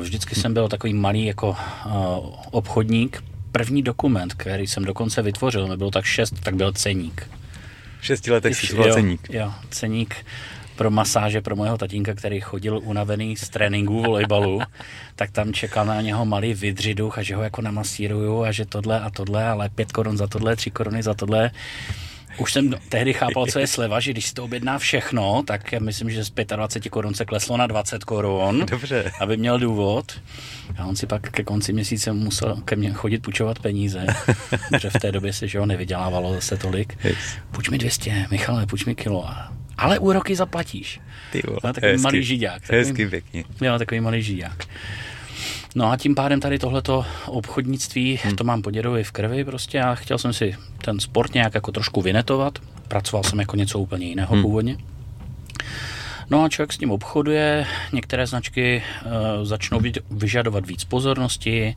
Vždycky 0.00 0.34
jsem 0.34 0.54
byl 0.54 0.68
takový 0.68 0.94
malý 0.94 1.26
jako 1.26 1.56
e, 1.58 1.88
obchodník. 2.50 3.24
První 3.52 3.82
dokument, 3.82 4.34
který 4.34 4.66
jsem 4.66 4.84
dokonce 4.84 5.22
vytvořil, 5.22 5.68
mi 5.68 5.76
bylo 5.76 5.90
tak 5.90 6.04
šest, 6.04 6.34
tak 6.42 6.56
byl 6.56 6.72
ceník. 6.72 7.30
Šesti 8.00 8.32
letech 8.32 8.74
byl 8.74 8.94
ceník. 8.94 9.28
Jo, 9.30 9.52
ceník 9.70 10.16
pro 10.76 10.90
masáže 10.90 11.40
pro 11.40 11.56
mojeho 11.56 11.78
tatínka, 11.78 12.14
který 12.14 12.40
chodil 12.40 12.80
unavený 12.84 13.36
z 13.36 13.48
tréninku 13.48 14.02
volejbalu, 14.02 14.60
tak 15.16 15.30
tam 15.30 15.52
čekal 15.52 15.86
na 15.86 16.00
něho 16.00 16.26
malý 16.26 16.54
vydřiduch 16.54 17.18
a 17.18 17.22
že 17.22 17.36
ho 17.36 17.42
jako 17.42 17.62
namasíruju 17.62 18.44
a 18.44 18.52
že 18.52 18.64
tohle 18.64 19.00
a 19.00 19.10
tohle, 19.10 19.44
ale 19.44 19.68
pět 19.68 19.92
korun 19.92 20.16
za 20.16 20.26
tohle, 20.26 20.56
tři 20.56 20.70
koruny 20.70 21.02
za 21.02 21.14
tohle. 21.14 21.50
Už 22.38 22.52
jsem 22.52 22.74
tehdy 22.88 23.12
chápal, 23.12 23.46
co 23.46 23.58
je 23.58 23.66
sleva, 23.66 24.00
že 24.00 24.10
když 24.10 24.26
si 24.26 24.34
to 24.34 24.44
objedná 24.44 24.78
všechno, 24.78 25.42
tak 25.46 25.72
já 25.72 25.80
myslím, 25.80 26.10
že 26.10 26.24
z 26.24 26.32
25 26.56 26.90
korun 26.90 27.14
se 27.14 27.24
kleslo 27.24 27.56
na 27.56 27.66
20 27.66 28.04
korun, 28.04 28.66
Dobře. 28.70 29.12
aby 29.20 29.36
měl 29.36 29.58
důvod. 29.58 30.20
A 30.78 30.86
on 30.86 30.96
si 30.96 31.06
pak 31.06 31.30
ke 31.30 31.44
konci 31.44 31.72
měsíce 31.72 32.12
musel 32.12 32.56
ke 32.64 32.76
mně 32.76 32.92
chodit 32.92 33.18
půjčovat 33.18 33.58
peníze, 33.58 34.06
protože 34.68 34.90
v 34.90 34.98
té 35.00 35.12
době 35.12 35.32
se 35.32 35.48
že 35.48 35.58
ho 35.58 35.66
nevydělávalo 35.66 36.34
zase 36.34 36.56
tolik. 36.56 36.98
Půjč 37.50 37.68
mi 37.68 37.78
200, 37.78 38.26
Michale, 38.30 38.66
půjč 38.66 38.84
mi 38.84 38.94
kilo. 38.94 39.28
A 39.28 39.52
ale 39.78 39.98
úroky 39.98 40.36
zaplatíš. 40.36 41.00
Ty 41.32 41.42
vole, 41.46 41.58
no, 41.64 41.72
takový 41.72 41.92
hezky, 41.92 42.02
malý 42.02 42.22
žiďák. 42.22 42.60
Takový, 42.60 42.78
hezky 42.78 43.06
pěkně. 43.06 43.44
Jo, 43.60 43.78
takový 43.78 44.00
malý 44.00 44.22
žiďák. 44.22 44.64
No 45.74 45.90
a 45.90 45.96
tím 45.96 46.14
pádem 46.14 46.40
tady 46.40 46.58
tohleto 46.58 47.06
obchodnictví, 47.26 48.20
hmm. 48.22 48.36
to 48.36 48.44
mám 48.44 48.62
po 48.62 48.70
dědovi 48.70 49.04
v 49.04 49.12
krvi 49.12 49.44
prostě 49.44 49.80
a 49.80 49.94
chtěl 49.94 50.18
jsem 50.18 50.32
si 50.32 50.56
ten 50.84 51.00
sport 51.00 51.34
nějak 51.34 51.54
jako 51.54 51.72
trošku 51.72 52.02
vynetovat. 52.02 52.58
Pracoval 52.88 53.24
jsem 53.24 53.40
jako 53.40 53.56
něco 53.56 53.78
úplně 53.78 54.06
jiného 54.06 54.34
hmm. 54.34 54.42
původně. 54.42 54.76
No 56.30 56.44
a 56.44 56.48
člověk 56.48 56.72
s 56.72 56.78
tím 56.78 56.90
obchoduje, 56.90 57.66
některé 57.92 58.26
značky 58.26 58.82
uh, 59.04 59.10
začnou 59.44 59.80
vyžadovat 60.10 60.66
víc 60.66 60.84
pozornosti, 60.84 61.76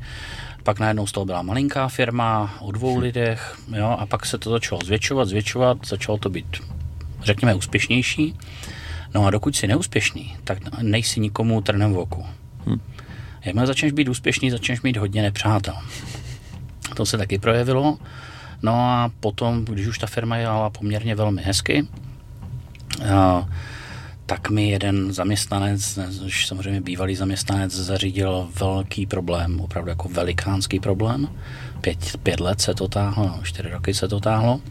pak 0.64 0.80
najednou 0.80 1.08
z 1.08 1.12
toho 1.12 1.26
byla 1.26 1.42
malinká 1.42 1.88
firma 1.88 2.56
o 2.60 2.72
dvou 2.72 2.98
hm. 2.98 3.02
lidech, 3.02 3.58
jo, 3.78 3.96
a 4.00 4.06
pak 4.06 4.26
se 4.26 4.38
to 4.38 4.50
začalo 4.50 4.82
zvětšovat, 4.86 5.28
zvětšovat, 5.28 5.78
začalo 5.86 6.18
to 6.18 6.30
být 6.30 6.58
řekněme, 7.24 7.54
úspěšnější. 7.56 8.36
No 9.14 9.26
a 9.26 9.30
dokud 9.30 9.56
jsi 9.56 9.68
neúspěšný, 9.68 10.36
tak 10.44 10.82
nejsi 10.82 11.20
nikomu 11.20 11.62
trnem 11.62 11.94
v 11.94 11.98
oku. 11.98 12.26
Hmm. 12.66 12.82
Jakmile 13.46 13.68
začneš 13.68 13.92
být 13.92 14.10
úspěšný, 14.10 14.52
začneš 14.52 14.82
mít 14.82 14.98
hodně 14.98 15.22
nepřátel. 15.22 15.76
To 16.96 17.06
se 17.06 17.18
taky 17.18 17.40
projevilo. 17.40 17.98
No 18.62 18.74
a 18.74 19.12
potom, 19.20 19.66
když 19.66 19.88
už 19.88 19.98
ta 19.98 20.08
firma 20.08 20.38
jela 20.38 20.70
poměrně 20.70 21.16
velmi 21.16 21.42
hezky, 21.42 21.88
tak 24.26 24.50
mi 24.50 24.70
jeden 24.70 25.14
zaměstnanec, 25.14 26.00
už 26.26 26.48
samozřejmě 26.48 26.82
bývalý 26.82 27.16
zaměstnanec, 27.16 27.74
zařídil 27.74 28.50
velký 28.60 29.06
problém, 29.06 29.62
opravdu 29.62 29.90
jako 29.90 30.10
velikánský 30.10 30.80
problém. 30.80 31.30
Pět, 31.82 32.18
pět 32.24 32.40
let 32.40 32.62
se 32.62 32.74
to 32.74 32.88
táhlo, 32.88 33.28
no, 33.28 33.40
čtyři 33.44 33.70
roky 33.70 33.94
se 33.94 34.08
to 34.08 34.20
táhlo 34.20 34.62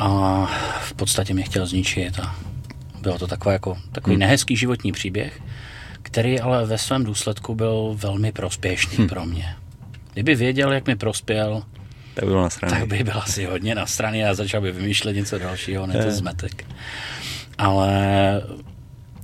a 0.00 0.46
v 0.80 0.92
podstatě 0.92 1.34
mě 1.34 1.42
chtěl 1.42 1.66
zničit 1.66 2.18
a 2.18 2.36
bylo 3.00 3.18
to 3.18 3.26
takový, 3.26 3.52
jako, 3.52 3.78
takový 3.92 4.14
hmm. 4.14 4.20
nehezký 4.20 4.56
životní 4.56 4.92
příběh, 4.92 5.40
který 6.02 6.40
ale 6.40 6.66
ve 6.66 6.78
svém 6.78 7.04
důsledku 7.04 7.54
byl 7.54 7.96
velmi 7.98 8.32
prospěšný 8.32 8.96
hmm. 8.96 9.08
pro 9.08 9.24
mě. 9.26 9.56
Kdyby 10.12 10.34
věděl, 10.34 10.72
jak 10.72 10.86
mi 10.86 10.96
prospěl, 10.96 11.62
tak 12.14 12.24
by, 12.24 12.32
tak 12.70 12.86
by 12.86 13.04
byl 13.04 13.18
asi 13.18 13.44
hodně 13.44 13.74
na 13.74 13.86
straně 13.86 14.28
a 14.28 14.34
začal 14.34 14.60
by 14.60 14.72
vymýšlet 14.72 15.12
něco 15.12 15.38
dalšího, 15.38 15.86
ne 15.86 16.04
to 16.04 16.10
zmetek. 16.10 16.64
Ale 17.58 17.90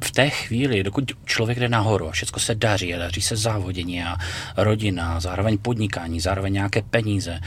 v 0.05 0.11
té 0.11 0.31
chvíli, 0.31 0.83
dokud 0.83 1.13
člověk 1.25 1.61
jde 1.61 1.69
nahoru 1.69 2.09
a 2.09 2.13
všechno 2.13 2.39
se 2.39 2.55
daří 2.55 2.95
a 2.95 2.99
daří 2.99 3.21
se 3.21 3.37
závodění 3.37 4.03
a 4.03 4.17
rodina, 4.57 5.21
zároveň 5.21 5.59
podnikání, 5.59 6.21
zároveň 6.21 6.53
nějaké 6.53 6.83
peníze, 6.83 7.41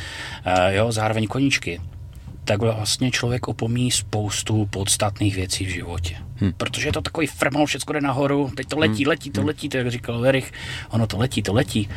jo, 0.70 0.92
zároveň 0.92 1.28
koníčky, 1.28 1.82
tak 2.50 2.62
vlastně 2.62 3.12
člověk 3.12 3.48
opomíjí 3.48 3.92
spoustu 3.92 4.66
podstatných 4.66 5.36
věcí 5.36 5.66
v 5.66 5.70
životě. 5.70 6.18
Hmm. 6.36 6.54
Protože 6.58 6.88
je 6.88 6.92
to 6.92 7.02
takový 7.02 7.28
frmal, 7.28 7.66
všechno 7.66 7.94
jde 7.94 8.02
nahoru, 8.02 8.52
teď 8.56 8.68
to 8.68 8.80
letí, 8.80 9.04
hmm. 9.04 9.10
letí, 9.10 9.32
to 9.32 9.42
hm. 9.42 9.46
letí, 9.46 9.70
to 9.70 9.78
jak 9.78 9.92
říkal 9.92 10.20
Verich, 10.20 10.54
ono 10.90 11.08
to 11.08 11.18
letí, 11.18 11.42
to 11.42 11.54
letí. 11.54 11.90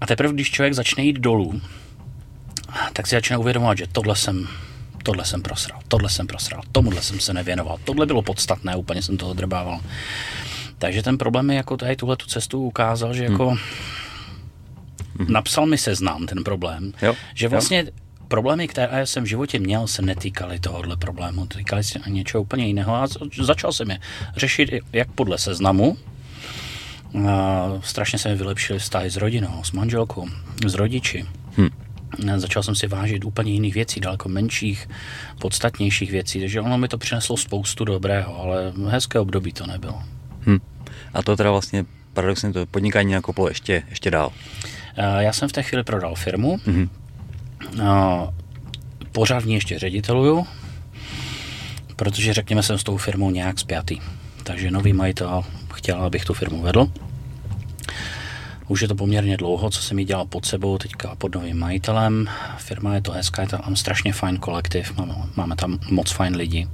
A 0.00 0.06
teprve, 0.06 0.34
když 0.34 0.50
člověk 0.50 0.74
začne 0.74 1.04
jít 1.04 1.16
dolů, 1.16 1.60
tak 2.92 3.06
si 3.06 3.16
začne 3.16 3.38
uvědomovat, 3.38 3.78
že 3.78 3.86
tohle 3.92 4.16
jsem, 4.16 4.48
tohle 5.02 5.24
jsem 5.24 5.42
prosral, 5.42 5.80
tohle 5.88 6.10
jsem 6.10 6.26
prosral, 6.26 6.62
tomuhle 6.72 7.02
jsem 7.02 7.20
se 7.20 7.34
nevěnoval, 7.34 7.78
tohle 7.84 8.06
bylo 8.06 8.22
podstatné, 8.22 8.76
úplně 8.76 9.02
jsem 9.02 9.16
toho 9.16 9.34
drbával. 9.34 9.80
Takže 10.78 11.02
ten 11.02 11.18
problém 11.18 11.50
je 11.50 11.56
jako 11.56 11.76
tady 11.76 11.96
tuhle 11.96 12.16
tu 12.16 12.26
cestu 12.26 12.62
ukázal, 12.62 13.14
že 13.14 13.24
jako 13.24 13.48
hmm. 15.18 15.26
napsal 15.28 15.66
mi 15.66 15.78
seznám 15.78 16.26
ten 16.26 16.44
problém, 16.44 16.92
jo, 17.02 17.14
že 17.34 17.48
vlastně 17.48 17.78
jo. 17.78 18.03
Problémy, 18.34 18.68
které 18.68 19.06
jsem 19.06 19.24
v 19.24 19.26
životě 19.26 19.58
měl, 19.58 19.86
se 19.86 20.02
netýkaly 20.02 20.58
tohohle 20.58 20.96
problému, 20.96 21.46
týkaly 21.46 21.84
se 21.84 21.98
něčeho 22.06 22.42
úplně 22.42 22.66
jiného 22.66 22.94
a 22.94 23.06
začal 23.40 23.72
jsem 23.72 23.90
je 23.90 23.98
řešit 24.36 24.70
jak 24.92 25.12
podle 25.12 25.38
seznamu, 25.38 25.96
a 27.28 27.68
strašně 27.80 28.18
se 28.18 28.28
mi 28.28 28.34
vylepšily 28.34 28.78
vztahy 28.78 29.10
s 29.10 29.16
rodinou, 29.16 29.64
s 29.64 29.72
manželkou, 29.72 30.28
s 30.66 30.74
rodiči. 30.74 31.26
Hmm. 31.56 31.68
Začal 32.36 32.62
jsem 32.62 32.74
si 32.74 32.86
vážit 32.86 33.24
úplně 33.24 33.52
jiných 33.52 33.74
věcí, 33.74 34.00
daleko 34.00 34.28
menších, 34.28 34.88
podstatnějších 35.38 36.10
věcí, 36.10 36.40
takže 36.40 36.60
ono 36.60 36.78
mi 36.78 36.88
to 36.88 36.98
přineslo 36.98 37.36
spoustu 37.36 37.84
dobrého, 37.84 38.40
ale 38.40 38.72
hezké 38.88 39.18
období 39.18 39.52
to 39.52 39.66
nebylo. 39.66 40.02
Hmm. 40.40 40.58
A 41.14 41.22
to 41.22 41.36
teda 41.36 41.50
vlastně 41.50 41.84
paradoxně 42.12 42.52
to 42.52 42.66
podnikání 42.66 43.12
nakoplo 43.12 43.48
ještě, 43.48 43.82
ještě 43.90 44.10
dál. 44.10 44.32
Já 45.18 45.32
jsem 45.32 45.48
v 45.48 45.52
té 45.52 45.62
chvíli 45.62 45.84
prodal 45.84 46.14
firmu, 46.14 46.58
hmm. 46.66 46.88
Pořád 49.12 49.42
v 49.42 49.46
ní 49.46 49.54
ještě 49.54 49.78
řediteluju, 49.78 50.46
protože 51.96 52.34
řekněme 52.34 52.62
jsem 52.62 52.78
s 52.78 52.84
tou 52.84 52.96
firmou 52.96 53.30
nějak 53.30 53.58
spjatý. 53.58 54.00
Takže 54.42 54.70
nový 54.70 54.92
majitel 54.92 55.44
chtěl, 55.74 56.02
abych 56.02 56.24
tu 56.24 56.34
firmu 56.34 56.62
vedl. 56.62 56.90
Už 58.68 58.82
je 58.82 58.88
to 58.88 58.94
poměrně 58.94 59.36
dlouho, 59.36 59.70
co 59.70 59.82
jsem 59.82 59.98
ji 59.98 60.04
dělal 60.04 60.26
pod 60.26 60.46
sebou, 60.46 60.78
teďka 60.78 61.14
pod 61.14 61.34
novým 61.34 61.58
majitelem. 61.58 62.28
Firma 62.58 62.94
je 62.94 63.02
to 63.02 63.12
hezká, 63.12 63.42
je 63.42 63.48
tam 63.48 63.76
strašně 63.76 64.12
fajn 64.12 64.36
kolektiv, 64.36 64.96
máme, 64.96 65.14
máme 65.36 65.56
tam 65.56 65.78
moc 65.90 66.10
fajn 66.10 66.36
lidí. 66.36 66.68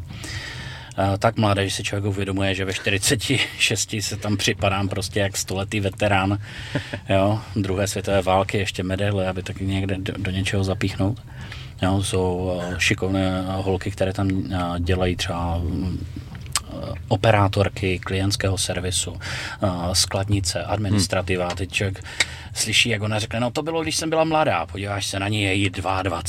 Tak 1.18 1.36
mladé, 1.36 1.68
že 1.68 1.74
si 1.74 1.82
člověk 1.82 2.04
uvědomuje, 2.04 2.54
že 2.54 2.64
ve 2.64 2.72
46 2.72 3.94
se 4.00 4.16
tam 4.16 4.36
připadám 4.36 4.88
prostě 4.88 5.20
jak 5.20 5.36
stoletý 5.36 5.80
veterán 5.80 6.38
jo, 7.08 7.40
druhé 7.56 7.86
světové 7.86 8.22
války, 8.22 8.58
ještě 8.58 8.82
medaile, 8.82 9.28
aby 9.28 9.42
taky 9.42 9.66
někde 9.66 9.96
do, 9.98 10.12
do 10.18 10.30
něčeho 10.30 10.64
zapíchnout. 10.64 11.22
Jo, 11.82 12.02
jsou 12.02 12.60
eh, 12.62 12.74
šikovné 12.78 13.44
holky, 13.46 13.90
které 13.90 14.12
tam 14.12 14.28
eh, 14.30 14.80
dělají 14.80 15.16
třeba 15.16 15.60
Eh, 16.70 16.94
operátorky 17.08 17.98
klientského 17.98 18.58
servisu, 18.58 19.20
skladnice, 19.92 20.64
administrativa. 20.64 21.46
Hmm. 21.46 21.56
Teď 21.56 21.72
člověk 21.72 22.04
slyší, 22.54 22.88
jak 22.88 23.02
ona 23.02 23.18
řekne, 23.18 23.40
no 23.40 23.50
to 23.50 23.62
bylo, 23.62 23.82
když 23.82 23.96
jsem 23.96 24.10
byla 24.10 24.24
mladá, 24.24 24.66
podíváš 24.66 25.06
se 25.06 25.18
na 25.18 25.28
ní, 25.28 25.42
je 25.42 25.54
jí 25.54 25.70
22. 25.70 26.22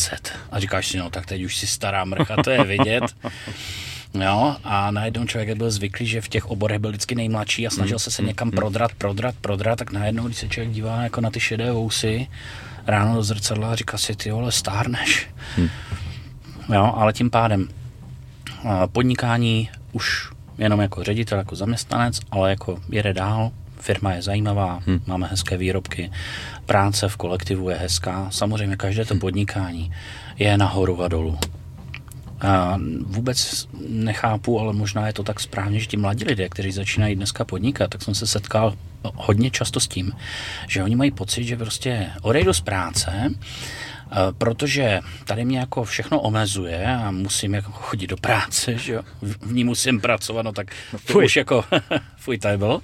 A 0.51 0.59
říkáš 0.59 0.87
si, 0.87 0.97
no 0.97 1.09
tak 1.09 1.25
teď 1.25 1.43
už 1.43 1.57
si 1.57 1.67
stará 1.67 2.05
mrcha, 2.05 2.35
to 2.43 2.49
je 2.49 2.63
vidět. 2.63 3.03
Jo, 4.13 4.55
a 4.63 4.91
najednou 4.91 5.25
člověk 5.25 5.57
byl 5.57 5.71
zvyklý, 5.71 6.07
že 6.07 6.21
v 6.21 6.29
těch 6.29 6.45
oborech 6.45 6.79
byl 6.79 6.89
vždycky 6.89 7.15
nejmladší 7.15 7.67
a 7.67 7.69
snažil 7.69 7.99
se 7.99 8.11
se 8.11 8.21
hmm. 8.21 8.27
někam 8.27 8.47
hmm. 8.47 8.55
prodrat, 8.55 8.91
prodrat, 8.93 9.35
prodrat, 9.41 9.79
tak 9.79 9.91
najednou, 9.91 10.25
když 10.25 10.37
se 10.37 10.49
člověk 10.49 10.73
dívá 10.73 11.03
jako 11.03 11.21
na 11.21 11.29
ty 11.29 11.39
šedé 11.39 11.71
vousy 11.71 12.27
ráno 12.87 13.15
do 13.15 13.23
zrcadla 13.23 13.71
a 13.71 13.75
říká 13.75 13.97
si, 13.97 14.15
ty 14.15 14.31
vole, 14.31 14.51
stárneš. 14.51 15.29
Hmm. 15.57 15.69
Jo, 16.73 16.93
ale 16.95 17.13
tím 17.13 17.29
pádem 17.29 17.67
podnikání 18.91 19.69
už 19.91 20.29
jenom 20.57 20.79
jako 20.81 21.03
ředitel, 21.03 21.37
jako 21.37 21.55
zaměstnanec, 21.55 22.19
ale 22.31 22.49
jako 22.49 22.79
jede 22.89 23.13
dál, 23.13 23.51
firma 23.79 24.13
je 24.13 24.21
zajímavá, 24.21 24.79
hmm. 24.87 25.01
máme 25.05 25.27
hezké 25.27 25.57
výrobky, 25.57 26.11
práce 26.65 27.07
v 27.07 27.17
kolektivu 27.17 27.69
je 27.69 27.75
hezká, 27.75 28.27
samozřejmě 28.29 28.77
každé 28.77 29.05
to 29.05 29.15
podnikání 29.15 29.91
je 30.39 30.57
nahoru 30.57 31.03
a 31.03 31.07
dolů. 31.07 31.39
A 32.41 32.79
vůbec 33.01 33.67
nechápu, 33.87 34.59
ale 34.59 34.73
možná 34.73 35.07
je 35.07 35.13
to 35.13 35.23
tak 35.23 35.39
správně, 35.39 35.79
že 35.79 35.85
ti 35.85 35.97
mladí 35.97 36.25
lidé, 36.25 36.49
kteří 36.49 36.71
začínají 36.71 37.15
dneska 37.15 37.45
podnikat, 37.45 37.89
tak 37.89 38.01
jsem 38.01 38.15
se 38.15 38.27
setkal 38.27 38.73
hodně 39.15 39.51
často 39.51 39.79
s 39.79 39.87
tím, 39.87 40.11
že 40.67 40.83
oni 40.83 40.95
mají 40.95 41.11
pocit, 41.11 41.43
že 41.43 41.57
prostě 41.57 42.09
odejdu 42.21 42.53
z 42.53 42.61
práce 42.61 43.31
Eh, 44.13 44.33
protože 44.37 44.99
tady 45.25 45.45
mě 45.45 45.59
jako 45.59 45.83
všechno 45.83 46.21
omezuje 46.21 46.85
a 46.85 47.11
musím 47.11 47.53
jako 47.53 47.71
chodit 47.71 48.07
do 48.07 48.17
práce, 48.17 48.77
že 48.77 48.93
jo, 48.93 49.01
v 49.21 49.53
ní 49.53 49.63
musím 49.63 50.01
pracovat, 50.01 50.41
no 50.41 50.51
tak 50.51 50.71
no 50.93 50.99
to 51.05 51.19
už 51.19 51.35
jako 51.35 51.63
fuj 52.17 52.37
table. 52.37 52.79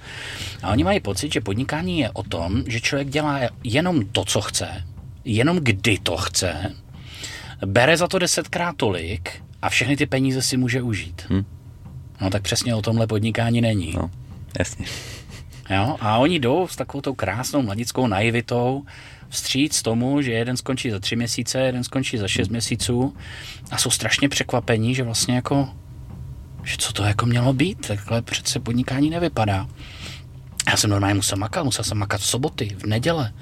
A 0.63 0.71
oni 0.71 0.83
mají 0.83 0.99
pocit, 0.99 1.33
že 1.33 1.41
podnikání 1.41 1.99
je 1.99 2.11
o 2.11 2.23
tom, 2.23 2.63
že 2.67 2.81
člověk 2.81 3.09
dělá 3.09 3.39
jenom 3.63 4.05
to, 4.05 4.25
co 4.25 4.41
chce, 4.41 4.83
jenom 5.25 5.57
kdy 5.61 5.97
to 5.97 6.17
chce, 6.17 6.75
bere 7.65 7.97
za 7.97 8.07
to 8.07 8.19
desetkrát 8.19 8.75
tolik 8.77 9.43
a 9.61 9.69
všechny 9.69 9.97
ty 9.97 10.05
peníze 10.05 10.41
si 10.41 10.57
může 10.57 10.81
užít. 10.81 11.25
Hmm. 11.29 11.45
No 12.21 12.29
tak 12.29 12.41
přesně 12.41 12.75
o 12.75 12.81
tomhle 12.81 13.07
podnikání 13.07 13.61
není. 13.61 13.93
No, 13.95 14.11
jasně. 14.59 14.85
Jo? 15.69 15.97
A 15.99 16.17
oni 16.17 16.39
jdou 16.39 16.67
s 16.67 16.75
takovou 16.75 17.01
tou 17.01 17.13
krásnou 17.13 17.61
mladickou 17.61 18.07
naivitou, 18.07 18.83
vstříc 19.29 19.81
tomu, 19.81 20.21
že 20.21 20.31
jeden 20.31 20.57
skončí 20.57 20.91
za 20.91 20.99
tři 20.99 21.15
měsíce, 21.15 21.59
jeden 21.59 21.83
skončí 21.83 22.17
za 22.17 22.27
šest 22.27 22.49
měsíců 22.49 23.15
a 23.71 23.77
jsou 23.77 23.89
strašně 23.89 24.29
překvapení, 24.29 24.95
že 24.95 25.03
vlastně 25.03 25.35
jako, 25.35 25.69
že 26.63 26.75
co 26.79 26.93
to 26.93 27.03
jako 27.03 27.25
mělo 27.25 27.53
být, 27.53 27.87
takhle 27.87 28.21
přece 28.21 28.59
podnikání 28.59 29.09
nevypadá. 29.09 29.67
Já 30.69 30.77
jsem 30.77 30.89
normálně 30.89 31.15
musel 31.15 31.37
makat, 31.37 31.63
musel 31.63 31.85
jsem 31.85 31.97
makat 31.97 32.21
v 32.21 32.25
soboty, 32.25 32.75
v 32.79 32.83
neděle. 32.83 33.33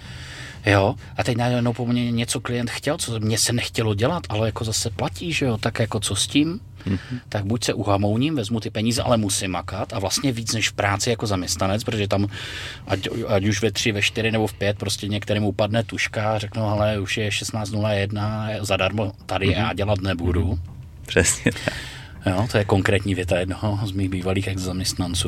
Jo, 0.65 0.95
a 1.17 1.23
teď 1.23 1.37
najednou 1.37 1.73
po 1.73 1.85
mně 1.85 2.11
něco 2.11 2.39
klient 2.39 2.71
chtěl, 2.71 2.97
co 2.97 3.19
mě 3.19 3.37
se 3.37 3.53
nechtělo 3.53 3.95
dělat, 3.95 4.23
ale 4.29 4.47
jako 4.47 4.63
zase 4.63 4.89
platí, 4.89 5.33
že 5.33 5.45
jo, 5.45 5.57
tak 5.57 5.79
jako 5.79 5.99
co 5.99 6.15
s 6.15 6.27
tím? 6.27 6.59
Mm-hmm. 6.85 7.19
Tak 7.29 7.45
buď 7.45 7.63
se 7.63 7.73
uhamouním, 7.73 8.35
vezmu 8.35 8.59
ty 8.59 8.69
peníze, 8.69 9.01
ale 9.01 9.17
musím 9.17 9.51
makat 9.51 9.93
a 9.93 9.99
vlastně 9.99 10.31
víc 10.31 10.53
než 10.53 10.69
v 10.69 10.73
práci 10.73 11.09
jako 11.09 11.27
zaměstnanec, 11.27 11.83
protože 11.83 12.07
tam, 12.07 12.27
ať, 12.87 13.07
ať 13.27 13.45
už 13.45 13.61
ve 13.61 13.71
tři, 13.71 13.91
ve 13.91 14.01
čtyři 14.01 14.31
nebo 14.31 14.47
v 14.47 14.53
pět, 14.53 14.77
prostě 14.77 15.07
některému 15.07 15.47
upadne 15.47 15.83
tuška 15.83 16.31
a 16.31 16.39
řeknou, 16.39 16.65
ale 16.65 16.99
už 16.99 17.17
je 17.17 17.29
16.01, 17.29 18.57
zadarmo 18.61 19.11
tady 19.25 19.47
mm-hmm. 19.47 19.57
já 19.57 19.73
dělat 19.73 20.01
nebudu. 20.01 20.43
Mm-hmm. 20.43 20.59
Přesně 21.05 21.51
tak. 21.51 21.73
Jo, 22.25 22.47
to 22.51 22.57
je 22.57 22.65
konkrétní 22.65 23.15
věta 23.15 23.39
jednoho 23.39 23.87
z 23.87 23.91
mých 23.91 24.09
bývalých 24.09 24.47
ex-zaměstnanců. 24.47 25.27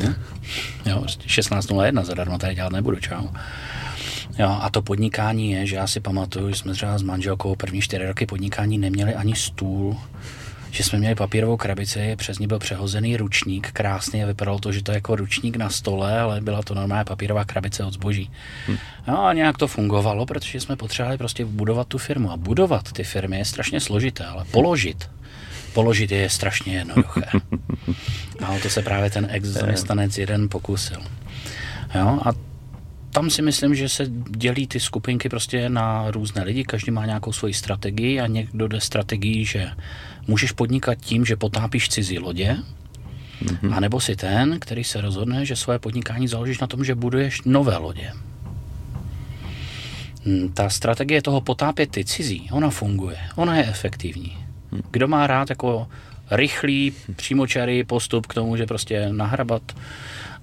Jo, 0.85 1.01
16.01 1.01 1.93
prostě 1.93 2.07
zadarmo 2.07 2.37
tady 2.37 2.55
dělat 2.55 2.71
nebudu, 2.71 2.99
čau. 2.99 3.27
Jo, 4.39 4.57
a 4.61 4.69
to 4.69 4.81
podnikání 4.81 5.51
je, 5.51 5.65
že 5.65 5.75
já 5.75 5.87
si 5.87 5.99
pamatuju, 5.99 6.49
že 6.49 6.55
jsme 6.55 6.73
třeba 6.73 6.97
s 6.97 7.01
manželkou 7.01 7.55
první 7.55 7.81
čtyři 7.81 8.07
roky 8.07 8.25
podnikání 8.25 8.77
neměli 8.77 9.15
ani 9.15 9.35
stůl, 9.35 9.97
že 10.71 10.83
jsme 10.83 10.99
měli 10.99 11.15
papírovou 11.15 11.57
krabici, 11.57 12.15
přes 12.15 12.39
ní 12.39 12.47
byl 12.47 12.59
přehozený 12.59 13.17
ručník, 13.17 13.71
krásný 13.71 14.23
a 14.23 14.27
vypadalo 14.27 14.59
to, 14.59 14.71
že 14.71 14.83
to 14.83 14.91
je 14.91 14.95
jako 14.95 15.15
ručník 15.15 15.57
na 15.57 15.69
stole, 15.69 16.19
ale 16.19 16.41
byla 16.41 16.61
to 16.61 16.73
normálně 16.73 17.05
papírová 17.05 17.45
krabice 17.45 17.83
od 17.83 17.93
zboží. 17.93 18.31
Hm. 18.67 18.77
No 19.07 19.25
a 19.25 19.33
nějak 19.33 19.57
to 19.57 19.67
fungovalo, 19.67 20.25
protože 20.25 20.59
jsme 20.59 20.75
potřebovali 20.75 21.17
prostě 21.17 21.45
budovat 21.45 21.87
tu 21.87 21.97
firmu. 21.97 22.31
A 22.31 22.37
budovat 22.37 22.91
ty 22.91 23.03
firmy 23.03 23.37
je 23.37 23.45
strašně 23.45 23.79
složité, 23.79 24.25
ale 24.25 24.45
položit, 24.51 25.09
položit 25.73 26.11
je 26.11 26.29
strašně 26.29 26.73
jednoduché. 26.73 27.21
A 28.45 28.51
o 28.51 28.59
to 28.59 28.69
se 28.69 28.81
právě 28.81 29.09
ten 29.09 29.27
ex-zaměstnanec 29.31 30.17
jeden 30.17 30.49
pokusil. 30.49 30.99
Jo, 31.95 32.19
a 32.25 32.46
tam 33.17 33.29
si 33.29 33.41
myslím, 33.41 33.75
že 33.75 33.89
se 33.89 34.05
dělí 34.29 34.67
ty 34.67 34.79
skupinky 34.79 35.29
prostě 35.29 35.69
na 35.69 36.11
různé 36.11 36.43
lidi, 36.43 36.63
každý 36.63 36.91
má 36.91 37.05
nějakou 37.05 37.33
svoji 37.33 37.53
strategii 37.53 38.19
a 38.19 38.27
někdo 38.27 38.67
jde 38.67 38.81
strategii, 38.81 39.45
že 39.45 39.69
můžeš 40.27 40.51
podnikat 40.51 40.95
tím, 40.95 41.25
že 41.25 41.35
potápíš 41.35 41.89
cizí 41.89 42.19
lodě, 42.19 42.57
mm-hmm. 43.43 43.73
anebo 43.73 43.99
si 43.99 44.15
ten, 44.15 44.59
který 44.59 44.83
se 44.83 45.01
rozhodne, 45.01 45.45
že 45.45 45.55
svoje 45.55 45.79
podnikání 45.79 46.27
založíš 46.27 46.59
na 46.59 46.67
tom, 46.67 46.85
že 46.85 46.95
buduješ 46.95 47.41
nové 47.41 47.77
lodě. 47.77 48.13
Hm, 50.25 50.51
ta 50.53 50.69
strategie 50.69 51.21
toho 51.21 51.41
potápět 51.41 51.91
ty 51.91 52.05
cizí, 52.05 52.49
ona 52.51 52.69
funguje, 52.69 53.17
ona 53.35 53.57
je 53.57 53.65
efektivní. 53.65 54.37
Hm. 54.71 54.81
Kdo 54.91 55.07
má 55.07 55.27
rád 55.27 55.49
jako 55.49 55.87
rychlý, 56.31 56.93
přímočarý 57.15 57.83
postup 57.83 58.27
k 58.27 58.33
tomu, 58.33 58.57
že 58.57 58.65
prostě 58.65 59.09
nahrabat 59.11 59.61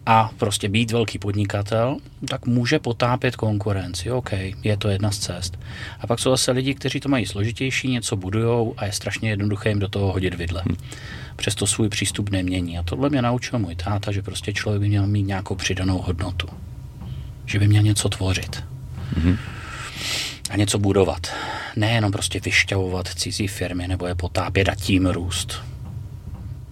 a 0.07 0.31
prostě 0.39 0.69
být 0.69 0.91
velký 0.91 1.19
podnikatel, 1.19 1.97
tak 2.29 2.47
může 2.47 2.79
potápět 2.79 3.37
konkurenci. 3.37 4.11
OK, 4.11 4.33
je 4.63 4.77
to 4.77 4.89
jedna 4.89 5.11
z 5.11 5.19
cest. 5.19 5.59
A 6.01 6.07
pak 6.07 6.19
jsou 6.19 6.31
zase 6.31 6.53
lidi, 6.53 6.75
kteří 6.75 7.01
to 7.01 7.09
mají 7.09 7.27
složitější, 7.27 7.89
něco 7.89 8.17
budujou 8.17 8.75
a 8.77 8.87
je 8.87 8.93
strašně 8.93 9.31
jednoduché 9.31 9.69
jim 9.69 9.79
do 9.79 9.89
toho 9.89 10.13
hodit 10.13 10.35
vidle. 10.35 10.63
Hmm. 10.65 10.77
Přesto 11.37 11.67
svůj 11.67 11.89
přístup 11.89 12.31
nemění. 12.31 12.79
A 12.79 12.83
tohle 12.83 13.11
mě 13.11 13.23
naučil 13.23 13.59
můj 13.59 13.77
táta, 13.77 14.13
že 14.13 14.23
prostě 14.23 14.53
člověk 14.53 14.81
by 14.81 14.89
měl 14.89 15.07
mít 15.07 15.23
nějakou 15.23 15.55
přidanou 15.55 15.99
hodnotu. 15.99 16.49
Že 17.47 17.59
by 17.59 17.69
měl 17.69 17.83
něco 17.83 18.09
tvořit. 18.09 18.65
Hmm. 19.17 19.37
a 20.51 20.57
něco 20.57 20.79
budovat. 20.79 21.27
Nejenom 21.77 22.13
prostě 22.13 22.41
vyšťavovat 22.41 23.09
cizí 23.09 23.49
firmy 23.49 23.89
nebo 23.89 24.07
je 24.07 24.15
potápět 24.15 24.69
a 24.69 24.75
tím 24.75 25.07
růst. 25.07 25.63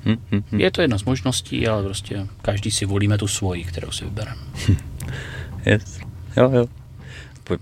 Hmm, 0.04 0.16
hmm, 0.30 0.42
hmm. 0.50 0.60
Je 0.60 0.70
to 0.70 0.80
jedna 0.80 0.98
z 0.98 1.04
možností, 1.04 1.68
ale 1.68 1.82
prostě 1.82 2.26
každý 2.42 2.70
si 2.70 2.84
volíme 2.84 3.18
tu 3.18 3.28
svoji, 3.28 3.64
kterou 3.64 3.90
si 3.90 4.04
vybereme. 4.04 4.40
Yes. 5.66 5.98
Jo, 6.36 6.50
jo. 6.54 6.66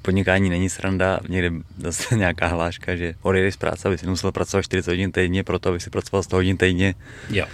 Podnikání 0.02 0.50
není 0.50 0.68
sranda, 0.68 1.20
někde 1.28 1.50
zase 1.78 2.16
nějaká 2.16 2.46
hláška, 2.46 2.96
že 2.96 3.14
odejdeš 3.22 3.54
z 3.54 3.56
práce, 3.56 3.88
aby 3.88 3.98
si 3.98 4.06
musel 4.06 4.32
pracovat 4.32 4.62
40 4.62 4.90
hodin 4.90 5.12
týdně, 5.12 5.44
proto 5.44 5.68
aby 5.68 5.80
si 5.80 5.90
pracoval 5.90 6.22
100 6.22 6.36
hodin 6.36 6.56
týdně. 6.56 6.94
Jo. 7.30 7.46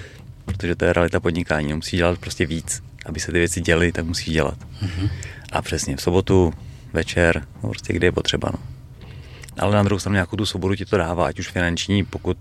Protože 0.44 0.74
to 0.74 0.84
je 0.84 0.92
realita 0.92 1.20
podnikání, 1.20 1.74
musí 1.74 1.96
dělat 1.96 2.18
prostě 2.18 2.46
víc. 2.46 2.82
Aby 3.06 3.20
se 3.20 3.32
ty 3.32 3.38
věci 3.38 3.60
děly, 3.60 3.92
tak 3.92 4.04
musí 4.04 4.32
dělat. 4.32 4.58
Mm-hmm. 4.58 5.10
A 5.52 5.62
přesně 5.62 5.96
v 5.96 6.00
sobotu, 6.00 6.52
večer, 6.92 7.46
no 7.62 7.68
prostě 7.68 7.92
kde 7.92 8.06
je 8.06 8.12
potřeba. 8.12 8.50
No. 8.52 8.58
Ale 9.58 9.76
na 9.76 9.82
druhou 9.82 9.98
stranu 9.98 10.14
nějakou 10.14 10.36
tu 10.36 10.46
svobodu 10.46 10.74
ti 10.74 10.84
to 10.84 10.96
dává, 10.96 11.26
ať 11.26 11.38
už 11.38 11.48
finanční, 11.48 12.04
pokud 12.04 12.38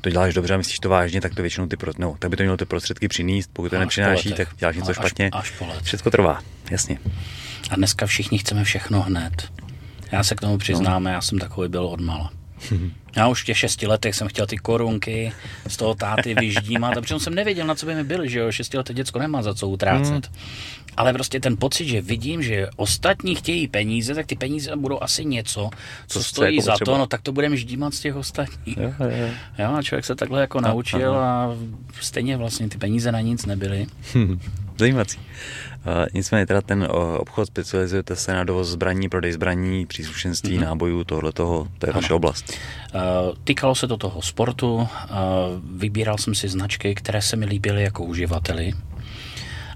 to 0.00 0.10
děláš 0.10 0.34
dobře 0.34 0.54
a 0.54 0.56
myslíš 0.56 0.78
to 0.78 0.88
vážně, 0.88 1.20
tak 1.20 1.34
to 1.34 1.42
většinou 1.42 1.66
ty 1.66 1.76
pro, 1.76 1.92
no, 1.98 2.16
tak 2.18 2.30
by 2.30 2.36
to 2.36 2.42
mělo 2.42 2.56
ty 2.56 2.64
prostředky 2.64 3.08
přinést. 3.08 3.50
Pokud 3.52 3.68
to 3.68 3.78
nepřináší, 3.78 4.32
tak 4.32 4.48
děláš 4.56 4.76
něco 4.76 4.90
až, 4.90 4.96
špatně. 4.96 5.30
Až 5.32 5.50
po 5.50 5.66
Všechno 5.82 6.10
trvá, 6.10 6.40
jasně. 6.70 6.98
A 7.70 7.76
dneska 7.76 8.06
všichni 8.06 8.38
chceme 8.38 8.64
všechno 8.64 9.02
hned. 9.02 9.52
Já 10.12 10.24
se 10.24 10.34
k 10.34 10.40
tomu 10.40 10.58
přiznám, 10.58 11.04
no. 11.04 11.10
já 11.10 11.20
jsem 11.20 11.38
takový 11.38 11.68
byl 11.68 11.86
odmala. 11.86 12.32
Já 13.16 13.28
už 13.28 13.42
v 13.42 13.44
těch 13.44 13.58
šesti 13.58 13.86
letech 13.86 14.14
jsem 14.14 14.28
chtěl 14.28 14.46
ty 14.46 14.56
korunky 14.56 15.32
z 15.66 15.76
toho 15.76 15.94
táty 15.94 16.34
vyždímat 16.34 16.96
a 16.96 17.00
přitom 17.00 17.20
jsem 17.20 17.34
nevěděl, 17.34 17.66
na 17.66 17.74
co 17.74 17.86
by 17.86 17.94
mi 17.94 18.04
byly, 18.04 18.28
že 18.28 18.38
jo, 18.38 18.52
šestileté 18.52 18.94
děcko 18.94 19.18
nemá 19.18 19.42
za 19.42 19.54
co 19.54 19.68
utrácet. 19.68 20.30
Ale 21.00 21.12
prostě 21.12 21.40
ten 21.40 21.56
pocit, 21.56 21.88
že 21.88 22.00
vidím, 22.00 22.42
že 22.42 22.68
ostatní 22.76 23.34
chtějí 23.34 23.68
peníze, 23.68 24.14
tak 24.14 24.26
ty 24.26 24.36
peníze 24.36 24.76
budou 24.76 25.02
asi 25.02 25.24
něco, 25.24 25.70
co, 26.06 26.18
co 26.18 26.24
stojí 26.24 26.56
jako 26.56 26.66
za 26.66 26.74
třeba. 26.74 26.92
to, 26.92 26.98
no 26.98 27.06
tak 27.06 27.20
to 27.22 27.32
budeme 27.32 27.56
ždímat 27.56 27.94
z 27.94 28.00
těch 28.00 28.16
ostatních. 28.16 28.76
Jo, 28.76 28.92
jo. 29.00 29.28
jo 29.58 29.74
a 29.74 29.82
člověk 29.82 30.04
se 30.04 30.14
takhle 30.14 30.40
jako 30.40 30.60
no, 30.60 30.68
naučil 30.68 31.14
a 31.14 31.56
stejně 32.00 32.36
vlastně 32.36 32.68
ty 32.68 32.78
peníze 32.78 33.12
na 33.12 33.20
nic 33.20 33.46
nebyly. 33.46 33.86
Zajímací. 34.78 35.18
Uh, 35.18 36.06
nicméně 36.14 36.46
teda 36.46 36.60
ten 36.60 36.88
obchod 37.18 37.46
specializujete 37.46 38.16
se 38.16 38.32
na 38.32 38.44
dovoz 38.44 38.68
zbraní, 38.68 39.08
prodej 39.08 39.32
zbraní, 39.32 39.86
příslušenství, 39.86 40.58
mm-hmm. 40.58 40.64
nábojů, 40.64 41.04
tohle 41.04 41.32
toho, 41.32 41.68
to 41.78 41.86
je 41.86 41.92
ano. 41.92 42.00
vaše 42.00 42.14
oblast. 42.14 42.52
Uh, 42.94 43.00
týkalo 43.44 43.74
se 43.74 43.88
to 43.88 43.96
toho 43.96 44.22
sportu, 44.22 44.74
uh, 44.74 44.86
vybíral 45.76 46.18
jsem 46.18 46.34
si 46.34 46.48
značky, 46.48 46.94
které 46.94 47.22
se 47.22 47.36
mi 47.36 47.46
líbily 47.46 47.82
jako 47.82 48.04
uživateli 48.04 48.72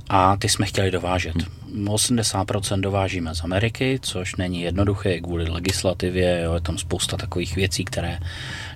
a 0.08 0.36
ty 0.36 0.48
jsme 0.48 0.66
chtěli 0.66 0.90
dovážet. 0.90 1.34
Hmm. 1.36 1.88
80% 1.88 2.80
dovážíme 2.80 3.34
z 3.34 3.44
Ameriky, 3.44 3.98
což 4.02 4.36
není 4.36 4.62
jednoduché 4.62 5.20
kvůli 5.20 5.48
legislativě, 5.48 6.40
jo, 6.44 6.54
je 6.54 6.60
tam 6.60 6.78
spousta 6.78 7.16
takových 7.16 7.56
věcí, 7.56 7.84
které 7.84 8.18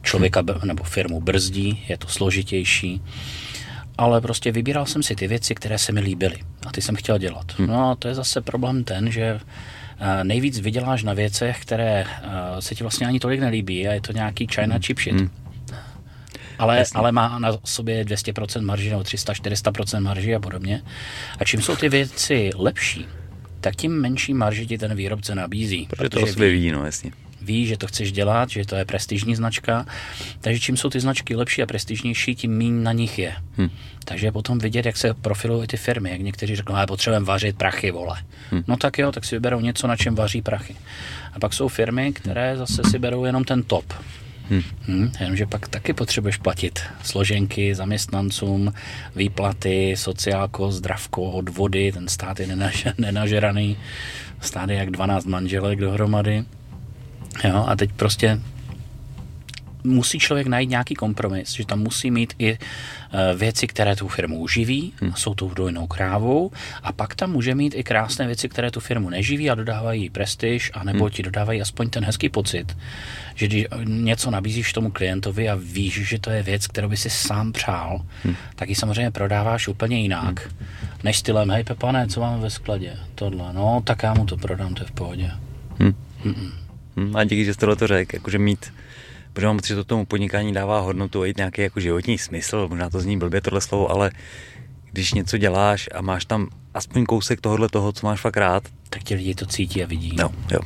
člověka 0.02 0.42
nebo 0.64 0.84
firmu 0.84 1.20
brzdí, 1.20 1.84
je 1.88 1.98
to 1.98 2.09
složitější 2.09 3.02
ale 3.98 4.20
prostě 4.20 4.52
vybíral 4.52 4.86
jsem 4.86 5.02
si 5.02 5.14
ty 5.14 5.28
věci, 5.28 5.55
které 5.55 5.78
se 5.78 5.92
mi 5.92 6.00
líbily 6.00 6.36
a 6.66 6.72
ty 6.72 6.82
jsem 6.82 6.96
chtěl 6.96 7.18
dělat. 7.18 7.59
Hmm. 7.59 7.68
No 7.68 7.90
a 7.90 7.94
to 7.94 8.09
je 8.09 8.14
zase 8.14 8.40
problém 8.40 8.84
ten, 8.84 9.10
že 9.10 9.40
eh, 10.00 10.24
nejvíc 10.24 10.59
vyděláš 10.59 11.02
na 11.02 11.12
věcech, 11.12 11.62
které 11.62 12.05
eh, 12.06 12.62
se 12.62 12.74
ti 12.74 12.84
vlastně 12.84 13.06
ani 13.06 13.20
tolik 13.20 13.40
nelíbí 13.40 13.88
a 13.88 13.92
je 13.92 14.00
to 14.00 14.12
nějaký 14.12 14.46
China 14.46 14.74
hmm. 14.74 14.82
chip 14.82 14.98
shit. 15.00 15.14
Hmm. 15.14 15.30
Ale, 16.59 16.85
ale 16.94 17.12
má 17.12 17.39
na 17.39 17.52
sobě 17.64 18.05
200% 18.05 18.62
marži 18.62 18.90
nebo 18.90 19.02
300-400% 19.02 20.01
marži 20.01 20.35
a 20.35 20.40
podobně. 20.40 20.82
A 21.39 21.44
čím 21.44 21.62
jsou 21.62 21.76
ty 21.76 21.89
věci 21.89 22.51
lepší, 22.56 23.06
tak 23.60 23.76
tím 23.76 23.93
menší 23.93 24.35
marži 24.35 24.66
ti 24.66 24.78
ten 24.78 24.94
výrobce 24.94 25.35
nabízí. 25.35 25.86
Protože, 25.90 26.09
protože 26.09 26.35
to 26.35 26.40
ví, 26.40 26.70
no 26.70 26.85
jasně 26.85 27.12
ví, 27.43 27.66
že 27.66 27.76
to 27.76 27.86
chceš 27.86 28.12
dělat, 28.12 28.51
že 28.51 28.64
to 28.64 28.76
je 28.76 28.85
prestižní 28.85 29.36
značka. 29.36 29.86
Takže 30.40 30.60
čím 30.60 30.76
jsou 30.76 30.90
ty 30.90 31.01
značky 31.01 31.36
lepší 31.36 31.62
a 31.62 31.66
prestižnější, 31.66 32.35
tím 32.35 32.59
méně 32.59 32.82
na 32.82 32.93
nich 32.93 33.18
je. 33.18 33.35
Hmm. 33.56 33.70
Takže 34.05 34.32
potom 34.32 34.59
vidět, 34.59 34.86
jak 34.86 34.97
se 34.97 35.14
profilují 35.14 35.66
ty 35.66 35.76
firmy. 35.76 36.10
Jak 36.10 36.20
někteří 36.20 36.56
řeknou, 36.56 36.74
ale 36.74 36.86
potřebujeme 36.86 37.26
vařit 37.26 37.56
prachy, 37.56 37.90
vole. 37.90 38.16
Hmm. 38.51 38.62
No 38.68 38.76
tak 38.76 38.98
jo, 38.98 39.12
tak 39.12 39.24
si 39.24 39.36
vyberou 39.36 39.60
něco, 39.60 39.86
na 39.86 39.97
čem 39.97 40.14
vaří 40.14 40.43
prachy. 40.43 40.76
A 41.32 41.40
pak 41.40 41.52
jsou 41.52 41.68
firmy, 41.68 42.12
které 42.12 42.56
zase 42.56 42.82
si 42.90 42.98
berou 42.98 43.24
jenom 43.24 43.44
ten 43.44 43.62
top. 43.62 43.94
Hmm. 44.51 44.62
Hmm, 44.87 45.12
jenomže 45.20 45.47
pak 45.47 45.69
taky 45.69 45.93
potřebuješ 45.93 46.37
platit 46.37 46.81
složenky 47.03 47.75
zaměstnancům, 47.75 48.73
výplaty, 49.16 49.95
sociálko, 49.97 50.73
zdravko, 50.73 51.23
odvody, 51.23 51.93
ten 51.93 52.09
stát 52.09 52.41
je 52.41 52.47
nenaž, 52.47 52.87
nenažeraný, 52.99 53.77
stát 54.41 54.70
je 54.70 54.77
jak 54.77 54.91
12 54.91 55.25
manželek 55.25 55.81
dohromady. 55.81 56.45
Jo, 57.45 57.65
a 57.69 57.77
teď 57.77 57.93
prostě 57.93 58.41
musí 59.89 60.19
člověk 60.19 60.47
najít 60.47 60.70
nějaký 60.70 60.94
kompromis, 60.94 61.52
že 61.52 61.66
tam 61.66 61.81
musí 61.81 62.10
mít 62.10 62.35
i 62.39 62.51
e, 62.51 62.59
věci, 63.36 63.66
které 63.66 63.97
tu 63.97 64.09
firmu 64.09 64.39
uživí, 64.39 64.93
hmm. 65.01 65.12
jsou 65.16 65.35
tou 65.35 65.55
dojnou 65.55 65.86
krávou, 65.86 66.51
a 66.82 66.93
pak 66.93 67.15
tam 67.15 67.32
může 67.32 67.55
mít 67.55 67.74
i 67.77 67.85
krásné 67.85 68.27
věci, 68.27 68.48
které 68.48 68.70
tu 68.70 68.81
firmu 68.81 69.10
neživí 69.10 69.51
a 69.51 69.55
dodávají 69.55 70.10
prestiž, 70.10 70.70
anebo 70.74 71.05
hmm. 71.05 71.10
ti 71.10 71.23
dodávají 71.23 71.62
aspoň 71.62 71.90
ten 71.90 72.05
hezký 72.05 72.28
pocit, 72.28 72.77
že 73.35 73.47
když 73.47 73.65
něco 73.85 74.31
nabízíš 74.31 74.73
tomu 74.73 74.90
klientovi 74.90 75.48
a 75.48 75.55
víš, 75.55 76.09
že 76.09 76.19
to 76.19 76.31
je 76.31 76.43
věc, 76.43 76.66
kterou 76.66 76.89
by 76.89 76.97
si 76.97 77.10
sám 77.10 77.52
přál, 77.52 78.01
hmm. 78.24 78.35
tak 78.56 78.69
ji 78.69 78.74
samozřejmě 78.74 79.10
prodáváš 79.10 79.69
úplně 79.69 80.01
jinak, 80.01 80.40
hmm. 80.40 80.69
než 81.05 81.19
stylem, 81.19 81.51
hej 81.51 81.65
Pepane, 81.65 82.06
co 82.09 82.20
máme 82.20 82.43
ve 82.43 82.51
skladě, 82.51 82.97
tohle, 83.15 83.52
no 83.52 83.82
tak 83.85 84.02
já 84.02 84.15
mu 84.15 84.27
to 84.27 84.36
prodám, 84.36 84.74
to 84.74 84.82
je 84.82 84.86
v 84.86 84.93
pohodě. 84.93 85.31
Hmm. 85.78 85.94
Hmm. 86.24 86.52
Hmm, 86.98 87.16
a 87.16 87.24
díky, 87.24 87.44
že 87.44 87.55
jste 87.55 87.77
to 87.77 87.86
řekl, 87.86 88.16
jakože 88.16 88.39
mít, 88.39 88.73
protože 89.39 89.47
mám 89.47 89.56
pocit, 89.56 89.69
že 89.69 89.74
to 89.74 89.85
tomu 89.85 90.06
podnikání 90.06 90.52
dává 90.52 90.81
hodnotu, 90.81 91.24
jít 91.24 91.36
nějaký 91.36 91.62
jako 91.62 91.81
životní 91.81 92.19
smysl, 92.19 92.66
možná 92.70 92.90
to 92.90 93.01
zní 93.01 93.19
blbě 93.19 93.40
tohle 93.40 93.60
slovo, 93.60 93.90
ale 93.90 94.10
když 94.93 95.15
něco 95.15 95.39
děláš 95.39 95.89
a 95.94 96.02
máš 96.02 96.24
tam 96.24 96.48
aspoň 96.74 97.05
kousek 97.05 97.40
tohohle 97.40 97.69
toho, 97.69 97.93
co 97.93 98.06
máš 98.06 98.20
fakt 98.20 98.36
rád, 98.36 98.62
tak 98.90 99.02
ti 99.02 99.15
lidi 99.15 99.35
to 99.35 99.47
cítí 99.47 99.82
a 99.82 99.86
vidí. 99.86 100.16
No, 100.19 100.32
jo. 100.51 100.59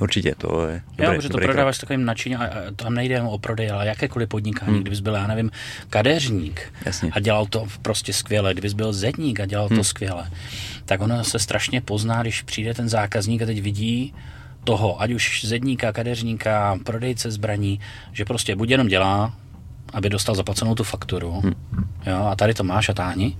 Určitě, 0.00 0.34
to 0.38 0.66
je 0.66 0.82
dobrý, 0.88 1.04
Jo, 1.04 1.12
protože 1.16 1.28
to 1.28 1.38
prodáváš 1.38 1.78
takovým 1.78 2.04
nadšením 2.04 2.38
a 2.38 2.48
tam 2.76 2.94
nejde 2.94 3.14
jen 3.14 3.26
o 3.30 3.38
prodej, 3.38 3.70
ale 3.70 3.86
jakékoliv 3.86 4.28
podnikání. 4.28 4.72
Hmm. 4.72 4.80
Kdybys 4.80 5.00
byl, 5.00 5.14
já 5.14 5.26
nevím, 5.26 5.50
kadeřník 5.90 6.72
Jasně. 6.84 7.10
a 7.12 7.20
dělal 7.20 7.46
to 7.46 7.66
prostě 7.82 8.12
skvěle, 8.12 8.52
kdybys 8.52 8.72
byl 8.72 8.92
zedník 8.92 9.40
a 9.40 9.46
dělal 9.46 9.68
hmm. 9.68 9.78
to 9.78 9.84
skvěle, 9.84 10.30
tak 10.84 11.00
ono 11.00 11.24
se 11.24 11.38
strašně 11.38 11.80
pozná, 11.80 12.22
když 12.22 12.42
přijde 12.42 12.74
ten 12.74 12.88
zákazník 12.88 13.42
a 13.42 13.46
teď 13.46 13.60
vidí, 13.60 14.14
toho, 14.64 15.02
ať 15.02 15.10
už 15.10 15.44
zedníka, 15.44 15.92
kadeřníka, 15.92 16.78
prodejce 16.84 17.30
zbraní, 17.30 17.80
že 18.12 18.24
prostě 18.24 18.56
buď 18.56 18.70
jenom 18.70 18.88
dělá, 18.88 19.32
aby 19.92 20.10
dostal 20.10 20.34
zaplacenou 20.34 20.74
tu 20.74 20.84
fakturu, 20.84 21.40
hmm. 21.40 21.54
jo, 22.06 22.26
a 22.26 22.36
tady 22.36 22.54
to 22.54 22.64
máš 22.64 22.88
a 22.88 22.92
táhni, 22.92 23.36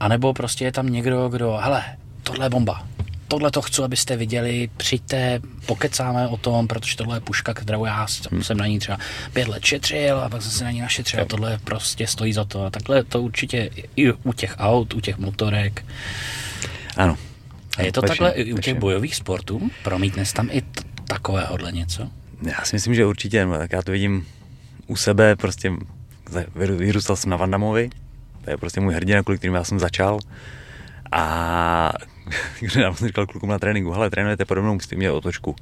anebo 0.00 0.34
prostě 0.34 0.64
je 0.64 0.72
tam 0.72 0.86
někdo, 0.86 1.28
kdo, 1.28 1.58
hele, 1.62 1.84
tohle 2.22 2.46
je 2.46 2.50
bomba, 2.50 2.86
tohle 3.28 3.50
to 3.50 3.62
chci, 3.62 3.82
abyste 3.82 4.16
viděli, 4.16 4.68
přijďte, 4.76 5.40
pokecáme 5.66 6.28
o 6.28 6.36
tom, 6.36 6.68
protože 6.68 6.96
tohle 6.96 7.16
je 7.16 7.20
puška, 7.20 7.54
kterou 7.54 7.84
já 7.84 8.06
hmm. 8.30 8.42
jsem 8.42 8.56
na 8.56 8.66
ní 8.66 8.78
třeba 8.78 8.98
pět 9.32 9.48
let 9.48 9.64
šetřil 9.64 10.20
a 10.20 10.28
pak 10.28 10.42
jsem 10.42 10.50
se 10.50 10.64
na 10.64 10.70
ní 10.70 10.80
našetřil 10.80 11.20
a 11.20 11.24
tohle 11.24 11.58
prostě 11.64 12.06
stojí 12.06 12.32
za 12.32 12.44
to. 12.44 12.64
A 12.64 12.70
takhle 12.70 13.04
to 13.04 13.22
určitě 13.22 13.70
i 13.96 14.12
u 14.12 14.32
těch 14.32 14.54
aut, 14.58 14.94
u 14.94 15.00
těch 15.00 15.18
motorek. 15.18 15.84
Ano, 16.96 17.16
a 17.76 17.82
je 17.82 17.92
to 17.92 18.00
vaši, 18.00 18.08
takhle 18.08 18.30
i 18.30 18.52
u 18.52 18.58
těch 18.58 18.78
bojových 18.78 19.16
sportů? 19.16 19.70
Promítne 19.82 20.24
tam 20.34 20.48
i 20.52 20.62
t- 20.62 20.82
takovéhodle 21.06 21.72
něco? 21.72 22.10
Já 22.42 22.64
si 22.64 22.76
myslím, 22.76 22.94
že 22.94 23.06
určitě. 23.06 23.46
No, 23.46 23.58
tak 23.58 23.72
já 23.72 23.82
to 23.82 23.92
vidím 23.92 24.26
u 24.86 24.96
sebe, 24.96 25.36
prostě 25.36 25.72
vyrůstal 26.54 27.16
jsem 27.16 27.30
na 27.30 27.36
Vandamovi, 27.36 27.90
to 28.44 28.50
je 28.50 28.56
prostě 28.56 28.80
můj 28.80 28.94
hrdina, 28.94 29.22
kvůli 29.22 29.38
kterým 29.38 29.54
já 29.54 29.64
jsem 29.64 29.78
začal. 29.80 30.18
A 31.12 31.92
když 32.60 32.74
já 32.74 32.94
jsem 32.94 33.08
říkal 33.08 33.26
klukům 33.26 33.50
na 33.50 33.58
tréninku, 33.58 33.90
hele, 33.90 34.10
trénujete 34.10 34.44
podobnou, 34.44 34.74
musíte 34.74 34.96
mít 34.96 35.08
otočku. 35.08 35.56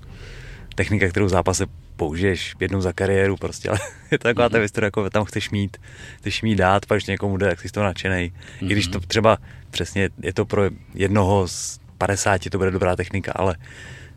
Technika, 0.74 1.08
kterou 1.08 1.26
v 1.26 1.28
zápase 1.28 1.66
použiješ 1.96 2.54
jednou 2.60 2.80
za 2.80 2.92
kariéru 2.92 3.36
prostě, 3.36 3.68
ale 3.70 3.78
je 4.10 4.18
to 4.18 4.22
taková 4.22 4.48
mm-hmm. 4.48 4.52
ta 4.52 4.58
věc, 4.58 4.72
kterou 4.72 4.84
jako 4.84 5.10
tam 5.10 5.24
chceš 5.24 5.50
mít, 5.50 5.76
chceš 6.16 6.42
mít 6.42 6.56
dát, 6.56 6.86
pak 6.86 7.06
někomu 7.06 7.36
jde, 7.36 7.46
jak 7.46 7.60
jsi 7.60 7.68
z 7.68 7.72
toho 7.72 7.84
nadšenej. 7.84 8.30
Mm-hmm. 8.30 8.70
I 8.70 8.72
když 8.72 8.86
to 8.86 9.00
třeba 9.00 9.38
přesně 9.70 10.10
je 10.22 10.32
to 10.32 10.46
pro 10.46 10.62
jednoho 10.94 11.48
z 11.48 11.81
50 12.06 12.50
to 12.50 12.58
bude 12.58 12.70
dobrá 12.70 12.96
technika, 12.96 13.32
ale 13.36 13.56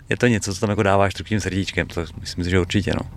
je 0.09 0.17
to 0.17 0.27
něco, 0.27 0.53
co 0.53 0.59
tam 0.59 0.69
jako 0.69 0.83
dáváš 0.83 1.13
tím 1.13 1.39
srdíčkem, 1.39 1.87
to 1.87 2.05
myslím 2.19 2.43
si, 2.43 2.49
že 2.49 2.59
určitě, 2.59 2.93
no. 2.93 3.09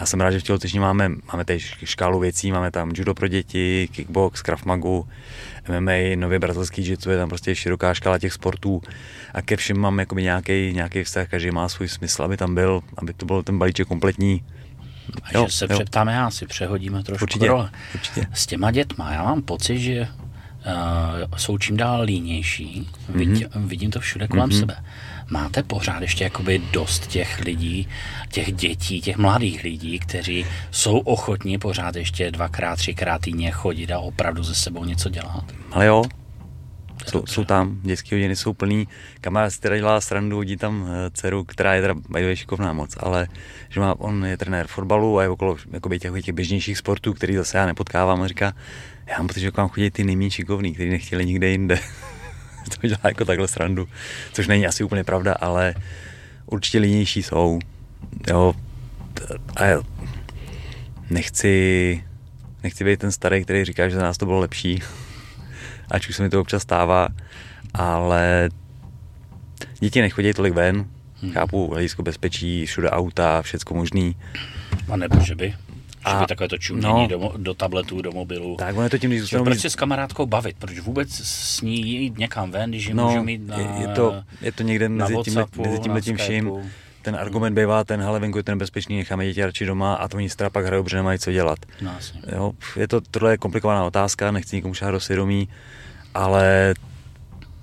Já 0.00 0.06
jsem 0.06 0.20
rád, 0.20 0.30
že 0.30 0.40
v 0.40 0.42
tělocvičně 0.42 0.80
máme, 0.80 1.08
máme 1.08 1.44
tady 1.44 1.60
škálu 1.84 2.20
věcí, 2.20 2.52
máme 2.52 2.70
tam 2.70 2.90
judo 2.94 3.14
pro 3.14 3.28
děti, 3.28 3.88
kickbox, 3.92 4.42
krav 4.42 4.64
magu, 4.64 5.08
MMA, 5.68 6.16
nově 6.16 6.38
brazilský 6.38 6.82
jiu 6.82 7.10
je 7.10 7.16
tam 7.16 7.28
prostě 7.28 7.54
široká 7.54 7.94
škála 7.94 8.18
těch 8.18 8.32
sportů 8.32 8.82
a 9.34 9.42
ke 9.42 9.56
všem 9.56 9.78
mám 9.78 9.98
jakoby 9.98 10.22
nějaký, 10.22 10.72
nějaký 10.72 11.04
vztah, 11.04 11.28
každý 11.28 11.50
má 11.50 11.68
svůj 11.68 11.88
smysl, 11.88 12.22
aby 12.22 12.36
tam 12.36 12.54
byl, 12.54 12.80
aby 12.96 13.12
to 13.12 13.26
byl 13.26 13.42
ten 13.42 13.58
balíček 13.58 13.88
kompletní. 13.88 14.44
A 15.22 15.28
jo, 15.34 15.46
že 15.46 15.56
se 15.56 15.64
jo. 15.64 15.74
přeptáme, 15.74 16.12
já 16.12 16.30
si 16.30 16.46
přehodíme 16.46 17.02
trošku 17.02 17.24
určitě, 17.24 17.46
role. 17.46 17.70
Určitě. 17.94 18.26
S 18.32 18.46
těma 18.46 18.70
dětma, 18.70 19.12
já 19.12 19.22
mám 19.22 19.42
pocit, 19.42 19.78
že 19.78 20.08
uh, 20.66 21.38
jsou 21.38 21.58
čím 21.58 21.76
dál 21.76 22.02
línější. 22.02 22.86
Mm-hmm. 22.86 23.18
Vidím, 23.18 23.48
vidím 23.54 23.90
to 23.90 24.00
všude 24.00 24.28
kolem 24.28 24.50
mm-hmm. 24.50 24.58
sebe. 24.58 24.76
Máte 25.30 25.62
pořád 25.62 26.02
ještě 26.02 26.24
jakoby 26.24 26.62
dost 26.72 27.06
těch 27.06 27.40
lidí, 27.40 27.88
těch 28.28 28.52
dětí, 28.52 29.00
těch 29.00 29.16
mladých 29.16 29.64
lidí, 29.64 29.98
kteří 29.98 30.46
jsou 30.70 30.98
ochotní 30.98 31.58
pořád 31.58 31.96
ještě 31.96 32.30
dvakrát, 32.30 32.76
třikrát 32.76 33.20
týdně 33.20 33.50
chodit 33.50 33.90
a 33.90 33.98
opravdu 33.98 34.42
ze 34.42 34.54
sebou 34.54 34.84
něco 34.84 35.08
dělat? 35.08 35.44
Ale 35.72 35.86
jo, 35.86 36.04
jsou, 37.06 37.26
jsou 37.26 37.44
tam, 37.44 37.80
dětské 37.82 38.16
hodiny 38.16 38.36
jsou 38.36 38.54
plný. 38.54 38.88
Kamarád 39.20 39.52
si 39.52 39.60
teda 39.60 39.76
dělá 39.76 40.00
srandu, 40.00 40.36
hodí 40.36 40.56
tam 40.56 40.88
eh, 40.88 41.10
dceru, 41.10 41.44
která 41.44 41.74
je 41.74 41.80
teda 41.80 41.94
bajově 42.08 42.36
šikovná 42.36 42.72
moc, 42.72 42.96
ale 43.00 43.28
že 43.68 43.80
má, 43.80 44.00
on 44.00 44.24
je 44.24 44.36
trenér 44.36 44.66
fotbalu 44.66 45.18
a 45.18 45.22
je 45.22 45.28
okolo 45.28 45.56
jakoby 45.72 45.98
těch, 45.98 46.24
těch 46.24 46.34
běžnějších 46.34 46.78
sportů, 46.78 47.14
který 47.14 47.36
zase 47.36 47.58
já 47.58 47.66
nepotkávám 47.66 48.22
a 48.22 48.28
říká, 48.28 48.52
já 49.10 49.18
mám 49.18 49.26
pocit, 49.26 49.40
že 49.40 49.50
k 49.50 49.56
vám 49.56 49.68
chodí 49.68 49.90
ty 49.90 50.04
nejméně 50.04 50.30
šikovný, 50.30 50.74
kteří 50.74 50.90
nechtěli 50.90 51.26
nikde 51.26 51.48
jinde. 51.48 51.78
to 52.80 52.86
dělá 52.86 53.00
jako 53.04 53.24
takhle 53.24 53.48
srandu, 53.48 53.88
což 54.32 54.46
není 54.48 54.66
asi 54.66 54.84
úplně 54.84 55.04
pravda, 55.04 55.32
ale 55.32 55.74
určitě 56.46 56.78
línější 56.78 57.22
jsou. 57.22 57.58
Jo, 58.28 58.54
a 59.56 59.64
já 59.64 59.82
nechci, 61.10 62.04
nechci 62.62 62.84
být 62.84 63.00
ten 63.00 63.12
starý, 63.12 63.44
který 63.44 63.64
říká, 63.64 63.88
že 63.88 63.96
za 63.96 64.02
nás 64.02 64.18
to 64.18 64.26
bylo 64.26 64.38
lepší, 64.38 64.82
ač 65.90 66.08
už 66.08 66.16
se 66.16 66.22
mi 66.22 66.30
to 66.30 66.40
občas 66.40 66.62
stává, 66.62 67.08
ale 67.74 68.48
děti 69.80 70.00
nechodí 70.00 70.32
tolik 70.32 70.54
ven, 70.54 70.86
hmm. 71.22 71.32
chápu 71.32 71.70
hledisko 71.70 72.02
bezpečí, 72.02 72.66
všude 72.66 72.90
auta, 72.90 73.42
všecko 73.42 73.74
možný. 73.74 74.16
A 74.92 74.96
nebo 74.96 75.20
že 75.20 75.34
by? 75.34 75.54
A, 76.04 76.26
takové 76.26 76.48
to 76.48 76.58
čumění 76.58 77.02
no, 77.02 77.06
do, 77.06 77.32
do 77.36 77.54
tabletů, 77.54 78.02
do 78.02 78.12
mobilu. 78.12 78.56
Tak 78.56 78.74
ono 78.74 78.84
je 78.84 78.90
to 78.90 78.98
tím, 78.98 79.10
když 79.10 79.20
zůstanou... 79.20 79.44
Proč 79.44 79.60
se 79.60 79.70
s 79.70 79.76
kamarádkou 79.76 80.26
bavit? 80.26 80.56
Proč 80.58 80.78
vůbec 80.78 81.10
s 81.12 81.60
ní 81.60 81.88
jít 81.88 82.18
někam 82.18 82.50
ven, 82.50 82.70
když 82.70 82.88
no, 82.88 83.08
můžu 83.08 83.22
mít 83.22 83.46
na 83.46 83.56
je, 83.58 83.88
to, 83.88 84.22
je 84.40 84.52
to 84.52 84.62
někde 84.62 84.88
mezi, 84.88 85.16
tím, 85.24 85.34
mezi 85.56 85.78
tímhle 85.78 86.00
tím 86.00 86.16
vším. 86.16 86.52
Ten 87.02 87.16
argument 87.16 87.54
bývá 87.54 87.84
ten, 87.84 88.00
hele, 88.00 88.20
venku 88.20 88.38
je 88.38 88.44
ten 88.44 88.58
bezpečný, 88.58 88.96
necháme 88.96 89.26
děti 89.26 89.44
radši 89.44 89.66
doma 89.66 89.94
a 89.94 90.08
to 90.08 90.16
oni 90.16 90.28
teda 90.28 90.50
pak 90.50 90.64
hrajou, 90.64 90.82
protože 90.82 90.96
nemají 90.96 91.18
co 91.18 91.32
dělat. 91.32 91.58
No, 91.82 91.92
jo, 92.32 92.52
je 92.76 92.88
to, 92.88 93.00
tohle 93.00 93.32
je 93.32 93.38
komplikovaná 93.38 93.84
otázka, 93.84 94.30
nechci 94.30 94.56
nikomu 94.56 94.74
šát 94.74 94.90
do 94.90 95.00
svědomí, 95.00 95.48
ale 96.14 96.74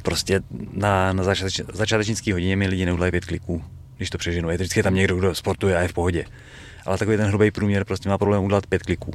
prostě 0.03 0.41
na, 0.73 1.13
na 1.13 1.23
začáteč, 1.23 1.61
začátečnické 1.73 2.33
hodině 2.33 2.55
mi 2.55 2.67
lidi 2.67 2.85
neudlají 2.85 3.11
pět 3.11 3.25
kliků, 3.25 3.63
když 3.97 4.09
to 4.09 4.17
přeženu. 4.17 4.49
Je 4.49 4.57
to 4.57 4.63
vždycky 4.63 4.83
tam 4.83 4.95
někdo, 4.95 5.15
kdo 5.15 5.35
sportuje 5.35 5.77
a 5.77 5.81
je 5.81 5.87
v 5.87 5.93
pohodě. 5.93 6.25
Ale 6.87 6.97
takový 6.97 7.17
ten 7.17 7.27
hrubý 7.27 7.51
průměr 7.51 7.85
prostě 7.85 8.09
má 8.09 8.17
problém 8.17 8.43
udělat 8.43 8.67
pět 8.67 8.83
kliků. 8.83 9.13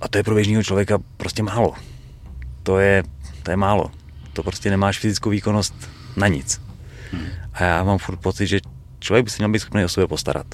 A 0.00 0.08
to 0.08 0.18
je 0.18 0.24
pro 0.24 0.34
běžného 0.34 0.62
člověka 0.62 0.98
prostě 1.16 1.42
málo. 1.42 1.74
To 2.62 2.78
je, 2.78 3.02
to 3.42 3.50
je 3.50 3.56
málo. 3.56 3.90
To 4.32 4.42
prostě 4.42 4.70
nemáš 4.70 4.98
fyzickou 4.98 5.30
výkonnost 5.30 5.74
na 6.16 6.28
nic. 6.28 6.60
Hmm. 7.12 7.26
A 7.54 7.64
já 7.64 7.84
mám 7.84 7.98
furt 7.98 8.16
pocit, 8.16 8.46
že 8.46 8.60
člověk 8.98 9.24
by 9.24 9.30
se 9.30 9.36
měl 9.38 9.48
být 9.48 9.58
schopný 9.58 9.84
o 9.84 9.88
sebe 9.88 10.06
postarat 10.06 10.46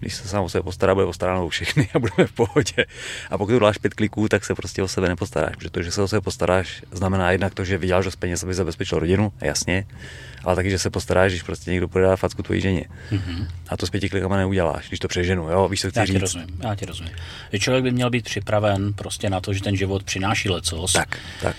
když 0.00 0.14
se 0.14 0.28
sám 0.28 0.44
o 0.44 0.48
sebe 0.48 0.62
postará, 0.62 0.94
bude 0.94 1.06
postaráno 1.06 1.48
všechny 1.48 1.88
a 1.94 1.98
budeme 1.98 2.26
v 2.26 2.32
pohodě. 2.32 2.84
A 3.30 3.38
pokud 3.38 3.52
uděláš 3.52 3.78
pět 3.78 3.94
kliků, 3.94 4.28
tak 4.28 4.44
se 4.44 4.54
prostě 4.54 4.82
o 4.82 4.88
sebe 4.88 5.08
nepostaráš, 5.08 5.56
protože 5.56 5.70
to, 5.70 5.82
že 5.82 5.90
se 5.90 6.02
o 6.02 6.08
sebe 6.08 6.20
postaráš, 6.20 6.82
znamená 6.92 7.30
jednak 7.30 7.54
to, 7.54 7.64
že 7.64 7.78
vyděláš 7.78 8.04
dost 8.04 8.16
peněz, 8.16 8.44
aby 8.44 8.54
zabezpečil 8.54 8.98
rodinu, 8.98 9.32
jasně, 9.40 9.86
ale 10.44 10.56
taky, 10.56 10.70
že 10.70 10.78
se 10.78 10.90
postaráš, 10.90 11.32
když 11.32 11.42
prostě 11.42 11.70
někdo 11.70 11.88
dát 12.00 12.16
facku 12.16 12.42
tvojí 12.42 12.60
ženě. 12.60 12.84
Mm-hmm. 13.12 13.46
A 13.68 13.76
to 13.76 13.86
s 13.86 13.90
pěti 13.90 14.08
klikama 14.08 14.36
neuděláš, 14.36 14.88
když 14.88 15.00
to 15.00 15.08
přeženu, 15.08 15.50
jo, 15.50 15.68
víš, 15.68 15.80
co 15.80 15.90
chci 15.90 15.98
já 15.98 16.04
říct. 16.04 16.20
rozumím, 16.20 16.58
já 16.62 16.74
ti 16.74 16.86
rozumím. 16.86 17.12
Že 17.52 17.58
člověk 17.58 17.84
by 17.84 17.90
měl 17.90 18.10
být 18.10 18.24
připraven 18.24 18.92
prostě 18.92 19.30
na 19.30 19.40
to, 19.40 19.52
že 19.52 19.62
ten 19.62 19.76
život 19.76 20.02
přináší 20.02 20.48
lecos. 20.48 20.92
Tak, 20.92 21.18
tak 21.42 21.56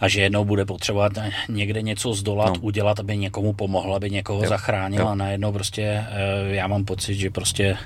a 0.00 0.08
že 0.08 0.20
jednou 0.20 0.44
bude 0.44 0.64
potřebovat 0.64 1.12
někde 1.48 1.82
něco 1.82 2.14
zdolat, 2.14 2.54
no. 2.54 2.60
udělat, 2.60 3.00
aby 3.00 3.16
někomu 3.16 3.52
pomohl, 3.52 3.94
aby 3.94 4.10
někoho 4.10 4.42
jo. 4.42 4.48
zachránil 4.48 5.00
jo. 5.00 5.08
a 5.08 5.14
najednou 5.14 5.52
prostě 5.52 5.82
eh, 5.82 6.06
já 6.54 6.66
mám 6.66 6.84
pocit, 6.84 7.14
že 7.14 7.30
prostě 7.30 7.76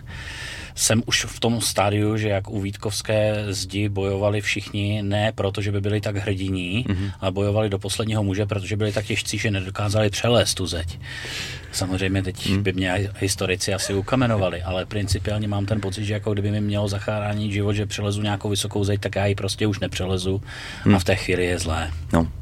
jsem 0.81 1.03
už 1.07 1.25
v 1.25 1.41
tom 1.41 1.61
stádiu, 1.61 2.17
že 2.17 2.29
jak 2.29 2.51
u 2.51 2.61
Vítkovské 2.61 3.45
zdi 3.49 3.89
bojovali 3.89 4.41
všichni, 4.41 5.03
ne 5.03 5.33
proto, 5.33 5.61
že 5.61 5.73
by 5.73 5.81
byli 5.81 6.01
tak 6.01 6.17
hrdiní, 6.17 6.85
mm-hmm. 6.89 7.13
ale 7.21 7.33
bojovali 7.33 7.69
do 7.69 7.79
posledního 7.79 8.23
muže, 8.23 8.47
protože 8.47 8.77
byli 8.77 8.93
tak 8.93 9.05
těžcí, 9.05 9.39
že 9.39 9.51
nedokázali 9.51 10.11
přelézt 10.11 10.55
tu 10.55 10.67
zeď. 10.67 10.99
Samozřejmě 11.73 12.23
teď 12.23 12.51
mm. 12.51 12.63
by 12.63 12.73
mě 12.73 13.11
historici 13.19 13.75
asi 13.75 13.95
ukamenovali, 13.95 14.63
ale 14.63 14.87
principiálně 14.87 15.49
mám 15.49 15.67
ten 15.67 15.81
pocit, 15.81 16.05
že 16.05 16.13
jako 16.13 16.33
kdyby 16.33 16.51
mi 16.51 16.61
mělo 16.61 16.89
zachránit 16.89 17.53
život, 17.53 17.73
že 17.73 17.87
přelezu 17.87 18.23
nějakou 18.23 18.49
vysokou 18.49 18.85
zeď, 18.85 19.01
tak 19.01 19.17
já 19.17 19.27
ji 19.27 19.35
prostě 19.35 19.67
už 19.67 19.79
nepřelezu 19.79 20.43
mm. 20.85 20.95
a 20.95 20.99
v 20.99 21.05
té 21.05 21.17
chvíli 21.17 21.45
je 21.47 21.59
zlé. 21.59 21.91
No. 22.13 22.33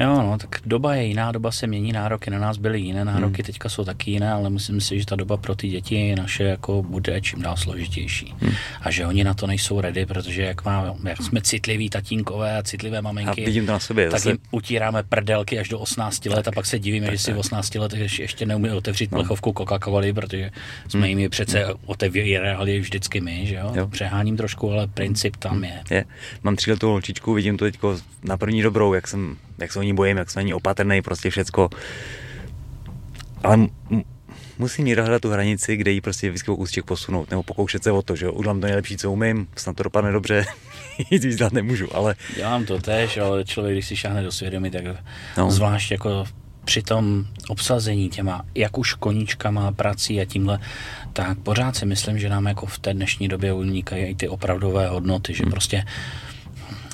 Jo, 0.00 0.22
no, 0.22 0.38
tak 0.38 0.60
doba 0.66 0.94
je 0.94 1.04
jiná, 1.04 1.32
doba 1.32 1.52
se 1.52 1.66
mění, 1.66 1.92
nároky 1.92 2.30
na 2.30 2.38
nás 2.38 2.56
byly 2.56 2.80
jiné, 2.80 3.04
nároky 3.04 3.42
hmm. 3.42 3.46
teďka 3.46 3.68
jsou 3.68 3.84
taky 3.84 4.10
jiné, 4.10 4.32
ale 4.32 4.50
myslím 4.50 4.80
si, 4.80 5.00
že 5.00 5.06
ta 5.06 5.16
doba 5.16 5.36
pro 5.36 5.54
ty 5.54 5.68
děti 5.68 6.14
naše 6.14 6.44
jako 6.44 6.82
bude 6.82 7.20
čím 7.20 7.42
dál 7.42 7.56
složitější. 7.56 8.34
Hmm. 8.40 8.52
A 8.80 8.90
že 8.90 9.06
oni 9.06 9.24
na 9.24 9.34
to 9.34 9.46
nejsou 9.46 9.80
ready, 9.80 10.06
protože 10.06 10.42
jak, 10.42 10.64
má, 10.64 10.94
jak 11.04 11.22
jsme 11.22 11.40
citliví 11.40 11.90
tatínkové 11.90 12.58
a 12.58 12.62
citlivé 12.62 13.02
maminky, 13.02 13.42
a 13.42 13.46
vidím 13.46 13.66
to 13.66 13.72
na 13.72 13.78
sobě, 13.78 14.10
tak 14.10 14.20
zase... 14.20 14.30
jim 14.30 14.38
utíráme 14.50 15.02
prdelky 15.02 15.58
až 15.58 15.68
do 15.68 15.78
18 15.78 16.26
let 16.26 16.34
tak. 16.34 16.48
a 16.48 16.52
pak 16.54 16.66
se 16.66 16.78
divíme, 16.78 17.06
tak, 17.06 17.14
že 17.14 17.18
si 17.18 17.32
v 17.32 17.38
18 17.38 17.74
letech 17.74 18.18
ještě 18.18 18.46
neumí 18.46 18.70
otevřít 18.70 19.12
no. 19.12 19.18
plechovku 19.18 19.50
Coca-Cola, 19.50 20.14
protože 20.14 20.50
jsme 20.88 21.00
hmm. 21.00 21.08
jim 21.08 21.18
ji 21.18 21.28
přece 21.28 21.66
otevírali 21.86 22.80
vždycky 22.80 23.20
my, 23.20 23.46
že 23.46 23.54
jo? 23.54 23.72
jo. 23.74 23.86
Přeháním 23.86 24.36
trošku, 24.36 24.72
ale 24.72 24.86
princip 24.86 25.36
tam 25.36 25.52
hmm. 25.52 25.64
je. 25.64 25.82
je. 25.90 26.04
Mám 26.42 26.56
tříletou 26.56 26.88
holčičku, 26.88 27.34
vidím 27.34 27.56
to 27.56 27.64
teď 27.64 27.78
na 28.22 28.36
první 28.36 28.62
dobrou, 28.62 28.94
jak 28.94 29.08
jsem 29.08 29.36
jak 29.58 29.72
se 29.72 29.78
o 29.78 29.82
ní 29.82 29.94
bojím, 29.94 30.16
jak 30.16 30.30
jsem 30.30 30.46
ní 30.46 30.54
opatrný, 30.54 31.02
prostě 31.02 31.30
všecko. 31.30 31.70
Ale 33.44 33.54
m- 33.54 33.68
musím 34.58 34.86
jí 34.86 34.94
hledat 34.94 35.22
tu 35.22 35.30
hranici, 35.30 35.76
kde 35.76 35.90
jí 35.90 36.00
prostě 36.00 36.28
vždycky 36.28 36.50
ústěk 36.50 36.84
posunout, 36.84 37.30
nebo 37.30 37.42
pokoušet 37.42 37.82
se 37.82 37.92
o 37.92 38.02
to, 38.02 38.16
že 38.16 38.28
udělám 38.28 38.60
to 38.60 38.66
nejlepší, 38.66 38.96
co 38.96 39.12
umím, 39.12 39.48
snad 39.56 39.76
to 39.76 39.82
dopadne 39.82 40.12
dobře, 40.12 40.44
nic 41.10 41.24
víc 41.24 41.36
dát 41.36 41.52
nemůžu, 41.52 41.96
ale... 41.96 42.14
Dělám 42.36 42.64
to 42.64 42.78
tež, 42.78 43.16
ale 43.16 43.44
člověk, 43.44 43.74
když 43.74 43.86
si 43.86 43.96
šáhne 43.96 44.22
do 44.22 44.32
svědomí, 44.32 44.70
tak 44.70 44.84
no. 45.36 45.50
zvlášť 45.50 45.90
jako 45.90 46.24
při 46.64 46.82
tom 46.82 47.24
obsazení 47.48 48.08
těma, 48.08 48.44
jak 48.54 48.78
už 48.78 48.94
koníčkama, 48.94 49.72
prací 49.72 50.20
a 50.20 50.24
tímhle, 50.24 50.58
tak 51.12 51.38
pořád 51.38 51.76
si 51.76 51.86
myslím, 51.86 52.18
že 52.18 52.28
nám 52.28 52.46
jako 52.46 52.66
v 52.66 52.78
té 52.78 52.94
dnešní 52.94 53.28
době 53.28 53.52
unikají 53.52 54.04
i 54.04 54.14
ty 54.14 54.28
opravdové 54.28 54.88
hodnoty, 54.88 55.34
že 55.34 55.42
hmm. 55.42 55.50
prostě 55.50 55.84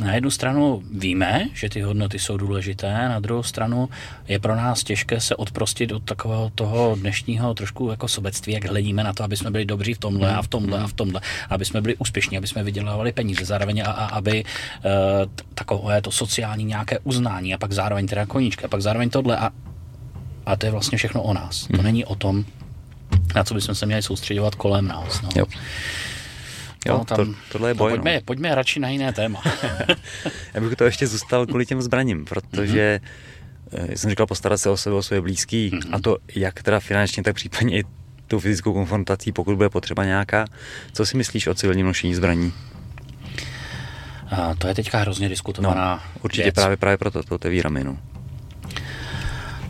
na 0.01 0.15
jednu 0.15 0.31
stranu 0.31 0.83
víme, 0.93 1.49
že 1.55 1.69
ty 1.69 1.81
hodnoty 1.81 2.19
jsou 2.19 2.37
důležité, 2.37 3.09
na 3.09 3.21
druhou 3.21 3.43
stranu 3.43 3.89
je 4.29 4.39
pro 4.39 4.57
nás 4.57 4.85
těžké 4.85 5.21
se 5.21 5.37
odprostit 5.37 5.93
od 5.93 6.03
takového 6.03 6.51
toho 6.55 6.97
dnešního 7.01 7.55
trošku 7.55 7.91
jako 7.91 8.09
sobectví, 8.09 8.53
jak 8.53 8.65
hledíme 8.65 9.05
na 9.05 9.13
to, 9.13 9.25
aby 9.25 9.37
jsme 9.37 9.51
byli 9.51 9.65
dobří 9.65 9.95
v 9.95 9.99
tomhle 9.99 10.35
a 10.35 10.43
v 10.43 10.49
tomhle 10.49 10.79
a 10.81 10.87
v 10.87 10.93
tomhle, 10.93 11.21
aby 11.51 11.65
jsme 11.65 11.81
byli 11.81 11.97
úspěšní, 11.97 12.39
aby 12.39 12.47
jsme 12.47 12.63
vydělávali 12.63 13.13
peníze, 13.13 13.45
zároveň 13.45 13.83
a, 13.87 13.91
a 13.91 14.05
aby 14.05 14.41
e, 14.41 14.45
takové 15.55 16.03
to 16.03 16.11
sociální 16.11 16.65
nějaké 16.65 16.99
uznání 16.99 17.55
a 17.55 17.59
pak 17.59 17.73
zároveň 17.73 18.07
teda 18.07 18.27
koníčka, 18.27 18.67
a 18.67 18.69
pak 18.69 18.83
zároveň 18.83 19.11
tohle 19.11 19.37
a, 19.37 19.51
a 20.47 20.57
to 20.57 20.67
je 20.67 20.73
vlastně 20.73 20.99
všechno 20.99 21.23
o 21.23 21.35
nás. 21.35 21.69
Hmm. 21.69 21.77
To 21.77 21.83
není 21.83 22.05
o 22.05 22.15
tom, 22.15 22.45
na 23.35 23.45
co 23.45 23.55
bychom 23.55 23.75
se 23.75 23.87
měli 23.87 24.03
soustředovat 24.03 24.55
kolem 24.55 24.89
nás. 24.89 25.23
No. 25.23 25.29
Jo. 25.37 25.47
Jo, 26.87 26.99
no, 26.99 27.05
tam, 27.05 27.17
to, 27.17 27.35
tohle 27.53 27.71
je 27.71 27.75
boj. 27.75 27.91
No, 27.91 27.97
pojďme, 27.97 28.15
no. 28.15 28.21
pojďme 28.25 28.55
radši 28.55 28.81
na 28.81 28.89
jiné 28.89 29.13
téma. 29.13 29.43
Já 30.55 30.61
bych 30.61 30.77
to 30.77 30.85
ještě 30.85 31.07
zůstal 31.07 31.47
kvůli 31.47 31.67
těm 31.67 31.83
zbraním, 31.83 32.25
protože 32.25 33.01
mm-hmm. 33.71 33.93
jsem 33.95 34.11
říkal 34.11 34.27
postarat 34.27 34.59
se 34.59 34.71
o 34.71 34.77
sebe, 34.77 34.97
o 34.97 35.03
své 35.03 35.21
blízký 35.21 35.71
mm-hmm. 35.71 35.95
a 35.95 36.01
to 36.01 36.19
jak 36.35 36.63
teda 36.63 36.81
finančně, 36.81 37.23
tak 37.23 37.35
případně 37.35 37.79
i 37.79 37.85
tou 38.27 38.39
fyzickou 38.39 38.73
konfrontací, 38.73 39.33
pokud 39.33 39.57
bude 39.57 39.69
potřeba 39.69 40.05
nějaká. 40.05 40.45
Co 40.93 41.07
si 41.07 41.17
myslíš 41.17 41.47
o 41.47 41.55
civilním 41.55 41.87
nošení 41.87 42.15
zbraní? 42.15 42.53
A 44.31 44.55
to 44.55 44.69
je 44.69 44.75
teďka 44.75 44.99
hrozně 44.99 45.29
diskutovaná 45.29 45.95
no, 45.95 46.21
Určitě 46.23 46.43
věc. 46.43 46.55
právě, 46.55 46.77
právě 46.77 46.99
proto 46.99 47.23
to 47.23 47.35
otevírám 47.35 47.77
jenom. 47.77 47.99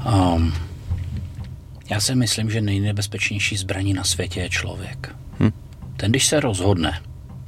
Um, 0.07 0.55
já 1.91 2.01
si 2.01 2.15
myslím, 2.15 2.51
že 2.51 2.61
nejnebezpečnější 2.61 3.57
zbraní 3.57 3.95
na 3.95 4.05
světě 4.05 4.41
je 4.41 4.49
člověk. 4.49 5.15
Ten, 5.97 6.11
když 6.11 6.27
se 6.27 6.41
rozhodne, 6.41 7.01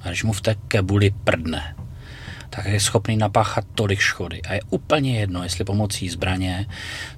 a 0.03 0.09
když 0.09 0.25
mu 0.25 0.33
v 0.33 0.41
té 0.41 0.55
kebuli 0.69 1.11
prdne, 1.25 1.75
tak 2.51 2.67
je 2.67 2.81
schopný 2.81 3.17
napáchat 3.17 3.65
tolik 3.75 4.01
škody. 4.01 4.43
A 4.43 4.55
je 4.55 4.61
úplně 4.71 5.21
jedno, 5.21 5.43
jestli 5.43 5.65
pomocí 5.65 6.09
zbraně 6.09 6.67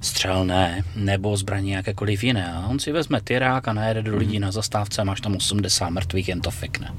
střelné 0.01 0.83
nebo 0.95 1.37
zbraně 1.37 1.75
jakékoliv 1.75 2.23
jiné. 2.23 2.53
A 2.53 2.67
on 2.67 2.79
si 2.79 2.91
vezme 2.91 3.21
tyrák 3.21 3.67
a 3.67 3.73
najede 3.73 4.01
do 4.01 4.17
lidí 4.17 4.39
na 4.39 4.51
zastávce, 4.51 5.03
máš 5.03 5.21
tam 5.21 5.35
80 5.35 5.89
mrtvých, 5.89 6.29
jen 6.29 6.41
to 6.41 6.51
fikne. 6.51 6.93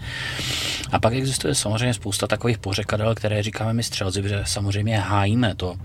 A 0.93 0.99
pak 0.99 1.13
existuje 1.13 1.55
samozřejmě 1.55 1.95
spousta 1.95 2.27
takových 2.27 2.59
pořekadel, 2.59 3.15
které 3.15 3.43
říkáme 3.43 3.73
my 3.73 3.83
střelci, 3.83 4.29
že 4.29 4.43
samozřejmě 4.47 4.99
hájíme 4.99 5.55
to 5.55 5.77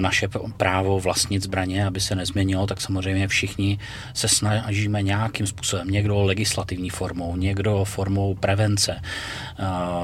naše 0.00 0.28
právo 0.56 1.00
vlastnit 1.00 1.42
zbraně, 1.42 1.86
aby 1.86 2.00
se 2.00 2.14
nezměnilo, 2.14 2.66
tak 2.66 2.80
samozřejmě 2.80 3.28
všichni 3.28 3.78
se 4.14 4.28
snažíme 4.28 5.02
nějakým 5.02 5.46
způsobem, 5.46 5.90
někdo 5.90 6.22
legislativní 6.22 6.90
formou, 6.90 7.36
někdo 7.36 7.84
formou 7.84 8.34
prevence, 8.34 9.02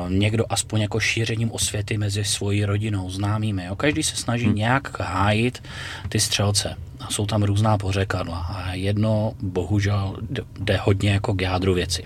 někdo 0.09 0.45
aspoň 0.49 0.81
jako 0.81 1.01
šířením 1.01 1.53
osvěty 1.53 1.99
mezi 1.99 2.25
svojí 2.25 2.65
rodinou, 2.65 3.11
známými. 3.11 3.65
Jo. 3.65 3.77
Každý 3.77 4.03
se 4.03 4.17
snaží 4.17 4.47
hmm. 4.47 4.55
nějak 4.55 5.01
hájit 5.01 5.63
ty 6.09 6.21
střelce. 6.21 6.77
A 7.01 7.11
jsou 7.11 7.27
tam 7.27 7.43
různá 7.43 7.79
pořekadla. 7.79 8.39
A 8.39 8.75
jedno 8.75 9.33
bohužel 9.43 10.17
jde 10.59 10.77
hodně 10.83 11.11
jako 11.11 11.35
k 11.35 11.43
jádru 11.43 11.75
věci. 11.75 12.03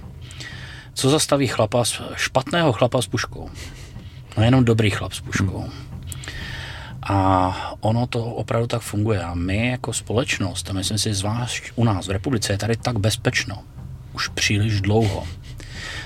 Co 0.95 1.11
zastaví 1.11 1.47
chlapa, 1.47 1.85
špatného 2.15 2.73
chlapa 2.73 3.03
s 3.03 3.07
puškou? 3.07 3.51
No 4.37 4.45
jenom 4.45 4.65
dobrý 4.65 4.91
chlap 4.91 5.13
s 5.13 5.21
puškou. 5.21 5.59
Hmm. 5.59 5.94
A 7.05 7.77
ono 7.81 8.07
to 8.07 8.25
opravdu 8.25 8.67
tak 8.67 8.83
funguje. 8.83 9.21
A 9.21 9.35
my 9.35 9.69
jako 9.69 9.93
společnost, 9.93 10.71
a 10.71 10.73
myslím 10.73 10.99
si 10.99 11.15
zvlášť 11.15 11.73
u 11.75 11.85
nás 11.85 12.07
v 12.07 12.11
republice, 12.11 12.53
je 12.53 12.59
tady 12.59 12.77
tak 12.77 12.99
bezpečno. 12.99 13.63
Už 14.13 14.29
příliš 14.29 14.81
dlouho. 14.81 15.27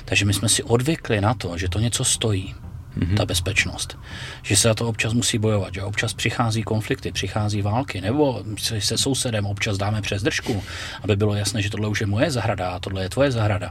Takže 0.04 0.24
my 0.24 0.34
jsme 0.34 0.48
si 0.48 0.62
odvykli 0.62 1.20
na 1.20 1.34
to, 1.34 1.58
že 1.58 1.68
to 1.68 1.78
něco 1.78 2.04
stojí 2.04 2.54
mm-hmm. 2.98 3.16
ta 3.16 3.26
bezpečnost. 3.26 3.98
Že 4.42 4.56
se 4.56 4.68
za 4.68 4.74
to 4.74 4.88
občas 4.88 5.12
musí 5.12 5.38
bojovat, 5.38 5.74
že 5.74 5.82
občas 5.82 6.14
přichází 6.14 6.62
konflikty, 6.62 7.12
přichází 7.12 7.62
války, 7.62 8.00
nebo 8.00 8.42
se 8.80 8.98
sousedem 8.98 9.46
občas 9.46 9.78
dáme 9.78 10.02
přes 10.02 10.22
držku, 10.22 10.62
aby 11.02 11.16
bylo 11.16 11.34
jasné, 11.34 11.62
že 11.62 11.70
tohle 11.70 11.88
už 11.88 12.00
je 12.00 12.06
moje 12.06 12.30
zahrada 12.30 12.70
a 12.70 12.78
tohle 12.78 13.02
je 13.02 13.08
tvoje 13.08 13.30
zahrada. 13.32 13.70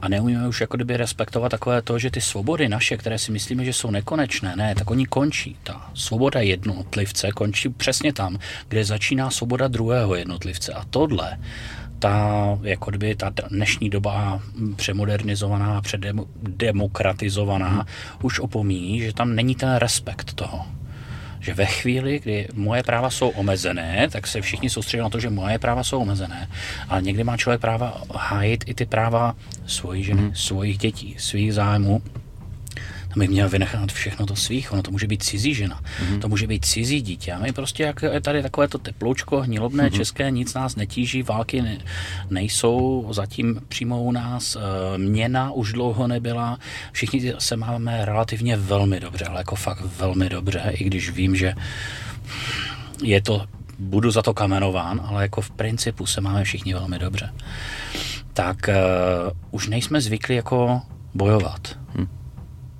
A 0.00 0.08
neumíme 0.08 0.48
už 0.48 0.60
jako 0.60 0.76
kdyby 0.76 0.96
respektovat 0.96 1.48
takové 1.48 1.82
to, 1.82 1.98
že 1.98 2.10
ty 2.10 2.20
svobody 2.20 2.68
naše, 2.68 2.96
které 2.96 3.18
si 3.18 3.32
myslíme, 3.32 3.64
že 3.64 3.72
jsou 3.72 3.90
nekonečné, 3.90 4.56
ne, 4.56 4.74
tak 4.74 4.90
oni 4.90 5.06
končí. 5.06 5.56
Ta 5.62 5.90
svoboda 5.94 6.40
jednotlivce 6.40 7.30
končí 7.30 7.68
přesně 7.68 8.12
tam, 8.12 8.38
kde 8.68 8.84
začíná 8.84 9.30
svoboda 9.30 9.68
druhého 9.68 10.14
jednotlivce. 10.14 10.72
A 10.72 10.84
tohle 10.90 11.38
ta, 11.98 12.58
jako 12.62 12.90
kdyby 12.90 13.14
ta 13.14 13.32
dnešní 13.50 13.90
doba 13.90 14.40
přemodernizovaná, 14.76 15.80
předemokratizovaná 15.80 17.68
hmm. 17.68 17.82
už 18.22 18.40
opomíjí, 18.40 19.00
že 19.00 19.12
tam 19.12 19.34
není 19.34 19.54
ten 19.54 19.74
respekt 19.74 20.32
toho. 20.32 20.66
Že 21.40 21.54
ve 21.54 21.66
chvíli, 21.66 22.20
kdy 22.20 22.48
moje 22.54 22.82
práva 22.82 23.10
jsou 23.10 23.28
omezené, 23.28 24.08
tak 24.12 24.26
se 24.26 24.40
všichni 24.40 24.70
soustředí 24.70 25.00
na 25.00 25.10
to, 25.10 25.20
že 25.20 25.30
moje 25.30 25.58
práva 25.58 25.84
jsou 25.84 26.00
omezené. 26.00 26.48
Ale 26.88 27.02
někdy 27.02 27.24
má 27.24 27.36
člověk 27.36 27.60
práva 27.60 28.02
hájit 28.14 28.64
i 28.66 28.74
ty 28.74 28.86
práva 28.86 29.36
svojí 29.66 30.04
ženy, 30.04 30.22
hmm. 30.22 30.34
svých 30.34 30.78
dětí, 30.78 31.14
svých 31.18 31.54
zájmů 31.54 32.02
bych 33.16 33.30
měl 33.30 33.48
vynechat 33.48 33.92
všechno 33.92 34.26
to 34.26 34.36
svých, 34.36 34.72
ono 34.72 34.82
to 34.82 34.90
může 34.90 35.06
být 35.06 35.22
cizí 35.22 35.54
žena, 35.54 35.80
mm-hmm. 35.80 36.18
to 36.18 36.28
může 36.28 36.46
být 36.46 36.64
cizí 36.64 37.00
dítě. 37.00 37.32
A 37.32 37.38
my 37.38 37.52
prostě, 37.52 37.82
jak 37.82 38.02
je 38.02 38.20
tady 38.20 38.42
takové 38.42 38.68
to 38.68 38.78
teploučko, 38.78 39.40
hnilobné 39.40 39.88
mm-hmm. 39.88 39.96
české, 39.96 40.30
nic 40.30 40.54
nás 40.54 40.76
netíží, 40.76 41.22
války 41.22 41.62
ne, 41.62 41.78
nejsou 42.30 43.08
zatím 43.10 43.60
přímo 43.68 44.02
u 44.02 44.12
nás, 44.12 44.56
e, 44.56 44.60
měna 44.98 45.52
už 45.52 45.72
dlouho 45.72 46.06
nebyla, 46.06 46.58
všichni 46.92 47.32
se 47.38 47.56
máme 47.56 48.04
relativně 48.04 48.56
velmi 48.56 49.00
dobře, 49.00 49.24
ale 49.24 49.40
jako 49.40 49.56
fakt 49.56 49.80
velmi 49.98 50.28
dobře, 50.28 50.72
i 50.74 50.84
když 50.84 51.10
vím, 51.10 51.36
že 51.36 51.54
je 53.02 53.20
to 53.22 53.46
budu 53.78 54.10
za 54.10 54.22
to 54.22 54.34
kamenován, 54.34 55.00
ale 55.04 55.22
jako 55.22 55.40
v 55.40 55.50
principu 55.50 56.06
se 56.06 56.20
máme 56.20 56.44
všichni 56.44 56.74
velmi 56.74 56.98
dobře. 56.98 57.32
Tak 58.32 58.56
uh, 58.68 58.74
už 59.50 59.68
nejsme 59.68 60.00
zvyklí 60.00 60.34
jako 60.36 60.82
bojovat. 61.14 61.78
Hmm. 61.96 62.08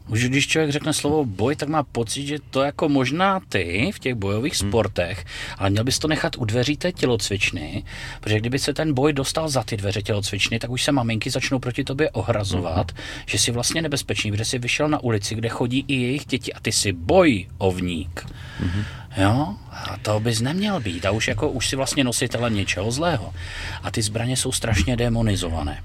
Už 0.09 0.25
když 0.25 0.47
člověk 0.47 0.73
řekne 0.73 0.93
slovo 0.93 1.25
boj, 1.25 1.57
tak 1.57 1.69
má 1.69 1.83
pocit, 1.83 2.27
že 2.27 2.39
to 2.51 2.63
jako 2.63 2.89
možná 2.89 3.41
ty 3.49 3.91
v 3.95 3.99
těch 3.99 4.15
bojových 4.15 4.61
hmm. 4.61 4.71
sportech, 4.71 5.25
ale 5.59 5.71
měl 5.71 5.85
bys 5.85 5.99
to 5.99 6.09
nechat 6.09 6.37
u 6.37 6.45
dveří 6.45 6.77
té 6.77 6.93
tělocvičny, 6.93 7.85
protože 8.21 8.39
kdyby 8.39 8.59
se 8.59 8.75
ten 8.75 8.95
boj 8.95 9.13
dostal 9.13 9.49
za 9.49 9.63
ty 9.63 9.77
dveře 9.77 10.03
tělocvičny, 10.03 10.59
tak 10.59 10.71
už 10.71 10.83
se 10.83 10.93
maminky 10.93 11.31
začnou 11.31 11.59
proti 11.59 11.85
tobě 11.85 12.11
ohrazovat, 12.11 12.91
hmm. 12.91 13.01
že 13.27 13.39
jsi 13.39 13.51
vlastně 13.51 13.83
nebezpečný, 13.83 14.31
protože 14.33 14.45
jsi 14.45 14.59
vyšel 14.59 14.89
na 14.89 14.99
ulici, 14.99 15.35
kde 15.35 15.49
chodí 15.49 15.85
i 15.89 15.95
jejich 15.95 16.27
děti 16.27 16.53
a 16.53 16.61
ty 16.61 16.73
jsi 16.73 16.93
bojovník. 16.93 18.27
Hmm. 18.59 18.85
Jo? 19.17 19.55
A 19.71 19.97
to 20.03 20.21
bys 20.21 20.41
neměl 20.41 20.81
být. 20.81 21.07
A 21.07 21.11
už 21.11 21.29
jako 21.29 21.51
už 21.51 21.69
si 21.69 21.77
vlastně 21.77 22.05
nositelem 22.05 22.55
něčeho 22.55 22.91
zlého. 22.91 23.35
A 23.83 23.91
ty 23.91 24.03
zbraně 24.03 24.37
jsou 24.37 24.53
strašně 24.53 24.97
demonizované. 24.97 25.83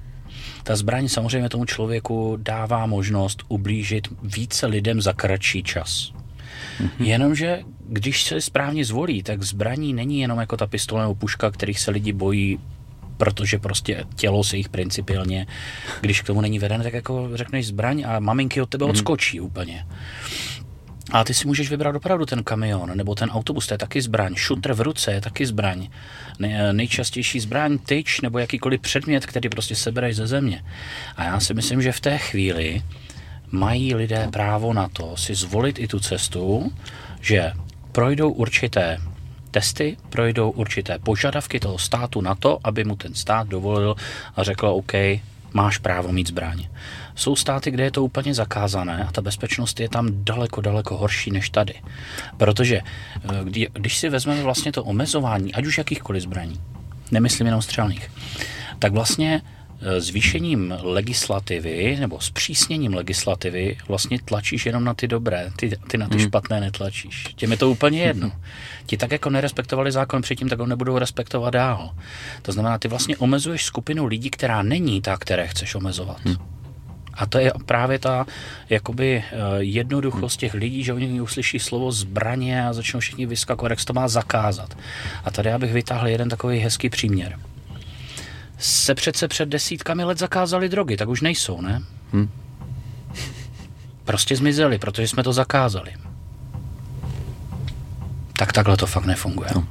Ta 0.69 0.75
zbraň 0.75 1.07
samozřejmě 1.07 1.49
tomu 1.49 1.65
člověku 1.65 2.37
dává 2.41 2.85
možnost 2.85 3.43
ublížit 3.47 4.07
více 4.23 4.65
lidem 4.65 5.01
za 5.01 5.13
kratší 5.13 5.63
čas. 5.63 6.13
Mm-hmm. 6.79 7.05
Jenomže 7.05 7.59
když 7.87 8.23
se 8.23 8.41
správně 8.41 8.85
zvolí, 8.85 9.23
tak 9.23 9.43
zbraní 9.43 9.93
není 9.93 10.21
jenom 10.21 10.39
jako 10.39 10.57
ta 10.57 10.67
pistole 10.67 11.01
nebo 11.01 11.15
puška, 11.15 11.51
kterých 11.51 11.79
se 11.79 11.91
lidi 11.91 12.13
bojí 12.13 12.59
protože 13.17 13.59
prostě 13.59 14.05
tělo 14.15 14.43
se 14.43 14.57
jich 14.57 14.69
principiálně, 14.69 15.47
když 16.01 16.21
k 16.21 16.25
tomu 16.25 16.41
není 16.41 16.59
vedené, 16.59 16.83
tak 16.83 16.93
jako 16.93 17.29
řekneš 17.33 17.67
zbraň 17.67 18.03
a 18.07 18.19
maminky 18.19 18.61
od 18.61 18.69
tebe 18.69 18.85
mm-hmm. 18.85 18.89
odskočí 18.89 19.39
úplně. 19.39 19.85
A 21.11 21.23
ty 21.23 21.33
si 21.33 21.47
můžeš 21.47 21.69
vybrat 21.69 21.95
opravdu 21.95 22.25
ten 22.25 22.43
kamion 22.43 22.91
nebo 22.97 23.15
ten 23.15 23.29
autobus, 23.29 23.67
to 23.67 23.73
je 23.73 23.77
taky 23.77 24.01
zbraň. 24.01 24.35
Šutr 24.35 24.73
v 24.73 24.81
ruce 24.81 25.11
je 25.11 25.21
taky 25.21 25.45
zbraň. 25.45 25.89
Nejčastější 26.71 27.39
zbraň, 27.39 27.77
tyč 27.77 28.21
nebo 28.21 28.39
jakýkoliv 28.39 28.81
předmět, 28.81 29.25
který 29.25 29.49
prostě 29.49 29.75
sebereš 29.75 30.15
ze 30.15 30.27
země. 30.27 30.63
A 31.15 31.23
já 31.23 31.39
si 31.39 31.53
myslím, 31.53 31.81
že 31.81 31.91
v 31.91 31.99
té 31.99 32.17
chvíli 32.17 32.81
mají 33.51 33.95
lidé 33.95 34.27
právo 34.31 34.73
na 34.73 34.89
to 34.89 35.17
si 35.17 35.35
zvolit 35.35 35.79
i 35.79 35.87
tu 35.87 35.99
cestu, 35.99 36.71
že 37.21 37.51
projdou 37.91 38.31
určité 38.31 38.97
testy, 39.51 39.97
projdou 40.09 40.51
určité 40.51 40.99
požadavky 40.99 41.59
toho 41.59 41.77
státu 41.77 42.21
na 42.21 42.35
to, 42.35 42.59
aby 42.63 42.83
mu 42.83 42.95
ten 42.95 43.13
stát 43.13 43.47
dovolil 43.47 43.95
a 44.35 44.43
řekl, 44.43 44.67
OK, 44.67 44.93
máš 45.53 45.77
právo 45.77 46.11
mít 46.11 46.27
zbraň. 46.27 46.67
Jsou 47.19 47.35
státy, 47.35 47.71
kde 47.71 47.83
je 47.83 47.91
to 47.91 48.03
úplně 48.03 48.33
zakázané 48.33 49.03
a 49.03 49.11
ta 49.11 49.21
bezpečnost 49.21 49.79
je 49.79 49.89
tam 49.89 50.07
daleko, 50.11 50.61
daleko 50.61 50.97
horší 50.97 51.31
než 51.31 51.49
tady. 51.49 51.73
Protože 52.37 52.79
eh, 52.79 53.69
když 53.73 53.97
si 53.97 54.09
vezmeme 54.09 54.43
vlastně 54.43 54.71
to 54.71 54.83
omezování, 54.83 55.53
ať 55.53 55.65
už 55.65 55.77
jakýchkoliv 55.77 56.23
zbraní, 56.23 56.59
nemyslím 57.11 57.45
jenom 57.45 57.61
střelných, 57.61 58.11
tak 58.79 58.93
vlastně 58.93 59.41
eh, 59.81 60.01
zvýšením 60.01 60.73
legislativy 60.81 61.97
nebo 61.99 62.19
zpřísněním 62.19 62.93
legislativy 62.93 63.77
vlastně 63.87 64.19
tlačíš 64.25 64.65
jenom 64.65 64.83
na 64.83 64.93
ty 64.93 65.07
dobré, 65.07 65.51
ty, 65.55 65.71
ty 65.87 65.97
na 65.97 66.07
ty 66.07 66.17
hmm. 66.17 66.27
špatné 66.27 66.59
netlačíš. 66.59 67.23
Těm 67.35 67.51
je 67.51 67.57
to 67.57 67.69
úplně 67.69 68.01
jedno. 68.01 68.31
Ti 68.85 68.97
tak 68.97 69.11
jako 69.11 69.29
nerespektovali 69.29 69.91
zákon 69.91 70.21
předtím, 70.21 70.49
tak 70.49 70.59
ho 70.59 70.65
nebudou 70.65 70.97
respektovat 70.97 71.53
dál. 71.53 71.95
To 72.41 72.51
znamená, 72.51 72.77
ty 72.77 72.87
vlastně 72.87 73.17
omezuješ 73.17 73.63
skupinu 73.63 74.05
lidí, 74.05 74.29
která 74.29 74.63
není 74.63 75.01
ta, 75.01 75.17
které 75.17 75.47
chceš 75.47 75.75
omezovat. 75.75 76.17
Hmm. 76.25 76.58
A 77.19 77.25
to 77.25 77.39
je 77.39 77.51
právě 77.65 77.99
ta 77.99 78.25
jakoby 78.69 79.23
eh, 79.31 79.35
jednoduchost 79.57 80.39
těch 80.39 80.53
lidí, 80.53 80.83
že 80.83 80.93
oni 80.93 81.21
uslyší 81.21 81.59
slovo 81.59 81.91
zbraně 81.91 82.67
a 82.67 82.73
začnou 82.73 82.99
všichni 82.99 83.25
vyskakovat, 83.25 83.69
jak 83.69 83.79
se 83.79 83.85
to 83.85 83.93
má 83.93 84.07
zakázat. 84.07 84.77
A 85.23 85.31
tady 85.31 85.49
já 85.49 85.57
bych 85.57 85.73
vytáhl 85.73 86.07
jeden 86.07 86.29
takový 86.29 86.59
hezký 86.59 86.89
příměr. 86.89 87.39
Se 88.57 88.95
přece 88.95 89.27
před 89.27 89.49
desítkami 89.49 90.03
let 90.03 90.17
zakázali 90.17 90.69
drogy, 90.69 90.97
tak 90.97 91.09
už 91.09 91.21
nejsou, 91.21 91.61
ne? 91.61 91.81
Hmm. 92.13 92.29
Prostě 94.05 94.35
zmizely, 94.35 94.77
protože 94.77 95.07
jsme 95.07 95.23
to 95.23 95.33
zakázali. 95.33 95.93
Tak 98.33 98.53
takhle 98.53 98.77
to 98.77 98.87
fakt 98.87 99.05
nefunguje. 99.05 99.49
No. 99.55 99.67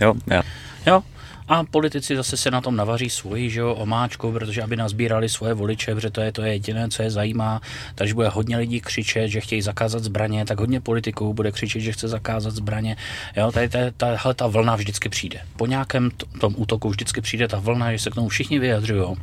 Jo, 0.00 0.14
já. 0.26 0.42
Jo, 0.86 1.02
a 1.48 1.64
politici 1.64 2.16
zase 2.16 2.36
se 2.36 2.50
na 2.50 2.60
tom 2.60 2.76
navaří 2.76 3.10
svoji 3.10 3.50
že 3.50 3.60
jo, 3.60 3.74
omáčku, 3.74 4.32
protože 4.32 4.62
aby 4.62 4.76
nazbírali 4.76 5.28
svoje 5.28 5.54
voliče, 5.54 5.94
protože 5.94 6.10
to 6.10 6.20
je 6.20 6.32
to 6.32 6.42
je 6.42 6.52
jediné, 6.52 6.88
co 6.88 7.02
je 7.02 7.10
zajímá. 7.10 7.60
Takže 7.94 8.14
bude 8.14 8.28
hodně 8.28 8.56
lidí 8.56 8.80
křičet, 8.80 9.28
že 9.28 9.40
chtějí 9.40 9.62
zakázat 9.62 10.04
zbraně, 10.04 10.44
tak 10.44 10.60
hodně 10.60 10.80
politiků 10.80 11.34
bude 11.34 11.52
křičet, 11.52 11.82
že 11.82 11.92
chce 11.92 12.08
zakázat 12.08 12.54
zbraně. 12.54 12.96
Jo, 13.36 13.52
tady 13.52 13.68
ta, 13.68 13.78
ta, 13.96 14.34
ta 14.34 14.46
vlna 14.46 14.76
vždycky 14.76 15.08
přijde. 15.08 15.40
Po 15.56 15.66
nějakém 15.66 16.10
tom 16.40 16.54
útoku 16.56 16.88
vždycky 16.88 17.20
přijde 17.20 17.48
ta 17.48 17.58
vlna, 17.58 17.92
že 17.92 17.98
se 17.98 18.10
k 18.10 18.14
tomu 18.14 18.28
všichni 18.28 18.58
vyjadřují. 18.58 19.16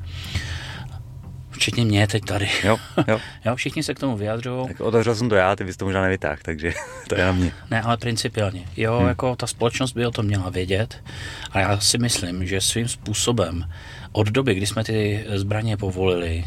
Včetně 1.54 1.86
mě 1.86 2.08
teď 2.08 2.26
tady. 2.26 2.50
Jo, 2.64 2.78
jo. 3.08 3.20
jo 3.46 3.56
všichni 3.56 3.84
se 3.84 3.94
k 3.94 4.00
tomu 4.00 4.18
vyjadřují. 4.18 4.68
Tak 4.68 4.82
otevřel 4.82 5.16
jsem 5.16 5.30
to 5.30 5.36
já, 5.36 5.56
ty 5.56 5.64
bys 5.64 5.78
to 5.78 5.86
možná 5.86 6.02
nevytáhl, 6.02 6.38
takže 6.42 6.74
to 7.10 7.16
je 7.16 7.26
na 7.26 7.32
mě. 7.32 7.52
Ne, 7.72 7.82
ale 7.82 7.98
principiálně. 7.98 8.66
Jo, 8.78 8.98
hmm. 8.98 9.08
jako 9.08 9.36
ta 9.36 9.48
společnost 9.48 9.94
by 9.94 10.06
o 10.06 10.12
tom 10.12 10.26
měla 10.26 10.50
vědět 10.50 11.04
a 11.52 11.60
já 11.60 11.80
si 11.80 11.98
myslím, 11.98 12.48
že 12.48 12.62
svým 12.62 12.88
způsobem 12.88 13.66
od 14.12 14.28
doby, 14.28 14.56
kdy 14.56 14.68
jsme 14.68 14.84
ty 14.84 15.26
zbraně 15.36 15.78
povolili, 15.78 16.46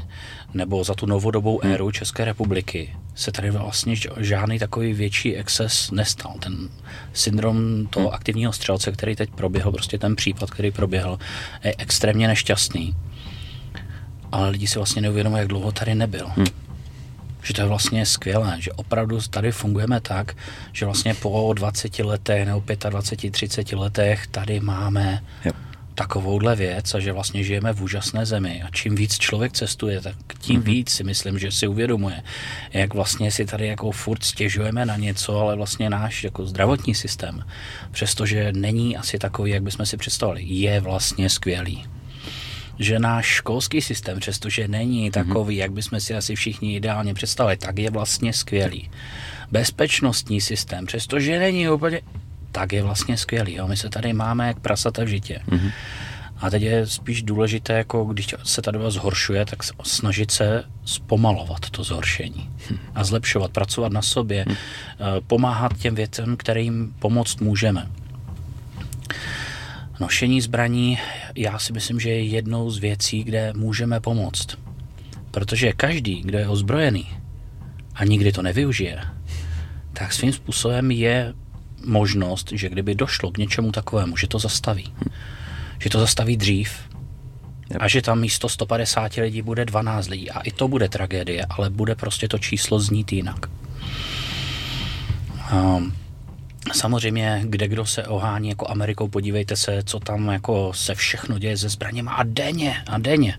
nebo 0.55 0.85
za 0.85 0.95
tu 0.95 1.07
novodobou 1.07 1.61
hmm. 1.63 1.73
éru 1.73 1.91
České 1.91 2.25
republiky, 2.25 2.97
se 3.15 3.33
tady 3.33 3.51
vlastně 3.51 3.95
žádný 4.17 4.59
takový 4.59 4.93
větší 4.93 5.37
exces 5.37 5.91
nestal. 5.91 6.35
Ten 6.41 6.69
syndrom 7.13 7.87
toho 7.87 8.07
hmm. 8.07 8.15
aktivního 8.15 8.53
střelce, 8.53 8.93
který 8.93 9.17
teď 9.17 9.31
proběhl, 9.31 9.73
prostě 9.73 9.99
ten 9.99 10.17
případ, 10.17 10.51
který 10.51 10.71
proběhl, 10.71 11.19
je 11.65 11.75
extrémně 11.79 12.29
nešťastný 12.29 12.97
ale 14.37 14.51
lidi 14.51 14.67
si 14.67 14.79
vlastně 14.79 15.03
neuvědomují, 15.03 15.41
jak 15.41 15.49
dlouho 15.49 15.73
tady 15.73 15.95
nebyl. 15.95 16.27
Hmm. 16.37 16.47
že 17.43 17.55
to 17.55 17.61
je 17.61 17.67
vlastně 17.67 18.07
skvělé, 18.07 18.57
že 18.59 18.73
opravdu 18.73 19.21
tady 19.31 19.53
fungujeme 19.53 20.01
tak, 20.01 20.37
že 20.73 20.85
vlastně 20.85 21.15
po 21.15 21.53
20 21.57 21.99
letech 21.99 22.47
nebo 22.47 22.63
25, 22.89 23.31
30 23.31 23.73
letech 23.73 24.27
tady 24.27 24.61
máme 24.61 25.23
jo. 25.45 25.53
takovouhle 25.95 26.57
věc 26.57 26.95
a 26.95 27.01
že 27.01 27.13
vlastně 27.13 27.45
žijeme 27.45 27.73
v 27.73 27.83
úžasné 27.83 28.27
zemi 28.27 28.63
a 28.63 28.71
čím 28.71 28.95
víc 28.95 29.19
člověk 29.19 29.53
cestuje, 29.53 30.01
tak 30.01 30.15
tím 30.39 30.61
mm-hmm. 30.61 30.65
víc 30.65 30.91
si 30.91 31.05
myslím, 31.05 31.39
že 31.39 31.53
si 31.53 31.67
uvědomuje, 31.67 32.23
jak 32.73 32.95
vlastně 32.95 33.31
si 33.31 33.47
tady 33.47 33.67
jako 33.67 33.93
furt 33.93 34.25
stěžujeme 34.25 34.87
na 34.87 34.97
něco, 34.97 35.39
ale 35.41 35.57
vlastně 35.57 35.91
náš 35.91 36.25
jako 36.25 36.47
zdravotní 36.47 36.95
systém, 36.95 37.45
přestože 37.91 38.53
není 38.53 38.97
asi 38.97 39.19
takový, 39.19 39.51
jak 39.51 39.63
bychom 39.63 39.87
si 39.87 39.97
představili, 39.97 40.43
je 40.45 40.81
vlastně 40.81 41.31
skvělý 41.31 41.85
že 42.79 42.99
náš 42.99 43.27
školský 43.27 43.81
systém, 43.81 44.21
přestože 44.21 44.69
není 44.69 45.03
mhm. 45.03 45.13
takový, 45.13 45.57
mm-hmm. 45.57 45.61
jak 45.61 45.73
bychom 45.73 46.01
si 46.01 46.15
asi 46.15 46.35
všichni 46.35 46.77
ideálně 46.77 47.15
představili, 47.15 47.57
tak 47.57 47.79
je 47.79 47.91
vlastně 47.91 48.33
skvělý. 48.33 48.91
Bezpečnostní 49.51 50.41
systém, 50.41 50.87
přestože 50.87 51.39
není 51.39 51.69
úplně, 51.69 52.01
tak 52.53 52.73
je 52.73 52.83
vlastně 52.83 53.17
skvělý. 53.17 53.55
Jo. 53.55 53.69
My 53.69 53.77
se 53.77 53.89
tady 53.89 54.13
máme 54.13 54.47
jak 54.47 54.61
prasata 54.61 55.05
v 55.05 55.09
žitě. 55.09 55.41
Mm-hmm. 55.49 55.73
A 56.41 56.51
teď 56.51 56.63
je 56.63 56.87
spíš 56.87 57.23
důležité, 57.23 57.73
jako 57.73 58.05
když 58.05 58.35
se 58.45 58.63
ta 58.63 58.71
doba 58.71 58.91
zhoršuje, 58.91 59.47
tak 59.47 59.63
snažit 59.83 60.31
se 60.31 60.65
zpomalovat 60.85 61.71
to 61.71 61.85
zhoršení 61.85 62.51
a 62.95 63.05
zlepšovat, 63.05 63.51
pracovat 63.51 63.93
na 63.93 64.03
sobě, 64.03 64.45
hmm. 64.49 64.57
pomáhat 65.27 65.79
těm 65.79 65.95
věcem, 65.95 66.37
kterým 66.37 66.95
pomoct 66.99 67.41
můžeme. 67.41 67.87
Nošení 70.01 70.41
zbraní, 70.41 70.99
já 71.35 71.59
si 71.59 71.73
myslím, 71.73 72.01
že 72.01 72.11
je 72.11 72.23
jednou 72.25 72.71
z 72.71 72.79
věcí, 72.79 73.25
kde 73.25 73.53
můžeme 73.57 74.01
pomoct. 74.01 74.59
Protože 75.31 75.73
každý, 75.73 76.23
kdo 76.23 76.39
je 76.39 76.49
ozbrojený 76.49 77.09
a 77.95 78.05
nikdy 78.05 78.33
to 78.33 78.43
nevyužije, 78.43 79.01
tak 79.93 80.13
svým 80.13 80.33
způsobem 80.33 80.91
je 80.91 81.35
možnost, 81.87 82.49
že 82.53 82.69
kdyby 82.69 82.95
došlo 82.95 83.31
k 83.31 83.39
něčemu 83.39 83.73
takovému, 83.73 84.17
že 84.17 84.27
to 84.27 84.39
zastaví. 84.39 84.95
Že 85.79 85.91
to 85.91 86.01
zastaví 86.01 86.37
dřív 86.37 86.79
a 87.81 87.89
že 87.89 88.03
tam 88.03 88.21
místo 88.21 88.49
150 88.49 89.15
lidí 89.15 89.43
bude 89.43 89.65
12 89.65 90.09
lidí. 90.09 90.31
A 90.31 90.41
i 90.41 90.51
to 90.51 90.69
bude 90.69 90.89
tragédie, 90.89 91.47
ale 91.51 91.71
bude 91.71 91.95
prostě 91.95 92.29
to 92.29 92.39
číslo 92.39 92.81
znít 92.81 93.13
jinak. 93.13 93.47
Um, 95.53 95.93
Samozřejmě, 96.73 97.43
kde 97.45 97.69
kdo 97.69 97.87
se 97.87 98.05
ohání 98.05 98.49
jako 98.49 98.71
Amerikou, 98.71 99.09
podívejte 99.09 99.57
se, 99.57 99.83
co 99.85 100.01
tam 100.01 100.29
jako 100.29 100.73
se 100.73 100.95
všechno 100.95 101.39
děje 101.39 101.57
se 101.57 101.69
zbraněma 101.69 102.13
a 102.13 102.23
denně, 102.23 102.77
a 102.87 102.99
denně. 102.99 103.39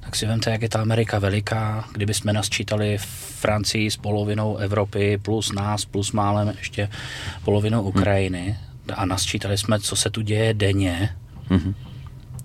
Tak 0.00 0.16
si 0.16 0.26
vemte, 0.26 0.50
jak 0.50 0.62
je 0.62 0.68
ta 0.68 0.80
Amerika 0.80 1.18
veliká, 1.18 1.84
kdyby 1.92 2.14
jsme 2.14 2.32
nasčítali 2.32 2.98
Francii 3.38 3.90
s 3.90 3.96
polovinou 3.96 4.56
Evropy, 4.56 5.18
plus 5.22 5.52
nás, 5.52 5.84
plus 5.84 6.12
málem 6.12 6.52
ještě 6.58 6.88
polovinou 7.44 7.78
hmm. 7.78 7.88
Ukrajiny 7.88 8.58
a 8.94 9.04
nasčítali 9.04 9.58
jsme, 9.58 9.80
co 9.80 9.96
se 9.96 10.10
tu 10.10 10.20
děje 10.20 10.54
denně, 10.54 11.16
hmm. 11.48 11.74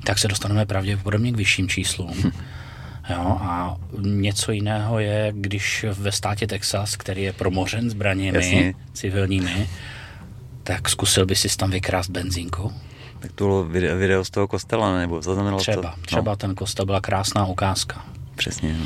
tak 0.04 0.20
se 0.20 0.28
dostaneme 0.28 0.66
pravděpodobně 0.66 1.32
k 1.32 1.38
vyšším 1.38 1.70
číslům. 1.70 2.12
Hmm. 2.22 2.32
Jo, 3.10 3.38
a 3.42 3.78
něco 4.00 4.52
jiného 4.52 5.00
je, 5.00 5.34
když 5.36 5.86
ve 5.94 6.12
státě 6.12 6.48
Texas, 6.48 6.96
který 6.96 7.24
je 7.24 7.34
promořen 7.34 7.90
zbraněmi 7.90 8.38
Jasně. 8.38 8.74
civilními, 8.94 9.70
tak 10.64 10.90
zkusil 10.90 11.26
by 11.26 11.36
si 11.36 11.58
tam 11.58 11.72
vykrást 11.72 12.10
benzínku? 12.10 12.74
Tak 13.20 13.32
to 13.32 13.44
bylo 13.44 13.64
video, 13.64 13.98
video 13.98 14.26
z 14.26 14.30
toho 14.30 14.48
kostela, 14.48 14.98
nebo 14.98 15.22
zaznamenal 15.22 15.60
třeba, 15.60 15.82
to? 15.82 16.02
Třeba 16.02 16.32
no. 16.32 16.36
ten 16.36 16.56
kostel 16.56 16.86
byla 16.86 17.02
krásná 17.02 17.46
ukázka. 17.46 18.06
Přesně. 18.36 18.78
No. 18.80 18.86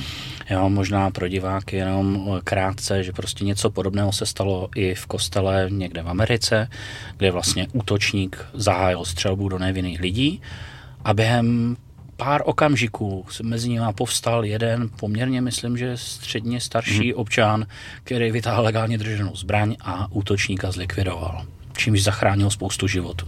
Jo, 0.49 0.69
možná 0.69 1.11
pro 1.11 1.27
diváky 1.27 1.75
jenom 1.75 2.29
krátce, 2.43 3.03
že 3.03 3.11
prostě 3.11 3.45
něco 3.45 3.69
podobného 3.69 4.11
se 4.11 4.25
stalo 4.25 4.69
i 4.75 4.95
v 4.95 5.05
kostele 5.05 5.67
někde 5.71 6.03
v 6.03 6.09
Americe, 6.09 6.69
kde 7.17 7.31
vlastně 7.31 7.67
útočník 7.73 8.45
zahájil 8.53 9.05
střelbu 9.05 9.49
do 9.49 9.59
nevinných 9.59 9.99
lidí 9.99 10.41
a 11.03 11.13
během 11.13 11.77
pár 12.17 12.41
okamžiků 12.45 13.25
se 13.29 13.43
mezi 13.43 13.69
nimi 13.69 13.85
povstal 13.95 14.45
jeden 14.45 14.89
poměrně, 14.99 15.41
myslím, 15.41 15.77
že 15.77 15.97
středně 15.97 16.61
starší 16.61 17.11
hmm. 17.11 17.19
občan, 17.19 17.65
který 18.03 18.31
vytáhl 18.31 18.63
legálně 18.63 18.97
drženou 18.97 19.35
zbraň 19.35 19.75
a 19.81 20.07
útočníka 20.11 20.71
zlikvidoval 20.71 21.45
čímž 21.77 22.03
zachránil 22.03 22.49
spoustu 22.49 22.87
životů. 22.87 23.25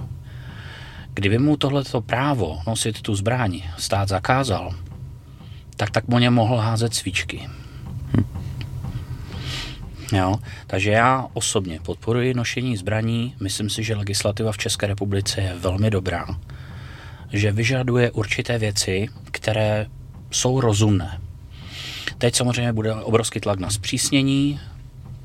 Kdyby 1.13 1.38
mu 1.38 1.57
tohleto 1.57 2.01
právo 2.01 2.59
nosit 2.67 3.01
tu 3.01 3.15
zbraň 3.15 3.61
stát 3.77 4.09
zakázal, 4.09 4.76
tak 5.76 5.89
tak 5.89 6.07
něm 6.19 6.34
mohl 6.34 6.57
házet 6.57 6.93
svíčky. 6.93 7.49
Hm. 8.17 8.26
Jo? 10.11 10.35
Takže 10.67 10.91
já 10.91 11.27
osobně 11.34 11.80
podporuji 11.80 12.34
nošení 12.34 12.77
zbraní. 12.77 13.35
Myslím 13.39 13.69
si, 13.69 13.84
že 13.84 13.95
legislativa 13.95 14.51
v 14.51 14.57
České 14.57 14.88
republice 14.88 15.41
je 15.41 15.55
velmi 15.59 15.89
dobrá. 15.89 16.26
Že 17.34 17.51
vyžaduje 17.51 18.11
určité 18.11 18.57
věci, 18.57 19.07
které 19.31 19.85
jsou 20.31 20.61
rozumné. 20.61 21.21
Teď 22.17 22.35
samozřejmě 22.35 22.73
bude 22.73 22.93
obrovský 22.93 23.39
tlak 23.39 23.59
na 23.59 23.69
zpřísnění, 23.69 24.59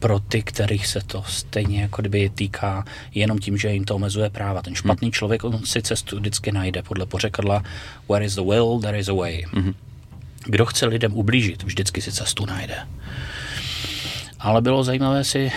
pro 0.05 0.21
ty, 0.21 0.43
kterých 0.43 0.87
se 0.87 1.01
to 1.07 1.23
stejně 1.27 1.83
jako 1.83 2.03
kdyby 2.03 2.29
týká 2.29 2.85
jenom 3.15 3.39
tím, 3.39 3.57
že 3.57 3.73
jim 3.73 3.85
to 3.85 3.95
omezuje 3.95 4.31
práva. 4.31 4.63
Ten 4.63 4.75
špatný 4.75 5.07
hmm. 5.07 5.13
člověk, 5.13 5.45
on 5.45 5.65
si 5.65 5.83
cestu 5.83 6.17
vždycky 6.17 6.53
najde 6.53 6.83
podle 6.83 7.07
pořekadla 7.07 7.63
where 8.09 8.25
is 8.25 8.35
the 8.35 8.41
will, 8.41 8.81
there 8.81 8.99
is 8.99 9.09
a 9.09 9.13
way. 9.13 9.45
Hmm. 9.53 9.75
Kdo 10.45 10.67
chce 10.67 10.87
lidem 10.87 11.15
ublížit, 11.15 11.63
vždycky 11.63 12.03
si 12.03 12.13
cestu 12.13 12.47
najde. 12.47 12.77
Ale 14.39 14.63
bylo 14.63 14.85
zajímavé 14.85 15.25
si 15.25 15.53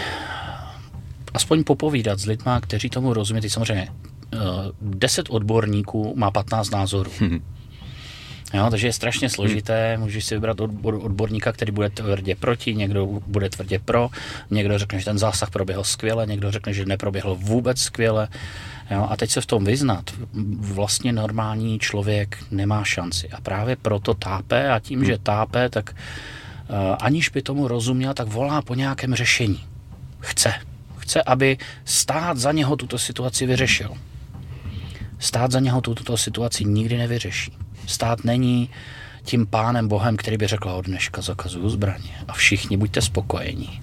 aspoň 1.33 1.63
popovídat 1.63 2.19
s 2.19 2.25
lidma, 2.25 2.61
kteří 2.61 2.89
tomu 2.89 3.13
rozumí. 3.13 3.49
samozřejmě 3.49 3.87
10 4.81 5.27
eh, 5.29 5.31
odborníků 5.31 6.13
má 6.15 6.31
15 6.31 6.69
názorů. 6.69 7.11
Hmm. 7.19 7.43
Jo, 8.53 8.67
takže 8.69 8.87
je 8.87 8.93
strašně 8.93 9.29
složité, 9.29 9.97
můžeš 9.97 10.25
si 10.25 10.35
vybrat 10.35 10.59
odborníka, 10.83 11.51
který 11.51 11.71
bude 11.71 11.89
tvrdě 11.89 12.35
proti, 12.35 12.75
někdo 12.75 13.05
bude 13.27 13.49
tvrdě 13.49 13.79
pro, 13.79 14.09
někdo 14.51 14.79
řekne, 14.79 14.99
že 14.99 15.05
ten 15.05 15.17
zásah 15.17 15.49
proběhl 15.49 15.83
skvěle, 15.83 16.25
někdo 16.25 16.51
řekne, 16.51 16.73
že 16.73 16.85
neproběhl 16.85 17.35
vůbec 17.35 17.81
skvěle. 17.81 18.27
Jo, 18.91 19.07
a 19.09 19.17
teď 19.17 19.29
se 19.29 19.41
v 19.41 19.45
tom 19.45 19.65
vyznat, 19.65 20.11
vlastně 20.59 21.13
normální 21.13 21.79
člověk 21.79 22.37
nemá 22.51 22.83
šanci. 22.83 23.29
A 23.29 23.41
právě 23.41 23.75
proto 23.75 24.13
tápe 24.13 24.71
a 24.71 24.79
tím, 24.79 25.05
že 25.05 25.17
tápe, 25.17 25.69
tak 25.69 25.95
uh, 26.69 26.75
aniž 26.99 27.29
by 27.29 27.41
tomu 27.41 27.67
rozuměl, 27.67 28.13
tak 28.13 28.27
volá 28.27 28.61
po 28.61 28.75
nějakém 28.75 29.15
řešení. 29.15 29.63
Chce. 30.19 30.53
Chce, 30.97 31.23
aby 31.23 31.57
stát 31.85 32.37
za 32.37 32.51
něho 32.51 32.75
tuto 32.75 32.97
situaci 32.99 33.45
vyřešil. 33.45 33.91
Stát 35.19 35.51
za 35.51 35.59
něho 35.59 35.81
tuto 35.81 36.17
situaci 36.17 36.65
nikdy 36.65 36.97
nevyřeší. 36.97 37.53
Stát 37.87 38.23
není 38.23 38.69
tím 39.23 39.47
pánem 39.47 39.87
Bohem, 39.87 40.17
který 40.17 40.37
by 40.37 40.47
řekl 40.47 40.69
od 40.69 40.85
dneška 40.85 41.21
zakazuju 41.21 41.69
zbraně 41.69 42.11
a 42.27 42.33
všichni 42.33 42.77
buďte 42.77 43.01
spokojení. 43.01 43.81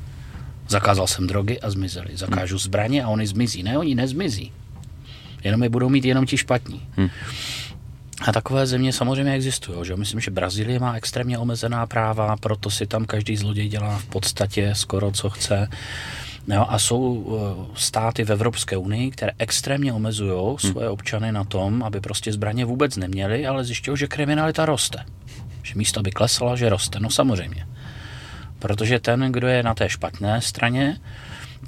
Zakázal 0.69 1.07
jsem 1.07 1.27
drogy 1.27 1.61
a 1.61 1.71
zmizely. 1.71 2.17
Zakážu 2.17 2.59
zbraně 2.59 3.05
a 3.05 3.09
oni 3.09 3.27
zmizí. 3.27 3.63
Ne, 3.63 3.79
oni 3.79 3.95
nezmizí. 3.95 4.53
Jenom 5.45 5.63
je 5.63 5.69
budou 5.69 5.89
mít 5.89 6.05
jenom 6.05 6.27
ti 6.27 6.37
špatní. 6.37 6.83
Hmm. 6.97 7.11
A 8.21 8.33
takové 8.33 8.67
země 8.67 8.93
samozřejmě 8.93 9.33
existují. 9.33 9.87
Že? 9.87 9.97
Myslím, 9.97 10.21
že 10.21 10.31
Brazílie 10.31 10.79
má 10.79 10.97
extrémně 10.97 11.39
omezená 11.39 11.87
práva, 11.87 12.37
proto 12.37 12.71
si 12.71 12.87
tam 12.87 13.05
každý 13.05 13.37
zloděj 13.37 13.69
dělá 13.69 13.99
v 13.99 14.07
podstatě 14.07 14.75
skoro 14.75 15.13
co 15.13 15.31
chce. 15.31 15.69
Jo, 16.49 16.67
a 16.69 16.79
jsou 16.79 17.27
eh, 17.27 17.73
státy 17.75 18.25
v 18.25 18.31
Evropské 18.31 18.77
unii, 18.77 19.11
které 19.11 19.33
extrémně 19.39 19.93
omezují 19.93 20.55
hm. 20.55 20.59
svoje 20.59 20.89
občany 20.89 21.33
na 21.33 21.45
tom, 21.45 21.83
aby 21.83 22.01
prostě 22.01 22.33
zbraně 22.33 22.65
vůbec 22.65 22.97
neměli, 22.97 23.47
ale 23.47 23.65
zjišťují, 23.65 23.97
že 23.97 24.07
kriminalita 24.07 24.67
roste. 24.67 25.05
Že 25.63 25.75
místo 25.75 26.03
by 26.03 26.11
klesala, 26.11 26.57
že 26.57 26.69
roste. 26.69 27.01
No 27.01 27.11
samozřejmě. 27.11 27.67
Protože 28.59 28.99
ten, 28.99 29.33
kdo 29.33 29.49
je 29.49 29.63
na 29.63 29.75
té 29.75 29.89
špatné 29.89 30.41
straně, 30.41 31.01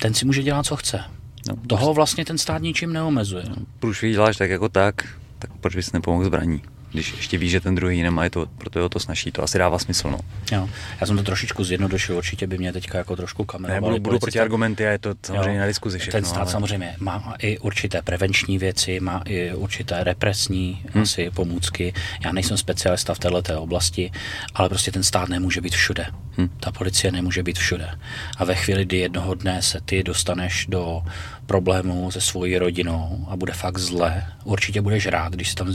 ten 0.00 0.14
si 0.14 0.24
může 0.24 0.42
dělat, 0.42 0.66
co 0.66 0.76
chce. 0.76 1.00
No, 1.48 1.56
Toho 1.66 1.94
vlastně 1.94 2.24
ten 2.24 2.38
stát 2.38 2.62
ničím 2.62 2.92
neomezuje. 2.92 3.44
No, 3.48 3.56
proč 3.78 4.00
děláš 4.00 4.36
tak 4.36 4.50
jako 4.50 4.68
tak, 4.68 4.94
tak 5.38 5.50
proč 5.60 5.76
bys 5.76 5.92
nepomohl 5.92 6.24
zbraní? 6.24 6.62
Když 6.96 7.12
ještě 7.12 7.38
ví, 7.38 7.48
že 7.48 7.60
ten 7.60 7.74
druhý 7.74 8.02
nemá, 8.02 8.24
je 8.24 8.30
to, 8.30 8.46
proto 8.58 8.78
je 8.78 8.88
to 8.88 9.00
snaží. 9.00 9.32
To 9.32 9.42
asi 9.42 9.58
dává 9.58 9.78
smysl. 9.78 10.10
No. 10.10 10.18
Jo. 10.52 10.68
Já 11.00 11.06
jsem 11.06 11.16
to 11.16 11.22
trošičku 11.22 11.64
zjednodušil, 11.64 12.16
určitě 12.16 12.46
by 12.46 12.58
mě 12.58 12.72
teďka 12.72 12.98
jako 12.98 13.16
trošku 13.16 13.44
kamerovali. 13.44 13.92
Ne, 13.92 14.00
budu, 14.00 14.02
budu 14.02 14.18
proti 14.18 14.40
argumenty 14.40 14.86
a 14.86 14.90
je 14.90 14.98
to 14.98 15.14
samozřejmě 15.22 15.54
jo. 15.54 15.60
na 15.60 15.66
diskuzi 15.66 15.98
všechno. 15.98 16.20
Ten 16.20 16.24
stát 16.24 16.40
ale... 16.40 16.50
samozřejmě 16.50 16.96
má 16.98 17.34
i 17.38 17.58
určité 17.58 18.02
prevenční 18.02 18.58
věci, 18.58 19.00
má 19.00 19.22
i 19.24 19.54
určité 19.54 20.04
represní 20.04 20.82
hmm. 20.92 21.02
asi 21.02 21.30
pomůcky. 21.30 21.92
Já 22.24 22.32
nejsem 22.32 22.56
specialista 22.56 23.14
v 23.14 23.18
této 23.18 23.62
oblasti, 23.62 24.10
ale 24.54 24.68
prostě 24.68 24.92
ten 24.92 25.02
stát 25.02 25.28
nemůže 25.28 25.60
být 25.60 25.74
všude. 25.74 26.06
Hmm. 26.36 26.48
Ta 26.60 26.72
policie 26.72 27.12
nemůže 27.12 27.42
být 27.42 27.58
všude. 27.58 27.90
A 28.36 28.44
ve 28.44 28.54
chvíli, 28.54 28.84
kdy 28.84 28.96
jednoho 28.96 29.34
dne 29.34 29.62
se 29.62 29.80
ty 29.84 30.02
dostaneš 30.02 30.66
do 30.68 31.02
problémů 31.46 32.10
se 32.10 32.20
svojí 32.20 32.58
rodinou 32.58 33.26
a 33.30 33.36
bude 33.36 33.52
fakt 33.52 33.78
zle, 33.78 34.26
určitě 34.44 34.80
budeš 34.80 35.06
rád, 35.06 35.32
když 35.32 35.48
se 35.48 35.54
tam 35.54 35.74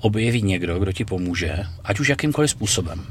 objeví 0.00 0.42
někdo, 0.42 0.78
kdo 0.78 0.92
ti 0.92 1.04
pomůže, 1.04 1.64
ať 1.84 2.00
už 2.00 2.08
jakýmkoliv 2.08 2.50
způsobem. 2.50 3.06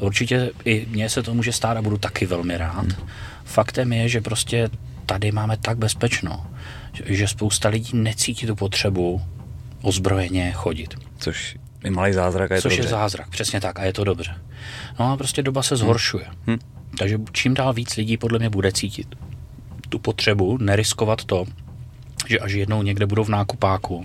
Určitě 0.00 0.50
i 0.64 0.86
mně 0.90 1.08
se 1.08 1.22
to 1.22 1.34
může 1.34 1.52
stát 1.52 1.76
a 1.76 1.82
budu 1.82 1.98
taky 1.98 2.26
velmi 2.26 2.56
rád. 2.56 2.92
Hmm. 2.92 3.08
Faktem 3.44 3.92
je, 3.92 4.08
že 4.08 4.20
prostě 4.20 4.70
tady 5.06 5.32
máme 5.32 5.56
tak 5.56 5.78
bezpečno, 5.78 6.46
že 7.04 7.28
spousta 7.28 7.68
lidí 7.68 7.90
necítí 7.94 8.46
tu 8.46 8.56
potřebu 8.56 9.22
ozbrojeně 9.82 10.52
chodit. 10.52 10.94
Což 11.18 11.56
je 11.84 11.90
malý 11.90 12.12
zázrak 12.12 12.50
a 12.50 12.54
je 12.54 12.62
Což 12.62 12.72
to 12.72 12.74
je 12.74 12.76
dobře. 12.76 12.90
zázrak, 12.90 13.28
přesně 13.30 13.60
tak 13.60 13.78
a 13.78 13.84
je 13.84 13.92
to 13.92 14.04
dobře. 14.04 14.34
No 14.98 15.12
a 15.12 15.16
prostě 15.16 15.42
doba 15.42 15.62
se 15.62 15.76
zhoršuje. 15.76 16.26
Hmm. 16.46 16.58
Takže 16.98 17.18
čím 17.32 17.54
dál 17.54 17.72
víc 17.72 17.96
lidí 17.96 18.16
podle 18.16 18.38
mě 18.38 18.50
bude 18.50 18.72
cítit 18.72 19.06
tu 19.88 19.98
potřebu 19.98 20.58
neriskovat 20.58 21.24
to, 21.24 21.44
že 22.28 22.38
až 22.38 22.52
jednou 22.52 22.82
někde 22.82 23.06
budou 23.06 23.24
v 23.24 23.28
nákupáku 23.28 24.04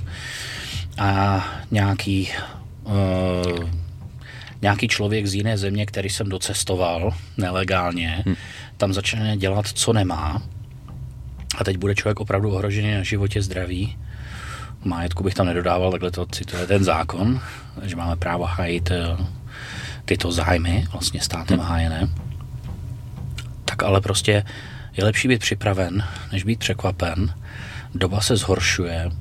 a 0.97 1.45
nějaký 1.71 2.29
uh, 2.83 3.69
nějaký 4.61 4.87
člověk 4.87 5.27
z 5.27 5.33
jiné 5.33 5.57
země, 5.57 5.85
který 5.85 6.09
jsem 6.09 6.29
docestoval 6.29 7.13
nelegálně, 7.37 8.23
hmm. 8.25 8.35
tam 8.77 8.93
začne 8.93 9.37
dělat, 9.37 9.67
co 9.67 9.93
nemá. 9.93 10.41
A 11.57 11.63
teď 11.63 11.77
bude 11.77 11.95
člověk 11.95 12.19
opravdu 12.19 12.51
ohrožený 12.51 12.93
na 12.93 13.03
životě 13.03 13.41
zdraví, 13.41 13.97
majetku 14.83 15.23
bych 15.23 15.33
tam 15.33 15.45
nedodával, 15.45 15.91
takhle 15.91 16.11
to 16.11 16.25
cituje 16.25 16.67
ten 16.67 16.83
zákon, 16.83 17.41
že 17.83 17.95
máme 17.95 18.15
právo 18.15 18.45
hájit 18.45 18.91
eh, 18.91 19.17
tyto 20.05 20.31
zájmy, 20.31 20.85
vlastně 20.91 21.21
státem 21.21 21.59
hájené, 21.59 22.09
tak 23.65 23.83
ale 23.83 24.01
prostě 24.01 24.43
je 24.97 25.03
lepší 25.05 25.27
být 25.27 25.41
připraven, 25.41 26.03
než 26.31 26.43
být 26.43 26.59
překvapen. 26.59 27.33
Doba 27.95 28.21
se 28.21 28.35
zhoršuje. 28.35 29.11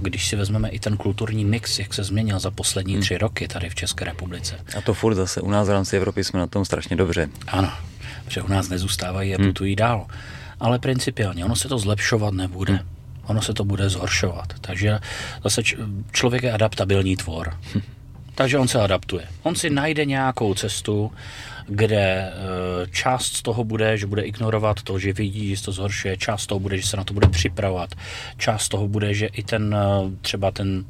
Když 0.00 0.28
si 0.28 0.36
vezmeme 0.36 0.68
i 0.68 0.78
ten 0.78 0.96
kulturní 0.96 1.44
mix, 1.44 1.78
jak 1.78 1.94
se 1.94 2.04
změnil 2.04 2.38
za 2.38 2.50
poslední 2.50 3.00
tři 3.00 3.18
roky 3.18 3.48
tady 3.48 3.70
v 3.70 3.74
České 3.74 4.04
republice. 4.04 4.58
A 4.78 4.80
to 4.80 4.94
furt 4.94 5.14
zase 5.14 5.40
u 5.40 5.50
nás 5.50 5.68
v 5.68 5.70
rámci 5.70 5.96
Evropy 5.96 6.24
jsme 6.24 6.40
na 6.40 6.46
tom 6.46 6.64
strašně 6.64 6.96
dobře. 6.96 7.28
Ano, 7.48 7.72
protože 8.24 8.42
u 8.42 8.48
nás 8.48 8.68
nezůstávají 8.68 9.34
a 9.34 9.38
putují 9.38 9.76
dál. 9.76 10.06
Ale 10.60 10.78
principiálně, 10.78 11.44
ono 11.44 11.56
se 11.56 11.68
to 11.68 11.78
zlepšovat 11.78 12.34
nebude. 12.34 12.78
Ono 13.24 13.42
se 13.42 13.54
to 13.54 13.64
bude 13.64 13.88
zhoršovat. 13.88 14.52
Takže 14.60 14.98
zase 15.44 15.62
č- 15.62 15.76
člověk 16.12 16.42
je 16.42 16.52
adaptabilní 16.52 17.16
tvor. 17.16 17.58
Takže 18.34 18.58
on 18.58 18.68
se 18.68 18.80
adaptuje. 18.80 19.24
On 19.42 19.54
si 19.54 19.70
najde 19.70 20.04
nějakou 20.04 20.54
cestu, 20.54 21.12
kde 21.66 22.00
e, 22.00 22.32
část 22.90 23.36
z 23.36 23.42
toho 23.42 23.64
bude, 23.64 23.98
že 23.98 24.06
bude 24.06 24.22
ignorovat 24.22 24.82
to, 24.82 24.98
že 24.98 25.12
vidí, 25.12 25.48
že 25.48 25.56
se 25.56 25.64
to 25.64 25.72
zhoršuje, 25.72 26.16
část 26.16 26.42
z 26.42 26.46
toho 26.46 26.60
bude, 26.60 26.78
že 26.78 26.86
se 26.86 26.96
na 26.96 27.04
to 27.04 27.14
bude 27.14 27.28
připravovat, 27.28 27.94
část 28.38 28.62
z 28.62 28.68
toho 28.68 28.88
bude, 28.88 29.14
že 29.14 29.26
i 29.26 29.42
ten 29.42 29.74
e, 29.74 30.16
třeba 30.20 30.50
ten 30.50 30.84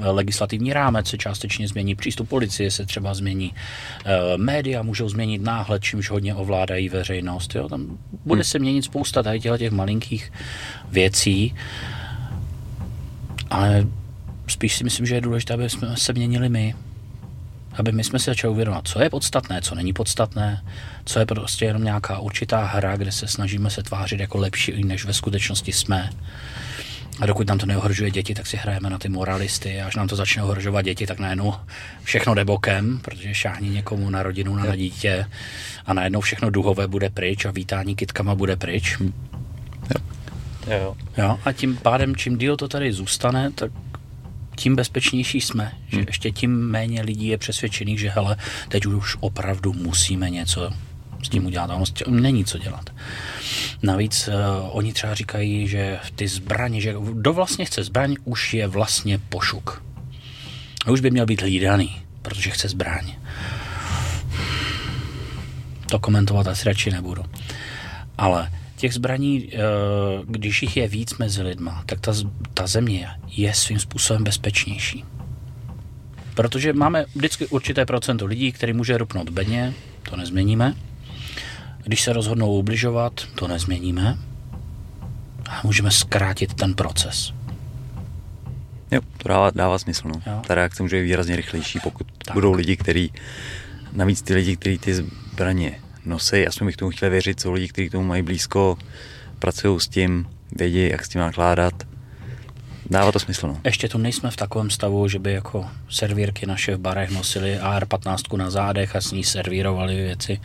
legislativní 0.00 0.72
rámec 0.72 1.08
se 1.08 1.18
částečně 1.18 1.68
změní, 1.68 1.94
přístup 1.94 2.28
policie 2.28 2.70
se 2.70 2.86
třeba 2.86 3.14
změní, 3.14 3.54
média 4.36 4.82
můžou 4.82 5.08
změnit 5.08 5.42
náhled, 5.42 5.82
čímž 5.82 6.10
hodně 6.10 6.34
ovládají 6.34 6.88
veřejnost. 6.88 7.54
Jo? 7.54 7.68
Tam 7.68 7.98
bude 8.24 8.38
hmm. 8.38 8.44
se 8.44 8.58
měnit 8.58 8.84
spousta 8.84 9.22
tady 9.22 9.40
těch 9.40 9.70
malinkých 9.70 10.32
věcí, 10.90 11.54
ale 13.50 13.86
spíš 14.46 14.76
si 14.76 14.84
myslím, 14.84 15.06
že 15.06 15.14
je 15.14 15.20
důležité, 15.20 15.54
aby 15.54 15.70
jsme 15.70 15.96
se 15.96 16.12
měnili 16.12 16.48
my. 16.48 16.74
Aby 17.78 17.92
my 17.92 18.04
jsme 18.04 18.18
si 18.18 18.24
začali 18.24 18.52
uvědomovat, 18.52 18.88
co 18.88 19.02
je 19.02 19.10
podstatné, 19.10 19.62
co 19.62 19.74
není 19.74 19.92
podstatné, 19.92 20.64
co 21.04 21.18
je 21.18 21.26
prostě 21.26 21.64
jenom 21.64 21.84
nějaká 21.84 22.18
určitá 22.18 22.64
hra, 22.64 22.96
kde 22.96 23.12
se 23.12 23.28
snažíme 23.28 23.70
se 23.70 23.82
tvářit 23.82 24.20
jako 24.20 24.38
lepší, 24.38 24.84
než 24.84 25.04
ve 25.04 25.12
skutečnosti 25.12 25.72
jsme. 25.72 26.10
A 27.20 27.26
dokud 27.26 27.46
nám 27.46 27.58
to 27.58 27.66
neohrožuje 27.66 28.10
děti, 28.10 28.34
tak 28.34 28.46
si 28.46 28.56
hrajeme 28.56 28.90
na 28.90 28.98
ty 28.98 29.08
moralisty. 29.08 29.80
A 29.80 29.86
až 29.86 29.96
nám 29.96 30.08
to 30.08 30.16
začne 30.16 30.42
ohrožovat 30.42 30.84
děti, 30.84 31.06
tak 31.06 31.18
najednou 31.18 31.54
všechno 32.02 32.34
jde 32.34 32.44
bokem, 32.44 33.00
protože 33.02 33.34
šáhní 33.34 33.70
někomu 33.70 34.10
na 34.10 34.22
rodinu, 34.22 34.54
na 34.54 34.76
dítě 34.76 35.26
a 35.86 35.94
najednou 35.94 36.20
všechno 36.20 36.50
duhové 36.50 36.86
bude 36.88 37.10
pryč 37.10 37.44
a 37.44 37.50
vítání 37.50 37.96
kitkama 37.96 38.34
bude 38.34 38.56
pryč. 38.56 38.96
Jo. 39.94 40.00
Jo. 40.66 40.96
Jo, 41.16 41.38
a 41.44 41.52
tím 41.52 41.76
pádem, 41.76 42.16
čím 42.16 42.38
díl 42.38 42.56
to 42.56 42.68
tady 42.68 42.92
zůstane, 42.92 43.50
tak 43.50 43.72
tím 44.56 44.76
bezpečnější 44.76 45.40
jsme, 45.40 45.72
že 45.88 45.96
Hmm. 45.96 46.04
ještě 46.08 46.30
tím 46.30 46.70
méně 46.70 47.02
lidí 47.02 47.26
je 47.26 47.38
přesvědčených, 47.38 48.00
že 48.00 48.08
hele, 48.10 48.36
teď 48.68 48.86
už 48.86 49.16
opravdu 49.20 49.72
musíme 49.72 50.30
něco 50.30 50.70
s 51.22 51.28
tím 51.28 51.46
udělat. 51.46 51.70
Ono 51.70 51.84
není 52.10 52.44
co 52.44 52.58
dělat. 52.58 52.90
Navíc 53.82 54.28
uh, 54.28 54.34
oni 54.76 54.92
třeba 54.92 55.14
říkají, 55.14 55.68
že 55.68 55.98
ty 56.14 56.28
zbraně, 56.28 56.80
že 56.80 56.94
kdo 57.12 57.32
vlastně 57.32 57.64
chce 57.64 57.84
zbraň, 57.84 58.16
už 58.24 58.54
je 58.54 58.66
vlastně 58.66 59.18
pošuk. 59.18 59.82
A 60.86 60.90
už 60.90 61.00
by 61.00 61.10
měl 61.10 61.26
být 61.26 61.42
hlídaný, 61.42 61.96
protože 62.22 62.50
chce 62.50 62.68
zbraň. 62.68 63.12
To 65.90 65.98
komentovat 65.98 66.46
asi 66.46 66.64
radši 66.64 66.90
nebudu. 66.90 67.22
Ale 68.18 68.50
těch 68.76 68.94
zbraní, 68.94 69.48
eh, 69.52 69.58
když 70.24 70.62
jich 70.62 70.76
je 70.76 70.88
víc 70.88 71.18
mezi 71.18 71.42
lidma, 71.42 71.82
tak 71.86 72.00
ta, 72.00 72.12
ta 72.54 72.66
země 72.66 73.08
je 73.26 73.54
svým 73.54 73.78
způsobem 73.78 74.24
bezpečnější. 74.24 75.04
Protože 76.34 76.72
máme 76.72 77.04
vždycky 77.14 77.46
určité 77.46 77.86
procento 77.86 78.26
lidí, 78.26 78.52
který 78.52 78.72
může 78.72 78.98
rupnout 78.98 79.30
bedně, 79.30 79.74
to 80.10 80.16
nezměníme. 80.16 80.74
Když 81.84 82.02
se 82.02 82.12
rozhodnou 82.12 82.58
ubližovat, 82.58 83.26
to 83.34 83.48
nezměníme. 83.48 84.18
A 85.50 85.60
můžeme 85.64 85.90
zkrátit 85.90 86.54
ten 86.54 86.74
proces. 86.74 87.32
Jo, 88.90 89.00
to 89.18 89.28
dává, 89.28 89.50
dává 89.50 89.78
smysl. 89.78 90.08
No. 90.08 90.22
Jo. 90.26 90.42
Ta 90.46 90.54
reakce 90.54 90.82
může 90.82 90.96
být 90.96 91.02
výrazně 91.02 91.36
rychlejší, 91.36 91.80
pokud 91.82 92.06
tak. 92.24 92.34
budou 92.34 92.52
lidi, 92.52 92.76
kteří, 92.76 93.12
navíc 93.92 94.22
ty 94.22 94.34
lidi, 94.34 94.56
kteří 94.56 94.78
ty 94.78 94.94
zbraně 94.94 95.80
nosí, 96.06 96.46
aspoň 96.46 96.66
bych 96.66 96.76
tomu 96.76 96.90
chtěl 96.90 97.10
věřit, 97.10 97.40
jsou 97.40 97.52
lidi, 97.52 97.68
kteří 97.68 97.88
k 97.88 97.92
tomu 97.92 98.04
mají 98.04 98.22
blízko, 98.22 98.78
pracují 99.38 99.80
s 99.80 99.88
tím, 99.88 100.28
vědí, 100.52 100.88
jak 100.88 101.04
s 101.04 101.08
tím 101.08 101.20
nakládat. 101.20 101.74
Dává 102.90 103.12
to 103.12 103.18
smysl. 103.18 103.46
No. 103.46 103.60
Ještě 103.64 103.88
tu 103.88 103.98
nejsme 103.98 104.30
v 104.30 104.36
takovém 104.36 104.70
stavu, 104.70 105.08
že 105.08 105.18
by 105.18 105.32
jako 105.32 105.66
servírky 105.90 106.46
naše 106.46 106.76
v 106.76 106.78
barech 106.78 107.10
nosili 107.10 107.58
AR-15 107.58 108.36
na 108.36 108.50
zádech 108.50 108.96
a 108.96 109.00
s 109.00 109.12
ní 109.12 109.24
servírovali 109.24 109.94
věci, 109.94 110.40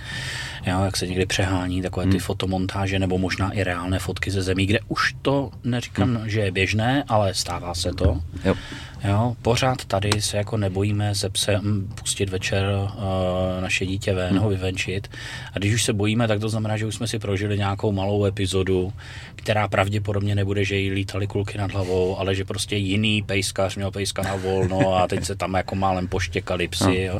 jo, 0.67 0.83
jak 0.83 0.97
se 0.97 1.07
někdy 1.07 1.25
přehání, 1.25 1.81
takové 1.81 2.07
ty 2.07 2.19
fotomontáže 2.19 2.99
nebo 2.99 3.17
možná 3.17 3.51
i 3.51 3.63
reálné 3.63 3.99
fotky 3.99 4.31
ze 4.31 4.41
zemí, 4.41 4.65
kde 4.65 4.79
už 4.87 5.15
to 5.21 5.51
neříkám, 5.63 6.21
že 6.25 6.39
je 6.39 6.51
běžné, 6.51 7.03
ale 7.07 7.33
stává 7.33 7.73
se 7.73 7.93
to. 7.93 8.21
Jo. 8.45 8.55
Jo, 9.03 9.35
pořád 9.41 9.85
tady 9.85 10.21
se 10.21 10.37
jako 10.37 10.57
nebojíme 10.57 11.15
se 11.15 11.29
psem 11.29 11.87
pustit 11.95 12.29
večer 12.29 12.65
uh, 12.65 13.61
naše 13.61 13.85
dítě 13.85 14.13
ven, 14.13 14.39
ho 14.39 14.49
vyvenčit. 14.49 15.07
A 15.53 15.59
když 15.59 15.73
už 15.73 15.83
se 15.83 15.93
bojíme, 15.93 16.27
tak 16.27 16.39
to 16.39 16.49
znamená, 16.49 16.77
že 16.77 16.85
už 16.85 16.95
jsme 16.95 17.07
si 17.07 17.19
prožili 17.19 17.57
nějakou 17.57 17.91
malou 17.91 18.25
epizodu, 18.25 18.93
která 19.35 19.67
pravděpodobně 19.67 20.35
nebude, 20.35 20.65
že 20.65 20.75
jí 20.75 20.91
lítali 20.91 21.27
kulky 21.27 21.57
nad 21.57 21.71
hlavou, 21.71 22.19
ale 22.19 22.35
že 22.35 22.45
prostě 22.45 22.75
jiný 22.75 23.21
pejskař 23.21 23.75
měl 23.75 23.91
pejska 23.91 24.21
na 24.21 24.35
volno 24.35 24.95
a 24.95 25.07
teď 25.07 25.25
se 25.25 25.35
tam 25.35 25.53
jako 25.53 25.75
málem 25.75 26.07
poštěkali 26.07 26.67
psy. 26.67 27.01
Jo. 27.01 27.19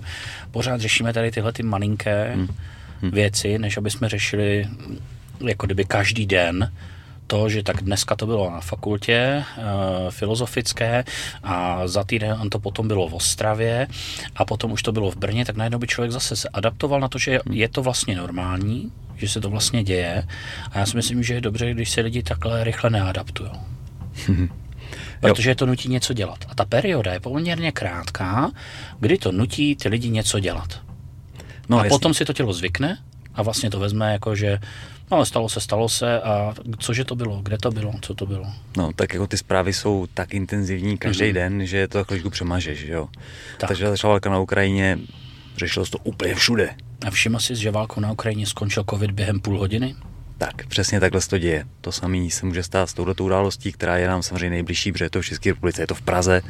Pořád 0.51 0.81
řešíme 0.81 1.13
tady 1.13 1.31
tyhle 1.31 1.53
ty 1.53 1.63
malinké 1.63 2.37
věci, 3.01 3.59
než 3.59 3.77
aby 3.77 3.91
jsme 3.91 4.09
řešili 4.09 4.67
jako 5.47 5.65
kdyby 5.65 5.85
každý 5.85 6.25
den 6.25 6.71
to, 7.27 7.49
že 7.49 7.63
tak 7.63 7.83
dneska 7.83 8.15
to 8.15 8.25
bylo 8.25 8.51
na 8.51 8.61
fakultě 8.61 9.13
e, 9.13 9.43
filozofické 10.09 11.03
a 11.43 11.87
za 11.87 12.03
týden 12.03 12.49
to 12.49 12.59
potom 12.59 12.87
bylo 12.87 13.09
v 13.09 13.13
Ostravě 13.13 13.87
a 14.35 14.45
potom 14.45 14.71
už 14.71 14.83
to 14.83 14.91
bylo 14.91 15.11
v 15.11 15.15
Brně, 15.15 15.45
tak 15.45 15.55
najednou 15.55 15.79
by 15.79 15.87
člověk 15.87 16.11
zase 16.11 16.35
se 16.35 16.49
adaptoval 16.49 16.99
na 16.99 17.07
to, 17.07 17.17
že 17.17 17.39
je 17.51 17.69
to 17.69 17.81
vlastně 17.83 18.15
normální, 18.15 18.91
že 19.15 19.29
se 19.29 19.41
to 19.41 19.49
vlastně 19.49 19.83
děje 19.83 20.27
a 20.71 20.79
já 20.79 20.85
si 20.85 20.95
myslím, 20.95 21.23
že 21.23 21.33
je 21.33 21.41
dobře, 21.41 21.73
když 21.73 21.89
se 21.89 22.01
lidi 22.01 22.23
takhle 22.23 22.63
rychle 22.63 22.89
neadaptují. 22.89 23.51
Protože 25.21 25.55
to 25.55 25.65
nutí 25.65 25.89
něco 25.89 26.13
dělat. 26.13 26.39
A 26.49 26.55
ta 26.55 26.65
perioda 26.65 27.13
je 27.13 27.19
poměrně 27.19 27.71
krátká, 27.71 28.51
kdy 28.99 29.17
to 29.17 29.31
nutí 29.31 29.75
ty 29.75 29.89
lidi 29.89 30.09
něco 30.09 30.39
dělat. 30.39 30.88
No, 31.69 31.77
a 31.77 31.83
jasně. 31.83 31.89
potom 31.89 32.13
si 32.13 32.25
to 32.25 32.33
tělo 32.33 32.53
zvykne 32.53 32.97
a 33.35 33.41
vlastně 33.43 33.69
to 33.69 33.79
vezme 33.79 34.11
jako, 34.11 34.35
že 34.35 34.59
no 35.11 35.17
ale 35.17 35.25
stalo 35.25 35.49
se, 35.49 35.61
stalo 35.61 35.89
se 35.89 36.21
a 36.21 36.53
cože 36.77 37.05
to 37.05 37.15
bylo, 37.15 37.39
kde 37.43 37.57
to 37.57 37.71
bylo, 37.71 37.93
co 38.01 38.13
to 38.13 38.25
bylo. 38.25 38.45
No, 38.77 38.91
tak 38.95 39.13
jako 39.13 39.27
ty 39.27 39.37
zprávy 39.37 39.73
jsou 39.73 40.07
tak 40.13 40.33
intenzivní 40.33 40.97
každý 40.97 41.23
Mhm. 41.23 41.31
mm-hmm. 41.31 41.33
den, 41.33 41.65
že 41.65 41.87
to 41.87 42.03
chvíličku 42.03 42.29
přemažeš, 42.29 42.79
že 42.79 42.93
jo. 42.93 43.05
Tak. 43.11 43.23
Tak. 43.57 43.67
Takže 43.67 43.89
začala 43.89 44.13
válka 44.13 44.29
na 44.29 44.39
Ukrajině, 44.39 44.99
řešilo 45.57 45.85
se 45.85 45.91
to 45.91 45.97
úplně 46.03 46.35
všude. 46.35 46.69
A 47.07 47.11
všiml 47.11 47.39
jsi, 47.39 47.55
že 47.55 47.71
válkou 47.71 48.01
na 48.01 48.11
Ukrajině 48.11 48.45
skončil 48.45 48.83
covid 48.89 49.11
během 49.11 49.39
půl 49.39 49.59
hodiny? 49.59 49.95
Tak, 50.37 50.67
přesně 50.67 50.99
takhle 50.99 51.21
se 51.21 51.29
to 51.29 51.37
děje. 51.37 51.65
To 51.81 51.91
samé 51.91 52.29
se 52.29 52.45
může 52.45 52.63
stát 52.63 52.89
s 52.89 52.93
touto 52.93 53.23
událostí, 53.23 53.71
která 53.71 53.97
je 53.97 54.07
nám 54.07 54.23
samozřejmě 54.23 54.49
nejbližší, 54.49 54.91
protože 54.91 55.05
je 55.05 55.09
to 55.09 55.21
v 55.21 55.25
České 55.25 55.49
republice, 55.49 55.81
je 55.81 55.87
to 55.87 55.95
v 55.95 56.01
Praze. 56.01 56.41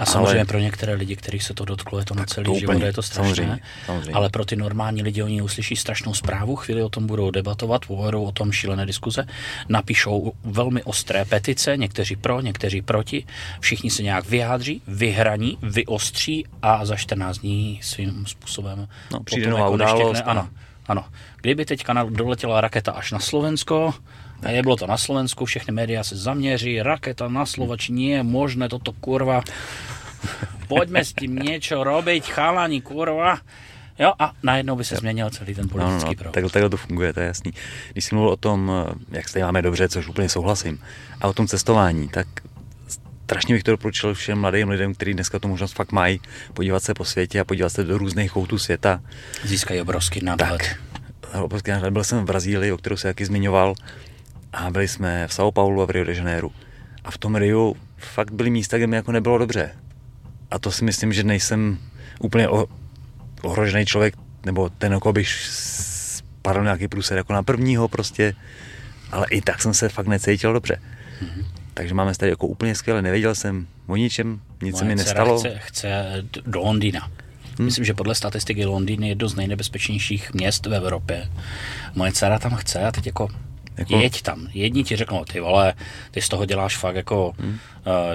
A 0.00 0.06
samozřejmě 0.06 0.36
ale... 0.36 0.44
pro 0.44 0.58
některé 0.58 0.94
lidi, 0.94 1.16
kterých 1.16 1.42
se 1.42 1.54
to 1.54 1.64
dotklo, 1.64 1.98
je 1.98 2.04
to 2.04 2.14
na 2.14 2.24
celý 2.24 2.44
to 2.44 2.54
život, 2.54 2.72
úplně, 2.72 2.86
je 2.86 2.92
to 2.92 3.02
strašné. 3.02 3.34
Samozřejmě, 3.34 3.60
samozřejmě. 3.86 4.12
Ale 4.12 4.28
pro 4.28 4.44
ty 4.44 4.56
normální 4.56 5.02
lidi, 5.02 5.22
oni 5.22 5.42
uslyší 5.42 5.76
strašnou 5.76 6.14
zprávu, 6.14 6.56
chvíli 6.56 6.82
o 6.82 6.88
tom 6.88 7.06
budou 7.06 7.30
debatovat, 7.30 7.86
povedou 7.86 8.24
o 8.24 8.32
tom 8.32 8.52
šílené 8.52 8.86
diskuze, 8.86 9.26
napíšou 9.68 10.32
velmi 10.44 10.82
ostré 10.82 11.24
petice, 11.24 11.76
někteří 11.76 12.16
pro, 12.16 12.40
někteří 12.40 12.82
proti, 12.82 13.24
všichni 13.60 13.90
se 13.90 14.02
nějak 14.02 14.28
vyjádří, 14.28 14.82
vyhraní, 14.86 15.58
vyostří 15.62 16.46
a 16.62 16.84
za 16.84 16.96
14 16.96 17.38
dní 17.38 17.80
svým 17.82 18.26
způsobem 18.26 18.88
no, 19.12 19.20
přijde 19.20 19.50
nová 19.50 19.60
jako 19.60 19.72
událost. 19.72 20.22
Ano, 20.24 20.48
ano. 20.86 21.04
Kdyby 21.40 21.64
teďka 21.64 22.04
doletěla 22.04 22.60
raketa 22.60 22.92
až 22.92 23.12
na 23.12 23.18
Slovensko, 23.18 23.94
tak. 24.40 24.52
Je 24.52 24.62
bylo 24.62 24.76
to 24.76 24.86
na 24.86 24.96
Slovensku, 24.96 25.44
všechny 25.44 25.72
média 25.72 26.04
se 26.04 26.16
zaměří, 26.16 26.82
raketa 26.82 27.28
na 27.28 27.46
Slovač, 27.46 27.88
nie 27.88 28.16
je 28.16 28.22
možné 28.22 28.68
toto 28.68 28.92
kurva. 28.92 29.42
Pojďme 30.68 31.04
s 31.04 31.12
tím 31.12 31.36
něco 31.36 31.84
robiť, 31.84 32.30
chalani 32.30 32.80
kurva. 32.80 33.38
Jo, 33.98 34.12
a 34.18 34.32
najednou 34.42 34.76
by 34.76 34.84
se 34.84 34.96
změnil 34.96 35.30
celý 35.30 35.54
ten 35.54 35.68
politický 35.68 36.04
no, 36.04 36.16
no, 36.18 36.24
no, 36.24 36.32
takhle, 36.32 36.50
takhle 36.50 36.70
to 36.70 36.76
funguje, 36.76 37.12
to 37.12 37.20
je 37.20 37.26
jasný. 37.26 37.52
Když 37.92 38.04
jsi 38.04 38.14
mluvil 38.14 38.32
o 38.32 38.36
tom, 38.36 38.72
jak 39.10 39.28
se 39.28 39.38
máme 39.40 39.62
dobře, 39.62 39.88
což 39.88 40.08
úplně 40.08 40.28
souhlasím, 40.28 40.80
a 41.20 41.28
o 41.28 41.32
tom 41.32 41.46
cestování, 41.46 42.08
tak 42.08 42.26
strašně 43.24 43.54
bych 43.54 43.62
to 43.62 43.70
doporučil 43.70 44.14
všem 44.14 44.38
mladým 44.38 44.68
lidem, 44.68 44.94
kteří 44.94 45.14
dneska 45.14 45.38
tu 45.38 45.48
možnost 45.48 45.72
fakt 45.72 45.92
mají, 45.92 46.20
podívat 46.54 46.82
se 46.82 46.94
po 46.94 47.04
světě 47.04 47.40
a 47.40 47.44
podívat 47.44 47.68
se 47.68 47.84
do 47.84 47.98
různých 47.98 48.32
koutů 48.32 48.58
světa. 48.58 49.00
Získají 49.44 49.80
obrovský 49.80 50.24
náhled. 50.24 50.48
Tak, 50.48 50.80
obrovský 51.42 51.70
náhled. 51.70 51.92
Byl 51.92 52.04
jsem 52.04 52.18
v 52.18 52.24
Brazílii, 52.24 52.72
o 52.72 52.76
kterou 52.76 52.96
se 52.96 53.08
taky 53.08 53.26
zmiňoval, 53.26 53.74
a 54.52 54.70
byli 54.70 54.88
jsme 54.88 55.28
v 55.28 55.30
São 55.30 55.52
Paulo 55.52 55.82
a 55.82 55.86
v 55.86 55.90
Rio 55.90 56.04
de 56.04 56.14
Janeiro. 56.14 56.50
A 57.04 57.10
v 57.10 57.18
tom 57.18 57.36
Riu 57.36 57.76
fakt 57.96 58.30
byly 58.30 58.50
místa, 58.50 58.76
kde 58.76 58.86
mi 58.86 58.96
jako 58.96 59.12
nebylo 59.12 59.38
dobře. 59.38 59.70
A 60.50 60.58
to 60.58 60.72
si 60.72 60.84
myslím, 60.84 61.12
že 61.12 61.22
nejsem 61.22 61.78
úplně 62.20 62.48
ohrožený 63.42 63.86
člověk, 63.86 64.14
nebo 64.44 64.68
ten, 64.68 64.92
jako 64.92 65.12
bych 65.12 65.28
spadl 65.28 66.62
nějaký 66.62 66.88
průsed 66.88 67.16
jako 67.16 67.32
na 67.32 67.42
prvního 67.42 67.88
prostě, 67.88 68.34
ale 69.12 69.26
i 69.30 69.40
tak 69.40 69.62
jsem 69.62 69.74
se 69.74 69.88
fakt 69.88 70.06
necítil 70.06 70.52
dobře. 70.52 70.80
Mm-hmm. 71.22 71.44
Takže 71.74 71.94
máme 71.94 72.14
tady 72.14 72.30
jako 72.30 72.46
úplně 72.46 72.74
skvěle, 72.74 73.02
nevěděl 73.02 73.34
jsem 73.34 73.66
o 73.86 73.96
ničem, 73.96 74.40
nic 74.62 74.78
se 74.78 74.84
mi 74.84 74.94
nestalo. 74.96 75.38
Chce, 75.38 75.58
chce 75.58 76.04
do 76.46 76.60
Londýna. 76.60 77.10
Hmm. 77.58 77.64
Myslím, 77.66 77.84
že 77.84 77.94
podle 77.94 78.14
statistiky 78.14 78.64
Londýn 78.64 79.02
je 79.02 79.08
jedno 79.08 79.28
z 79.28 79.34
nejnebezpečnějších 79.34 80.34
měst 80.34 80.66
v 80.66 80.74
Evropě. 80.74 81.30
Moje 81.94 82.12
dcera 82.12 82.38
tam 82.38 82.54
chce 82.54 82.80
a 82.80 82.92
teď 82.92 83.06
jako 83.06 83.28
jako... 83.76 83.96
Jeď 83.96 84.22
tam. 84.22 84.48
Jedni 84.52 84.84
ti 84.84 84.96
řeknou, 84.96 85.24
ty 85.24 85.40
vole, 85.40 85.74
ty 86.10 86.22
z 86.22 86.28
toho 86.28 86.44
děláš 86.44 86.76
fakt 86.76 86.96
jako 86.96 87.32
hmm. 87.38 87.50
uh, 87.50 87.58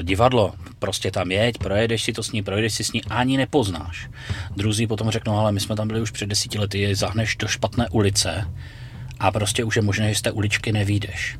divadlo, 0.02 0.54
prostě 0.80 1.12
tam 1.12 1.32
jeď, 1.32 1.58
projedeš 1.58 2.04
si 2.04 2.14
to 2.14 2.24
s 2.24 2.32
ní, 2.32 2.44
projedeš 2.44 2.74
si 2.74 2.84
s 2.84 2.92
ní, 2.92 3.04
ani 3.04 3.38
nepoznáš. 3.38 4.10
Druzí 4.56 4.88
potom 4.88 5.12
řeknou, 5.12 5.38
ale 5.38 5.52
my 5.52 5.60
jsme 5.60 5.76
tam 5.76 5.88
byli 5.88 6.02
už 6.02 6.12
před 6.12 6.26
desíti 6.26 6.60
lety, 6.60 6.96
zahneš 6.96 7.36
do 7.36 7.48
špatné 7.48 7.90
ulice 7.90 8.52
a 9.20 9.32
prostě 9.32 9.64
už 9.64 9.76
je 9.76 9.82
možné, 9.82 10.10
že 10.10 10.16
z 10.16 10.22
té 10.22 10.32
uličky 10.32 10.72
nevídeš. 10.72 11.38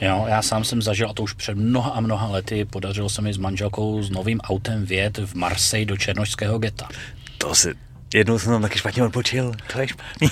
Jo, 0.00 0.24
já 0.28 0.42
sám 0.42 0.64
jsem 0.64 0.82
zažil, 0.82 1.10
a 1.10 1.12
to 1.12 1.22
už 1.22 1.32
před 1.32 1.56
mnoha 1.56 1.90
a 1.90 2.00
mnoha 2.00 2.26
lety, 2.26 2.64
podařilo 2.64 3.08
se 3.08 3.22
mi 3.22 3.32
s 3.32 3.36
manželkou 3.36 4.02
s 4.02 4.10
novým 4.10 4.40
autem 4.40 4.84
vjet 4.84 5.18
v 5.18 5.34
Marseille 5.34 5.86
do 5.86 5.96
Černošského 5.96 6.58
geta. 6.58 6.88
To 7.38 7.54
si, 7.54 7.74
Jednou 8.14 8.38
jsem 8.38 8.52
tam 8.52 8.62
taky 8.62 8.78
špatně 8.78 9.02
odpočil, 9.02 9.52
to 9.72 9.80
je 9.80 9.88
špatný. 9.88 10.28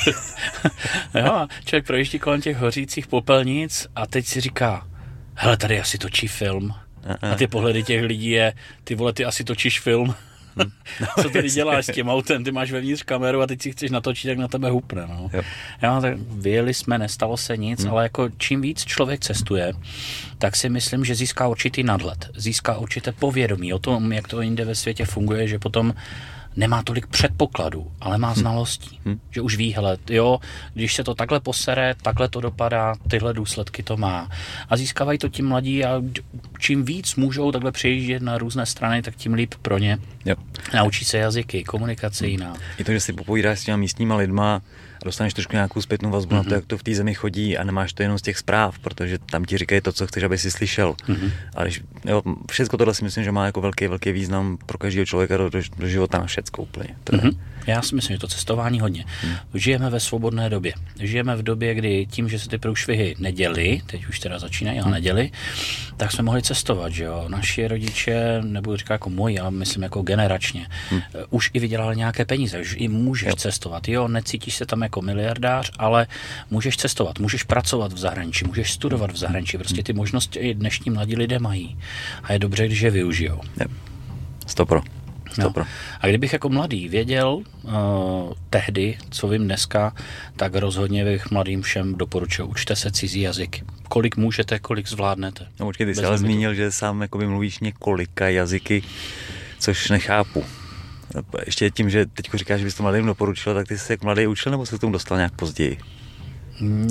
jo, 1.14 1.46
člověk 1.64 1.86
projíždí 1.86 2.18
kolem 2.18 2.40
těch 2.40 2.56
hořících 2.56 3.06
popelnic 3.06 3.86
a 3.96 4.06
teď 4.06 4.26
si 4.26 4.40
říká, 4.40 4.86
hele, 5.34 5.56
tady 5.56 5.80
asi 5.80 5.98
točí 5.98 6.28
film. 6.28 6.74
A 7.22 7.34
ty 7.34 7.46
pohledy 7.46 7.82
těch 7.82 8.02
lidí 8.02 8.30
je, 8.30 8.52
ty 8.84 8.94
vole, 8.94 9.12
ty 9.12 9.24
asi 9.24 9.44
točíš 9.44 9.80
film. 9.80 10.14
Hm. 10.56 10.70
No, 11.00 11.06
Co 11.22 11.30
tady 11.30 11.50
děláš 11.50 11.86
s 11.86 11.92
tím 11.92 12.08
autem? 12.08 12.44
Ty 12.44 12.52
máš 12.52 12.72
vevnitř 12.72 13.02
kameru 13.02 13.42
a 13.42 13.46
teď 13.46 13.62
si 13.62 13.72
chceš 13.72 13.90
natočit, 13.90 14.28
jak 14.28 14.38
na 14.38 14.48
tebe 14.48 14.70
hupne. 14.70 15.06
No. 15.06 15.30
Jo. 15.32 15.42
Jo, 15.82 15.98
tak 16.00 16.14
vyjeli 16.18 16.74
jsme, 16.74 16.98
nestalo 16.98 17.36
se 17.36 17.56
nic, 17.56 17.82
hmm. 17.82 17.92
ale 17.92 18.02
jako 18.02 18.28
čím 18.38 18.60
víc 18.60 18.84
člověk 18.84 19.20
cestuje, 19.20 19.72
tak 20.38 20.56
si 20.56 20.68
myslím, 20.68 21.04
že 21.04 21.14
získá 21.14 21.48
určitý 21.48 21.82
nadhled, 21.82 22.30
získá 22.36 22.78
určité 22.78 23.12
povědomí 23.12 23.72
o 23.72 23.78
tom, 23.78 24.12
jak 24.12 24.28
to 24.28 24.40
jinde 24.40 24.64
ve 24.64 24.74
světě 24.74 25.04
funguje, 25.04 25.48
že 25.48 25.58
potom 25.58 25.94
nemá 26.56 26.82
tolik 26.82 27.06
předpokladů, 27.06 27.92
ale 28.00 28.18
má 28.18 28.32
hm. 28.32 28.34
znalostí. 28.34 29.00
Hmm. 29.04 29.20
Že 29.30 29.40
už 29.40 29.56
ví, 29.56 29.72
hele, 29.72 29.96
jo, 30.10 30.38
když 30.74 30.94
se 30.94 31.04
to 31.04 31.14
takhle 31.14 31.40
posere, 31.40 31.94
takhle 32.02 32.28
to 32.28 32.40
dopadá, 32.40 32.94
tyhle 33.08 33.34
důsledky 33.34 33.82
to 33.82 33.96
má. 33.96 34.30
A 34.68 34.76
získávají 34.76 35.18
to 35.18 35.28
tím 35.28 35.48
mladí 35.48 35.84
a 35.84 36.02
čím 36.58 36.84
víc 36.84 37.14
můžou 37.16 37.52
takhle 37.52 37.72
přejíždět 37.72 38.22
na 38.22 38.38
různé 38.38 38.66
strany, 38.66 39.02
tak 39.02 39.16
tím 39.16 39.34
líp 39.34 39.54
pro 39.62 39.78
ně. 39.78 39.98
Jo. 40.24 40.36
Naučí 40.74 41.04
se 41.04 41.18
jazyky, 41.18 41.64
komunikace 41.64 42.26
jiná. 42.26 42.54
I 42.78 42.84
to, 42.84 42.92
že 42.92 43.00
si 43.00 43.12
popovídáš 43.12 43.60
s 43.60 43.64
těma 43.64 43.76
místníma 43.76 44.16
lidma, 44.16 44.62
dostaneš 45.04 45.34
trošku 45.34 45.52
nějakou 45.52 45.82
zpětnou 45.82 46.10
vazbu 46.10 46.30
mm-hmm. 46.30 46.36
na 46.36 46.42
to, 46.42 46.48
mhm. 46.48 46.54
jak 46.54 46.66
to 46.66 46.78
v 46.78 46.82
té 46.82 46.94
zemi 46.94 47.14
chodí 47.14 47.58
a 47.58 47.64
nemáš 47.64 47.92
to 47.92 48.02
jenom 48.02 48.18
z 48.18 48.22
těch 48.22 48.38
zpráv, 48.38 48.78
protože 48.78 49.18
tam 49.18 49.44
ti 49.44 49.58
říkají 49.58 49.80
to, 49.80 49.92
co 49.92 50.06
chceš, 50.06 50.22
aby 50.22 50.38
si 50.38 50.50
slyšel. 50.50 50.92
Mm-hmm. 50.92 51.30
Ale 51.54 51.70
jo, 52.04 52.22
všechno 52.50 52.78
tohle 52.78 52.94
si 52.94 53.04
myslím, 53.04 53.24
že 53.24 53.32
má 53.32 53.46
jako 53.46 53.60
velký, 53.60 53.86
velký 53.86 54.12
význam 54.12 54.58
pro 54.66 54.78
každého 54.78 55.06
člověka 55.06 55.36
do, 55.36 55.50
do, 55.50 55.60
do 55.78 55.88
života 55.88 56.18
na 56.18 56.26
všecko 56.26 56.62
úplně. 56.62 56.88
To 57.04 57.12
mm-hmm. 57.12 57.36
Já 57.66 57.82
si 57.82 57.94
myslím, 57.94 58.14
že 58.14 58.20
to 58.20 58.28
cestování 58.28 58.80
hodně. 58.80 59.04
Hmm. 59.22 59.36
Žijeme 59.54 59.90
ve 59.90 60.00
svobodné 60.00 60.50
době. 60.50 60.72
Žijeme 61.00 61.36
v 61.36 61.42
době, 61.42 61.74
kdy 61.74 62.06
tím, 62.06 62.28
že 62.28 62.38
se 62.38 62.48
ty 62.48 62.58
průšvihy 62.58 63.14
neděli, 63.18 63.80
teď 63.86 64.06
už 64.08 64.20
teda 64.20 64.38
začínají, 64.38 64.78
ale 64.78 64.84
hmm. 64.84 64.94
neděli, 64.94 65.30
tak 65.96 66.12
jsme 66.12 66.24
mohli 66.24 66.42
cestovat, 66.42 66.92
že 66.92 67.04
jo. 67.04 67.24
Naši 67.28 67.68
rodiče, 67.68 68.42
nebudu 68.42 68.76
říkat 68.76 68.94
jako 68.94 69.10
moji, 69.10 69.38
ale 69.38 69.50
myslím 69.50 69.82
jako 69.82 70.02
generačně, 70.02 70.66
hmm. 70.90 71.00
už 71.30 71.50
i 71.52 71.60
vydělali 71.60 71.96
nějaké 71.96 72.24
peníze, 72.24 72.60
už 72.60 72.76
i 72.78 72.88
můžeš 72.88 73.28
jo. 73.28 73.36
cestovat. 73.36 73.88
Jo, 73.88 74.08
necítíš 74.08 74.54
se 74.54 74.66
tam 74.66 74.82
jako 74.82 75.02
miliardář, 75.02 75.70
ale 75.78 76.06
můžeš 76.50 76.76
cestovat, 76.76 77.18
můžeš 77.18 77.42
pracovat 77.42 77.92
v 77.92 77.98
zahraničí, 77.98 78.44
můžeš 78.44 78.72
studovat 78.72 79.10
v 79.12 79.16
zahraničí. 79.16 79.58
Prostě 79.58 79.82
ty 79.82 79.92
možnosti 79.92 80.38
i 80.38 80.54
dnešní 80.54 80.90
mladí 80.90 81.16
lidé 81.16 81.38
mají. 81.38 81.76
A 82.22 82.32
je 82.32 82.38
dobře, 82.38 82.66
když 82.66 82.80
je 82.80 82.90
využijou. 82.90 83.40
Yep. 83.60 83.70
Stopro. 84.46 84.82
No. 85.38 85.52
A 86.00 86.06
kdybych 86.06 86.32
jako 86.32 86.48
mladý 86.48 86.88
věděl 86.88 87.28
uh, 87.62 87.72
tehdy, 88.50 88.98
co 89.10 89.28
vím 89.28 89.44
dneska, 89.44 89.94
tak 90.36 90.54
rozhodně 90.54 91.04
bych 91.04 91.30
mladým 91.30 91.62
všem 91.62 91.94
doporučil, 91.94 92.46
učte 92.46 92.76
se 92.76 92.92
cizí 92.92 93.20
jazyky. 93.20 93.62
Kolik 93.88 94.16
můžete, 94.16 94.58
kolik 94.58 94.88
zvládnete. 94.88 95.46
No 95.60 95.66
počkej, 95.66 95.86
ty 95.86 95.94
jsi 95.94 96.04
ale 96.04 96.18
zmínil, 96.18 96.54
že 96.54 96.72
sám 96.72 97.02
jakoby 97.02 97.26
mluvíš 97.26 97.58
několika 97.58 98.28
jazyky, 98.28 98.82
což 99.58 99.90
nechápu. 99.90 100.44
Ještě 101.46 101.70
tím, 101.70 101.90
že 101.90 102.06
teď 102.06 102.30
říkáš, 102.34 102.60
že 102.60 102.64
bys 102.64 102.74
to 102.74 102.82
mladým 102.82 103.06
doporučil, 103.06 103.54
tak 103.54 103.68
ty 103.68 103.78
jsi 103.78 103.92
jak 103.92 104.02
mladý 104.02 104.26
učil, 104.26 104.52
nebo 104.52 104.66
se 104.66 104.76
k 104.76 104.80
tomu 104.80 104.92
dostal 104.92 105.16
nějak 105.16 105.32
později? 105.32 105.78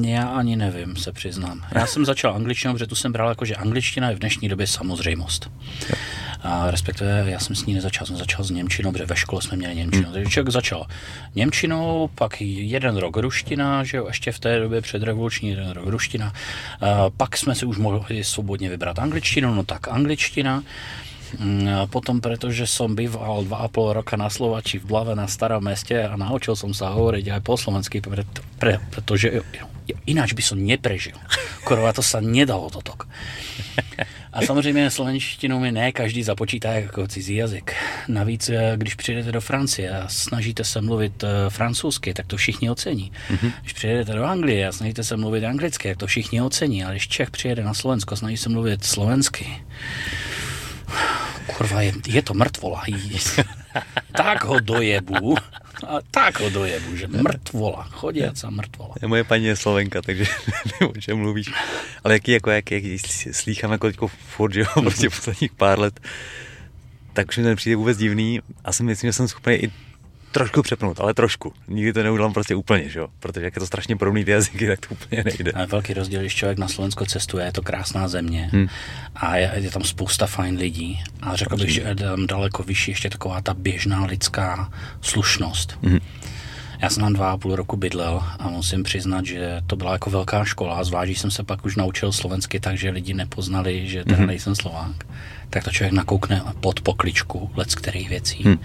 Já 0.04 0.28
ani 0.28 0.56
nevím, 0.56 0.96
se 0.96 1.12
přiznám. 1.12 1.66
Já 1.76 1.88
jsem 1.88 2.06
začal 2.06 2.36
angličtinou, 2.36 2.74
protože 2.74 2.88
tu 2.88 2.96
jsem 2.96 3.12
bral 3.12 3.30
jako, 3.30 3.46
že 3.46 3.56
angličtina 3.56 4.10
je 4.10 4.16
v 4.16 4.20
dnešní 4.20 4.50
době 4.50 4.68
samozřejmost. 4.68 5.52
A 6.42 6.72
respektive 6.72 7.24
já 7.28 7.40
jsem 7.40 7.56
s 7.56 7.66
ní 7.66 7.74
nezačal, 7.74 8.08
jsem 8.08 8.18
začal 8.18 8.44
s 8.44 8.50
Němčinou, 8.50 8.92
protože 8.92 9.06
ve 9.06 9.16
škole 9.16 9.42
jsme 9.42 9.58
měli 9.58 9.76
Němčinu. 9.76 10.12
Takže 10.12 10.30
člověk 10.32 10.52
začal 10.54 10.86
Němčinou, 11.36 12.10
pak 12.16 12.42
jeden 12.42 12.98
rok 12.98 13.18
ruština, 13.18 13.84
že 13.84 13.98
jo, 13.98 14.08
ještě 14.08 14.32
v 14.32 14.40
té 14.40 14.60
době 14.60 14.82
předrevoluční 14.82 15.50
jeden 15.50 15.70
rok 15.70 15.88
ruština. 15.88 16.34
A 16.82 17.10
pak 17.10 17.38
jsme 17.38 17.56
si 17.56 17.66
už 17.66 17.78
mohli 17.78 18.24
svobodně 18.24 18.70
vybrat 18.70 19.00
angličtinu, 19.00 19.56
no 19.56 19.64
tak 19.64 19.88
angličtina. 19.88 20.64
Mm, 21.40 21.90
potom, 21.90 22.22
protože 22.22 22.68
som 22.68 22.96
býval 22.96 23.44
dva 23.44 23.58
a 23.58 23.68
pol 23.68 23.94
roka 23.94 24.18
na 24.18 24.30
Slovači 24.30 24.80
v 24.80 24.86
Blave 24.86 25.16
na 25.16 25.28
starom 25.28 25.64
meste 25.64 25.98
a 25.98 26.14
naučil 26.16 26.56
som 26.56 26.74
sa 26.74 26.94
hovoriť 26.94 27.26
aj 27.34 27.42
po 27.42 27.58
slovensky, 27.58 28.02
preto, 28.02 28.46
pre, 28.62 28.78
pretože 28.94 29.42
ináč 30.06 30.34
by 30.34 30.44
som 30.44 30.58
neprežil. 30.62 31.18
Korova 31.68 31.94
to 31.94 32.06
sa 32.06 32.22
nedalo 32.22 32.70
toto. 32.70 32.94
A 34.34 34.42
samozřejmě 34.42 34.90
slovenštinu 34.90 35.60
mi 35.60 35.72
ne 35.72 35.92
každý 35.92 36.24
započítá 36.24 36.74
jako 36.74 37.08
cizí 37.08 37.36
jazyk. 37.36 37.74
Navíc, 38.08 38.50
eh, 38.50 38.74
když 38.78 38.96
přijedete 38.96 39.32
do 39.32 39.42
Francie 39.42 39.90
a 39.90 40.08
snažíte 40.10 40.64
se 40.64 40.82
mluvit 40.82 41.24
eh, 41.24 41.50
francouzsky, 41.50 42.14
tak 42.14 42.28
to 42.28 42.38
všichni 42.38 42.70
ocení. 42.70 43.12
Mm-hmm. 43.30 43.52
Když 43.62 43.74
přijedete 43.74 44.14
do 44.14 44.24
Anglie 44.24 44.68
a 44.68 44.72
snažíte 44.72 45.04
se 45.04 45.18
mluvit 45.18 45.46
anglicky, 45.46 45.90
tak 45.90 45.98
to 45.98 46.08
všichni 46.08 46.42
ocení. 46.42 46.84
Ale 46.84 46.94
když 46.94 47.08
Čech 47.08 47.32
přijede 47.32 47.64
na 47.64 47.74
Slovensko 47.74 48.14
a 48.14 48.18
snaží 48.18 48.38
se 48.38 48.50
mluvit 48.50 48.84
slovensky, 48.84 49.64
kurva, 51.48 51.82
je, 51.82 51.94
je 52.08 52.22
to 52.22 52.34
mrtvola. 52.34 52.84
tak 54.18 54.44
ho 54.44 54.60
dojebu. 54.60 55.36
A 55.88 56.00
tak 56.12 56.40
ho 56.40 56.50
dojebu, 56.50 56.96
že 56.96 57.08
mrtvola, 57.08 57.84
chodiaca 57.92 58.50
mrtvola. 58.50 58.96
Je 59.02 59.08
moje 59.08 59.24
paní 59.24 59.46
je 59.46 59.56
Slovenka, 59.56 60.02
takže 60.02 60.26
nevím, 60.66 60.96
o 60.98 61.02
čem 61.02 61.18
mluvíš. 61.18 61.52
Ale 62.04 62.14
jaký, 62.14 62.32
jako, 62.32 62.50
jaký, 62.50 62.74
jaký 62.74 63.00
slýchám 63.32 63.72
jako 63.72 63.88
teďko 63.88 64.08
furt, 64.08 64.54
že 64.54 64.60
jo, 64.60 64.82
prostě 64.82 65.10
posledních 65.10 65.52
pár 65.52 65.80
let, 65.80 66.00
tak 67.14 67.30
už 67.30 67.38
mi 67.38 67.44
to 67.44 67.56
přijde 67.56 67.76
vůbec 67.76 67.98
divný 67.98 68.40
a 68.64 68.72
si 68.72 68.84
myslím, 68.84 69.08
že 69.08 69.14
jsem 69.14 69.28
schopný 69.28 69.54
i 69.54 69.72
trošku 70.34 70.62
přepnout, 70.62 71.00
ale 71.00 71.14
trošku. 71.14 71.54
Nikdy 71.68 71.94
to 71.94 72.04
neudělám 72.04 72.34
prostě 72.34 72.56
úplně, 72.56 72.90
že 72.90 73.00
jo? 73.00 73.08
Protože 73.20 73.46
jak 73.46 73.56
je 73.56 73.60
to 73.60 73.66
strašně 73.66 73.96
podobný 73.96 74.26
ty 74.26 74.32
jazyky, 74.32 74.68
tak 74.68 74.80
to 74.80 74.88
úplně 74.92 75.24
nejde. 75.24 75.52
Ale 75.52 75.66
velký 75.66 75.94
rozdíl, 75.94 76.20
když 76.20 76.36
člověk 76.36 76.58
na 76.58 76.68
Slovensko 76.68 77.06
cestuje, 77.06 77.46
je 77.46 77.52
to 77.52 77.62
krásná 77.62 78.08
země 78.08 78.50
hmm. 78.54 78.68
a 79.16 79.38
je, 79.38 79.52
je, 79.56 79.72
tam 79.72 79.84
spousta 79.84 80.28
fajn 80.28 80.58
lidí. 80.58 81.04
A 81.22 81.36
řekl 81.36 81.58
bych, 81.58 81.70
že 81.70 81.82
je 81.82 81.96
tam 81.96 82.28
daleko 82.28 82.64
vyšší 82.64 82.92
ještě 82.92 83.10
taková 83.10 83.42
ta 83.42 83.54
běžná 83.54 84.06
lidská 84.06 84.72
slušnost. 85.02 85.78
Hmm. 85.84 86.00
Já 86.82 86.90
jsem 86.90 87.04
tam 87.04 87.14
dva 87.14 87.32
a 87.32 87.38
půl 87.38 87.56
roku 87.56 87.78
bydlel 87.78 88.24
a 88.40 88.50
musím 88.50 88.84
přiznat, 88.84 89.26
že 89.26 89.62
to 89.68 89.76
byla 89.76 89.92
jako 89.92 90.10
velká 90.10 90.46
škola. 90.46 90.84
Zvlášť 90.84 91.18
jsem 91.18 91.32
se 91.32 91.44
pak 91.44 91.66
už 91.66 91.76
naučil 91.76 92.12
slovensky, 92.12 92.60
takže 92.60 92.90
lidi 92.90 93.14
nepoznali, 93.14 93.88
že 93.88 94.04
teda 94.04 94.18
hmm. 94.18 94.28
nejsem 94.28 94.56
Slovák. 94.56 95.04
Tak 95.50 95.64
to 95.64 95.72
člověk 95.72 95.94
nakoukne 95.94 96.42
pod 96.60 96.82
pokličku 96.82 97.52
let 97.56 97.76
kterých 97.76 98.10
věcí. 98.10 98.44
Hmm 98.44 98.58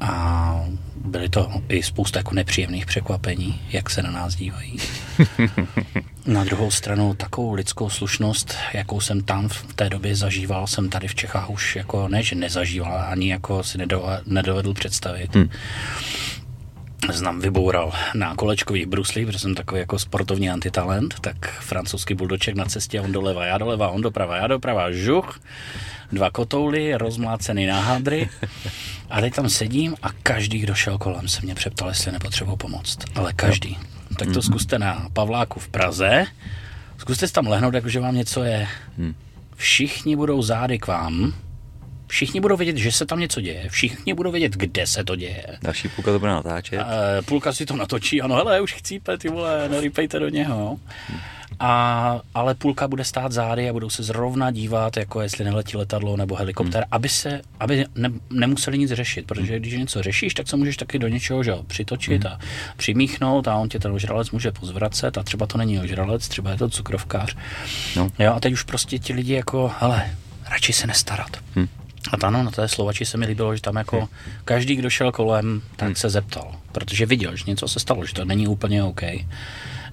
a 0.00 0.64
byly 0.96 1.28
to 1.28 1.50
i 1.68 1.82
spousta 1.82 2.18
jako 2.18 2.34
nepříjemných 2.34 2.86
překvapení, 2.86 3.60
jak 3.70 3.90
se 3.90 4.02
na 4.02 4.10
nás 4.10 4.34
dívají. 4.34 4.76
na 6.26 6.44
druhou 6.44 6.70
stranu 6.70 7.14
takovou 7.14 7.52
lidskou 7.54 7.90
slušnost, 7.90 8.54
jakou 8.72 9.00
jsem 9.00 9.22
tam 9.22 9.48
v 9.48 9.74
té 9.74 9.90
době 9.90 10.16
zažíval, 10.16 10.66
jsem 10.66 10.88
tady 10.88 11.08
v 11.08 11.14
Čechách 11.14 11.50
už 11.50 11.76
jako 11.76 12.08
ne, 12.08 12.22
že 12.22 12.36
nezažíval, 12.36 13.04
ani 13.08 13.30
jako 13.30 13.62
si 13.62 13.78
nedovedl 14.26 14.74
představit. 14.74 15.34
Hmm 15.34 15.48
znám 17.12 17.40
vyboural 17.40 17.92
na 18.14 18.34
kolečkových 18.34 18.86
bruslích, 18.86 19.26
protože 19.26 19.38
jsem 19.38 19.54
takový 19.54 19.80
jako 19.80 19.98
sportovní 19.98 20.50
antitalent, 20.50 21.20
tak 21.20 21.50
francouzský 21.50 22.14
buldoček 22.14 22.54
na 22.54 22.64
cestě, 22.64 23.00
on 23.00 23.12
doleva, 23.12 23.46
já 23.46 23.58
doleva, 23.58 23.88
on 23.88 24.00
doprava, 24.00 24.36
já 24.36 24.46
doprava, 24.46 24.92
žuch, 24.92 25.40
dva 26.12 26.30
kotouly, 26.30 26.94
rozmlácený 26.94 27.66
na 27.66 27.80
hadry 27.80 28.28
a 29.10 29.20
teď 29.20 29.34
tam 29.34 29.48
sedím 29.48 29.94
a 30.02 30.12
každý, 30.22 30.58
kdo 30.58 30.74
šel 30.74 30.98
kolem, 30.98 31.28
se 31.28 31.40
mě 31.42 31.54
přeptal, 31.54 31.88
jestli 31.88 32.12
nepotřebuji 32.12 32.56
pomoct. 32.56 32.98
Ale 33.14 33.32
každý. 33.32 33.70
Jo. 33.70 33.86
Tak 34.18 34.28
to 34.28 34.34
mhm. 34.34 34.42
zkuste 34.42 34.78
na 34.78 35.06
Pavláku 35.12 35.60
v 35.60 35.68
Praze, 35.68 36.26
zkuste 36.98 37.28
si 37.28 37.32
tam 37.32 37.46
lehnout, 37.46 37.74
jakože 37.74 38.00
vám 38.00 38.14
něco 38.14 38.44
je. 38.44 38.68
Hmm. 38.98 39.14
Všichni 39.56 40.16
budou 40.16 40.42
zády 40.42 40.78
k 40.78 40.86
vám, 40.86 41.34
Všichni 42.08 42.40
budou 42.40 42.56
vědět, 42.56 42.76
že 42.76 42.92
se 42.92 43.06
tam 43.06 43.20
něco 43.20 43.40
děje. 43.40 43.68
Všichni 43.68 44.14
budou 44.14 44.30
vědět, 44.30 44.52
kde 44.52 44.86
se 44.86 45.04
to 45.04 45.16
děje. 45.16 45.46
Další 45.62 45.88
půlka 45.88 46.12
to 46.12 46.18
bude 46.18 46.30
natáčet. 46.30 46.80
A, 46.80 46.86
půlka 47.24 47.52
si 47.52 47.66
to 47.66 47.76
natočí, 47.76 48.22
ano, 48.22 48.36
hele, 48.36 48.60
už 48.60 48.72
chcípe, 48.72 49.18
ty 49.18 49.28
vole, 49.28 49.68
nerýpejte 49.68 50.18
do 50.18 50.28
něho. 50.28 50.78
A, 51.60 52.20
ale 52.34 52.54
půlka 52.54 52.88
bude 52.88 53.04
stát 53.04 53.32
zády 53.32 53.68
a 53.68 53.72
budou 53.72 53.90
se 53.90 54.02
zrovna 54.02 54.50
dívat, 54.50 54.96
jako 54.96 55.20
jestli 55.20 55.44
neletí 55.44 55.76
letadlo 55.76 56.16
nebo 56.16 56.34
helikopter, 56.34 56.82
hmm. 56.82 56.88
aby 56.90 57.08
se, 57.08 57.40
aby 57.60 57.84
ne, 57.94 58.10
nemuseli 58.30 58.78
nic 58.78 58.92
řešit, 58.92 59.26
protože 59.26 59.52
hmm. 59.52 59.60
když 59.60 59.74
něco 59.74 60.02
řešíš, 60.02 60.34
tak 60.34 60.48
se 60.48 60.56
můžeš 60.56 60.76
taky 60.76 60.98
do 60.98 61.08
něčeho 61.08 61.42
že, 61.42 61.52
přitočit 61.66 62.24
hmm. 62.24 62.32
a 62.32 62.38
přimíchnout 62.76 63.48
a 63.48 63.56
on 63.56 63.68
tě 63.68 63.78
ten 63.78 63.92
ožralec 63.92 64.30
může 64.30 64.52
pozvracet 64.52 65.18
a 65.18 65.22
třeba 65.22 65.46
to 65.46 65.58
není 65.58 65.80
ožralec, 65.80 66.28
třeba 66.28 66.50
je 66.50 66.56
to 66.56 66.68
cukrovkář. 66.68 67.36
No. 67.96 68.08
Jo, 68.18 68.32
a 68.34 68.40
teď 68.40 68.52
už 68.52 68.62
prostě 68.62 68.98
ti 68.98 69.12
lidi 69.12 69.32
jako, 69.32 69.72
hele, 69.78 70.10
radši 70.50 70.72
se 70.72 70.86
nestarat. 70.86 71.36
Hmm. 71.54 71.68
A 72.22 72.30
no, 72.30 72.42
na 72.42 72.50
té 72.50 72.68
Slovači 72.68 73.04
se 73.04 73.16
mi 73.16 73.26
líbilo, 73.26 73.56
že 73.56 73.62
tam 73.62 73.76
jako 73.76 73.98
hmm. 73.98 74.08
každý, 74.44 74.76
kdo 74.76 74.90
šel 74.90 75.12
kolem, 75.12 75.62
tak 75.76 75.88
hmm. 75.88 75.96
se 75.96 76.10
zeptal, 76.10 76.54
protože 76.72 77.06
viděl, 77.06 77.36
že 77.36 77.44
něco 77.46 77.68
se 77.68 77.80
stalo, 77.80 78.04
že 78.04 78.14
to 78.14 78.24
není 78.24 78.48
úplně 78.48 78.82
OK. 78.82 79.02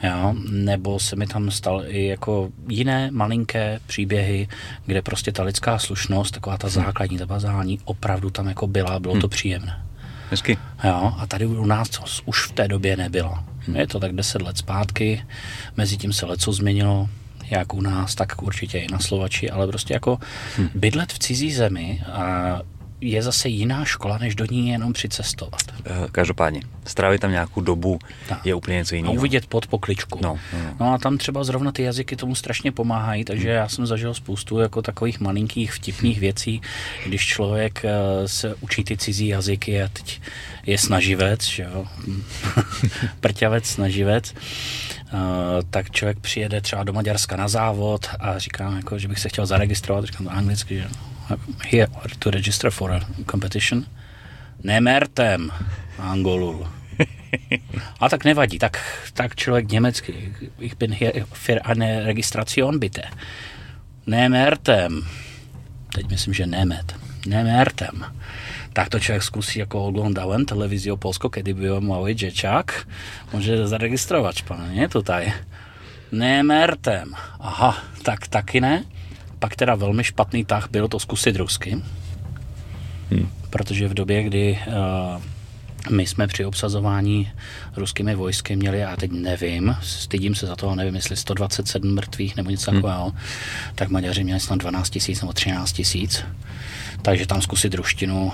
Jo? 0.04 0.36
Nebo 0.50 1.00
se 1.00 1.16
mi 1.16 1.28
tam 1.28 1.52
stal 1.52 1.84
i 1.88 2.08
jako 2.08 2.50
jiné 2.70 3.12
malinké 3.12 3.80
příběhy, 3.88 4.48
kde 4.86 5.02
prostě 5.02 5.32
ta 5.32 5.44
lidská 5.44 5.80
slušnost, 5.80 6.34
taková 6.34 6.58
ta 6.58 6.68
hmm. 6.68 6.74
základní, 6.74 7.18
ta 7.18 7.26
bazální, 7.26 7.80
opravdu 7.86 8.30
tam 8.30 8.48
jako 8.48 8.68
byla, 8.68 9.00
bylo 9.00 9.14
hmm. 9.14 9.22
to 9.22 9.28
příjemné. 9.28 9.86
Hezky. 10.32 10.58
Jo, 10.84 11.14
a 11.18 11.28
tady 11.28 11.46
u 11.46 11.66
nás 11.66 11.90
to 11.90 12.04
už 12.26 12.48
v 12.48 12.52
té 12.52 12.68
době 12.68 12.98
nebylo. 12.98 13.38
Je 13.74 13.88
to 13.88 14.00
tak 14.00 14.14
deset 14.14 14.42
let 14.42 14.58
zpátky, 14.58 15.26
mezi 15.78 15.98
tím 15.98 16.14
se 16.14 16.26
leco 16.26 16.52
změnilo, 16.52 17.10
jak 17.50 17.74
u 17.74 17.82
nás, 17.82 18.16
tak 18.16 18.42
určitě 18.44 18.80
i 18.80 18.92
na 18.92 19.00
Slovači, 19.00 19.52
ale 19.52 19.68
prostě 19.68 19.94
jako 19.94 20.20
hmm. 20.56 20.70
bydlet 20.76 21.14
v 21.14 21.20
cizí 21.20 21.52
zemi 21.52 22.02
a 22.12 22.62
je 23.06 23.22
zase 23.22 23.50
jiná 23.50 23.86
škola, 23.86 24.18
než 24.18 24.36
do 24.36 24.46
ní 24.46 24.70
jenom 24.70 24.94
přicestovat. 24.94 25.62
Eh, 25.86 25.92
každopádně, 26.12 26.62
strávit 26.86 27.22
tam 27.22 27.32
nějakou 27.32 27.62
dobu 27.62 28.00
tak. 28.30 28.46
je 28.46 28.56
úplně 28.56 28.78
něco 28.78 28.96
jiného. 28.96 29.14
A 29.14 29.18
uvidět 29.18 29.46
pod 29.46 29.68
pokličku. 29.68 30.20
No, 30.22 30.40
no, 30.54 30.60
no. 30.64 30.76
no 30.80 30.94
a 30.94 30.98
tam 30.98 31.18
třeba 31.18 31.44
zrovna 31.44 31.72
ty 31.72 31.84
jazyky 31.84 32.16
tomu 32.16 32.36
strašně 32.36 32.72
pomáhají, 32.72 33.26
takže 33.26 33.48
hmm. 33.48 33.56
já 33.56 33.68
jsem 33.70 33.86
zažil 33.86 34.14
spoustu 34.14 34.60
jako 34.60 34.82
takových 34.82 35.20
malinkých 35.20 35.74
vtipných 35.74 36.20
věcí, 36.20 36.62
když 37.06 37.26
člověk 37.26 37.86
eh, 37.86 38.28
se 38.28 38.56
učí 38.56 38.84
ty 38.84 38.98
cizí 38.98 39.28
jazyky 39.28 39.82
a 39.82 39.88
teď 39.94 40.22
je 40.66 40.78
snaživec, 40.78 41.44
že 41.44 41.64
jo, 41.64 41.86
prťavec, 43.20 43.66
snaživec, 43.66 44.34
Uh, 45.14 45.20
tak 45.70 45.92
člověk 45.92 46.20
přijede 46.20 46.62
třeba 46.62 46.84
do 46.84 46.94
Maďarska 46.94 47.36
na 47.36 47.48
závod 47.48 48.08
a 48.20 48.40
říká, 48.40 48.74
jako, 48.76 49.00
že 49.00 49.08
bych 49.08 49.20
se 49.20 49.30
chtěl 49.30 49.46
zaregistrovat, 49.46 50.06
říkám 50.06 50.26
to 50.26 50.32
anglicky, 50.32 50.76
že 50.76 50.88
here 51.72 51.88
to 52.20 52.32
register 52.32 52.72
for 52.72 52.92
a 52.92 53.00
competition. 53.26 53.86
Nemertem, 54.64 55.52
Angolul. 56.00 56.68
A 58.00 58.10
tak 58.10 58.24
nevadí, 58.24 58.60
tak, 58.60 58.80
tak 59.14 59.36
člověk 59.36 59.72
německy. 59.72 60.36
Ich 60.60 60.78
bin 60.78 60.94
hier 60.94 61.26
für 61.34 61.62
eine 61.62 62.04
Registration 62.04 62.80
bitte. 62.80 63.04
Nemertem. 64.08 65.08
Teď 65.96 66.10
myslím, 66.10 66.34
že 66.34 66.46
nemet. 66.46 66.96
Nemertem 67.28 68.06
tak 68.76 68.90
to 68.90 69.00
člověk 69.00 69.24
zkusí 69.24 69.60
jako 69.60 69.86
oglądałem 69.86 70.46
televizi 70.46 70.92
o 70.92 70.98
Polsko, 70.98 71.30
kedy 71.30 71.54
byl 71.54 71.82
malý 71.82 72.14
děčák, 72.14 72.88
může 73.34 73.68
zaregistrovat 73.68 74.36
španě 74.36 74.90
tutaj. 74.90 75.34
Nemertem. 76.12 77.14
Aha, 77.40 77.78
tak 78.04 78.28
taky 78.28 78.62
ne. 78.62 78.84
Pak 79.40 79.56
teda 79.56 79.76
velmi 79.76 80.04
špatný 80.04 80.46
tah 80.46 80.68
bylo 80.72 80.88
to 80.88 81.00
zkusit 81.00 81.36
rusky. 81.36 81.82
Hmm. 83.12 83.30
Protože 83.50 83.88
v 83.88 83.94
době, 83.94 84.24
kdy 84.24 84.60
uh, 84.68 85.22
my 85.90 86.08
jsme 86.08 86.28
při 86.28 86.46
obsazování 86.46 87.32
ruskými 87.76 88.16
vojsky 88.16 88.56
měli, 88.56 88.84
a 88.84 88.96
teď 88.96 89.12
nevím, 89.12 89.76
stydím 89.82 90.36
se 90.36 90.48
za 90.48 90.56
to, 90.56 90.76
nevím, 90.76 90.96
jestli 90.96 91.16
127 91.16 91.96
mrtvých 91.96 92.36
nebo 92.36 92.50
něco 92.50 92.72
hmm. 92.72 92.82
takového, 92.82 93.14
tak 93.76 93.90
Maďaři 93.90 94.24
měli 94.24 94.40
snad 94.40 94.56
12 94.56 94.90
tisíc 94.90 95.22
nebo 95.22 95.34
13 95.34 95.72
tisíc. 95.72 96.24
Takže 97.02 97.28
tam 97.28 97.42
zkusit 97.42 97.74
ruštinu 97.74 98.32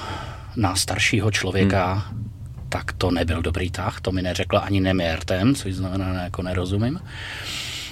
na 0.56 0.76
staršího 0.76 1.32
člověka, 1.32 1.94
hmm. 1.94 2.32
tak 2.70 2.94
to 2.94 3.12
nebyl 3.12 3.42
dobrý 3.42 3.72
tah, 3.72 4.02
to 4.02 4.12
mi 4.12 4.22
neřekla 4.22 4.60
ani 4.60 4.82
neměrtem, 4.82 5.56
což 5.56 5.74
znamená, 5.74 6.24
jako 6.24 6.42
nerozumím. 6.42 7.00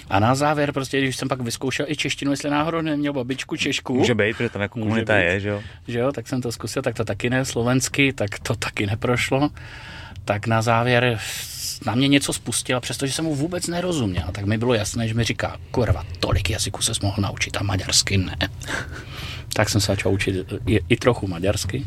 A 0.09 0.19
na 0.19 0.35
závěr 0.35 0.71
prostě, 0.71 1.01
když 1.01 1.15
jsem 1.15 1.27
pak 1.27 1.41
vyzkoušel 1.41 1.85
i 1.89 1.95
češtinu, 1.95 2.31
jestli 2.31 2.49
náhodou 2.49 2.81
neměl 2.81 3.13
babičku 3.13 3.55
Češku. 3.55 3.95
Může 3.95 4.15
být, 4.15 4.37
protože 4.37 4.49
tam 4.49 4.61
jako 4.61 4.79
komunita 4.79 5.17
je, 5.17 5.39
že 5.39 5.49
jo? 5.49 5.63
Že 5.87 5.99
jo, 5.99 6.11
tak 6.11 6.27
jsem 6.27 6.41
to 6.41 6.51
zkusil, 6.51 6.81
tak 6.81 6.95
to 6.95 7.05
taky 7.05 7.29
ne, 7.29 7.45
slovensky, 7.45 8.13
tak 8.13 8.39
to 8.39 8.55
taky 8.55 8.85
neprošlo. 8.85 9.49
Tak 10.25 10.47
na 10.47 10.61
závěr 10.61 11.19
na 11.85 11.95
mě 11.95 12.07
něco 12.07 12.33
spustil, 12.33 12.79
přestože 12.79 13.13
jsem 13.13 13.25
mu 13.25 13.35
vůbec 13.35 13.67
nerozuměl, 13.67 14.27
tak 14.31 14.45
mi 14.45 14.57
bylo 14.57 14.73
jasné, 14.73 15.07
že 15.07 15.13
mi 15.13 15.23
říká, 15.23 15.57
kurva, 15.71 16.03
tolik 16.19 16.49
jazyků 16.49 16.81
se 16.81 16.91
mohl 17.01 17.21
naučit 17.21 17.57
a 17.57 17.63
maďarsky 17.63 18.17
ne. 18.17 18.37
tak 19.53 19.69
jsem 19.69 19.81
se 19.81 19.87
začal 19.87 20.13
učit 20.13 20.35
i, 20.67 20.79
i 20.89 20.95
trochu 20.95 21.27
maďarsky. 21.27 21.85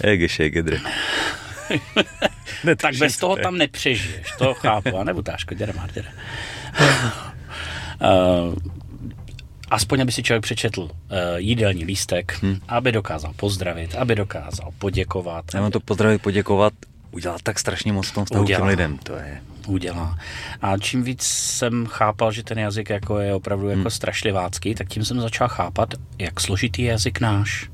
Egészség 0.00 0.46
egedre. 0.46 0.78
tak 2.76 2.96
bez 2.96 3.16
toho 3.16 3.36
tam 3.36 3.58
nepřežiješ, 3.58 4.26
to 4.38 4.54
chápu. 4.54 4.98
A 4.98 5.04
nebo 5.04 5.22
táško, 5.22 5.54
jdere. 5.54 5.72
Uh, 5.72 6.57
aspoň, 9.70 10.00
aby 10.00 10.12
si 10.12 10.22
člověk 10.22 10.42
přečetl 10.42 10.80
uh, 10.80 10.90
jídelní 11.36 11.84
lístek, 11.84 12.38
hmm. 12.42 12.60
aby 12.68 12.92
dokázal 12.92 13.32
pozdravit, 13.36 13.94
aby 13.94 14.14
dokázal 14.14 14.70
poděkovat. 14.78 15.44
Já 15.54 15.60
mám 15.60 15.70
to 15.70 15.80
pozdravit, 15.80 16.22
poděkovat, 16.22 16.72
udělat 17.10 17.42
tak 17.42 17.58
strašně 17.58 17.92
moc 17.92 18.08
v 18.08 18.14
tom 18.14 18.24
vztahu 18.24 18.44
těm 18.44 18.62
lidem, 18.62 18.98
to 18.98 19.16
je 19.16 19.40
udělá. 19.66 20.18
A 20.62 20.78
čím 20.78 21.02
víc 21.02 21.22
jsem 21.22 21.86
chápal, 21.86 22.32
že 22.32 22.42
ten 22.42 22.58
jazyk 22.58 22.90
jako 22.90 23.18
je 23.18 23.34
opravdu 23.34 23.68
jako 23.68 23.80
hmm. 23.80 23.90
strašlivácký, 23.90 24.74
tak 24.74 24.88
tím 24.88 25.04
jsem 25.04 25.20
začal 25.20 25.48
chápat, 25.48 25.94
jak 26.18 26.40
složitý 26.40 26.82
je 26.82 26.90
jazyk 26.90 27.20
náš. 27.20 27.70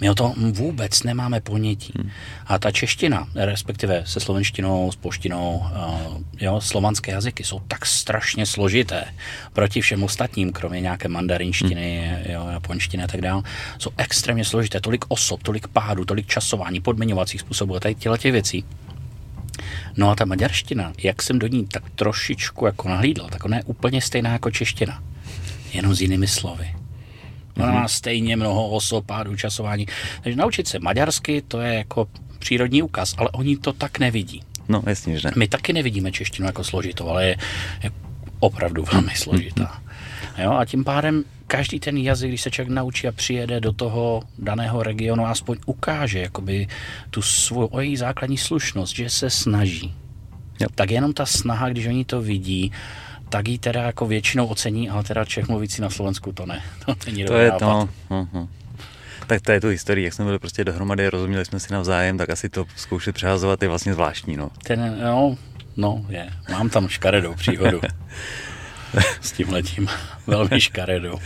My 0.00 0.10
o 0.10 0.14
tom 0.14 0.52
vůbec 0.52 1.02
nemáme 1.02 1.40
ponětí. 1.40 1.92
Hmm. 1.96 2.10
A 2.46 2.58
ta 2.58 2.70
čeština, 2.70 3.28
respektive 3.34 4.02
se 4.06 4.20
slovenštinou, 4.20 4.92
s 4.92 4.96
poštinou, 4.96 5.56
uh, 5.56 6.22
jo, 6.40 6.60
slovanské 6.60 7.12
jazyky 7.12 7.44
jsou 7.44 7.60
tak 7.68 7.86
strašně 7.86 8.46
složité 8.46 9.04
proti 9.52 9.80
všem 9.80 10.02
ostatním, 10.02 10.52
kromě 10.52 10.80
nějaké 10.80 11.08
mandarinštiny, 11.08 12.10
hmm. 12.14 12.32
jo, 12.32 12.48
japonštiny 12.50 13.04
a 13.04 13.06
tak 13.06 13.20
dále, 13.20 13.42
jsou 13.78 13.90
extrémně 13.96 14.44
složité. 14.44 14.80
Tolik 14.80 15.04
osob, 15.08 15.42
tolik 15.42 15.68
pádů, 15.68 16.04
tolik 16.04 16.26
časování, 16.26 16.80
podmiňovacích 16.80 17.40
způsobů 17.40 17.76
a 17.76 17.80
tady 17.80 17.94
těle 17.94 18.18
těch 18.18 18.32
věcí. 18.32 18.64
No 19.96 20.10
a 20.10 20.14
ta 20.14 20.24
maďarština, 20.24 20.92
jak 21.02 21.22
jsem 21.22 21.38
do 21.38 21.46
ní 21.46 21.66
tak 21.66 21.90
trošičku 21.90 22.66
jako 22.66 22.88
nahlídl, 22.88 23.28
tak 23.30 23.44
ona 23.44 23.56
je 23.56 23.62
úplně 23.64 24.00
stejná 24.00 24.32
jako 24.32 24.50
čeština, 24.50 25.02
jenom 25.72 25.94
s 25.94 26.00
jinými 26.00 26.26
slovy. 26.26 26.74
Ona 27.56 27.72
má 27.72 27.88
stejně 27.88 28.36
mnoho 28.36 28.68
osob, 28.68 29.06
pádů, 29.06 29.36
časování. 29.36 29.86
Takže 30.22 30.36
naučit 30.36 30.68
se 30.68 30.78
maďarsky, 30.78 31.42
to 31.48 31.60
je 31.60 31.74
jako 31.74 32.08
přírodní 32.38 32.82
úkaz, 32.82 33.14
ale 33.18 33.30
oni 33.30 33.56
to 33.56 33.72
tak 33.72 33.98
nevidí. 33.98 34.42
No, 34.68 34.82
jasně, 34.86 35.18
že 35.18 35.28
ne. 35.28 35.32
My 35.36 35.48
taky 35.48 35.72
nevidíme 35.72 36.12
češtinu 36.12 36.46
jako 36.46 36.64
složitou, 36.64 37.08
ale 37.08 37.26
je, 37.26 37.36
je 37.82 37.90
opravdu 38.40 38.84
velmi 38.92 39.14
složitá. 39.14 39.82
Jo, 40.38 40.52
a 40.52 40.64
tím 40.64 40.84
pádem 40.84 41.24
každý 41.46 41.80
ten 41.80 41.96
jazyk, 41.96 42.28
když 42.28 42.40
se 42.40 42.50
člověk 42.50 42.74
naučí 42.74 43.08
a 43.08 43.12
přijede 43.12 43.60
do 43.60 43.72
toho 43.72 44.22
daného 44.38 44.82
regionu, 44.82 45.26
aspoň 45.26 45.56
ukáže 45.66 46.18
jakoby 46.18 46.68
tu 47.10 47.22
svoji 47.22 47.96
základní 47.96 48.38
slušnost, 48.38 48.96
že 48.96 49.10
se 49.10 49.30
snaží. 49.30 49.94
Jo. 50.60 50.68
Tak 50.74 50.90
jenom 50.90 51.12
ta 51.12 51.26
snaha, 51.26 51.68
když 51.68 51.86
oni 51.86 52.04
to 52.04 52.22
vidí, 52.22 52.72
tak 53.28 53.48
ji 53.48 53.58
teda 53.58 53.82
jako 53.82 54.06
většinou 54.06 54.46
ocení, 54.46 54.90
ale 54.90 55.02
teda 55.02 55.24
Čech 55.24 55.48
mluvící 55.48 55.82
na 55.82 55.90
Slovensku 55.90 56.32
to 56.32 56.46
ne. 56.46 56.62
To 56.86 56.94
není 57.06 57.24
to 57.24 57.34
je 57.34 57.52
to. 57.52 57.88
Uh-huh. 58.10 58.48
Tak 59.26 59.42
to 59.42 59.52
je 59.52 59.60
tu 59.60 59.68
historii, 59.68 60.04
jak 60.04 60.14
jsme 60.14 60.24
byli 60.24 60.38
prostě 60.38 60.64
dohromady, 60.64 61.08
rozuměli 61.08 61.44
jsme 61.44 61.60
si 61.60 61.72
navzájem, 61.72 62.18
tak 62.18 62.30
asi 62.30 62.48
to 62.48 62.64
zkoušet 62.76 63.14
přehazovat 63.14 63.62
je 63.62 63.68
vlastně 63.68 63.94
zvláštní. 63.94 64.36
No. 64.36 64.50
Ten, 64.62 64.98
no, 65.02 65.36
no, 65.76 66.06
je. 66.08 66.28
Mám 66.50 66.70
tam 66.70 66.88
škaredou 66.88 67.34
příhodu. 67.34 67.80
s 69.20 69.32
tím 69.32 69.52
letím. 69.52 69.88
Velmi 70.26 70.60
škaredou. 70.60 71.18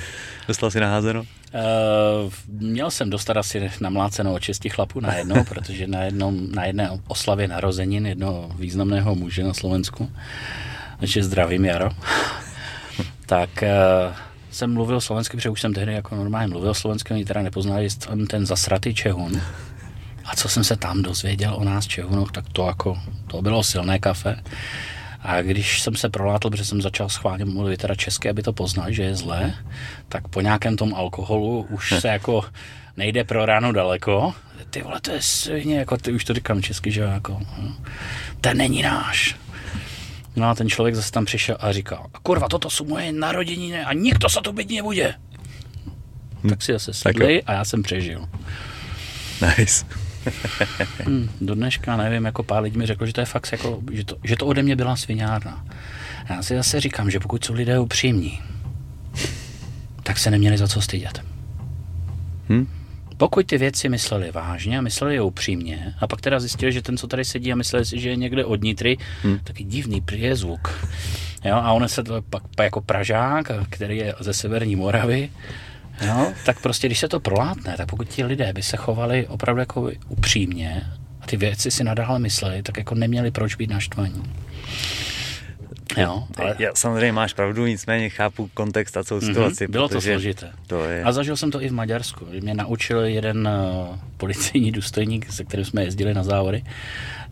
Dostal 0.48 0.70
si 0.70 0.80
naházeno? 0.80 1.20
Uh, 1.20 2.32
měl 2.46 2.90
jsem 2.90 3.10
dostat 3.10 3.36
asi 3.36 3.70
namlácenou 3.80 4.34
od 4.34 4.42
šesti 4.42 4.68
chlapů 4.68 5.00
na 5.00 5.14
jedno, 5.14 5.44
protože 5.48 5.86
na, 5.86 6.02
jednom, 6.02 6.52
na 6.52 6.64
jedné 6.64 6.90
oslavě 7.08 7.48
narozenin 7.48 8.06
jednoho 8.06 8.50
významného 8.58 9.14
muže 9.14 9.44
na 9.44 9.54
Slovensku, 9.54 10.10
takže 11.00 11.24
zdravím 11.24 11.64
Jaro, 11.64 11.90
tak 13.26 13.50
uh, 13.62 14.14
jsem 14.50 14.74
mluvil 14.74 15.00
slovensky, 15.00 15.36
protože 15.36 15.50
už 15.50 15.60
jsem 15.60 15.74
tehdy 15.74 15.92
jako 15.92 16.16
normálně 16.16 16.48
mluvil 16.48 16.74
slovensky, 16.74 17.14
oni 17.14 17.24
teda 17.24 17.42
nepoznali, 17.42 17.90
jsem 17.90 18.26
ten 18.26 18.46
zasratý 18.46 18.94
Čehun. 18.94 19.40
A 20.24 20.36
co 20.36 20.48
jsem 20.48 20.64
se 20.64 20.76
tam 20.76 21.02
dozvěděl 21.02 21.54
o 21.54 21.64
nás 21.64 21.86
Čehunoch, 21.86 22.32
tak 22.32 22.44
to 22.52 22.66
jako, 22.66 22.98
to 23.26 23.42
bylo 23.42 23.62
silné 23.62 23.98
kafe. 23.98 24.36
A 25.20 25.42
když 25.42 25.82
jsem 25.82 25.96
se 25.96 26.08
prolátl, 26.08 26.50
protože 26.50 26.64
jsem 26.64 26.82
začal 26.82 27.08
schválně 27.08 27.44
mluvit 27.44 27.80
teda 27.80 27.94
česky, 27.94 28.30
aby 28.30 28.42
to 28.42 28.52
poznal, 28.52 28.92
že 28.92 29.02
je 29.02 29.16
zlé, 29.16 29.54
tak 30.08 30.28
po 30.28 30.40
nějakém 30.40 30.76
tom 30.76 30.94
alkoholu 30.94 31.66
už 31.70 31.94
se 31.98 32.08
jako 32.08 32.44
nejde 32.96 33.24
pro 33.24 33.46
ráno 33.46 33.72
daleko. 33.72 34.34
Ty 34.70 34.82
vole, 34.82 35.00
to 35.00 35.10
je 35.10 35.22
svině, 35.22 35.78
jako 35.78 35.96
ty 35.96 36.12
už 36.12 36.24
to 36.24 36.34
říkám 36.34 36.62
česky, 36.62 36.90
že 36.90 37.00
jako, 37.00 37.40
hm, 37.58 37.74
ten 38.40 38.56
není 38.56 38.82
náš. 38.82 39.36
No 40.36 40.48
a 40.48 40.54
ten 40.54 40.68
člověk 40.68 40.94
zase 40.94 41.12
tam 41.12 41.24
přišel 41.24 41.56
a 41.60 41.72
říkal, 41.72 42.06
a 42.14 42.18
kurva, 42.18 42.48
toto 42.48 42.70
jsou 42.70 42.84
moje 42.84 43.12
narozeniny 43.12 43.84
a 43.84 43.92
nikdo 43.92 44.28
se 44.28 44.40
to 44.42 44.52
být 44.52 44.70
nebude. 44.70 45.14
Hm. 46.44 46.48
Tak 46.48 46.62
si 46.62 46.72
zase 46.72 46.94
sedli 46.94 47.42
a 47.42 47.52
já 47.52 47.64
jsem 47.64 47.82
přežil. 47.82 48.28
Nice. 49.58 49.86
hmm, 51.04 51.30
do 51.40 51.54
dneška 51.54 51.96
nevím, 51.96 52.24
jako 52.24 52.42
pár 52.42 52.62
lidí 52.62 52.78
mi 52.78 52.86
řekl, 52.86 53.06
že 53.06 53.12
to 53.12 53.20
je 53.20 53.26
fakt 53.26 53.52
jako, 53.52 53.80
že 53.92 54.04
to, 54.04 54.16
že 54.24 54.36
to 54.36 54.46
ode 54.46 54.62
mě 54.62 54.76
byla 54.76 54.96
sviňárna. 54.96 55.64
Já 56.30 56.42
si 56.42 56.56
zase 56.56 56.80
říkám, 56.80 57.10
že 57.10 57.20
pokud 57.20 57.44
jsou 57.44 57.54
lidé 57.54 57.78
upřímní, 57.78 58.40
tak 60.02 60.18
se 60.18 60.30
neměli 60.30 60.58
za 60.58 60.68
co 60.68 60.80
stydět. 60.80 61.24
Hmm? 62.48 62.79
Pokud 63.20 63.46
ty 63.46 63.58
věci 63.58 63.88
mysleli 63.88 64.30
vážně 64.30 64.78
a 64.78 64.80
mysleli 64.80 65.14
je 65.14 65.22
upřímně, 65.22 65.94
a 66.00 66.06
pak 66.06 66.20
teda 66.20 66.40
zjistili, 66.40 66.72
že 66.72 66.82
ten, 66.82 66.96
co 66.96 67.06
tady 67.06 67.24
sedí 67.24 67.52
a 67.52 67.56
mysleli 67.56 67.84
si, 67.84 68.00
že 68.00 68.08
je 68.08 68.16
někde 68.16 68.44
od 68.44 68.62
Nitry, 68.62 68.96
hmm. 69.22 69.38
taky 69.44 69.64
divný 69.64 70.00
priezvuk. 70.00 70.88
Jo, 71.44 71.54
a 71.54 71.72
on 71.72 71.88
se 71.88 72.02
to 72.02 72.22
pak 72.22 72.42
jako 72.62 72.80
Pražák, 72.80 73.50
který 73.70 73.96
je 73.96 74.14
ze 74.20 74.34
severní 74.34 74.76
Moravy, 74.76 75.30
jo, 76.06 76.32
tak 76.46 76.62
prostě 76.62 76.86
když 76.86 76.98
se 76.98 77.08
to 77.08 77.20
prolátne, 77.20 77.74
tak 77.76 77.88
pokud 77.88 78.08
ti 78.08 78.24
lidé 78.24 78.52
by 78.52 78.62
se 78.62 78.76
chovali 78.76 79.26
opravdu 79.26 79.60
jako 79.60 79.90
upřímně 80.08 80.82
a 81.20 81.26
ty 81.26 81.36
věci 81.36 81.70
si 81.70 81.84
nadále 81.84 82.18
mysleli, 82.18 82.62
tak 82.62 82.76
jako 82.76 82.94
neměli 82.94 83.30
proč 83.30 83.54
být 83.54 83.70
naštvaní. 83.70 84.22
Jo, 85.96 86.24
ale... 86.36 86.56
Já, 86.58 86.70
samozřejmě 86.74 87.12
máš 87.12 87.32
pravdu, 87.32 87.66
nicméně 87.66 88.08
chápu 88.08 88.50
kontext 88.54 88.96
a 88.96 89.04
celou 89.04 89.20
mhm, 89.20 89.26
situaci. 89.26 89.66
Mm-hmm, 89.66 89.70
bylo 89.70 89.88
to 89.88 90.00
složité. 90.00 90.52
To 90.66 90.84
je... 90.84 91.04
A 91.04 91.12
zažil 91.12 91.36
jsem 91.36 91.50
to 91.50 91.62
i 91.62 91.68
v 91.68 91.72
Maďarsku. 91.72 92.26
Mě 92.40 92.54
naučil 92.54 93.00
jeden 93.00 93.48
uh, 93.48 93.96
policejní 94.16 94.72
důstojník, 94.72 95.32
se 95.32 95.44
kterým 95.44 95.64
jsme 95.64 95.84
jezdili 95.84 96.14
na 96.14 96.22
závody, 96.22 96.64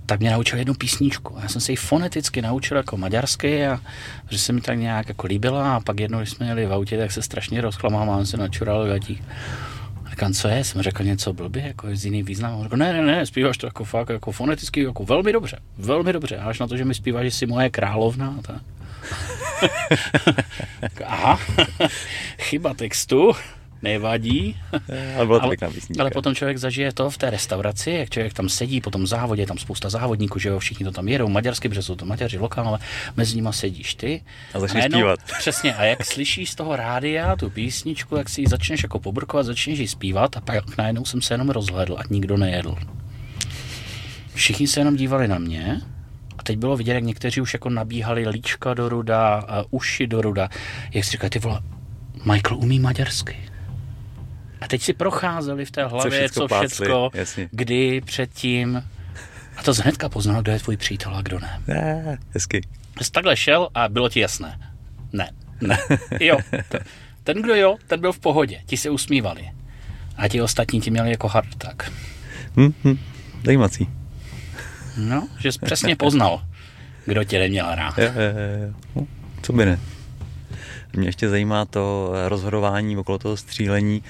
tak 0.07 0.21
mě 0.21 0.31
naučil 0.31 0.59
jednu 0.59 0.75
písničku. 0.75 1.37
Já 1.43 1.49
jsem 1.49 1.61
se 1.61 1.73
ji 1.73 1.77
foneticky 1.77 2.43
naučil 2.43 2.77
jako 2.77 2.97
maďarsky 2.97 3.67
a 3.67 3.81
že 4.31 4.39
se 4.39 4.53
mi 4.53 4.61
tak 4.61 4.79
nějak 4.79 5.09
jako 5.09 5.27
líbila 5.27 5.77
a 5.77 5.81
pak 5.81 6.01
jednou, 6.01 6.19
když 6.19 6.31
jsme 6.31 6.47
jeli 6.47 6.67
v 6.67 6.73
autě, 6.73 6.99
tak 6.99 7.13
se 7.13 7.23
strašně 7.23 7.61
rozklamám 7.61 8.11
a 8.11 8.17
on 8.17 8.27
se 8.27 8.37
načural 8.37 8.87
gatí. 8.87 9.23
Říkám, 10.19 10.33
co 10.33 10.49
je? 10.49 10.65
Jsem 10.65 10.83
řekl 10.83 11.05
něco 11.05 11.33
blbě, 11.33 11.63
jako 11.67 11.89
z 11.93 12.05
jiný 12.05 12.23
význam. 12.23 12.55
On 12.55 12.63
řekl, 12.63 12.77
ne, 12.77 12.93
ne, 12.93 13.03
ne, 13.03 13.27
zpíváš 13.27 13.59
to 13.59 13.67
jako 13.67 13.85
fakt, 13.85 14.09
jako 14.09 14.33
foneticky, 14.33 14.83
jako 14.83 15.05
velmi 15.05 15.33
dobře, 15.33 15.59
velmi 15.79 16.13
dobře. 16.13 16.37
Až 16.37 16.59
na 16.59 16.67
to, 16.67 16.77
že 16.77 16.85
mi 16.85 16.95
zpíváš, 16.95 17.25
že 17.25 17.31
jsi 17.31 17.47
moje 17.47 17.71
královna. 17.71 18.35
Tak. 18.43 18.63
Aha, 21.07 21.39
chyba 22.39 22.75
textu 22.75 23.33
nevadí. 23.83 24.57
ale 25.17 25.27
bylo 25.27 25.43
ale, 25.43 25.57
ale 25.99 26.11
potom 26.11 26.35
člověk 26.35 26.59
zažije 26.59 26.93
to 26.93 27.11
v 27.11 27.19
té 27.19 27.31
restauraci, 27.31 27.91
jak 27.91 28.11
člověk 28.11 28.35
tam 28.35 28.49
sedí 28.49 28.81
po 28.81 28.91
tom 28.91 29.07
závodě, 29.07 29.47
tam 29.47 29.59
spousta 29.59 29.91
závodníků, 29.91 30.39
že 30.39 30.49
jo, 30.49 30.59
všichni 30.59 30.85
to 30.85 30.93
tam 30.93 31.09
jedou, 31.09 31.29
maďarsky, 31.29 31.69
protože 31.69 31.83
jsou 31.83 31.95
to 31.95 32.07
Maďaři 32.07 32.39
lokálové, 32.39 32.79
mezi 33.17 33.37
nimi 33.37 33.49
sedíš 33.51 33.95
ty. 33.95 34.23
A 34.55 34.61
začneš 34.61 34.85
a 34.85 34.89
zpívat. 34.89 35.21
Přesně, 35.39 35.75
a 35.75 35.85
jak 35.85 36.05
slyšíš 36.05 36.51
z 36.51 36.55
toho 36.55 36.77
rádia 36.77 37.37
tu 37.37 37.51
písničku, 37.51 38.17
jak 38.17 38.29
si 38.29 38.41
ji 38.41 38.47
začneš 38.47 38.83
jako 38.83 38.99
pobrkovat, 38.99 39.47
začneš 39.47 39.79
ji 39.79 39.89
zpívat 39.89 40.37
a 40.37 40.41
pak 40.41 40.77
najednou 40.79 41.05
jsem 41.05 41.23
se 41.23 41.35
jenom 41.35 41.51
rozhledl 41.51 41.97
a 41.99 42.03
nikdo 42.11 42.37
nejedl. 42.37 42.75
Všichni 44.35 44.67
se 44.67 44.81
jenom 44.81 44.97
dívali 44.97 45.29
na 45.29 45.39
mě, 45.39 45.81
a 46.39 46.43
teď 46.43 46.59
bylo 46.59 46.77
vidět, 46.77 46.95
jak 46.95 47.05
někteří 47.05 47.41
už 47.41 47.53
jako 47.53 47.71
nabíhali 47.71 48.29
líčka 48.29 48.75
do 48.75 48.89
ruda, 48.89 49.45
uši 49.71 50.07
do 50.07 50.23
ruda. 50.23 50.49
Jak 50.95 51.05
si 51.05 51.11
říkali, 51.11 51.31
ty 51.31 51.39
vole, 51.39 51.61
Michael 52.25 52.59
umí 52.59 52.81
maďarsky. 52.81 53.37
A 54.61 54.69
teď 54.69 54.83
si 54.83 54.93
procházeli 54.93 55.65
v 55.65 55.71
té 55.71 55.85
hlavě, 55.85 56.29
co 56.29 56.47
všecko, 56.47 56.49
co 56.49 56.59
všecko 56.59 57.11
kdy, 57.51 58.01
předtím. 58.01 58.85
A 59.57 59.63
to 59.63 59.73
hnedka 59.73 60.09
poznal, 60.09 60.43
kdo 60.43 60.53
je 60.53 60.59
tvůj 60.59 60.77
přítel 60.77 61.17
a 61.17 61.23
kdo 61.23 61.39
ne. 61.39 61.63
ne 61.67 62.19
hezky. 62.31 62.61
Jsi 63.03 63.11
takhle 63.11 63.37
šel 63.37 63.69
a 63.75 63.89
bylo 63.89 64.09
ti 64.09 64.21
jasné. 64.21 64.59
Ne, 65.13 65.31
ne. 65.61 65.79
Jo. 66.21 66.39
Ten, 67.25 67.43
kdo 67.43 67.55
jo, 67.55 67.77
ten 67.87 68.01
byl 68.01 68.13
v 68.13 68.19
pohodě. 68.19 68.61
Ti 68.67 68.77
se 68.77 68.91
usmívali. 68.91 69.51
A 70.17 70.29
ti 70.29 70.43
ostatní 70.43 70.81
ti 70.81 70.91
měli 70.91 71.11
jako 71.11 71.29
hard 71.29 71.55
tak. 71.59 71.93
Hm, 72.57 72.73
hm. 72.85 72.99
Zajímací. 73.45 73.89
No, 74.97 75.29
že 75.39 75.53
jsi 75.53 75.59
přesně 75.59 75.97
poznal, 75.97 76.43
kdo 77.07 77.25
tě 77.25 77.39
neměl 77.39 77.75
rád. 77.75 77.99
Jo, 77.99 78.05
jo, 78.05 78.67
jo. 78.67 78.75
No, 78.95 79.07
co 79.43 79.53
by 79.53 79.67
ne. 79.67 79.81
Mě 80.97 81.09
ještě 81.09 81.29
zajímá 81.29 81.65
to 81.65 82.13
rozhodování 82.29 82.97
okolo 82.97 83.19
toho 83.19 83.37
střílení. 83.37 84.03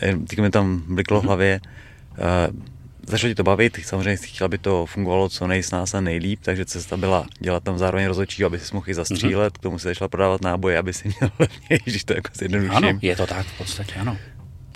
Teď 0.00 0.38
mi 0.38 0.50
tam 0.50 0.82
bliklo 0.88 1.20
v 1.20 1.22
mhm. 1.22 1.26
hlavě. 1.26 1.60
Uh, 2.18 2.60
začalo 3.06 3.30
ti 3.30 3.34
to 3.34 3.42
bavit, 3.42 3.78
samozřejmě 3.84 4.16
chtěl, 4.16 4.44
aby 4.44 4.58
to 4.58 4.86
fungovalo 4.86 5.28
co 5.28 5.46
nejsnás 5.46 5.94
a 5.94 6.00
nejlíp, 6.00 6.40
takže 6.42 6.64
cesta 6.64 6.96
byla 6.96 7.26
dělat 7.40 7.62
tam 7.62 7.78
zároveň 7.78 8.06
rozhodčí, 8.06 8.44
aby 8.44 8.58
si 8.58 8.74
mohl 8.74 8.90
i 8.90 8.94
zastřílet, 8.94 9.52
mm-hmm. 9.52 9.58
k 9.58 9.62
tomu 9.62 9.78
si 9.78 9.88
začala 9.88 10.08
prodávat 10.08 10.40
náboje, 10.40 10.78
aby 10.78 10.92
si 10.92 11.08
měl 11.08 11.30
levněji, 11.38 11.80
když 11.84 12.04
to 12.04 12.14
jako 12.14 12.30
zjednoduším. 12.34 12.76
Ano, 12.76 12.98
je 13.02 13.16
to 13.16 13.26
tak 13.26 13.46
v 13.46 13.58
podstatě, 13.58 13.94
ano. 13.94 14.16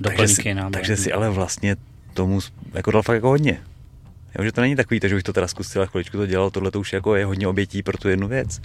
takže 0.02 0.28
si, 0.28 0.42
takže 0.70 0.96
si 0.96 1.12
ale 1.12 1.30
vlastně 1.30 1.76
tomu 2.14 2.40
jako 2.74 2.90
dal 2.90 3.02
fakt 3.02 3.14
jako 3.14 3.28
hodně. 3.28 3.60
Jo, 4.38 4.44
že 4.44 4.52
to 4.52 4.60
není 4.60 4.76
takový, 4.76 5.00
takže 5.00 5.14
bych 5.14 5.24
to 5.24 5.32
teda 5.32 5.48
zkusil 5.48 5.82
a 5.82 5.86
chviličku 5.86 6.16
to 6.16 6.26
dělal, 6.26 6.50
tohle 6.50 6.70
to 6.70 6.80
už 6.80 6.92
jako 6.92 7.16
je 7.16 7.24
hodně 7.24 7.48
obětí 7.48 7.82
pro 7.82 7.98
tu 7.98 8.08
jednu 8.08 8.28
věc. 8.28 8.60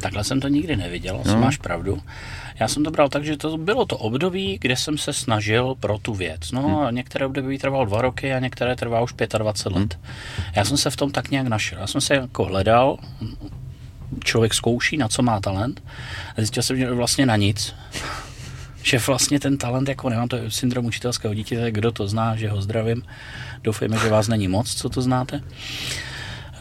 Takhle 0.00 0.24
jsem 0.24 0.40
to 0.40 0.48
nikdy 0.48 0.76
neviděl, 0.76 1.22
no. 1.26 1.40
máš 1.40 1.56
pravdu. 1.56 2.02
Já 2.60 2.68
jsem 2.68 2.84
to 2.84 2.90
bral 2.90 3.08
tak, 3.08 3.24
že 3.24 3.36
to 3.36 3.58
bylo 3.58 3.86
to 3.86 3.98
období, 3.98 4.58
kde 4.60 4.76
jsem 4.76 4.98
se 4.98 5.12
snažil 5.12 5.74
pro 5.80 5.98
tu 5.98 6.14
věc. 6.14 6.52
No 6.52 6.62
hmm. 6.62 6.76
a 6.76 6.90
některé 6.90 7.26
období 7.26 7.58
trvalo 7.58 7.84
dva 7.84 8.02
roky 8.02 8.34
a 8.34 8.38
některé 8.38 8.76
trvá 8.76 9.00
už 9.00 9.14
25 9.38 9.78
let. 9.78 9.94
Hmm. 9.94 10.04
Já 10.56 10.64
jsem 10.64 10.76
se 10.76 10.90
v 10.90 10.96
tom 10.96 11.10
tak 11.10 11.30
nějak 11.30 11.46
našel. 11.46 11.78
Já 11.80 11.86
jsem 11.86 12.00
se 12.00 12.14
jako 12.14 12.44
hledal, 12.44 12.98
člověk 14.24 14.54
zkouší, 14.54 14.96
na 14.96 15.08
co 15.08 15.22
má 15.22 15.40
talent. 15.40 15.82
A 16.30 16.34
zjistil 16.36 16.62
jsem, 16.62 16.76
že 16.76 16.92
vlastně 16.92 17.26
na 17.26 17.36
nic 17.36 17.74
že 18.82 18.98
vlastně 18.98 19.40
ten 19.40 19.58
talent, 19.58 19.88
jako 19.88 20.08
nemám 20.08 20.28
to 20.28 20.50
syndrom 20.50 20.86
učitelského 20.86 21.34
dítěte, 21.34 21.70
kdo 21.70 21.92
to 21.92 22.08
zná, 22.08 22.36
že 22.36 22.48
ho 22.48 22.62
zdravím. 22.62 23.02
Doufejme, 23.62 23.98
že 23.98 24.08
vás 24.08 24.28
není 24.28 24.48
moc, 24.48 24.74
co 24.74 24.88
to 24.88 25.02
znáte. 25.02 25.40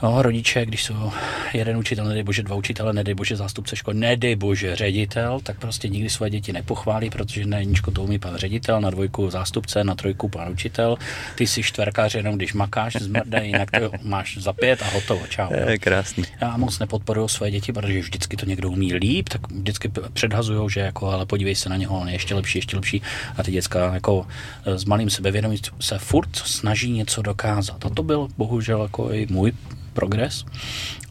No, 0.04 0.22
rodiče, 0.22 0.66
když 0.66 0.84
jsou 0.84 1.12
jeden 1.54 1.78
učitel, 1.78 2.06
nedej 2.06 2.24
bože, 2.24 2.44
dva 2.44 2.56
učitele, 2.56 2.94
nedej 2.94 3.14
bože, 3.14 3.36
zástupce 3.36 3.76
školy, 3.76 3.98
nedej 3.98 4.36
bože, 4.36 4.76
ředitel, 4.76 5.40
tak 5.44 5.60
prostě 5.60 5.90
nikdy 5.90 6.10
své 6.10 6.30
děti 6.30 6.54
nepochválí, 6.54 7.10
protože 7.10 7.46
na 7.46 7.58
jedničko 7.58 7.92
to 7.92 8.04
umí 8.04 8.20
pan 8.20 8.36
ředitel, 8.36 8.82
na 8.82 8.90
dvojku 8.90 9.30
zástupce, 9.30 9.84
na 9.84 9.96
trojku 9.96 10.30
pan 10.30 10.52
učitel. 10.52 10.98
Ty 11.36 11.48
jsi 11.48 11.64
čtverkář 11.64 12.16
jenom 12.16 12.36
když 12.36 12.54
makáš, 12.54 12.96
zmrde, 12.96 13.46
jinak 13.46 13.72
to 13.72 13.92
máš 14.02 14.38
za 14.38 14.54
pět 14.54 14.82
a 14.82 14.86
hotovo, 14.90 15.28
čau. 15.28 15.48
Je 15.68 15.78
krásný. 15.78 16.24
Já 16.42 16.58
moc 16.58 16.80
nepodporuju 16.80 17.28
své 17.28 17.52
děti, 17.52 17.74
protože 17.74 18.00
vždycky 18.00 18.38
to 18.38 18.46
někdo 18.46 18.70
umí 18.70 18.94
líp, 18.94 19.30
tak 19.30 19.52
vždycky 19.52 19.92
předhazují, 20.14 20.70
že 20.70 20.80
jako, 20.80 21.08
ale 21.08 21.26
podívej 21.26 21.56
se 21.56 21.70
na 21.70 21.78
něho, 21.78 22.00
on 22.00 22.08
je 22.08 22.16
ještě 22.16 22.36
lepší, 22.36 22.58
ještě 22.58 22.76
lepší. 22.76 23.02
A 23.38 23.44
ty 23.44 23.52
děcka 23.52 23.94
jako 23.94 24.28
eh, 24.66 24.80
s 24.80 24.86
malým 24.86 25.10
sebevědomím 25.10 25.60
se 25.80 25.98
furt 25.98 26.36
snaží 26.36 26.92
něco 26.92 27.22
dokázat. 27.22 27.86
A 27.86 27.90
to 27.90 28.04
byl 28.04 28.28
bohužel 28.38 28.82
jako 28.82 29.12
i 29.12 29.28
můj 29.30 29.52
progres, 29.94 30.46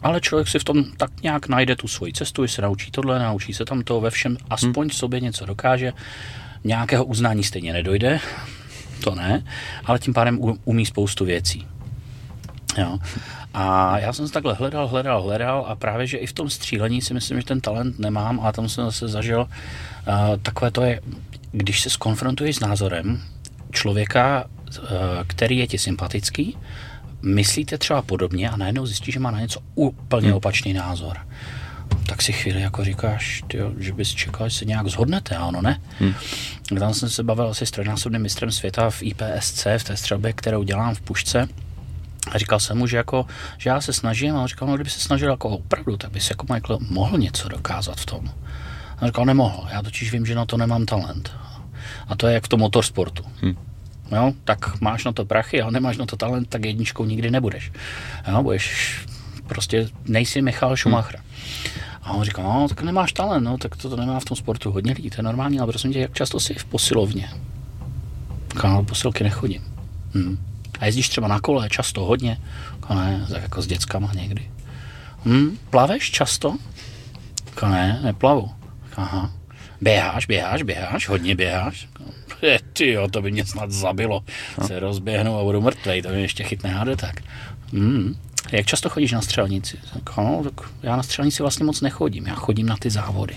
ale 0.03 0.21
člověk 0.21 0.49
si 0.49 0.59
v 0.59 0.65
tom 0.65 0.85
tak 0.97 1.23
nějak 1.23 1.49
najde 1.49 1.77
tu 1.77 1.89
svoji 1.89 2.13
cestu, 2.13 2.47
se 2.47 2.63
naučí 2.63 2.91
tohle, 2.91 3.19
naučí 3.19 3.55
se 3.55 3.65
tam 3.65 3.83
to 3.83 4.01
ve 4.01 4.11
všem, 4.11 4.37
aspoň 4.51 4.85
hmm. 4.85 4.91
sobě 4.91 5.21
něco 5.21 5.47
dokáže, 5.47 5.93
nějakého 6.65 7.05
uznání 7.05 7.45
stejně 7.45 7.73
nedojde, 7.73 8.21
to 9.05 9.15
ne, 9.15 9.45
ale 9.85 9.99
tím 9.99 10.15
pádem 10.15 10.39
umí 10.65 10.87
spoustu 10.87 11.25
věcí. 11.25 11.67
Jo. 12.79 12.99
A 13.55 13.99
já 13.99 14.13
jsem 14.13 14.27
se 14.27 14.33
takhle 14.33 14.55
hledal, 14.55 14.89
hledal, 14.89 15.23
hledal 15.23 15.65
a 15.69 15.75
právě, 15.75 16.07
že 16.07 16.19
i 16.19 16.27
v 16.27 16.33
tom 16.33 16.51
střílení 16.51 17.03
si 17.03 17.15
myslím, 17.15 17.41
že 17.41 17.47
ten 17.47 17.61
talent 17.61 17.99
nemám 17.99 18.41
a 18.41 18.53
tam 18.53 18.69
jsem 18.69 18.85
zase 18.85 19.09
zažil 19.09 19.41
uh, 19.41 20.37
takové 20.43 20.71
to 20.71 20.83
je, 20.83 21.01
když 21.53 21.81
se 21.81 21.91
skonfrontuješ 21.91 22.57
s 22.57 22.61
názorem 22.61 23.23
člověka, 23.71 24.45
uh, 24.45 24.87
který 25.27 25.59
je 25.59 25.67
ti 25.67 25.79
sympatický, 25.79 26.57
myslíte 27.23 27.79
třeba 27.79 28.03
podobně 28.03 28.51
a 28.51 28.57
najednou 28.57 28.87
zjistí, 28.87 29.13
že 29.13 29.21
má 29.21 29.31
na 29.31 29.41
něco 29.41 29.61
úplně 29.75 30.27
hmm. 30.27 30.37
opačný 30.37 30.73
názor. 30.73 31.19
Tak 32.07 32.23
si 32.23 32.33
chvíli 32.33 32.61
jako 32.61 32.85
říkáš, 32.85 33.43
tyjo, 33.47 33.73
že 33.79 33.93
bys 33.93 34.09
čekal, 34.09 34.49
že 34.49 34.59
se 34.59 34.65
nějak 34.65 34.89
zhodnete, 34.89 35.37
a 35.37 35.47
ono 35.47 35.63
ne. 35.63 35.81
Hmm. 35.99 36.15
Tam 36.79 36.95
jsem 36.95 37.09
se 37.09 37.23
bavil 37.23 37.49
asi 37.49 37.67
s 37.67 37.71
trojnásobným 37.71 38.23
mistrem 38.23 38.51
světa 38.51 38.91
v 38.91 39.03
IPSC, 39.03 39.67
v 39.79 39.85
té 39.85 39.97
střelbě, 39.97 40.33
kterou 40.33 40.63
dělám 40.63 40.95
v 40.95 41.01
pušce. 41.01 41.49
A 42.31 42.39
říkal 42.39 42.61
jsem 42.61 42.79
mu, 42.79 42.87
že, 42.87 42.97
jako, 42.97 43.27
že 43.59 43.71
já 43.71 43.81
se 43.81 43.93
snažím, 43.93 44.37
a 44.37 44.41
on 44.41 44.47
říkal, 44.47 44.69
no 44.69 44.75
kdyby 44.75 44.91
se 44.91 45.01
snažil 45.01 45.31
jako 45.31 45.49
opravdu, 45.49 45.97
tak 45.97 46.11
bys 46.11 46.31
jako 46.31 46.47
Michael 46.53 46.79
mohl 46.91 47.19
něco 47.19 47.49
dokázat 47.49 48.01
v 48.01 48.07
tom. 48.07 48.31
A 48.99 49.07
říkal, 49.07 49.25
nemohl, 49.25 49.69
já 49.73 49.83
totiž 49.83 50.13
vím, 50.13 50.27
že 50.27 50.35
na 50.35 50.47
to 50.47 50.57
nemám 50.57 50.87
talent. 50.87 51.33
A 52.09 52.17
to 52.17 52.27
je 52.27 52.35
jak 52.35 52.45
v 52.45 52.49
tom 52.49 52.61
motorsportu. 52.61 53.25
Hmm. 53.43 53.57
Jo, 54.13 54.33
tak 54.45 54.81
máš 54.81 55.05
na 55.05 55.13
to 55.13 55.25
prachy, 55.25 55.63
ale 55.63 55.73
nemáš 55.73 55.97
na 55.97 56.07
to 56.07 56.17
talent, 56.17 56.49
tak 56.49 56.65
jedničkou 56.65 57.05
nikdy 57.05 57.31
nebudeš. 57.31 57.73
Jo, 58.29 58.43
budeš 58.43 58.99
prostě 59.47 59.89
nejsi 60.05 60.43
Michal 60.43 60.77
Schumacher. 60.77 61.17
Hmm. 61.17 61.83
A 62.03 62.13
on 62.13 62.25
říkal, 62.25 62.45
no, 62.45 62.69
tak 62.69 62.83
nemáš 62.83 63.13
talent, 63.13 63.45
no, 63.45 63.59
tak 63.59 63.77
to, 63.77 63.91
to 63.91 63.97
nemá 63.97 64.21
v 64.21 64.25
tom 64.25 64.37
sportu 64.37 64.73
hodně 64.73 64.93
lidí, 64.93 65.11
to 65.11 65.17
je 65.19 65.23
normální, 65.23 65.59
ale 65.59 65.67
prosím 65.67 65.93
tě, 65.93 66.01
jak 66.01 66.15
často 66.15 66.41
jsi 66.41 66.55
v 66.55 66.65
posilovně? 66.65 67.31
Říkal, 68.53 68.71
no, 68.73 68.85
posilky 68.85 69.25
nechodím. 69.25 69.63
Hmm. 70.15 70.39
A 70.81 70.87
jezdíš 70.87 71.09
třeba 71.09 71.29
na 71.29 71.41
kole 71.41 71.69
často, 71.69 72.05
hodně? 72.05 72.39
Říkal, 72.75 72.97
ne, 72.97 73.27
tak 73.31 73.43
jako 73.43 73.63
s 73.63 73.67
dětskama 73.67 74.13
někdy. 74.15 74.51
Hmm, 75.25 75.59
plaveš 75.71 76.11
často? 76.11 76.57
Říkal, 77.49 77.71
ne, 77.71 78.01
neplavu. 78.03 78.51
Říkal, 78.89 79.05
aha. 79.05 79.31
Běháš, 79.81 80.27
běháš, 80.27 80.63
běháš, 80.63 81.09
hodně 81.09 81.35
běháš? 81.35 81.89
Je, 82.43 82.59
ty 82.73 82.91
jo, 82.91 83.09
to 83.09 83.23
by 83.23 83.31
mě 83.31 83.47
snad 83.47 83.71
zabilo. 83.71 84.25
No. 84.59 84.67
Se 84.67 84.81
rozběhnu 84.81 85.39
a 85.39 85.45
budu 85.45 85.61
mrtvej, 85.61 86.03
to 86.03 86.09
mě 86.09 86.21
ještě 86.21 86.45
chytne 86.45 86.71
háde 86.71 86.97
tak. 86.97 87.23
Hmm. 87.73 88.17
Jak 88.53 88.67
často 88.67 88.89
chodíš 88.89 89.13
na 89.13 89.21
střelnici? 89.21 89.79
Tak, 89.93 90.17
no, 90.17 90.43
tak 90.45 90.69
já 90.83 90.97
na 90.97 91.03
střelnici 91.03 91.43
vlastně 91.43 91.67
moc 91.67 91.81
nechodím, 91.81 92.27
já 92.27 92.35
chodím 92.35 92.67
na 92.67 92.77
ty 92.77 92.91
závody. 92.91 93.37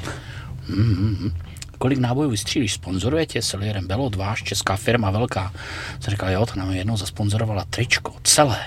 Hmm. 0.67 1.31
Kolik 1.77 1.99
nábojů 1.99 2.29
vystřílíš? 2.29 2.73
Sponzoruje 2.73 3.25
tě 3.25 3.41
Selierem 3.41 3.87
Belot, 3.87 4.15
váš 4.15 4.43
česká 4.43 4.75
firma 4.75 5.11
velká. 5.11 5.53
Jsem 5.99 6.11
říkal, 6.11 6.29
jo, 6.29 6.45
to 6.45 6.59
nám 6.59 6.71
jednou 6.71 6.97
zasponzorovala 6.97 7.65
tričko, 7.69 8.13
celé. 8.23 8.59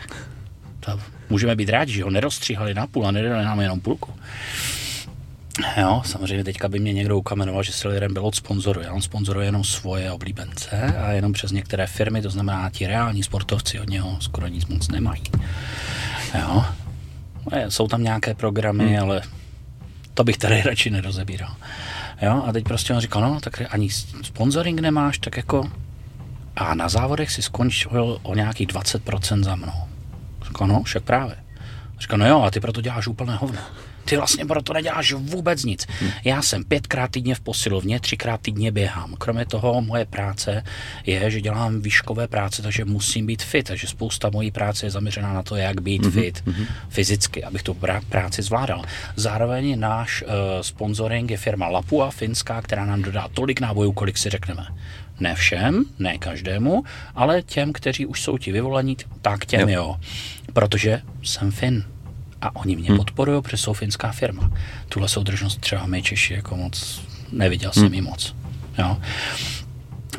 To 0.80 1.00
můžeme 1.30 1.56
být 1.56 1.68
rádi, 1.68 1.92
že 1.92 2.04
ho 2.04 2.10
nerozstříhali 2.10 2.74
na 2.74 2.86
půl 2.86 3.06
a 3.06 3.10
nedali 3.10 3.44
nám 3.44 3.60
jenom 3.60 3.80
půlku. 3.80 4.14
Jo, 5.76 6.02
samozřejmě 6.04 6.44
teďka 6.44 6.68
by 6.68 6.78
mě 6.78 6.92
někdo 6.92 7.18
ukamenoval, 7.18 7.62
že 7.62 7.72
Silverem 7.72 8.14
Belot 8.14 8.34
sponzoruje. 8.34 8.90
On 8.90 9.02
sponzoruje 9.02 9.46
jenom 9.46 9.64
svoje 9.64 10.12
oblíbence 10.12 10.94
a 10.98 11.12
jenom 11.12 11.32
přes 11.32 11.52
některé 11.52 11.86
firmy, 11.86 12.22
to 12.22 12.30
znamená, 12.30 12.70
ti 12.70 12.86
reální 12.86 13.22
sportovci 13.22 13.80
od 13.80 13.90
něho 13.90 14.16
skoro 14.20 14.46
nic 14.46 14.66
moc 14.66 14.88
nemají. 14.88 15.22
Jo. 16.38 16.64
Jsou 17.68 17.88
tam 17.88 18.02
nějaké 18.02 18.34
programy, 18.34 18.88
hmm. 18.88 19.02
ale 19.02 19.22
to 20.14 20.24
bych 20.24 20.38
tady 20.38 20.62
radši 20.62 20.90
nerozebíral. 20.90 21.54
Jo, 22.22 22.42
a 22.46 22.52
teď 22.52 22.64
prostě 22.64 22.94
on 22.94 23.00
říkal, 23.00 23.22
no, 23.22 23.40
tak 23.40 23.62
ani 23.70 23.90
sponsoring 24.22 24.80
nemáš, 24.80 25.18
tak 25.18 25.36
jako 25.36 25.70
a 26.56 26.74
na 26.74 26.88
závodech 26.88 27.30
si 27.30 27.42
skončil 27.42 28.18
o 28.22 28.34
nějakých 28.34 28.68
20% 28.68 29.42
za 29.42 29.56
mnou. 29.56 29.72
Říkal, 30.46 30.66
no, 30.66 30.82
však 30.82 31.02
právě. 31.02 31.36
Říkal, 32.00 32.18
no 32.18 32.28
jo, 32.28 32.42
a 32.42 32.50
ty 32.50 32.60
proto 32.60 32.80
děláš 32.80 33.06
úplné 33.06 33.36
hovno 33.36 33.60
ty 34.08 34.16
vlastně 34.16 34.44
proto 34.44 34.72
neděláš 34.72 35.12
vůbec 35.12 35.64
nic. 35.64 35.86
Hmm. 36.00 36.10
Já 36.24 36.42
jsem 36.42 36.64
pětkrát 36.64 37.10
týdně 37.10 37.34
v 37.34 37.40
posilovně, 37.40 38.00
třikrát 38.00 38.40
týdně 38.40 38.72
běhám. 38.72 39.14
Kromě 39.18 39.46
toho 39.46 39.80
moje 39.80 40.04
práce 40.04 40.64
je, 41.06 41.30
že 41.30 41.40
dělám 41.40 41.80
výškové 41.80 42.28
práce, 42.28 42.62
takže 42.62 42.84
musím 42.84 43.26
být 43.26 43.42
fit, 43.42 43.66
takže 43.66 43.86
spousta 43.86 44.30
mojí 44.30 44.50
práce 44.50 44.86
je 44.86 44.90
zaměřená 44.90 45.32
na 45.32 45.42
to, 45.42 45.56
jak 45.56 45.80
být 45.80 46.02
hmm. 46.02 46.12
fit 46.12 46.42
hmm. 46.46 46.66
fyzicky, 46.88 47.44
abych 47.44 47.62
tu 47.62 47.76
práci 48.08 48.42
zvládal. 48.42 48.82
Zároveň 49.16 49.80
náš 49.80 50.22
uh, 50.22 50.28
sponsoring 50.60 51.30
je 51.30 51.36
firma 51.36 51.68
Lapua, 51.68 52.10
finská, 52.10 52.62
která 52.62 52.84
nám 52.84 53.02
dodá 53.02 53.28
tolik 53.34 53.60
nábojů, 53.60 53.92
kolik 53.92 54.18
si 54.18 54.30
řekneme. 54.30 54.66
Ne 55.20 55.34
všem, 55.34 55.84
ne 55.98 56.18
každému, 56.18 56.82
ale 57.14 57.42
těm, 57.42 57.72
kteří 57.72 58.06
už 58.06 58.22
jsou 58.22 58.38
ti 58.38 58.52
vyvolení, 58.52 58.96
tak 59.22 59.46
těm 59.46 59.68
jo. 59.68 59.82
jo. 59.82 59.96
Protože 60.52 61.02
jsem 61.22 61.50
Fin 61.50 61.84
a 62.40 62.56
oni 62.56 62.76
mě 62.76 62.88
hmm. 62.88 62.98
podporují, 62.98 63.42
protože 63.42 63.56
jsou 63.56 63.72
finská 63.72 64.12
firma. 64.12 64.50
Tuhle 64.88 65.08
soudržnost 65.08 65.60
třeba 65.60 65.86
my 65.86 66.02
Češi 66.02 66.34
jako 66.34 66.56
moc 66.56 67.00
neviděl 67.32 67.72
jsem 67.72 67.84
hmm. 67.84 67.94
ji 67.94 68.00
moc. 68.00 68.34
Jo. 68.78 68.96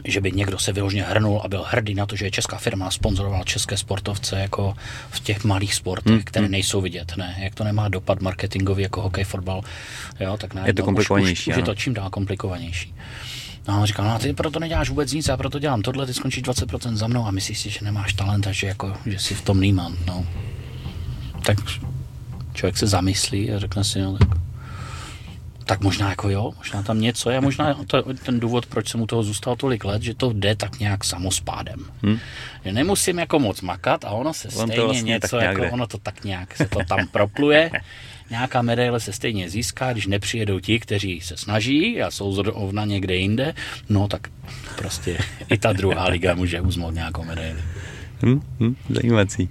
Že 0.05 0.21
by 0.21 0.31
někdo 0.31 0.59
se 0.59 0.73
vyložně 0.73 1.03
hrnul 1.03 1.41
a 1.43 1.47
byl 1.47 1.63
hrdý 1.67 1.95
na 1.95 2.05
to, 2.05 2.15
že 2.15 2.25
je 2.25 2.31
česká 2.31 2.57
firma 2.57 2.87
a 2.87 2.91
sponzoroval 2.91 3.43
české 3.43 3.77
sportovce 3.77 4.39
jako 4.39 4.73
v 5.09 5.19
těch 5.19 5.43
malých 5.43 5.73
sportech, 5.73 6.13
hmm. 6.13 6.23
které 6.23 6.45
hmm. 6.45 6.51
nejsou 6.51 6.81
vidět. 6.81 7.13
Ne? 7.17 7.35
Jak 7.39 7.55
to 7.55 7.63
nemá 7.63 7.89
dopad 7.89 8.21
marketingový 8.21 8.83
jako 8.83 9.01
hokej, 9.01 9.23
fotbal, 9.23 9.61
jo, 10.19 10.37
tak 10.37 10.51
je 10.65 10.73
to 10.73 10.83
komplikovanější. 10.83 11.41
Už, 11.41 11.47
už, 11.47 11.53
už 11.53 11.57
je 11.57 11.63
to 11.63 11.75
čím 11.75 11.93
dál 11.93 12.09
komplikovanější. 12.09 12.93
No 13.67 13.73
a 13.73 13.77
on 13.77 13.85
říkal, 13.85 14.05
no 14.05 14.19
ty 14.19 14.33
proto 14.33 14.59
neděláš 14.59 14.89
vůbec 14.89 15.13
nic, 15.13 15.27
já 15.27 15.37
proto 15.37 15.59
dělám 15.59 15.81
tohle, 15.81 16.05
ty 16.05 16.13
skončíš 16.13 16.43
20% 16.43 16.95
za 16.95 17.07
mnou 17.07 17.25
a 17.25 17.31
myslíš 17.31 17.59
si, 17.59 17.69
že 17.69 17.79
nemáš 17.81 18.13
talent 18.13 18.47
a 18.47 18.51
že, 18.51 18.67
jako, 18.67 18.93
že 19.05 19.19
jsi 19.19 19.35
v 19.35 19.41
tom 19.41 19.61
nímant. 19.61 20.05
No. 20.05 20.25
Tak 21.45 21.57
člověk 22.60 22.77
se 22.77 22.88
zamyslí 22.88 23.52
a 23.52 23.60
řekne 23.60 23.84
si, 23.84 24.02
no 24.02 24.18
tak, 24.18 24.27
tak 25.65 25.81
možná 25.81 26.10
jako 26.10 26.30
jo, 26.30 26.53
možná 26.57 26.84
tam 26.84 27.02
něco 27.02 27.30
je, 27.30 27.41
možná 27.41 27.73
to 27.88 28.14
ten 28.14 28.40
důvod, 28.40 28.65
proč 28.65 28.90
jsem 28.90 29.02
u 29.02 29.07
toho 29.07 29.23
zůstal 29.23 29.56
tolik 29.56 29.86
let, 29.86 30.02
že 30.02 30.14
to 30.14 30.34
jde 30.34 30.56
tak 30.56 30.80
nějak 30.80 31.03
samospádem. 31.03 31.80
Hmm. 32.03 32.19
Že 32.65 32.72
nemusím 32.72 33.19
jako 33.19 33.40
moc 33.40 33.61
makat 33.61 34.06
a 34.06 34.10
ono 34.10 34.34
se 34.34 34.48
on 34.48 34.68
stejně 34.68 34.84
vlastně 34.84 35.11
něco, 35.11 35.38
jako 35.38 35.61
jde. 35.61 35.72
ono 35.72 35.88
to 35.88 35.98
tak 35.98 36.23
nějak 36.23 36.57
se 36.57 36.65
to 36.65 36.80
tam 36.88 37.07
propluje. 37.07 37.72
Nějaká 38.30 38.61
medaile 38.61 38.99
se 38.99 39.14
stejně 39.14 39.49
získá, 39.49 39.91
když 39.91 40.07
nepřijedou 40.07 40.60
ti, 40.60 40.80
kteří 40.80 41.22
se 41.22 41.38
snaží 41.38 42.02
a 42.02 42.11
jsou 42.11 42.34
zrovna 42.34 42.86
někde 42.86 43.15
jinde, 43.15 43.53
no 43.90 44.07
tak 44.07 44.27
prostě 44.76 45.18
i 45.49 45.57
ta 45.57 45.73
druhá 45.73 46.07
liga 46.07 46.36
může 46.36 46.61
uzmout 46.61 46.94
nějakou 46.94 47.23
medaili. 47.23 47.60
Hmm, 48.22 48.41
hmm, 48.60 48.76
zajímací. 48.90 49.49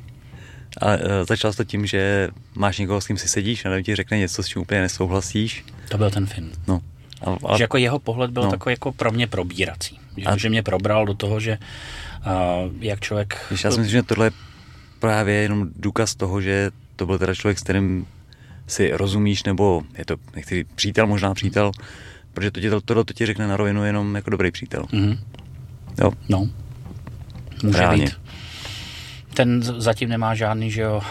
A 0.80 0.94
uh, 0.94 1.02
začal 1.28 1.52
to 1.52 1.64
tím, 1.64 1.86
že 1.86 2.28
máš 2.54 2.78
někoho, 2.78 3.00
s 3.00 3.06
kým 3.06 3.16
si 3.18 3.28
sedíš 3.28 3.64
a 3.64 3.82
ti 3.82 3.96
řekne 3.96 4.18
něco, 4.18 4.42
s 4.42 4.46
čím 4.46 4.62
úplně 4.62 4.80
nesouhlasíš. 4.80 5.64
To 5.88 5.98
byl 5.98 6.10
ten 6.10 6.26
film. 6.26 6.52
No. 6.68 6.80
A, 7.20 7.36
a... 7.46 7.56
Že 7.56 7.64
jako 7.64 7.76
jeho 7.76 7.98
pohled 7.98 8.30
byl 8.30 8.42
no. 8.42 8.50
takový 8.50 8.72
jako 8.72 8.92
pro 8.92 9.12
mě 9.12 9.26
probírací. 9.26 10.00
Že, 10.16 10.24
a... 10.24 10.36
že 10.36 10.48
mě 10.50 10.62
probral 10.62 11.06
do 11.06 11.14
toho, 11.14 11.40
že 11.40 11.58
uh, 12.26 12.72
jak 12.80 13.00
člověk... 13.00 13.46
Když 13.48 13.64
já 13.64 13.70
si 13.70 13.80
myslím, 13.80 13.92
že 13.92 14.02
tohle 14.02 14.26
je 14.26 14.30
právě 15.00 15.34
jenom 15.34 15.68
důkaz 15.76 16.14
toho, 16.14 16.40
že 16.40 16.70
to 16.96 17.06
byl 17.06 17.18
teda 17.18 17.34
člověk, 17.34 17.58
s 17.58 17.62
kterým 17.62 18.06
si 18.66 18.90
rozumíš, 18.92 19.44
nebo 19.44 19.82
je 19.98 20.04
to 20.04 20.16
nechci 20.34 20.64
přítel, 20.74 21.06
možná 21.06 21.34
přítel, 21.34 21.72
protože 22.34 22.50
to 22.50 22.60
ti, 22.60 22.70
to, 22.70 22.80
tohle 22.80 23.04
to 23.04 23.12
ti 23.12 23.26
řekne 23.26 23.46
na 23.46 23.56
rovinu 23.56 23.84
jenom 23.84 24.14
jako 24.14 24.30
dobrý 24.30 24.50
přítel. 24.50 24.82
Mm-hmm. 24.82 25.18
Jo. 26.00 26.12
No. 26.28 26.48
Může 27.62 27.78
Reálně. 27.78 28.04
být 28.04 28.14
ten 29.38 29.62
zatím 29.62 30.08
nemá 30.08 30.34
žádný, 30.34 30.70
že 30.70 30.82
jo, 30.82 31.02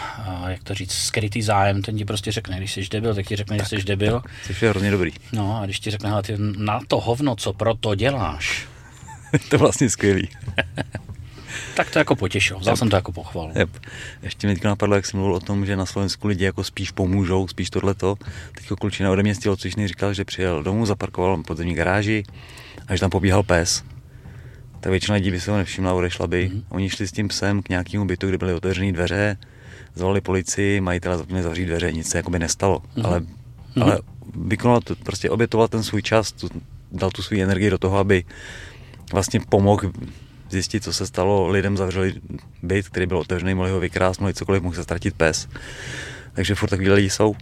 jak 0.48 0.62
to 0.62 0.74
říct, 0.74 0.92
skrytý 0.92 1.42
zájem, 1.42 1.82
ten 1.82 1.96
ti 1.96 2.04
prostě 2.04 2.32
řekne, 2.32 2.58
když 2.58 2.72
jsi 2.72 2.88
debil, 2.90 3.14
tak 3.14 3.26
ti 3.26 3.36
řekne, 3.36 3.56
tak, 3.56 3.68
že 3.68 3.76
jsi 3.76 3.82
debil. 3.82 4.22
Což 4.46 4.62
je 4.62 4.70
hrozně 4.70 4.90
dobrý. 4.90 5.10
No 5.32 5.60
a 5.60 5.64
když 5.64 5.80
ti 5.80 5.90
řekne, 5.90 6.22
ty 6.22 6.34
na 6.56 6.80
to 6.88 7.00
hovno, 7.00 7.36
co 7.36 7.52
pro 7.52 7.74
to 7.74 7.94
děláš. 7.94 8.68
to 9.48 9.58
vlastně 9.58 9.90
skvělý. 9.90 10.28
tak 11.74 11.90
to 11.90 11.98
jako 11.98 12.16
potěšilo, 12.16 12.60
vzal 12.60 12.72
yep. 12.72 12.78
jsem 12.78 12.90
to 12.90 12.96
jako 12.96 13.12
pochvalu. 13.12 13.52
Yep. 13.58 13.70
Ještě 14.22 14.46
mi 14.46 14.56
napadlo, 14.64 14.96
jak 14.96 15.06
jsem 15.06 15.20
mluvil 15.20 15.36
o 15.36 15.40
tom, 15.40 15.66
že 15.66 15.76
na 15.76 15.86
Slovensku 15.86 16.28
lidi 16.28 16.44
jako 16.44 16.64
spíš 16.64 16.90
pomůžou, 16.90 17.48
spíš 17.48 17.70
tohleto. 17.70 18.16
Teď 18.54 18.78
klučina 18.78 19.10
ode 19.10 19.22
mě 19.22 19.34
z 19.34 19.38
tělocvičny 19.38 19.88
říkal, 19.88 20.14
že 20.14 20.24
přijel 20.24 20.62
domů, 20.62 20.86
zaparkoval 20.86 21.42
podzemní 21.42 21.74
garáži 21.74 22.22
a 22.88 22.94
že 22.94 23.00
tam 23.00 23.10
pobíhal 23.10 23.42
pes. 23.42 23.84
Tak 24.80 24.90
většina 24.90 25.14
lidí 25.14 25.30
by 25.30 25.40
se 25.40 25.50
ho 25.50 25.56
nevšimla, 25.56 25.94
odešla 25.94 26.26
by. 26.26 26.50
Mm-hmm. 26.50 26.62
Oni 26.68 26.90
šli 26.90 27.08
s 27.08 27.12
tím 27.12 27.28
psem 27.28 27.62
k 27.62 27.68
nějakému 27.68 28.06
bytu, 28.06 28.28
kde 28.28 28.38
byly 28.38 28.54
otevřené 28.54 28.92
dveře, 28.92 29.36
zvolali 29.94 30.20
policii, 30.20 30.80
majitele 30.80 31.18
zapomněli 31.18 31.42
zavřít 31.42 31.66
dveře, 31.66 31.92
nic 31.92 32.08
se 32.08 32.18
jako 32.18 32.30
by 32.30 32.38
nestalo. 32.38 32.78
Mm-hmm. 32.78 33.06
Ale, 33.06 33.20
mm-hmm. 33.20 33.82
ale 33.82 33.98
vykonal 34.34 34.80
to, 34.80 34.96
prostě 34.96 35.30
obětoval 35.30 35.68
ten 35.68 35.82
svůj 35.82 36.02
čas, 36.02 36.32
tu, 36.32 36.48
dal 36.92 37.10
tu 37.10 37.22
svou 37.22 37.40
energii 37.40 37.70
do 37.70 37.78
toho, 37.78 37.98
aby 37.98 38.24
vlastně 39.12 39.40
pomohl 39.48 39.92
zjistit, 40.50 40.84
co 40.84 40.92
se 40.92 41.06
stalo. 41.06 41.48
Lidem 41.48 41.76
zavřeli 41.76 42.14
byt, 42.62 42.88
který 42.88 43.06
byl 43.06 43.18
otevřený, 43.18 43.54
mohli 43.54 43.70
ho 43.70 43.80
vykrást, 43.80 44.20
mohli 44.20 44.34
cokoliv, 44.34 44.62
mohl 44.62 44.74
se 44.74 44.82
ztratit 44.82 45.14
pes. 45.14 45.48
Takže 46.32 46.54
furt 46.54 46.68
takový 46.68 46.90
lidi 46.90 47.10
jsou. 47.10 47.36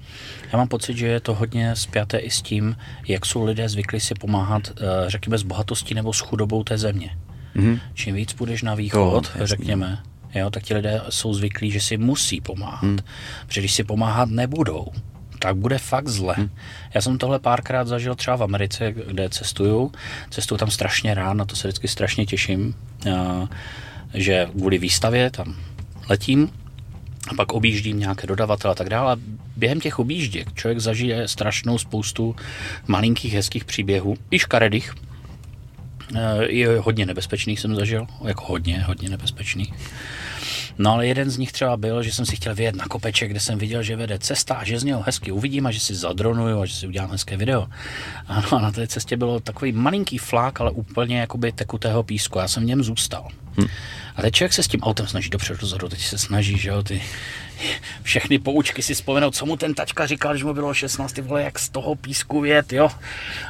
Já 0.53 0.59
mám 0.59 0.69
pocit, 0.69 0.97
že 0.97 1.07
je 1.07 1.21
to 1.21 1.35
hodně 1.35 1.77
spjaté 1.77 2.19
i 2.19 2.31
s 2.31 2.43
tím, 2.43 2.77
jak 3.09 3.27
jsou 3.27 3.45
lidé 3.45 3.69
zvyklí 3.69 4.01
si 4.01 4.15
pomáhat, 4.15 4.63
eh, 4.71 5.11
řekněme, 5.11 5.39
s 5.39 5.43
bohatostí 5.43 5.95
nebo 5.95 6.13
s 6.13 6.21
chudobou 6.21 6.65
té 6.65 6.79
země. 6.79 7.19
Mm-hmm. 7.57 7.81
Čím 7.95 8.15
víc 8.15 8.33
půjdeš 8.33 8.63
na 8.63 8.75
východ, 8.75 9.33
to, 9.39 9.47
řekněme, 9.47 9.99
jo, 10.35 10.51
tak 10.51 10.63
ti 10.63 10.75
lidé 10.75 11.03
jsou 11.09 11.35
zvyklí, 11.35 11.71
že 11.71 11.81
si 11.81 11.97
musí 11.97 12.41
pomáhat. 12.41 12.83
Mm. 12.83 12.99
Protože 13.47 13.61
když 13.61 13.75
si 13.75 13.85
pomáhat 13.85 14.29
nebudou, 14.29 14.87
tak 15.39 15.57
bude 15.57 15.79
fakt 15.79 16.09
zle. 16.09 16.35
Hmm. 16.37 16.51
Já 16.95 17.01
jsem 17.01 17.19
tohle 17.19 17.39
párkrát 17.39 17.87
zažil 17.87 18.15
třeba 18.15 18.37
v 18.37 18.43
Americe, 18.43 18.93
kde 18.93 19.29
cestuju. 19.29 19.93
Cestuju 20.31 20.59
tam 20.59 20.71
strašně 20.71 21.15
rád, 21.15 21.33
na 21.33 21.45
to 21.45 21.57
se 21.57 21.69
vždycky 21.69 21.89
strašně 21.89 22.27
těším, 22.27 22.75
že 24.15 24.47
kvůli 24.53 24.79
výstavě 24.79 25.31
tam 25.31 25.57
letím 26.09 26.51
a 27.29 27.35
pak 27.35 27.53
objíždím 27.53 27.99
nějaké 27.99 28.27
dodavatele 28.27 28.73
a 28.73 28.75
tak 28.75 28.89
dále. 28.89 29.17
Během 29.57 29.81
těch 29.81 29.99
objížděk 29.99 30.55
člověk 30.55 30.81
zažije 30.81 31.29
strašnou 31.29 31.79
spoustu 31.79 32.37
malinkých 32.87 33.35
hezkých 33.35 33.65
příběhů, 33.65 34.17
i 34.31 34.39
škaredých, 34.39 34.95
je 36.47 36.79
hodně 36.79 37.07
nebezpečných 37.07 37.61
jsem 37.61 37.75
zažil, 37.75 38.07
jako 38.25 38.45
hodně, 38.45 38.83
hodně 38.83 39.09
nebezpečných. 39.09 39.73
No 40.79 40.93
ale 40.93 41.07
jeden 41.07 41.31
z 41.31 41.39
nich 41.39 41.53
třeba 41.53 41.77
byl, 41.77 42.03
že 42.03 42.13
jsem 42.13 42.27
si 42.27 42.37
chtěl 42.37 42.55
vyjet 42.55 42.77
na 42.77 42.85
kopeček, 42.85 43.31
kde 43.31 43.41
jsem 43.41 43.59
viděl, 43.59 43.83
že 43.83 43.97
vede 43.97 44.19
cesta 44.19 44.55
a 44.55 44.65
že 44.65 44.79
z 44.79 44.85
něho 44.85 45.03
hezky 45.07 45.33
uvidím 45.33 45.67
a 45.67 45.71
že 45.71 45.81
si 45.81 45.95
zadronuju 45.95 46.61
a 46.61 46.67
že 46.67 46.75
si 46.75 46.87
udělám 46.87 47.11
hezké 47.11 47.37
video. 47.37 47.67
Ano, 48.27 48.55
a 48.55 48.59
na 48.59 48.73
té 48.73 48.87
cestě 48.87 49.17
bylo 49.17 49.41
takový 49.41 49.73
malinký 49.73 50.19
flák, 50.19 50.61
ale 50.61 50.71
úplně 50.71 51.21
jakoby 51.21 51.53
tekutého 51.53 52.03
písku. 52.03 52.39
Já 52.39 52.49
jsem 52.49 52.63
v 52.63 52.67
něm 52.67 52.83
zůstal. 52.83 53.29
Hm. 53.61 53.67
A 54.17 54.23
teď 54.23 54.35
člověk 54.35 54.53
se 54.53 54.63
s 54.63 54.69
tím 54.69 54.83
autem 54.83 55.07
snaží 55.07 55.31
dopředu 55.31 55.59
dozadu, 55.61 55.89
teď 55.89 56.01
se 56.01 56.19
snaží, 56.19 56.59
že 56.59 56.69
jo, 56.69 56.83
ty 56.83 57.03
všechny 58.03 58.39
poučky 58.39 58.83
si 58.83 58.95
vzpomenout, 58.95 59.35
co 59.35 59.47
mu 59.47 59.57
ten 59.57 59.75
tačka 59.75 60.07
říkal, 60.07 60.33
když 60.33 60.45
mu 60.45 60.55
bylo 60.55 60.75
16, 60.75 61.13
ty 61.13 61.21
vole, 61.21 61.43
jak 61.43 61.59
z 61.59 61.69
toho 61.69 61.95
písku 61.95 62.41
vět, 62.41 62.73
jo. 62.73 62.89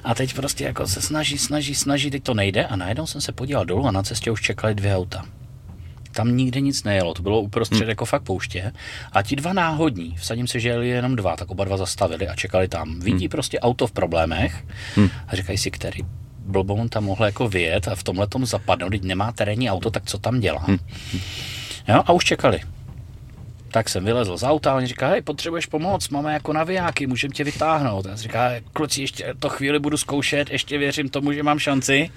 A 0.05 0.15
teď 0.15 0.35
prostě 0.35 0.65
jako 0.65 0.87
se 0.87 1.03
snaží, 1.03 1.39
snaží, 1.39 1.75
snaží, 1.75 2.11
teď 2.11 2.23
to 2.23 2.35
nejde 2.35 2.67
a 2.67 2.77
najednou 2.77 3.07
jsem 3.07 3.21
se 3.21 3.33
podíval 3.33 3.65
dolů 3.65 3.87
a 3.87 3.91
na 3.91 4.03
cestě 4.03 4.31
už 4.31 4.41
čekali 4.41 4.75
dvě 4.75 4.97
auta 4.97 5.25
tam 6.17 6.37
nikde 6.37 6.61
nic 6.61 6.85
nejelo, 6.85 7.15
to 7.15 7.23
bylo 7.23 7.41
uprostřed 7.41 7.81
hmm. 7.81 7.89
jako 7.89 8.05
fakt 8.05 8.23
pouště. 8.23 8.73
A 9.13 9.23
ti 9.23 9.37
dva 9.37 9.53
náhodní, 9.53 10.17
vsadím 10.17 10.47
se, 10.47 10.61
že 10.61 10.69
jeli 10.69 10.89
jenom 10.89 11.17
dva, 11.17 11.37
tak 11.37 11.51
oba 11.51 11.65
dva 11.65 11.77
zastavili 11.77 12.29
a 12.29 12.35
čekali 12.35 12.69
tam. 12.69 13.01
Vidí 13.01 13.25
hmm. 13.25 13.29
prostě 13.29 13.61
auto 13.61 13.87
v 13.87 13.93
problémech 13.93 14.65
hmm. 14.97 15.09
a 15.29 15.37
říkají 15.37 15.59
si, 15.59 15.71
který 15.71 16.01
blboun 16.39 16.89
tam 16.89 17.05
mohl 17.05 17.25
jako 17.25 17.49
vyjet 17.49 17.89
a 17.89 17.95
v 17.95 18.03
tomhle 18.03 18.27
tom 18.27 18.47
zapadnout, 18.47 18.89
když 18.89 19.01
nemá 19.01 19.33
terénní 19.33 19.71
auto, 19.71 19.91
tak 19.91 20.03
co 20.07 20.19
tam 20.19 20.41
dělá? 20.41 20.65
Hmm. 20.67 20.79
Jo, 21.89 22.03
a 22.07 22.13
už 22.13 22.25
čekali. 22.25 22.61
Tak 23.69 23.89
jsem 23.89 24.05
vylezl 24.05 24.37
z 24.37 24.43
auta 24.43 24.73
a 24.73 24.75
oni 24.75 24.87
říká, 24.87 25.09
hej, 25.09 25.23
potřebuješ 25.23 25.67
pomoc, 25.67 26.09
máme 26.09 26.33
jako 26.33 26.53
navijáky, 26.53 27.07
můžeme 27.07 27.35
tě 27.35 27.45
vytáhnout. 27.45 28.07
A 28.07 28.17
říká, 28.17 28.51
kluci, 28.73 29.01
ještě 29.01 29.35
to 29.39 29.49
chvíli 29.49 29.79
budu 29.79 29.97
zkoušet, 29.97 30.51
ještě 30.51 30.79
věřím 30.79 31.09
tomu, 31.09 31.33
že 31.33 31.43
mám 31.43 31.59
šanci 31.59 32.11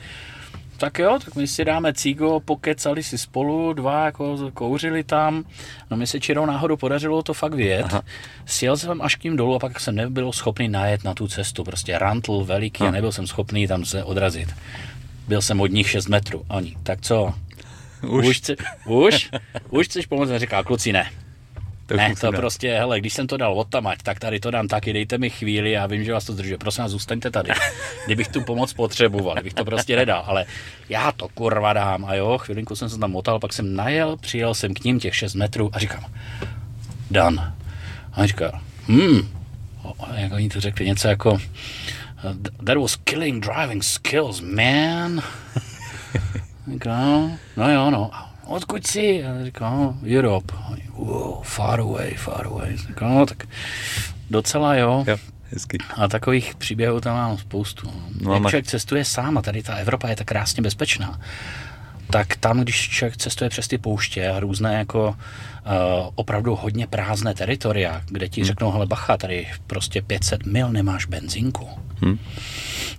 tak 0.80 1.00
jo, 1.00 1.20
tak 1.26 1.36
my 1.36 1.48
si 1.48 1.66
dáme 1.66 1.94
cígo, 1.94 2.40
pokecali 2.40 3.04
si 3.04 3.18
spolu, 3.18 3.74
dva 3.74 4.06
jako 4.06 4.52
kouřili 4.54 5.04
tam, 5.04 5.44
no 5.92 5.98
mi 5.98 6.08
se 6.08 6.20
čirou 6.20 6.46
náhodou 6.46 6.78
podařilo 6.78 7.24
to 7.24 7.34
fakt 7.34 7.54
vyjet. 7.54 7.86
Aha. 7.86 8.02
Sjel 8.46 8.78
jsem 8.78 9.02
až 9.02 9.16
k 9.16 9.24
ním 9.24 9.38
dolů 9.38 9.56
a 9.56 9.60
pak 9.60 9.80
jsem 9.80 9.96
nebyl 9.96 10.32
schopný 10.32 10.68
najet 10.70 11.04
na 11.04 11.14
tu 11.14 11.28
cestu, 11.28 11.64
prostě 11.64 12.00
rantl 12.00 12.44
veliký 12.44 12.82
Aha. 12.82 12.90
a 12.90 12.92
nebyl 12.92 13.12
jsem 13.12 13.28
schopný 13.28 13.68
tam 13.68 13.86
se 13.86 14.04
odrazit. 14.04 14.56
Byl 15.28 15.42
jsem 15.42 15.62
od 15.62 15.72
nich 15.72 15.90
6 15.90 16.08
metrů, 16.08 16.46
oni, 16.48 16.76
tak 16.84 17.02
co? 17.02 17.34
Už? 18.08 18.28
Už, 18.28 18.38
chci, 18.38 18.56
už? 18.86 19.30
už 19.70 19.86
chceš 19.86 20.06
pomoct? 20.06 20.30
A 20.30 20.40
říká, 20.40 20.64
kluci 20.64 20.94
ne, 20.94 21.10
to 21.90 21.98
ne, 21.98 22.16
to 22.16 22.32
prostě, 22.32 22.74
hele, 22.74 23.00
když 23.00 23.14
jsem 23.14 23.28
to 23.28 23.38
dal 23.38 23.54
odtamať, 23.54 23.98
tak 24.04 24.20
tady 24.20 24.40
to 24.40 24.52
dám 24.52 24.68
taky, 24.68 24.94
dejte 24.94 25.18
mi 25.18 25.30
chvíli, 25.30 25.72
já 25.72 25.88
vím, 25.88 26.04
že 26.04 26.14
vás 26.14 26.26
to 26.26 26.34
zdržuje, 26.34 26.58
prosím 26.58 26.82
vás, 26.82 26.92
zůstaňte 26.92 27.32
tady. 27.32 27.52
Kdybych 28.06 28.28
tu 28.28 28.42
pomoc 28.42 28.74
potřeboval, 28.74 29.34
kdybych 29.34 29.54
to 29.54 29.66
prostě 29.66 29.96
nedal, 29.96 30.24
ale 30.28 30.46
já 30.90 31.12
to 31.12 31.28
kurva 31.28 31.74
dám. 31.74 32.06
A 32.06 32.16
jo, 32.16 32.38
chvilinku 32.38 32.76
jsem 32.76 32.90
se 32.90 32.98
tam 32.98 33.12
motal, 33.12 33.40
pak 33.40 33.54
jsem 33.54 33.76
najel, 33.76 34.18
přijel 34.18 34.54
jsem 34.54 34.74
k 34.74 34.84
ním 34.84 35.00
těch 35.00 35.16
6 35.16 35.34
metrů 35.34 35.70
a 35.74 35.80
říkám, 35.80 36.06
Dan. 37.12 37.54
A 38.14 38.26
říkal, 38.26 38.52
hm, 38.88 39.30
jak 40.16 40.32
oni 40.32 40.50
to 40.50 40.62
řekli, 40.62 40.86
něco 40.86 41.08
jako, 41.08 41.38
that 42.64 42.78
was 42.78 42.96
killing 42.96 43.46
driving 43.46 43.84
skills, 43.84 44.42
man. 44.42 45.22
Říkal, 46.72 47.30
no 47.58 47.72
jo, 47.72 47.92
no 47.92 48.29
odkud 48.50 48.88
jsi? 48.88 49.24
A 49.26 49.46
říkám, 49.46 49.78
no, 49.78 49.98
Europe. 50.18 50.54
Wow, 50.94 51.44
far 51.44 51.80
away, 51.80 52.14
far 52.14 52.46
away. 52.46 52.78
Říkám, 52.78 53.16
no, 53.16 53.26
tak 53.26 53.44
docela 54.30 54.76
jo. 54.76 55.04
jo. 55.08 55.18
Hezky. 55.52 55.78
A 55.96 56.08
takových 56.08 56.56
příběhů 56.56 57.02
tam 57.02 57.16
mám 57.16 57.38
spoustu. 57.38 57.92
No, 58.22 58.34
Jak 58.34 58.42
člověk 58.42 58.68
cestuje 58.68 59.06
sám 59.06 59.38
a 59.38 59.42
tady 59.42 59.64
ta 59.64 59.76
Evropa 59.76 60.10
je 60.10 60.16
tak 60.16 60.28
krásně 60.28 60.64
bezpečná, 60.64 61.20
tak 62.10 62.36
tam, 62.36 62.60
když 62.60 62.90
člověk 62.90 63.18
cestuje 63.18 63.50
přes 63.50 63.68
ty 63.68 63.78
pouště 63.78 64.30
a 64.30 64.40
různé 64.40 64.74
jako 64.74 65.08
uh, 65.10 65.16
opravdu 66.16 66.56
hodně 66.56 66.88
prázdné 66.88 67.34
teritoria, 67.34 68.02
kde 68.06 68.30
ti 68.30 68.42
hmm. 68.42 68.48
řeknou, 68.48 68.72
hele 68.72 68.86
bacha, 68.86 69.18
tady 69.18 69.48
prostě 69.68 70.02
500 70.02 70.46
mil 70.46 70.72
nemáš 70.72 71.06
benzínku. 71.06 71.70
Hmm 72.02 72.20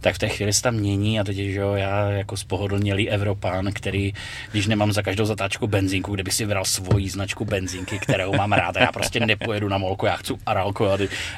tak 0.01 0.14
v 0.14 0.18
té 0.18 0.28
chvíli 0.28 0.52
se 0.52 0.62
tam 0.62 0.74
mění 0.74 1.20
a 1.20 1.24
teď, 1.24 1.36
že 1.36 1.60
jo, 1.60 1.74
já 1.74 2.10
jako 2.10 2.36
spohodlnělý 2.36 3.10
Evropán, 3.10 3.72
který, 3.72 4.12
když 4.51 4.66
nemám 4.66 4.93
za 4.93 5.02
každou 5.02 5.24
zatáčku 5.24 5.66
benzínku, 5.66 6.14
kde 6.14 6.22
bych 6.22 6.35
si 6.35 6.44
vybral 6.44 6.64
svoji 6.64 7.09
značku 7.09 7.44
benzínky, 7.44 7.98
kterou 7.98 8.32
mám 8.36 8.52
rád 8.52 8.77
a 8.77 8.81
já 8.81 8.93
prostě 8.93 9.27
nepojedu 9.27 9.68
na 9.68 9.78
molku, 9.78 10.06
já 10.06 10.16
chci 10.16 10.35
aralku, 10.47 10.85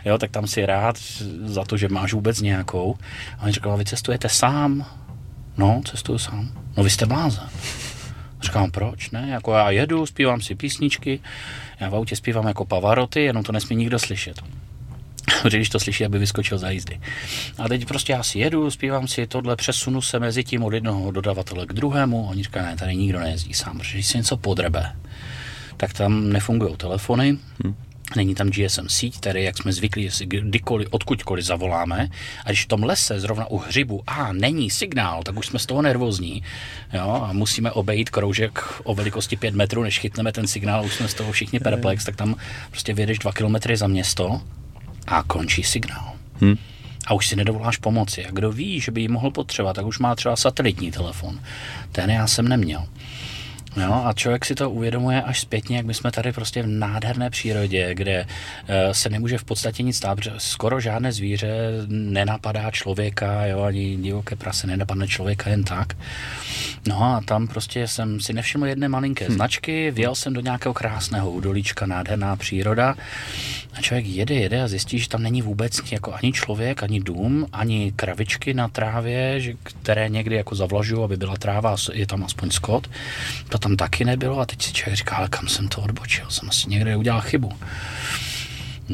jo, 0.05 0.19
tak 0.19 0.31
tam 0.31 0.47
si 0.47 0.67
rád 0.67 0.99
za 1.45 1.65
to, 1.65 1.77
že 1.77 1.89
máš 1.89 2.13
vůbec 2.13 2.41
nějakou. 2.41 2.97
A 3.39 3.43
on 3.43 3.53
říkal, 3.53 3.77
vy 3.77 3.85
cestujete 3.85 4.29
sám? 4.29 4.87
No, 5.57 5.83
cestuju 5.85 6.19
sám. 6.19 6.49
No 6.77 6.85
vy 6.85 6.91
jste 6.91 7.07
blázen. 7.07 7.49
Říkám, 8.43 8.71
proč 8.71 9.11
ne? 9.11 9.29
Jako 9.31 9.55
já 9.55 9.71
jedu, 9.71 10.07
zpívám 10.07 10.41
si 10.41 10.55
písničky, 10.55 11.21
já 11.81 11.89
v 11.89 11.95
autě 11.95 12.17
zpívám 12.17 12.47
jako 12.47 12.65
Pavaroty, 12.65 13.21
jenom 13.23 13.43
to 13.43 13.53
nesmí 13.53 13.77
nikdo 13.77 13.99
slyšet. 13.99 14.43
protože 15.53 15.57
když 15.57 15.69
to 15.69 15.81
slyší, 15.81 16.05
aby 16.05 16.19
vyskočil 16.19 16.59
za 16.59 16.71
jízdy. 16.71 17.01
A 17.59 17.69
teď 17.69 17.87
prostě 17.87 18.13
já 18.13 18.23
si 18.23 18.39
jedu, 18.39 18.71
zpívám 18.71 19.09
si 19.09 19.27
tohle, 19.27 19.57
přesunu 19.57 20.03
se 20.03 20.19
mezi 20.19 20.45
tím 20.45 20.65
od 20.65 20.73
jednoho 20.73 21.11
dodavatele 21.11 21.67
k 21.67 21.73
druhému. 21.73 22.27
Oni 22.31 22.43
říkají, 22.43 22.67
ne, 22.67 22.77
tady 22.77 22.97
nikdo 22.97 23.21
nejezdí 23.21 23.55
sám, 23.55 23.79
protože 23.79 23.95
když 23.95 24.07
se 24.07 24.19
něco 24.19 24.37
podrebe, 24.37 24.97
tak 25.77 25.93
tam 25.93 26.29
nefungují 26.29 26.77
telefony, 26.77 27.39
hmm. 27.65 27.75
Není 28.17 28.35
tam 28.35 28.51
GSM 28.51 28.89
síť, 28.89 29.21
tady 29.21 29.45
jak 29.45 29.59
jsme 29.59 29.73
zvyklí, 29.73 30.03
že 30.03 30.11
si 30.11 30.27
kdykoliv, 30.27 30.89
odkudkoliv 30.91 31.45
zavoláme. 31.45 32.09
A 32.45 32.49
když 32.49 32.65
v 32.65 32.69
tom 32.69 32.83
lese, 32.83 33.21
zrovna 33.21 33.47
u 33.47 33.59
hřibu, 33.59 34.03
a 34.07 34.33
není 34.33 34.71
signál, 34.71 35.23
tak 35.23 35.39
už 35.39 35.47
jsme 35.47 35.59
z 35.59 35.67
toho 35.67 35.83
nervózní. 35.83 36.43
Jo, 36.93 37.23
a 37.29 37.33
musíme 37.33 37.71
obejít 37.71 38.11
kroužek 38.11 38.65
o 38.85 38.95
velikosti 38.95 39.37
5 39.37 39.55
metrů, 39.55 39.83
než 39.83 39.99
chytneme 39.99 40.33
ten 40.33 40.47
signál, 40.47 40.85
už 40.85 40.95
jsme 40.95 41.09
z 41.09 41.15
toho 41.15 41.33
všichni 41.33 41.61
perplex, 41.61 42.05
tak 42.05 42.17
tam 42.17 42.37
prostě 42.71 42.95
vyjedeš 42.95 43.19
2 43.19 43.33
kilometry 43.33 43.77
za 43.77 43.87
město 43.87 44.41
a 45.07 45.23
končí 45.23 45.63
signál. 45.63 46.13
Hmm. 46.41 46.57
A 47.07 47.15
už 47.15 47.27
si 47.27 47.37
nedovoláš 47.37 47.77
pomoci. 47.77 48.27
A 48.27 48.31
kdo 48.31 48.53
ví, 48.53 48.81
že 48.81 48.93
by 48.93 49.01
ji 49.01 49.09
mohl 49.09 49.31
potřebovat, 49.31 49.73
tak 49.73 49.87
už 49.87 49.99
má 49.99 50.15
třeba 50.15 50.37
satelitní 50.37 50.91
telefon. 50.91 51.41
Ten 51.93 52.11
já 52.11 52.27
jsem 52.27 52.49
neměl. 52.49 52.87
No 53.77 54.07
a 54.07 54.13
člověk 54.13 54.45
si 54.45 54.55
to 54.55 54.71
uvědomuje 54.71 55.23
až 55.23 55.41
zpětně, 55.41 55.77
jak 55.77 55.87
my 55.87 55.95
jsme 55.95 56.11
tady 56.11 56.33
prostě 56.33 56.63
v 56.63 56.67
nádherné 56.67 57.31
přírodě, 57.31 57.95
kde 57.95 58.25
uh, 58.25 58.93
se 58.93 59.09
nemůže 59.09 59.39
v 59.39 59.45
podstatě 59.45 59.83
nic 59.83 59.97
stát, 59.97 60.15
protože 60.15 60.31
skoro 60.39 60.81
žádné 60.81 61.13
zvíře 61.13 61.49
nenapadá 61.89 62.71
člověka, 62.71 63.47
jo, 63.47 63.63
ani 63.63 63.97
divoké 63.97 64.37
prase 64.37 64.67
nenapadne 64.67 65.09
člověka 65.09 65.51
jen 65.51 65.65
tak. 65.65 65.97
No 66.89 67.03
a 67.03 67.21
tam 67.25 67.49
prostě 67.49 67.89
jsem 67.89 68.21
si 68.21 68.33
nevšiml 68.33 68.67
jedné 68.67 68.89
malinké 68.89 69.25
hmm. 69.25 69.35
značky, 69.35 69.91
vjel 69.91 70.15
jsem 70.15 70.33
do 70.33 70.41
nějakého 70.41 70.75
krásného 70.75 71.31
údolíčka, 71.31 71.87
nádherná 71.87 72.37
příroda 72.37 72.95
a 73.75 73.81
člověk 73.81 74.07
jede, 74.07 74.35
jede 74.35 74.63
a 74.63 74.69
zjistí, 74.69 74.99
že 74.99 75.09
tam 75.09 75.23
není 75.23 75.43
vůbec 75.43 75.93
jako 75.93 76.13
ani 76.13 76.33
člověk, 76.33 76.83
ani 76.83 77.01
dům, 77.01 77.47
ani 77.53 77.93
kravičky 77.97 78.55
na 78.55 78.69
trávě, 78.69 79.41
že, 79.41 79.55
které 79.63 80.09
někdy 80.09 80.37
jako 80.37 80.55
zavlažují, 80.55 81.05
aby 81.05 81.17
byla 81.17 81.37
tráva, 81.37 81.77
je 81.93 82.07
tam 82.07 82.25
aspoň 82.25 82.51
skot. 82.51 82.91
To 83.49 83.59
tam 83.63 83.77
taky 83.77 84.05
nebylo 84.05 84.41
a 84.41 84.47
teď 84.47 84.63
si 84.63 84.73
člověk 84.73 84.97
říká, 84.97 85.17
ale 85.17 85.29
kam 85.29 85.49
jsem 85.49 85.69
to 85.69 85.83
odbočil, 85.83 86.27
jsem 86.31 86.49
asi 86.49 86.71
někde 86.71 86.97
udělal 86.97 87.21
chybu. 87.21 87.53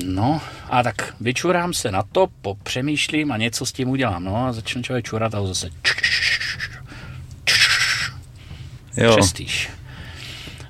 No 0.04 0.40
a 0.70 0.82
tak 0.82 1.14
vyčurám 1.20 1.72
se 1.74 1.90
na 1.90 2.02
to, 2.02 2.26
popřemýšlím 2.42 3.32
a 3.32 3.36
něco 3.36 3.66
s 3.66 3.72
tím 3.72 3.88
udělám. 3.88 4.24
No 4.24 4.46
a 4.46 4.52
začne 4.52 4.82
člověk 4.82 5.04
čurat 5.04 5.34
a 5.34 5.46
zase 5.46 5.70
Jo. 8.96 9.16
přestýš. 9.16 9.70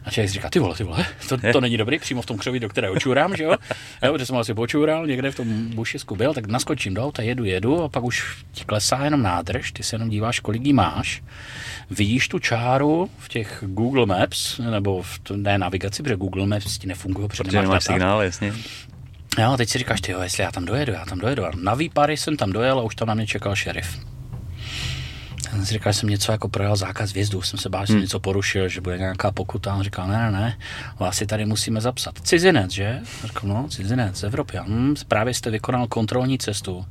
A 0.09 0.11
člověk 0.11 0.29
si 0.31 0.35
říká, 0.35 0.51
ty 0.51 0.59
vole, 0.59 0.75
ty 0.77 0.85
vole, 0.85 1.07
to, 1.29 1.37
to 1.53 1.61
není 1.61 1.77
dobrý, 1.77 1.99
přímo 1.99 2.23
v 2.23 2.27
tom 2.27 2.39
křoví, 2.39 2.61
do 2.61 2.69
kterého 2.69 2.97
čurám, 2.97 3.37
že 3.37 3.45
jo? 3.45 3.51
jo 4.03 4.13
protože 4.13 4.27
jsem 4.27 4.37
asi 4.37 4.55
počural, 4.55 5.07
někde 5.07 5.31
v 5.31 5.35
tom 5.37 5.69
bušisku 5.75 6.17
byl, 6.17 6.35
tak 6.35 6.47
naskočím 6.47 6.95
do 6.95 7.05
auta, 7.05 7.23
jedu, 7.23 7.45
jedu 7.45 7.83
a 7.83 7.89
pak 7.89 8.05
už 8.05 8.45
ti 8.53 8.65
klesá 8.65 9.05
jenom 9.05 9.23
nádrž, 9.23 9.73
ty 9.73 9.83
se 9.83 9.95
jenom 9.97 10.09
díváš, 10.09 10.41
kolik 10.41 10.65
jí 10.67 10.73
máš, 10.73 11.23
vidíš 11.91 12.29
tu 12.29 12.39
čáru 12.39 13.11
v 13.19 13.29
těch 13.29 13.65
Google 13.67 14.07
Maps, 14.07 14.59
nebo 14.59 15.03
v 15.03 15.19
t- 15.19 15.37
ne 15.37 15.59
navigaci, 15.59 16.03
protože 16.03 16.17
Google 16.17 16.47
Maps 16.47 16.79
ti 16.79 16.87
nefungují, 16.87 17.29
protože 17.29 17.45
Protože 17.45 17.57
nemáš 17.57 17.69
nemáš 17.69 17.85
signál, 17.85 18.23
jasně. 18.23 18.53
Jo, 19.39 19.57
teď 19.57 19.69
si 19.69 19.79
říkáš, 19.79 20.01
ty 20.01 20.13
jo, 20.13 20.21
jestli 20.21 20.43
já 20.43 20.53
tam 20.53 20.65
dojedu, 20.65 20.93
já 20.93 21.05
tam 21.05 21.19
dojedu. 21.19 21.47
A 21.47 21.51
na 21.63 21.75
výpary 21.75 22.17
jsem 22.17 22.37
tam 22.37 22.53
dojel 22.53 22.79
a 22.79 22.83
už 22.83 22.95
tam 22.95 23.09
na 23.09 23.15
mě 23.15 23.27
čekal 23.27 23.57
šerif. 23.57 23.99
Jsem 25.51 25.67
si 25.67 25.73
říkal, 25.73 25.93
že 25.93 25.99
jsem 25.99 26.09
něco 26.09 26.33
jako 26.33 26.49
projel 26.49 26.77
zákaz 26.77 27.13
vjezdu, 27.13 27.43
jsem 27.43 27.59
se 27.59 27.69
bál, 27.69 27.87
že 27.87 27.93
jsem 27.93 28.01
něco 28.01 28.21
porušil, 28.21 28.69
že 28.69 28.81
bude 28.81 28.99
nějaká 28.99 29.31
pokuta. 29.31 29.75
On 29.75 29.83
říkal, 29.83 30.09
ne, 30.09 30.19
ne, 30.19 30.31
ne, 30.31 30.59
vás 30.99 31.17
si 31.17 31.27
tady 31.27 31.45
musíme 31.45 31.81
zapsat. 31.81 32.15
Cizinec, 32.23 32.71
že? 32.71 33.01
Říkal, 33.25 33.43
no, 33.49 33.69
cizinec 33.69 34.17
z 34.17 34.23
Evropy. 34.23 34.59
Hm, 34.67 34.95
právě 35.09 35.35
jste 35.35 35.51
vykonal 35.51 35.87
kontrolní 35.87 36.39
cestu 36.39 36.87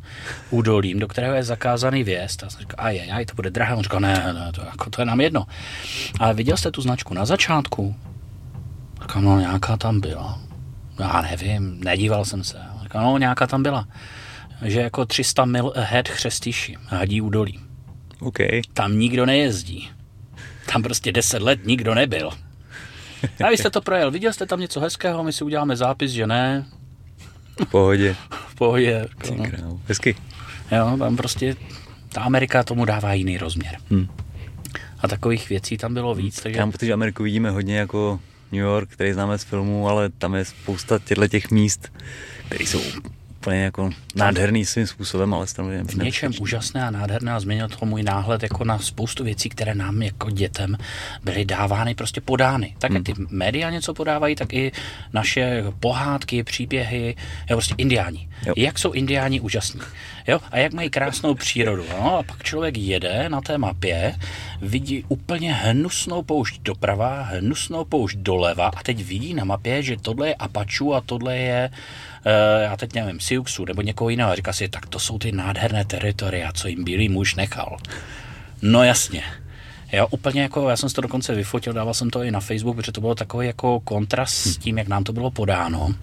údolím, 0.49 0.99
do 0.99 1.07
kterého 1.07 1.35
je 1.35 1.43
zakázaný 1.43 2.03
vjezd. 2.03 2.43
A 2.43 2.49
jsem 2.49 2.59
říkal, 2.59 2.85
a 2.85 2.89
je, 2.89 3.25
to 3.25 3.35
bude 3.35 3.49
drahé. 3.49 3.75
On 3.75 3.84
říkal, 3.84 3.99
ne, 3.99 4.34
ne, 4.34 4.51
to, 4.51 4.61
jako, 4.61 4.89
to 4.89 5.01
je 5.01 5.05
nám 5.05 5.21
jedno. 5.21 5.45
Ale 6.19 6.34
viděl 6.34 6.57
jste 6.57 6.71
tu 6.71 6.81
značku 6.81 7.13
na 7.13 7.25
začátku? 7.25 7.95
Říkal, 9.01 9.21
no, 9.21 9.39
nějaká 9.39 9.77
tam 9.77 9.99
byla. 9.99 10.39
Já 10.99 11.21
nevím, 11.21 11.79
nedíval 11.84 12.25
jsem 12.25 12.43
se. 12.43 12.57
Říkal, 12.84 13.03
no, 13.03 13.17
nějaká 13.17 13.47
tam 13.47 13.63
byla. 13.63 13.88
Že 14.61 14.81
jako 14.81 15.05
300 15.05 15.45
mil 15.45 15.73
ahead 15.75 16.09
chřestíši, 16.09 16.77
hadí 16.88 17.21
údolí. 17.21 17.66
OK. 18.19 18.38
Tam 18.73 18.99
nikdo 18.99 19.26
nejezdí. 19.26 19.89
Tam 20.73 20.84
prostě 20.84 21.11
10 21.11 21.41
let 21.41 21.65
nikdo 21.65 21.95
nebyl. 21.95 22.30
A 23.45 23.49
vy 23.49 23.57
jste 23.57 23.69
to 23.69 23.81
projel, 23.81 24.11
viděl 24.11 24.34
jste 24.34 24.45
tam 24.45 24.60
něco 24.60 24.80
hezkého, 24.80 25.23
my 25.23 25.34
si 25.34 25.44
uděláme 25.44 25.76
zápis, 25.76 26.11
že 26.11 26.27
ne, 26.27 26.65
V 27.61 27.65
pohodě. 27.65 28.15
v 28.48 28.56
pohodě. 28.56 29.06
Ty 29.22 29.35
No. 29.61 29.81
Hezky. 29.88 30.15
Jo, 30.72 30.98
tam 30.99 31.18
prostě 31.18 31.56
ta 32.10 32.22
Amerika 32.22 32.64
tomu 32.64 32.85
dává 32.85 33.14
jiný 33.14 33.38
rozměr. 33.38 33.77
Hm. 33.91 34.07
A 34.99 35.07
takových 35.07 35.49
věcí 35.49 35.77
tam 35.77 35.94
bylo 35.94 36.15
víc, 36.15 36.41
takže 36.41 36.57
Já 36.60 36.65
mám 36.65 36.72
pocit, 36.72 36.85
že 36.85 36.94
Ameriku 36.94 37.23
vidíme 37.23 37.49
hodně 37.52 37.77
jako 37.77 38.19
New 38.52 38.61
York, 38.61 38.89
který 38.89 39.14
známe 39.14 39.38
z 39.38 39.44
filmů, 39.44 39.89
ale 39.89 40.10
tam 40.10 40.35
je 40.35 40.45
spousta 40.45 40.99
těchto 40.99 41.27
těch 41.27 41.52
míst, 41.52 41.91
které 42.45 42.64
jsou 42.65 42.81
úplně 43.48 43.64
jako 43.64 43.90
nádherný 44.15 44.65
svým 44.65 44.88
způsobem, 44.88 45.34
ale 45.34 45.48
samozřejmě 45.48 45.84
v 45.84 45.95
něčem 45.95 46.32
úžasné 46.40 46.84
a 46.84 46.91
nádherné 46.91 47.32
a 47.32 47.40
změnil 47.40 47.69
to 47.69 47.86
můj 47.86 48.03
náhled 48.03 48.44
jako 48.44 48.64
na 48.64 48.80
spoustu 48.80 49.24
věcí, 49.24 49.49
které 49.49 49.76
nám 49.76 50.02
jako 50.02 50.30
dětem 50.30 50.78
byly 51.24 51.45
dávány, 51.45 51.95
prostě 51.95 52.22
podány. 52.22 52.76
Tak 52.80 52.91
jak 52.91 53.03
ty 53.03 53.14
média 53.30 53.69
něco 53.69 53.94
podávají, 53.94 54.36
tak 54.36 54.53
i 54.53 54.72
naše 55.14 55.64
pohádky, 55.80 56.44
příběhy, 56.44 57.15
jo, 57.49 57.57
prostě 57.57 57.76
indiáni. 57.78 58.30
Jo. 58.45 58.53
Jak 58.57 58.80
jsou 58.80 58.91
indiáni 58.91 59.40
úžasní. 59.40 59.82
Jo? 60.28 60.40
A 60.52 60.57
jak 60.57 60.74
mají 60.74 60.90
krásnou 60.90 61.36
přírodu. 61.36 61.84
No? 61.90 62.18
A 62.18 62.24
pak 62.24 62.44
člověk 62.44 62.78
jede 62.78 63.30
na 63.30 63.41
té 63.41 63.57
mapě, 63.57 64.15
vidí 64.61 65.06
úplně 65.07 65.53
hnusnou 65.53 66.24
poušť 66.24 66.61
doprava, 66.61 67.22
hnusnou 67.22 67.86
poušť 67.86 68.18
doleva 68.18 68.68
a 68.68 68.84
teď 68.84 69.03
vidí 69.03 69.34
na 69.34 69.44
mapě, 69.44 69.84
že 69.84 69.98
tohle 70.02 70.28
je 70.28 70.36
Apačů 70.36 70.94
a 70.94 71.02
tohle 71.02 71.38
je 71.38 71.69
já 72.61 72.77
teď 72.77 72.93
nevím, 72.93 73.19
Siouxu 73.19 73.65
nebo 73.65 73.81
někoho 73.81 74.09
jiného. 74.09 74.35
Říká 74.35 74.53
si, 74.53 74.69
tak 74.69 74.85
to 74.85 74.99
jsou 74.99 75.19
ty 75.19 75.31
nádherné 75.31 75.85
teritoria, 75.85 76.51
co 76.51 76.67
jim 76.67 76.83
bílý 76.83 77.09
muž 77.09 77.35
nechal. 77.35 77.77
No 78.61 78.83
jasně. 78.83 79.23
Jo, 79.91 80.07
úplně 80.11 80.41
jako, 80.41 80.69
já 80.69 80.77
jsem 80.77 80.89
si 80.89 80.95
to 80.95 81.01
dokonce 81.01 81.35
vyfotil, 81.35 81.73
dával 81.73 81.93
jsem 81.93 82.09
to 82.09 82.23
i 82.23 82.31
na 82.31 82.39
Facebook, 82.39 82.75
protože 82.75 82.91
to 82.91 83.01
bylo 83.01 83.15
takový 83.15 83.47
jako 83.47 83.79
kontrast 83.79 84.35
s 84.35 84.57
tím, 84.57 84.77
jak 84.77 84.87
nám 84.87 85.03
to 85.03 85.13
bylo 85.13 85.31
podáno. 85.31 85.95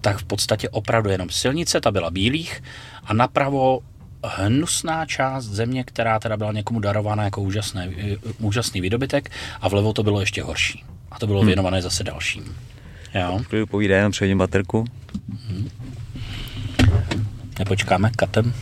Tak 0.00 0.18
v 0.18 0.24
podstatě 0.24 0.68
opravdu 0.68 1.10
jenom 1.10 1.30
silnice, 1.30 1.80
ta 1.80 1.90
byla 1.90 2.10
bílých 2.10 2.62
a 3.04 3.14
napravo 3.14 3.80
hnusná 4.24 5.06
část 5.06 5.44
země, 5.44 5.84
která 5.84 6.18
teda 6.18 6.36
byla 6.36 6.52
někomu 6.52 6.80
darována 6.80 7.24
jako 7.24 7.42
úžasné, 7.42 7.90
úžasný 8.38 8.80
výdobytek 8.80 9.30
a 9.60 9.68
vlevo 9.68 9.92
to 9.92 10.02
bylo 10.02 10.20
ještě 10.20 10.42
horší. 10.42 10.84
A 11.10 11.18
to 11.18 11.26
bylo 11.26 11.44
věnované 11.44 11.82
zase 11.82 12.04
dalším. 12.04 12.56
Jo. 13.14 13.40
Povídá, 13.70 13.96
jenom 13.96 14.12
předím 14.12 14.38
baterku. 14.38 14.84
Nepočkáme 17.58 18.10
katem. 18.16 18.54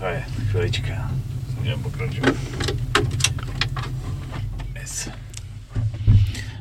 To 0.00 0.06
je 0.06 0.24
chvilička. 0.50 1.10
Můžeme 1.58 1.82
pokračovat. 1.82 2.34
Yes. 4.80 5.08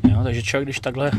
Jo, 0.09 0.23
takže 0.23 0.41
člověk, 0.41 0.65
když 0.65 0.79
takhle 0.79 1.11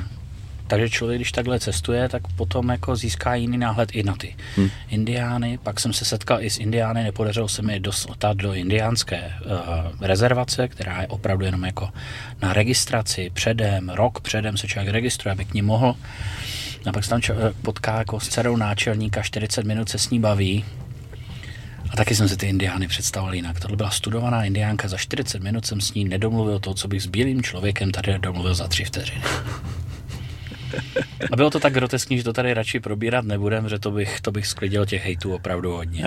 takže 0.68 0.90
člověk, 0.90 1.18
když 1.18 1.32
takhle 1.32 1.60
cestuje, 1.60 2.09
tak 2.09 2.22
potom 2.36 2.68
jako 2.68 2.96
získá 2.96 3.34
jiný 3.34 3.59
náhled 3.59 3.90
i 3.92 4.02
na 4.02 4.16
ty 4.16 4.36
hmm. 4.56 4.70
indiány. 4.88 5.59
Pak 5.62 5.80
jsem 5.80 5.92
se 5.92 6.05
setkal 6.05 6.42
i 6.42 6.50
s 6.50 6.59
indiány, 6.59 7.02
nepodařilo 7.02 7.48
se 7.48 7.62
mi 7.62 7.80
dostat 7.80 8.36
do 8.36 8.55
indiánské 8.55 9.32
uh, 9.44 10.06
rezervace, 10.06 10.68
která 10.68 11.00
je 11.00 11.06
opravdu 11.06 11.44
jenom 11.44 11.64
jako 11.64 11.88
na 12.42 12.52
registraci 12.52 13.30
předem, 13.34 13.88
rok 13.88 14.20
předem 14.20 14.56
se 14.56 14.68
člověk 14.68 14.92
registruje, 14.92 15.32
aby 15.32 15.44
k 15.44 15.55
ní 15.55 15.62
mohl. 15.62 15.96
A 16.86 16.92
pak 16.92 17.05
se 17.05 17.10
tam 17.10 17.22
člověk 17.22 17.56
potká 17.62 17.98
jako 17.98 18.20
s 18.20 18.28
dcerou 18.28 18.56
náčelníka, 18.56 19.22
40 19.22 19.64
minut 19.64 19.88
se 19.88 19.98
s 19.98 20.10
ní 20.10 20.20
baví. 20.20 20.64
A 21.90 21.96
taky 21.96 22.14
jsem 22.14 22.28
si 22.28 22.36
ty 22.36 22.46
indiány 22.46 22.88
představoval 22.88 23.34
jinak. 23.34 23.60
Tohle 23.60 23.76
byla 23.76 23.90
studovaná 23.90 24.44
indiánka, 24.44 24.88
za 24.88 24.96
40 24.96 25.42
minut 25.42 25.66
jsem 25.66 25.80
s 25.80 25.94
ní 25.94 26.05
nedomluvil 26.05 26.59
to, 26.59 26.74
co 26.74 26.88
bych 26.88 27.02
s 27.02 27.06
bílým 27.06 27.42
člověkem 27.42 27.90
tady 27.90 28.18
domluvil 28.18 28.55
za 28.55 28.68
tři 28.68 28.84
vteřiny. 28.84 29.22
A 31.32 31.36
bylo 31.36 31.50
to 31.50 31.60
tak 31.60 31.72
groteskní, 31.72 32.18
že 32.18 32.24
to 32.24 32.32
tady 32.32 32.55
radši 32.55 32.80
probírat 32.80 33.24
nebudem, 33.24 33.68
že 33.68 33.78
to 33.78 33.90
bych, 33.90 34.20
to 34.20 34.30
bych 34.30 34.46
sklidil 34.46 34.86
těch 34.86 35.05
hejtů 35.05 35.34
opravdu 35.34 35.72
hodně. 35.72 36.06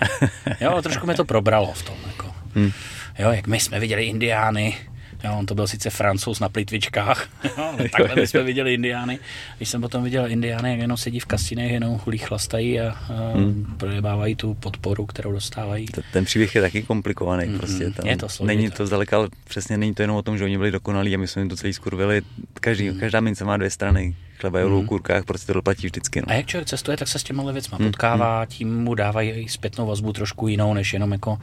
Jo, 0.61 0.71
ale 0.71 0.81
trošku 0.81 1.05
mě 1.05 1.15
to 1.15 1.25
probralo 1.25 1.73
v 1.73 1.83
tom. 1.83 1.95
Jako. 2.07 2.31
Hmm. 2.55 2.71
Jo, 3.19 3.31
jak 3.31 3.47
my 3.47 3.59
jsme 3.59 3.79
viděli 3.79 4.03
indiány, 4.03 4.77
Jo, 5.23 5.35
on 5.37 5.45
to 5.45 5.55
byl 5.55 5.67
sice 5.67 5.89
francouz 5.89 6.39
na 6.39 6.49
plitvičkách, 6.49 7.29
jo, 7.43 7.51
ale 7.57 7.89
takhle 7.97 8.15
my 8.15 8.27
jsme 8.27 8.43
viděli 8.43 8.73
indiány. 8.73 9.19
Když 9.57 9.69
jsem 9.69 9.81
potom 9.81 10.03
viděl 10.03 10.31
indiány, 10.31 10.71
jak 10.71 10.79
jenom 10.79 10.97
sedí 10.97 11.19
v 11.19 11.25
kasinech, 11.25 11.71
jenom 11.71 11.97
chulí 11.97 12.17
chlastají 12.17 12.79
a, 12.79 12.89
a 12.89 13.37
hmm. 13.37 13.75
projebávají 13.77 14.35
tu 14.35 14.53
podporu, 14.53 15.05
kterou 15.05 15.31
dostávají. 15.31 15.85
Ten 16.13 16.25
příběh 16.25 16.55
je 16.55 16.61
taky 16.61 16.83
komplikovaný. 16.83 17.45
Mm-hmm. 17.45 17.57
Prostě 17.57 17.91
tam 17.91 18.07
Je 18.07 18.17
to 18.17 18.29
složité. 18.29 18.55
není 18.55 18.71
to 18.71 18.87
zdaleka, 18.87 19.17
ale 19.17 19.29
přesně 19.47 19.77
není 19.77 19.93
to 19.93 20.03
jenom 20.03 20.17
o 20.17 20.21
tom, 20.21 20.37
že 20.37 20.43
oni 20.43 20.57
byli 20.57 20.71
dokonalí 20.71 21.15
a 21.15 21.17
my 21.17 21.27
jsme 21.27 21.41
jim 21.41 21.49
to 21.49 21.55
celý 21.55 21.73
skurvili. 21.73 22.21
Každý, 22.53 22.89
mm. 22.89 22.99
Každá 22.99 23.19
mince 23.19 23.45
má 23.45 23.57
dvě 23.57 23.69
strany. 23.69 24.15
Chleba 24.41 24.59
je 24.59 24.65
mm. 24.65 24.87
kurkách, 24.87 25.25
prostě 25.25 25.47
to 25.47 25.53
doplatí 25.53 25.87
vždycky. 25.87 26.21
No. 26.21 26.25
A 26.29 26.33
jak 26.33 26.45
člověk 26.45 26.67
cestuje, 26.67 26.97
tak 26.97 27.07
se 27.07 27.19
s 27.19 27.23
těma 27.23 27.51
věcma 27.51 27.77
hmm. 27.77 27.87
potkává, 27.87 28.45
tím 28.45 28.83
mu 28.83 28.95
dávají 28.95 29.29
i 29.29 29.49
zpětnou 29.49 29.85
vazbu 29.85 30.13
trošku 30.13 30.47
jinou, 30.47 30.73
než 30.73 30.93
jenom 30.93 31.11
jako 31.11 31.39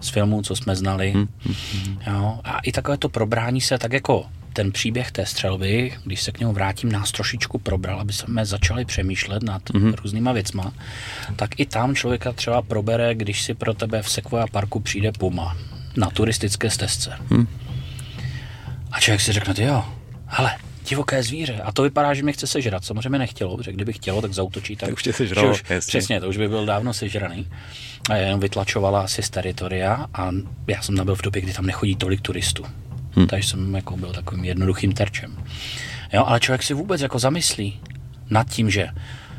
z 0.00 0.08
filmů, 0.08 0.42
co 0.42 0.56
jsme 0.56 0.76
znali. 0.76 1.10
Hmm. 1.10 1.28
Jo? 2.06 2.40
A 2.44 2.58
i 2.58 2.72
takové 2.72 2.96
to 2.96 3.08
probrání 3.08 3.60
se, 3.60 3.78
tak 3.78 3.92
jako 3.92 4.24
ten 4.52 4.72
příběh 4.72 5.10
té 5.10 5.26
střelby, 5.26 5.92
když 6.04 6.22
se 6.22 6.32
k 6.32 6.40
němu 6.40 6.52
vrátím, 6.52 6.92
nás 6.92 7.12
trošičku 7.12 7.58
probral, 7.58 8.00
aby 8.00 8.12
jsme 8.12 8.46
začali 8.46 8.84
přemýšlet 8.84 9.42
nad 9.42 9.62
mm-hmm. 9.62 9.94
různýma 9.94 10.32
věcma, 10.32 10.72
tak 11.36 11.60
i 11.60 11.66
tam 11.66 11.94
člověka 11.94 12.32
třeba 12.32 12.62
probere, 12.62 13.14
když 13.14 13.42
si 13.42 13.54
pro 13.54 13.74
tebe 13.74 14.02
v 14.02 14.10
Sequoia 14.10 14.46
parku 14.46 14.80
přijde 14.80 15.12
puma 15.12 15.56
na 15.96 16.10
turistické 16.10 16.70
stezce. 16.70 17.12
Mm. 17.30 17.46
A 18.90 19.00
člověk 19.00 19.20
si 19.20 19.32
řekne, 19.32 19.64
jo, 19.64 19.84
hele, 20.26 20.50
divoké 20.88 21.22
zvíře. 21.22 21.60
A 21.64 21.72
to 21.72 21.82
vypadá, 21.82 22.14
že 22.14 22.22
mě 22.22 22.32
chce 22.32 22.46
sežrat. 22.46 22.84
Samozřejmě 22.84 23.18
nechtělo, 23.18 23.56
protože 23.56 23.72
kdyby 23.72 23.92
chtělo, 23.92 24.22
tak 24.22 24.32
zautočí. 24.32 24.76
Tak, 24.76 24.88
tak 24.88 24.94
už 24.94 25.02
tě 25.02 25.12
sežralo. 25.12 25.50
Už, 25.50 25.64
přesně, 25.86 26.20
to 26.20 26.28
už 26.28 26.36
by 26.36 26.48
byl 26.48 26.66
dávno 26.66 26.94
sežraný. 26.94 27.48
A 28.10 28.16
jenom 28.16 28.40
vytlačovala 28.40 29.00
asi 29.00 29.22
z 29.22 29.30
teritoria 29.30 30.06
a 30.14 30.30
já 30.66 30.82
jsem 30.82 30.94
nabil 30.94 31.14
v 31.16 31.22
době, 31.22 31.42
kdy 31.42 31.52
tam 31.52 31.66
nechodí 31.66 31.96
tolik 31.96 32.20
turistů. 32.20 32.64
Hmm. 33.16 33.26
Takže 33.26 33.48
jsem 33.48 33.74
jako 33.74 33.96
byl 33.96 34.12
takovým 34.12 34.44
jednoduchým 34.44 34.92
terčem. 34.92 35.36
Jo, 36.12 36.24
ale 36.26 36.40
člověk 36.40 36.62
si 36.62 36.74
vůbec 36.74 37.00
jako 37.00 37.18
zamyslí 37.18 37.80
nad 38.30 38.48
tím, 38.50 38.70
že 38.70 38.88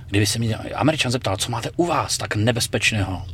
kdyby 0.08 0.26
se 0.26 0.40
mě 0.40 0.56
Američan 0.56 1.12
zeptal, 1.12 1.38
co 1.38 1.52
máte 1.52 1.70
u 1.76 1.86
vás 1.86 2.18
tak 2.18 2.36
nebezpečného, 2.36 3.26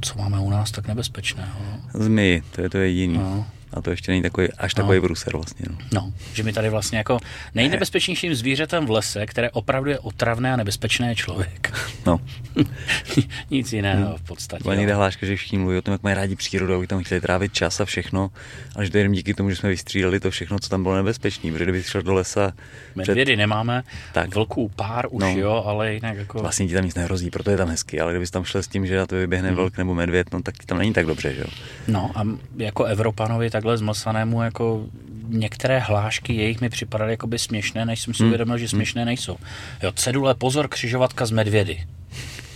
co 0.00 0.18
máme 0.18 0.38
u 0.38 0.50
nás 0.50 0.70
tak 0.70 0.88
nebezpečného. 0.88 1.58
Zmy, 1.94 2.42
to 2.50 2.60
je 2.60 2.70
to 2.70 2.78
jediný. 2.78 3.18
No. 3.18 3.46
A 3.72 3.80
to 3.82 3.90
ještě 3.90 4.12
není 4.12 4.22
takový, 4.22 4.48
až 4.58 4.74
No. 4.74 4.82
takový 4.82 5.00
bruser 5.00 5.32
vlastně. 5.36 5.66
No. 5.70 5.76
No, 5.92 6.12
že 6.34 6.42
mi 6.42 6.52
tady 6.52 6.68
vlastně 6.70 6.98
jako 6.98 7.18
nejnebezpečnějším 7.54 8.34
zvířetem 8.34 8.86
v 8.86 8.90
lese, 8.90 9.26
které 9.26 9.50
opravdu 9.50 9.90
je 9.90 9.98
otravné 9.98 10.52
a 10.52 10.56
nebezpečné, 10.56 11.08
je 11.08 11.14
člověk. 11.14 11.72
no. 12.06 12.20
Nic 13.50 13.72
jiného 13.72 14.16
v 14.16 14.22
podstatě. 14.22 14.62
Byla 14.62 14.74
někde 14.74 14.94
hláška, 14.94 15.26
že 15.26 15.36
všichni 15.36 15.58
mluví 15.58 15.78
o 15.78 15.82
tom, 15.82 15.92
jak 15.92 16.02
mají 16.02 16.14
rádi 16.16 16.36
přírodu, 16.36 16.80
jak 16.80 16.88
tam 16.90 17.02
chtěli 17.04 17.20
trávit 17.20 17.52
čas 17.52 17.80
a 17.80 17.84
všechno, 17.84 18.30
ale 18.76 18.84
že 18.84 18.90
to 18.90 18.96
je 18.98 19.00
jenom 19.00 19.12
díky 19.14 19.34
tomu, 19.34 19.50
že 19.50 19.56
jsme 19.56 19.68
vystřídali 19.68 20.20
to 20.20 20.30
všechno, 20.30 20.58
co 20.58 20.68
tam 20.68 20.82
bylo 20.82 20.96
nebezpečné, 20.96 21.50
protože 21.52 21.64
kdyby 21.64 21.82
šel 21.82 22.02
do 22.02 22.14
lesa, 22.14 22.50
před, 22.50 22.96
Medvědy 23.08 23.36
nemáme, 23.36 23.82
Tak. 24.12 24.34
vlků 24.34 24.68
pár 24.76 25.06
už 25.10 25.22
No. 25.22 25.28
jo, 25.36 25.64
ale 25.66 25.94
jinak 25.94 26.16
jako... 26.16 26.38
vlastně 26.38 26.66
ti 26.68 26.74
tam 26.74 26.84
nic 26.84 26.94
nehrozí, 26.94 27.30
proto 27.30 27.50
je 27.50 27.56
tam 27.56 27.68
hezky, 27.68 28.00
ale 28.00 28.12
kdybys 28.12 28.30
tam 28.30 28.44
šel 28.44 28.62
s 28.62 28.68
tím, 28.68 28.86
že 28.86 28.96
na 28.96 29.06
to 29.06 29.16
vyběhne 29.16 29.48
Hmm. 29.48 29.56
vlk 29.56 29.78
nebo 29.78 29.94
medvěd, 29.94 30.32
no 30.32 30.42
tak 30.42 30.58
ti 30.58 30.66
tam 30.66 30.78
není 30.78 30.92
tak 30.92 31.06
dobře, 31.06 31.34
že 31.34 31.40
jo. 31.40 31.46
No 31.88 32.10
a 32.14 32.22
jako 32.56 32.84
Evropanovi 32.84 33.50
takhle 33.56 33.78
zmlsanému 33.78 34.42
jako 34.42 34.84
některé 35.28 35.78
hlášky 35.78 36.34
jejich 36.34 36.60
mi 36.60 36.68
připadaly 36.68 37.10
jakoby 37.12 37.38
směšné, 37.38 37.84
než 37.84 38.00
jsem 38.00 38.14
si 38.14 38.22
Hmm. 38.22 38.28
uvědomil, 38.28 38.58
že 38.58 38.68
směšné 38.68 39.04
nejsou. 39.04 39.36
Jo, 39.82 39.92
cedule, 39.92 40.34
pozor, 40.34 40.68
křižovatka 40.68 41.26
z 41.26 41.30
medvědy. 41.30 41.84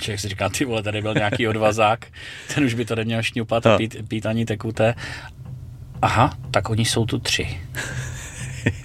Člověk 0.01 0.21
si 0.21 0.29
říká, 0.29 0.49
ty 0.49 0.65
vole, 0.65 0.83
tady 0.83 1.03
byl 1.03 1.15
nějaký 1.15 1.49
odvazák, 1.49 2.07
ten 2.55 2.65
už 2.65 2.75
by 2.75 2.85
to 2.85 2.97
neměl 2.97 3.23
šňupat 3.23 3.67
a 3.67 3.77
pít, 3.77 3.97
pít 4.09 4.27
ani 4.27 4.45
tekuté. 4.47 4.95
Aha, 6.03 6.39
tak 6.51 6.71
oni 6.71 6.85
jsou 6.85 7.07
tu 7.07 7.19
tři. 7.19 7.59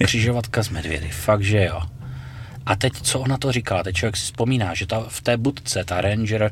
Křižovatka 0.04 0.62
z 0.62 0.68
medvědy, 0.68 1.08
fakt, 1.08 1.42
že 1.42 1.64
jo. 1.64 1.82
A 2.66 2.76
teď, 2.76 2.92
co 3.02 3.20
ona 3.20 3.38
to 3.38 3.52
říkala? 3.52 3.82
Teď 3.82 3.96
člověk 3.96 4.16
si 4.16 4.24
vzpomíná, 4.24 4.74
že 4.74 4.86
ta, 4.86 5.04
v 5.08 5.20
té 5.20 5.36
budce, 5.36 5.84
ta 5.84 6.00
Ranger, 6.00 6.50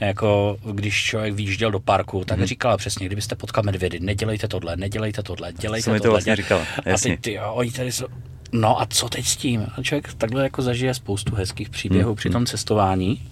jako 0.00 0.56
když 0.72 1.04
člověk 1.04 1.34
vyjížděl 1.34 1.70
do 1.70 1.80
parku, 1.80 2.24
tak 2.24 2.36
Mhm. 2.38 2.44
mm-hmm. 2.44 2.48
říkala 2.48 2.76
přesně, 2.76 3.06
kdybyste 3.06 3.34
potkal 3.36 3.64
medvědy, 3.64 4.00
nedělejte 4.00 4.48
tohle, 4.48 4.76
nedělejte 4.76 5.22
tohle, 5.22 5.52
dělejte 5.52 5.92
mi 5.92 5.98
to 5.98 6.02
tohle. 6.02 6.14
vlastně 6.14 6.36
říkala, 6.36 6.62
A 6.84 6.88
jasně. 6.88 7.10
teď 7.10 7.20
ty, 7.20 7.32
jo, 7.32 7.52
oni 7.54 7.70
tady 7.70 7.92
jsou, 7.92 8.06
no 8.52 8.80
a 8.80 8.86
co 8.86 9.08
teď 9.08 9.26
s 9.26 9.36
tím? 9.36 9.66
A 9.76 9.82
člověk 9.82 10.14
takhle 10.14 10.42
jako 10.42 10.62
zažije 10.62 10.94
spoustu 10.94 11.34
hezkých 11.34 11.70
příběhů 11.70 12.10
Mhm. 12.10 12.16
při 12.16 12.30
tom 12.30 12.46
cestování, 12.46 13.22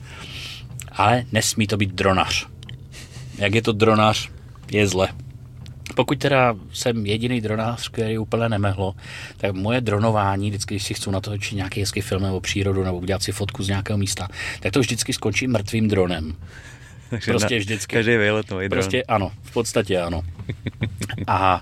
ale 0.93 1.25
nesmí 1.33 1.67
to 1.67 1.77
být 1.77 1.91
dronař. 1.95 2.47
Jak 3.39 3.55
je 3.55 3.63
to 3.63 3.73
dronař, 3.73 4.29
je 4.71 4.87
zle. 4.87 5.09
Pokud 5.99 6.19
teda 6.19 6.55
jsem 6.73 7.07
jediný 7.07 7.41
dronář, 7.41 7.89
který 7.89 8.19
úplně 8.19 8.49
nemehlo, 8.49 8.95
tak 9.37 9.55
moje 9.55 9.81
dronování, 9.81 10.51
vždycky, 10.51 10.75
když 10.75 10.85
si 10.85 10.95
chci 10.95 11.11
natočit 11.11 11.57
nějaký 11.57 11.81
hezký 11.81 12.01
film 12.01 12.23
nebo 12.23 12.41
přírodu 12.41 12.85
nebo 12.85 12.99
udělat 12.99 13.23
si 13.23 13.33
fotku 13.33 13.63
z 13.63 13.69
nějakého 13.69 13.99
místa, 13.99 14.29
tak 14.61 14.73
to 14.73 14.81
vždycky 14.81 15.13
skončí 15.13 15.47
mrtvým 15.47 15.89
dronem. 15.89 16.35
Takže 17.11 17.31
Prostě 17.31 17.55
na, 17.55 17.59
vždycky. 17.59 17.97
Každý 17.97 18.17
výlet 18.17 18.51
nový 18.51 18.69
dron. 18.69 18.81
Prostě 18.81 19.03
ano, 19.03 19.33
v 19.43 19.53
podstatě 19.53 20.01
ano. 20.01 20.23
A, 21.27 21.61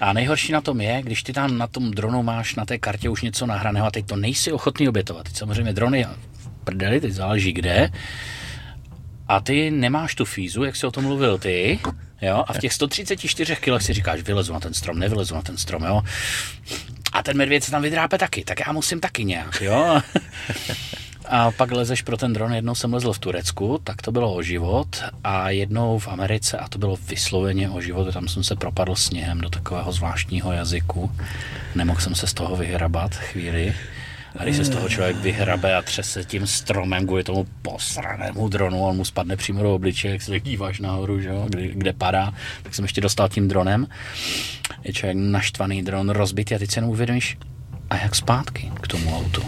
a 0.00 0.12
nejhorší 0.12 0.52
na 0.52 0.60
tom 0.60 0.80
je, 0.80 1.02
když 1.02 1.22
ty 1.22 1.32
tam 1.32 1.58
na 1.58 1.66
tom 1.66 1.90
dronu 1.90 2.22
máš 2.22 2.54
na 2.54 2.64
té 2.64 2.78
kartě 2.78 3.08
už 3.08 3.22
něco 3.22 3.46
nahraného 3.46 3.86
a 3.86 3.90
teď 3.90 4.06
to 4.06 4.16
nejsi 4.16 4.52
ochotný 4.52 4.88
obětovat. 4.88 5.24
Teď 5.24 5.36
samozřejmě 5.36 5.72
drony 5.72 6.06
prdeli, 6.64 7.00
teď 7.00 7.12
záleží 7.12 7.52
kde. 7.52 7.90
A 9.28 9.40
ty 9.40 9.70
nemáš 9.70 10.14
tu 10.14 10.24
fízu, 10.24 10.64
jak 10.64 10.76
jsi 10.76 10.86
o 10.86 10.90
tom 10.90 11.04
mluvil 11.04 11.38
ty, 11.38 11.78
jo, 12.22 12.44
a 12.48 12.52
v 12.52 12.58
těch 12.58 12.72
134 12.72 13.56
kg 13.56 13.82
si 13.82 13.92
říkáš, 13.92 14.20
vylezu 14.20 14.52
na 14.52 14.60
ten 14.60 14.74
strom, 14.74 14.98
nevylezu 14.98 15.34
na 15.34 15.42
ten 15.42 15.56
strom, 15.56 15.82
jo. 15.84 16.02
A 17.12 17.22
ten 17.22 17.36
medvěd 17.36 17.64
se 17.64 17.70
tam 17.70 17.82
vydrápe 17.82 18.18
taky, 18.18 18.44
tak 18.44 18.60
já 18.66 18.72
musím 18.72 19.00
taky 19.00 19.24
nějak, 19.24 19.60
jo. 19.60 20.00
A 21.28 21.50
pak 21.50 21.70
lezeš 21.70 22.02
pro 22.02 22.16
ten 22.16 22.32
dron, 22.32 22.54
jednou 22.54 22.74
jsem 22.74 22.94
lezl 22.94 23.12
v 23.12 23.18
Turecku, 23.18 23.80
tak 23.84 24.02
to 24.02 24.12
bylo 24.12 24.34
o 24.34 24.42
život 24.42 25.02
a 25.24 25.50
jednou 25.50 25.98
v 25.98 26.08
Americe 26.08 26.58
a 26.58 26.68
to 26.68 26.78
bylo 26.78 26.96
vysloveně 26.96 27.70
o 27.70 27.80
život, 27.80 28.12
tam 28.12 28.28
jsem 28.28 28.44
se 28.44 28.56
propadl 28.56 28.94
sněhem 28.94 29.40
do 29.40 29.50
takového 29.50 29.92
zvláštního 29.92 30.52
jazyku, 30.52 31.12
nemohl 31.74 32.00
jsem 32.00 32.14
se 32.14 32.26
z 32.26 32.32
toho 32.32 32.56
vyhrabat 32.56 33.14
chvíli. 33.14 33.74
A 34.36 34.42
když 34.42 34.56
se 34.56 34.64
z 34.64 34.68
toho 34.68 34.88
člověk 34.88 35.16
vyhrabe 35.16 35.74
a 35.74 35.82
třese 35.82 36.24
tím 36.24 36.46
stromem 36.46 37.06
kvůli 37.06 37.24
tomu 37.24 37.46
posranému 37.62 38.48
dronu, 38.48 38.84
on 38.84 38.96
mu 38.96 39.04
spadne 39.04 39.36
přímo 39.36 39.62
do 39.62 39.74
obličeje, 39.74 40.12
jak 40.12 40.22
se 40.22 40.40
díváš 40.40 40.80
nahoru, 40.80 41.20
že 41.20 41.28
jo, 41.28 41.46
kde, 41.48 41.68
kde 41.68 41.92
padá, 41.92 42.34
tak 42.62 42.74
jsem 42.74 42.84
ještě 42.84 43.00
dostal 43.00 43.28
tím 43.28 43.48
dronem. 43.48 43.86
Je 44.84 44.92
člověk 44.92 45.16
naštvaný 45.20 45.82
dron, 45.82 46.10
rozbitý 46.10 46.54
a 46.54 46.58
teď 46.58 46.70
se 46.70 46.78
jenom 46.78 46.90
uvědomíš, 46.90 47.38
a 47.90 47.96
jak 47.96 48.14
zpátky 48.14 48.72
k 48.80 48.88
tomu 48.88 49.18
autu 49.18 49.42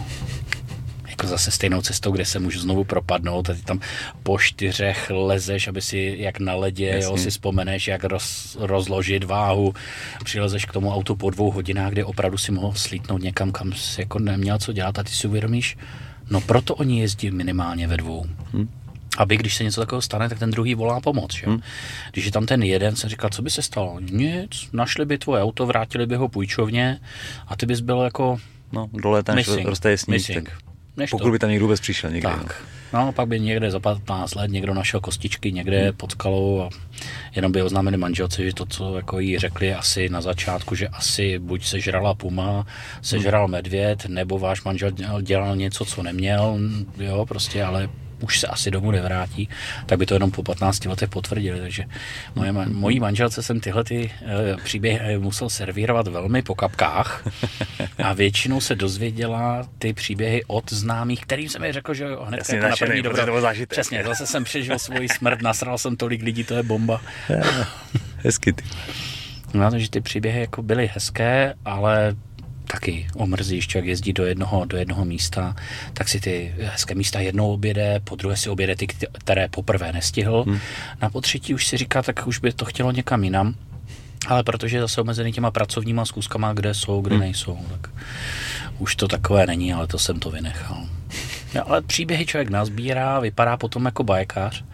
jako 1.16 1.26
zase 1.26 1.50
stejnou 1.50 1.82
cestou, 1.82 2.10
kde 2.10 2.24
se 2.24 2.38
můžu 2.38 2.60
znovu 2.60 2.84
propadnout 2.84 3.50
a 3.50 3.54
ty 3.54 3.62
tam 3.62 3.80
po 4.22 4.38
čtyřech 4.38 5.10
lezeš, 5.14 5.68
aby 5.68 5.82
si 5.82 6.16
jak 6.18 6.40
na 6.40 6.54
ledě, 6.54 7.00
jo, 7.02 7.16
si 7.16 7.30
vzpomeneš, 7.30 7.88
jak 7.88 8.04
roz, 8.04 8.56
rozložit 8.60 9.24
váhu, 9.24 9.74
přilezeš 10.24 10.64
k 10.64 10.72
tomu 10.72 10.94
autu 10.94 11.16
po 11.16 11.30
dvou 11.30 11.50
hodinách, 11.50 11.92
kde 11.92 12.04
opravdu 12.04 12.38
si 12.38 12.52
mohl 12.52 12.74
slítnout 12.74 13.22
někam, 13.22 13.52
kam 13.52 13.72
jsi 13.72 14.00
jako 14.00 14.18
neměl 14.18 14.58
co 14.58 14.72
dělat 14.72 14.98
a 14.98 15.02
ty 15.02 15.10
si 15.10 15.28
uvědomíš, 15.28 15.76
no 16.30 16.40
proto 16.40 16.74
oni 16.74 17.00
jezdí 17.00 17.30
minimálně 17.30 17.86
ve 17.86 17.96
dvou. 17.96 18.26
Hm. 18.52 18.68
Aby 19.18 19.36
když 19.36 19.54
se 19.56 19.64
něco 19.64 19.80
takového 19.80 20.02
stane, 20.02 20.28
tak 20.28 20.38
ten 20.38 20.50
druhý 20.50 20.74
volá 20.74 21.00
pomoc. 21.00 21.42
Jo? 21.46 21.58
Když 22.12 22.24
je 22.24 22.32
tam 22.32 22.46
ten 22.46 22.62
jeden, 22.62 22.96
jsem 22.96 23.10
říkal, 23.10 23.30
co 23.30 23.42
by 23.42 23.50
se 23.50 23.62
stalo? 23.62 24.00
Nic, 24.00 24.68
našli 24.72 25.04
by 25.04 25.18
tvoje 25.18 25.42
auto, 25.42 25.66
vrátili 25.66 26.06
by 26.06 26.16
ho 26.16 26.28
půjčovně 26.28 27.00
a 27.46 27.56
ty 27.56 27.66
bys 27.66 27.80
byl 27.80 28.00
jako 28.00 28.38
No, 28.72 28.88
dole 28.92 29.22
tam 29.22 29.36
missing. 29.36 29.66
roztaje 29.66 29.98
sníh, 29.98 30.26
tak 30.34 30.44
Než 30.96 31.10
pokud 31.10 31.24
to. 31.24 31.30
by 31.30 31.38
tam 31.38 31.50
někdo 31.50 31.64
vůbec 31.64 31.80
přišel 31.80 32.10
někdy. 32.10 32.28
no. 32.28 32.36
Tak. 32.36 32.62
No, 32.92 33.12
pak 33.12 33.28
by 33.28 33.40
někde 33.40 33.70
za 33.70 33.80
15 33.80 34.34
let 34.34 34.50
někdo 34.50 34.74
našel 34.74 35.00
kostičky 35.00 35.52
někde 35.52 35.92
pod 35.92 36.10
skalou 36.10 36.62
a 36.62 36.70
jenom 37.36 37.52
by 37.52 37.62
oznámili 37.62 37.96
manželce, 37.96 38.44
že 38.44 38.54
to, 38.54 38.66
co 38.66 38.96
jako 38.96 39.20
jí 39.20 39.38
řekli 39.38 39.74
asi 39.74 40.08
na 40.08 40.20
začátku, 40.20 40.74
že 40.74 40.88
asi 40.88 41.38
buď 41.38 41.64
sežrala 41.66 42.14
puma, 42.14 42.66
sežral 43.02 43.48
medvěd, 43.48 44.06
nebo 44.06 44.38
váš 44.38 44.62
manžel 44.64 44.90
dělal 45.22 45.56
něco, 45.56 45.84
co 45.84 46.02
neměl, 46.02 46.58
jo, 46.98 47.26
prostě, 47.26 47.64
ale 47.64 47.88
už 48.20 48.40
se 48.40 48.46
asi 48.46 48.70
domů 48.70 48.90
nevrátí, 48.90 49.48
tak 49.86 49.98
by 49.98 50.06
to 50.06 50.14
jenom 50.14 50.30
po 50.30 50.42
15 50.42 50.84
letech 50.84 51.08
potvrdili. 51.08 51.60
Takže 51.60 51.84
moje, 52.34 52.52
mojí 52.52 53.00
manželce 53.00 53.42
jsem 53.42 53.60
tyhle 53.60 53.84
ty, 53.84 54.10
e, 54.22 54.56
příběhy 54.64 54.98
eh, 55.02 55.18
musel 55.18 55.50
servírovat 55.50 56.08
velmi 56.08 56.42
po 56.42 56.54
kapkách 56.54 57.24
a 58.04 58.12
většinou 58.12 58.60
se 58.60 58.74
dozvěděla 58.74 59.68
ty 59.78 59.92
příběhy 59.92 60.44
od 60.46 60.72
známých, 60.72 61.20
kterým 61.20 61.48
jsem 61.48 61.62
mi 61.62 61.72
řekl, 61.72 61.94
že 61.94 62.04
jo, 62.04 62.24
hned 62.24 62.48
jako 62.48 62.68
na 62.68 62.76
první 62.76 63.02
dobro. 63.02 63.42
Přesně, 63.68 64.04
zase 64.04 64.26
jsem 64.26 64.44
přežil 64.44 64.78
svoji 64.78 65.08
smrt, 65.08 65.42
nasral 65.42 65.78
jsem 65.78 65.96
tolik 65.96 66.22
lidí, 66.22 66.44
to 66.44 66.54
je 66.54 66.62
bomba. 66.62 67.00
Hezky 68.16 68.52
ty. 68.52 68.64
No, 69.54 69.70
takže 69.70 69.90
ty 69.90 70.00
příběhy 70.00 70.40
jako 70.40 70.62
byly 70.62 70.90
hezké, 70.94 71.54
ale 71.64 72.16
taky 72.76 73.06
omrzíš, 73.14 73.68
člověk 73.68 73.88
jezdí 73.88 74.12
do 74.12 74.24
jednoho, 74.26 74.64
do 74.64 74.76
jednoho 74.76 75.04
místa, 75.04 75.56
tak 75.92 76.08
si 76.08 76.20
ty 76.20 76.54
hezké 76.60 76.94
místa 76.94 77.20
jednou 77.20 77.52
objede, 77.52 78.00
po 78.04 78.16
druhé 78.16 78.36
si 78.36 78.50
objede 78.50 78.76
ty, 78.76 78.86
které 78.86 79.48
poprvé 79.48 79.92
nestihl, 79.92 80.44
hmm. 80.46 80.58
na 81.02 81.10
potřetí 81.10 81.54
už 81.54 81.66
si 81.66 81.76
říká, 81.76 82.02
tak 82.02 82.26
už 82.26 82.38
by 82.38 82.52
to 82.52 82.64
chtělo 82.64 82.92
někam 82.92 83.24
jinam, 83.24 83.54
ale 84.26 84.42
protože 84.42 84.76
je 84.76 84.80
zase 84.80 85.00
omezený 85.00 85.32
těma 85.32 85.50
pracovníma 85.50 86.04
zkuskama, 86.04 86.52
kde 86.52 86.74
jsou, 86.74 87.00
kde 87.00 87.14
hmm. 87.14 87.24
nejsou, 87.24 87.58
tak 87.70 87.90
už 88.78 88.96
to 88.96 89.08
takové 89.08 89.46
není, 89.46 89.72
ale 89.72 89.86
to 89.86 89.98
jsem 89.98 90.20
to 90.20 90.30
vynechal. 90.30 90.78
No, 91.54 91.70
ale 91.70 91.82
příběhy 91.82 92.26
člověk 92.26 92.50
nazbírá, 92.50 93.20
vypadá 93.20 93.56
potom 93.56 93.84
jako 93.84 94.04
bajkář, 94.04 94.64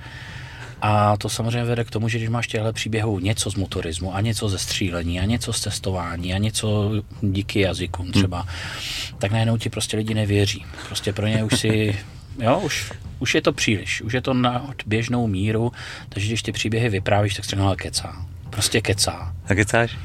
a 0.84 1.16
to 1.16 1.28
samozřejmě 1.28 1.64
vede 1.64 1.84
k 1.84 1.90
tomu, 1.90 2.08
že 2.08 2.18
když 2.18 2.30
máš 2.30 2.46
těchto 2.46 2.72
příběhů 2.72 3.18
něco 3.18 3.50
z 3.50 3.54
motorismu 3.54 4.14
a 4.14 4.20
něco 4.20 4.48
ze 4.48 4.58
střílení 4.58 5.20
a 5.20 5.24
něco 5.24 5.52
z 5.52 5.60
cestování 5.60 6.34
a 6.34 6.38
něco 6.38 6.92
díky 7.20 7.60
jazykům 7.60 8.12
třeba, 8.12 8.40
hmm. 8.40 9.18
tak 9.18 9.30
najednou 9.30 9.56
ti 9.56 9.70
prostě 9.70 9.96
lidi 9.96 10.14
nevěří. 10.14 10.64
Prostě 10.86 11.12
pro 11.12 11.26
ně 11.26 11.44
už 11.44 11.60
si, 11.60 11.98
jo, 12.38 12.60
už, 12.64 12.92
už 13.18 13.34
je 13.34 13.42
to 13.42 13.52
příliš, 13.52 14.02
už 14.02 14.12
je 14.12 14.20
to 14.20 14.34
na 14.34 14.74
běžnou 14.86 15.26
míru, 15.26 15.72
takže 16.08 16.28
když 16.28 16.42
ty 16.42 16.52
příběhy 16.52 16.88
vyprávíš, 16.88 17.34
tak 17.34 17.44
se 17.44 17.56
ale 17.56 17.76
kecá. 17.76 18.26
Prostě 18.50 18.80
kecá. 18.80 19.34
A 19.48 19.54
kecáš? 19.54 19.98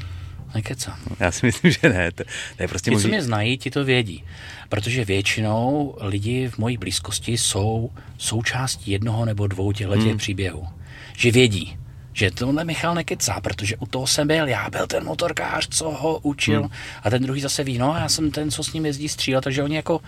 Nekecá. 0.54 0.98
Já 1.20 1.30
si 1.30 1.46
myslím, 1.46 1.70
že 1.70 1.88
ne. 1.88 2.12
To, 2.12 2.24
to 2.56 2.62
je 2.62 2.68
prostě 2.68 2.90
Ti, 2.90 2.94
můj... 2.94 3.02
co 3.02 3.08
mě 3.08 3.22
znají, 3.22 3.58
ti 3.58 3.70
to 3.70 3.84
vědí. 3.84 4.24
Protože 4.68 5.04
většinou 5.04 5.96
lidi 6.00 6.48
v 6.48 6.58
mojí 6.58 6.76
blízkosti 6.76 7.38
jsou 7.38 7.90
součástí 8.18 8.90
jednoho 8.90 9.24
nebo 9.24 9.46
dvou 9.46 9.72
těchto 9.72 9.94
hmm. 9.94 10.18
příběhů. 10.18 10.68
Že 11.16 11.30
vědí, 11.30 11.76
že 12.12 12.30
tohle 12.30 12.64
Michal 12.64 12.94
nekecá, 12.94 13.40
protože 13.40 13.76
u 13.76 13.86
toho 13.86 14.06
jsem 14.06 14.26
byl, 14.26 14.48
já 14.48 14.70
byl 14.70 14.86
ten 14.86 15.04
motorkář, 15.04 15.68
co 15.70 15.90
ho 15.90 16.18
učil. 16.18 16.60
Hmm. 16.60 16.70
A 17.02 17.10
ten 17.10 17.22
druhý 17.22 17.40
zase 17.40 17.64
ví, 17.64 17.78
no 17.78 17.94
já 17.98 18.08
jsem 18.08 18.30
ten, 18.30 18.50
co 18.50 18.64
s 18.64 18.72
ním 18.72 18.86
jezdí 18.86 19.08
střílet, 19.08 19.44
takže 19.44 19.62
oni 19.62 19.76
jako 19.76 20.00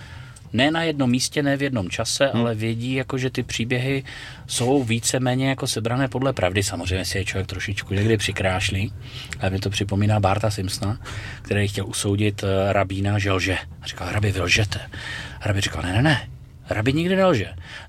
ne 0.52 0.70
na 0.70 0.82
jednom 0.82 1.10
místě, 1.10 1.42
ne 1.42 1.56
v 1.56 1.62
jednom 1.62 1.90
čase, 1.90 2.26
hmm. 2.26 2.40
ale 2.40 2.54
vědí, 2.54 2.94
jako, 2.94 3.18
že 3.18 3.30
ty 3.30 3.42
příběhy 3.42 4.04
jsou 4.46 4.84
víceméně 4.84 5.48
jako 5.48 5.66
sebrané 5.66 6.08
podle 6.08 6.32
pravdy. 6.32 6.62
Samozřejmě 6.62 7.04
si 7.04 7.18
je 7.18 7.24
člověk 7.24 7.46
trošičku 7.46 7.94
někdy 7.94 8.16
přikrášlí, 8.16 8.92
ale 9.40 9.50
mi 9.50 9.58
to 9.58 9.70
připomíná 9.70 10.20
Barta 10.20 10.50
Simpsona, 10.50 10.98
který 11.42 11.68
chtěl 11.68 11.86
usoudit 11.86 12.42
uh, 12.42 12.48
rabína, 12.72 13.18
že 13.18 13.32
lže. 13.32 13.58
A 13.82 13.86
říkal, 13.86 14.12
rabi, 14.12 14.32
vy 14.32 14.40
lžete. 14.40 14.80
A 15.40 15.48
rabi 15.48 15.60
říkal, 15.60 15.82
ne, 15.82 15.92
ne, 15.92 16.02
ne, 16.02 16.28
Rabi 16.70 16.92
nikdy 16.92 17.16
nelže. 17.16 17.46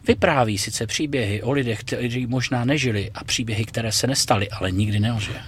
Vypráví 0.08 0.58
sice 0.58 0.88
příběhy 0.88 1.44
o 1.44 1.52
lidech, 1.52 1.80
kteří 1.80 2.28
možná 2.28 2.66
nežili 2.66 3.12
a 3.14 3.24
příběhy, 3.24 3.66
které 3.66 3.92
se 3.92 4.08
nestaly, 4.08 4.50
ale 4.50 4.72
nikdy 4.72 5.00
nelže. 5.00 5.32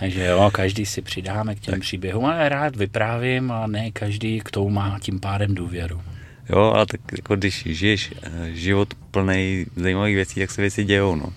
Takže 0.00 0.24
jo, 0.24 0.50
každý 0.52 0.86
si 0.86 1.02
přidáme 1.02 1.54
k 1.54 1.60
těm 1.60 1.72
tak. 1.72 1.80
příběhům, 1.80 2.24
ale 2.24 2.48
rád 2.48 2.76
vyprávím 2.76 3.52
a 3.52 3.66
ne 3.66 3.90
každý 3.90 4.40
k 4.40 4.50
tomu 4.50 4.70
má 4.70 4.98
tím 5.00 5.20
pádem 5.20 5.54
důvěru. 5.54 6.02
Jo, 6.48 6.58
ale 6.74 6.86
tak 6.86 7.00
jako 7.16 7.36
když 7.36 7.62
žiješ 7.66 8.12
eh, 8.22 8.50
život 8.52 8.94
plný 9.10 9.66
zajímavých 9.76 10.14
věcí, 10.14 10.40
tak 10.40 10.50
se 10.50 10.60
věci 10.60 10.84
dějou, 10.84 11.16
no. 11.16 11.32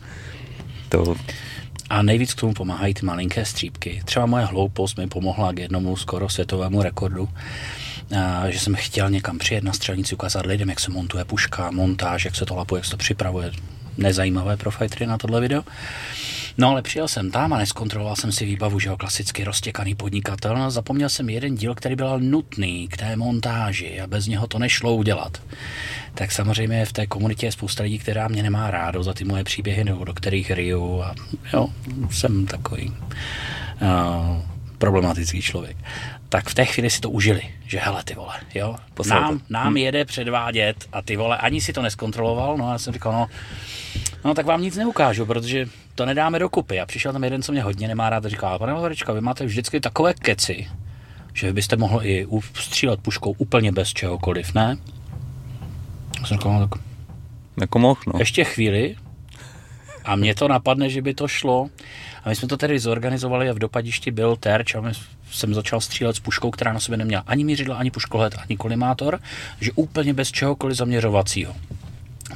To... 0.89 1.15
A 1.89 2.01
nejvíc 2.01 2.33
k 2.33 2.39
tomu 2.39 2.53
pomáhají 2.53 2.93
ty 2.93 3.05
malinké 3.05 3.45
střípky. 3.45 4.01
Třeba 4.05 4.25
moje 4.25 4.45
hloupost 4.45 4.97
mi 4.97 5.07
pomohla 5.07 5.53
k 5.53 5.59
jednomu 5.59 5.95
skoro 5.95 6.29
světovému 6.29 6.81
rekordu, 6.81 7.29
že 8.49 8.59
jsem 8.59 8.75
chtěl 8.75 9.09
někam 9.09 9.37
přijet 9.37 9.63
na 9.63 9.73
střelnici, 9.73 10.15
ukázat 10.15 10.45
lidem, 10.45 10.69
jak 10.69 10.79
se 10.79 10.91
montuje 10.91 11.25
puška, 11.25 11.71
montáž, 11.71 12.25
jak 12.25 12.35
se 12.35 12.45
to 12.45 12.55
lapuje, 12.55 12.79
jak 12.79 12.85
se 12.85 12.91
to 12.91 12.97
připravuje. 12.97 13.51
Nezajímavé 13.97 14.57
pro 14.57 14.71
fightery 14.71 15.05
na 15.05 15.17
tohle 15.17 15.41
video. 15.41 15.63
No 16.57 16.69
ale 16.69 16.81
přijel 16.81 17.07
jsem 17.07 17.31
tam 17.31 17.53
a 17.53 17.57
neskontroloval 17.57 18.15
jsem 18.15 18.31
si 18.31 18.45
výbavu, 18.45 18.79
že 18.79 18.89
jo, 18.89 18.97
klasicky 18.97 19.43
roztěkaný 19.43 19.95
podnikatel. 19.95 20.57
No, 20.57 20.71
zapomněl 20.71 21.09
jsem 21.09 21.29
jeden 21.29 21.55
díl, 21.55 21.75
který 21.75 21.95
byl 21.95 22.19
nutný 22.19 22.87
k 22.87 22.97
té 22.97 23.15
montáži 23.15 24.01
a 24.01 24.07
bez 24.07 24.27
něho 24.27 24.47
to 24.47 24.59
nešlo 24.59 24.95
udělat. 24.95 25.41
Tak 26.15 26.31
samozřejmě 26.31 26.85
v 26.85 26.93
té 26.93 27.07
komunitě 27.07 27.45
je 27.45 27.51
spousta 27.51 27.83
lidí, 27.83 27.99
která 27.99 28.27
mě 28.27 28.43
nemá 28.43 28.71
rádo 28.71 29.03
za 29.03 29.13
ty 29.13 29.23
moje 29.23 29.43
příběhy, 29.43 29.83
nebo 29.83 30.05
do 30.05 30.13
kterých 30.13 30.51
riju 30.51 31.01
a 31.01 31.15
jo, 31.53 31.67
jsem 32.09 32.45
takový 32.45 32.93
uh, 33.81 34.41
problematický 34.77 35.41
člověk 35.41 35.77
tak 36.31 36.49
v 36.49 36.53
té 36.53 36.65
chvíli 36.65 36.89
si 36.89 36.99
to 36.99 37.09
užili, 37.09 37.41
že 37.67 37.79
hele 37.79 38.03
ty 38.03 38.15
vole, 38.15 38.33
jo, 38.55 38.75
nám, 39.09 39.41
nám 39.49 39.67
hmm. 39.67 39.77
jede 39.77 40.05
předvádět 40.05 40.87
a 40.93 41.01
ty 41.01 41.15
vole, 41.15 41.37
ani 41.37 41.61
si 41.61 41.73
to 41.73 41.81
neskontroloval, 41.81 42.57
no 42.57 42.67
a 42.67 42.71
já 42.71 42.77
jsem 42.77 42.93
říkal, 42.93 43.11
no, 43.11 43.27
no 44.25 44.33
tak 44.33 44.45
vám 44.45 44.61
nic 44.61 44.75
neukážu, 44.77 45.25
protože 45.25 45.65
to 45.95 46.05
nedáme 46.05 46.39
dokupy. 46.39 46.79
A 46.79 46.85
přišel 46.85 47.13
tam 47.13 47.23
jeden, 47.23 47.43
co 47.43 47.51
mě 47.51 47.63
hodně 47.63 47.87
nemá 47.87 48.09
rád 48.09 48.25
a 48.25 48.29
říkal, 48.29 48.59
pane 48.59 48.73
Lavarička, 48.73 49.13
vy 49.13 49.21
máte 49.21 49.45
vždycky 49.45 49.79
takové 49.79 50.13
keci, 50.13 50.67
že 51.33 51.53
byste 51.53 51.77
mohl 51.77 51.99
i 52.03 52.27
střílet 52.53 53.01
puškou 53.01 53.35
úplně 53.37 53.71
bez 53.71 53.89
čehokoliv, 53.89 54.53
ne? 54.53 54.77
A 56.21 56.27
jsem 56.27 56.37
říkal, 56.37 56.53
no, 56.53 56.67
tak... 56.67 56.83
Jako 57.61 57.79
mohl, 57.79 58.01
no. 58.07 58.13
Ještě 58.19 58.43
chvíli 58.43 58.95
a 60.05 60.15
mně 60.15 60.35
to 60.35 60.47
napadne, 60.47 60.89
že 60.89 61.01
by 61.01 61.13
to 61.13 61.27
šlo. 61.27 61.69
A 62.23 62.29
my 62.29 62.35
jsme 62.35 62.47
to 62.47 62.57
tedy 62.57 62.79
zorganizovali 62.79 63.49
a 63.49 63.53
v 63.53 63.59
dopadišti 63.59 64.11
byl 64.11 64.35
terč 64.35 64.75
a 64.75 64.81
my 64.81 64.91
jsem 65.31 65.53
začal 65.53 65.81
střílet 65.81 66.15
s 66.15 66.19
puškou, 66.19 66.51
která 66.51 66.73
na 66.73 66.79
sobě 66.79 66.97
neměla 66.97 67.23
ani 67.27 67.43
mířidlo, 67.43 67.77
ani 67.77 67.91
puškolet, 67.91 68.35
ani 68.37 68.57
kolimátor, 68.57 69.19
že 69.61 69.71
úplně 69.75 70.13
bez 70.13 70.31
čehokoliv 70.31 70.77
zaměřovacího. 70.77 71.55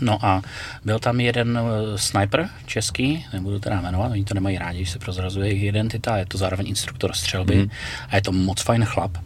No 0.02 0.26
a 0.26 0.42
byl 0.86 1.00
tam 1.00 1.20
jeden 1.20 1.60
uh, 1.60 1.96
sniper 1.96 2.50
český, 2.66 3.26
nebudu 3.34 3.60
teda 3.60 3.82
jmenovat, 3.82 4.12
oni 4.12 4.24
to 4.24 4.34
nemají 4.34 4.58
rádi, 4.58 4.78
když 4.78 4.90
se 4.90 5.00
prozrazuje 5.00 5.48
jejich 5.48 5.64
identita, 5.64 6.18
je 6.18 6.26
to 6.26 6.38
zároveň 6.38 6.68
instruktor 6.68 7.14
střelby 7.14 7.56
mm. 7.56 7.70
a 8.10 8.16
je 8.16 8.22
to 8.22 8.32
moc 8.32 8.62
fajn 8.62 8.86
chlap. 8.86 9.18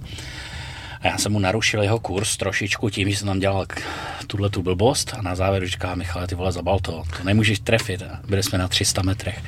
A 1.01 1.07
já 1.07 1.17
jsem 1.17 1.31
mu 1.31 1.39
narušil 1.39 1.81
jeho 1.81 1.99
kurz 1.99 2.37
trošičku 2.37 2.89
tím, 2.89 3.09
že 3.09 3.17
jsem 3.17 3.27
tam 3.27 3.39
dělal 3.39 3.65
tuhle 4.27 4.49
tu 4.49 4.61
blbost 4.63 5.13
a 5.17 5.21
na 5.21 5.35
závěr 5.35 5.67
říká, 5.67 5.95
Michale, 5.95 6.27
ty 6.27 6.35
vole, 6.35 6.51
zabal 6.51 6.79
to, 6.79 7.03
to 7.17 7.23
nemůžeš 7.23 7.59
trefit. 7.59 8.01
A 8.01 8.19
byli 8.27 8.43
jsme 8.43 8.57
na 8.57 8.67
300 8.67 9.01
metrech. 9.01 9.43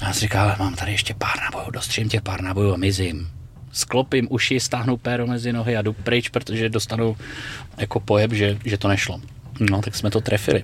A 0.00 0.04
já 0.04 0.12
si 0.12 0.20
říkal, 0.20 0.42
ale 0.42 0.56
mám 0.58 0.74
tady 0.74 0.92
ještě 0.92 1.14
pár 1.14 1.40
nábojů, 1.40 1.70
dostřím 1.70 2.08
tě 2.08 2.20
pár 2.20 2.40
nábojů 2.40 2.74
a 2.74 2.76
mizím. 2.76 3.30
Sklopím 3.72 4.26
uši, 4.30 4.60
stáhnu 4.60 4.96
péro 4.96 5.26
mezi 5.26 5.52
nohy 5.52 5.76
a 5.76 5.82
jdu 5.82 5.92
pryč, 5.92 6.28
protože 6.28 6.68
dostanu 6.68 7.16
jako 7.78 8.00
pojeb, 8.00 8.32
že, 8.32 8.58
že 8.64 8.78
to 8.78 8.88
nešlo. 8.88 9.20
No, 9.60 9.82
tak 9.82 9.94
jsme 9.94 10.10
to 10.10 10.20
trefili. 10.20 10.62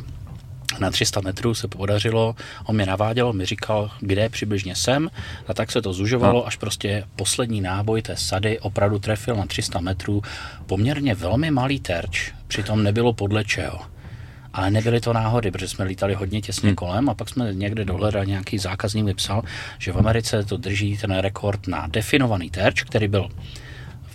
Na 0.78 0.90
300 0.90 1.20
metrů 1.20 1.54
se 1.54 1.68
podařilo, 1.68 2.36
on 2.64 2.74
mě 2.74 2.86
naváděl, 2.86 3.32
mi 3.32 3.44
říkal, 3.44 3.90
kde 4.00 4.28
přibližně 4.28 4.76
jsem, 4.76 5.10
a 5.48 5.54
tak 5.54 5.72
se 5.72 5.82
to 5.82 5.92
zužovalo, 5.92 6.40
no. 6.40 6.46
až 6.46 6.56
prostě 6.56 7.04
poslední 7.16 7.60
náboj 7.60 8.02
té 8.02 8.16
sady 8.16 8.58
opravdu 8.58 8.98
trefil 8.98 9.36
na 9.36 9.46
300 9.46 9.80
metrů 9.80 10.22
poměrně 10.66 11.14
velmi 11.14 11.50
malý 11.50 11.80
terč, 11.80 12.32
přitom 12.46 12.82
nebylo 12.82 13.12
podle 13.12 13.44
čeho. 13.44 13.80
Ale 14.52 14.70
nebyly 14.70 15.00
to 15.00 15.12
náhody, 15.12 15.50
protože 15.50 15.68
jsme 15.68 15.84
lítali 15.84 16.14
hodně 16.14 16.40
těsně 16.40 16.68
hmm. 16.68 16.76
kolem 16.76 17.08
a 17.08 17.14
pak 17.14 17.28
jsme 17.28 17.54
někde 17.54 17.84
dohledali, 17.84 18.26
nějaký 18.26 18.58
zákazník 18.58 19.04
vypsal, 19.04 19.42
že 19.78 19.92
v 19.92 19.98
Americe 19.98 20.44
to 20.44 20.56
drží 20.56 20.98
ten 20.98 21.18
rekord 21.18 21.66
na 21.66 21.86
definovaný 21.86 22.50
terč, 22.50 22.82
který 22.82 23.08
byl 23.08 23.28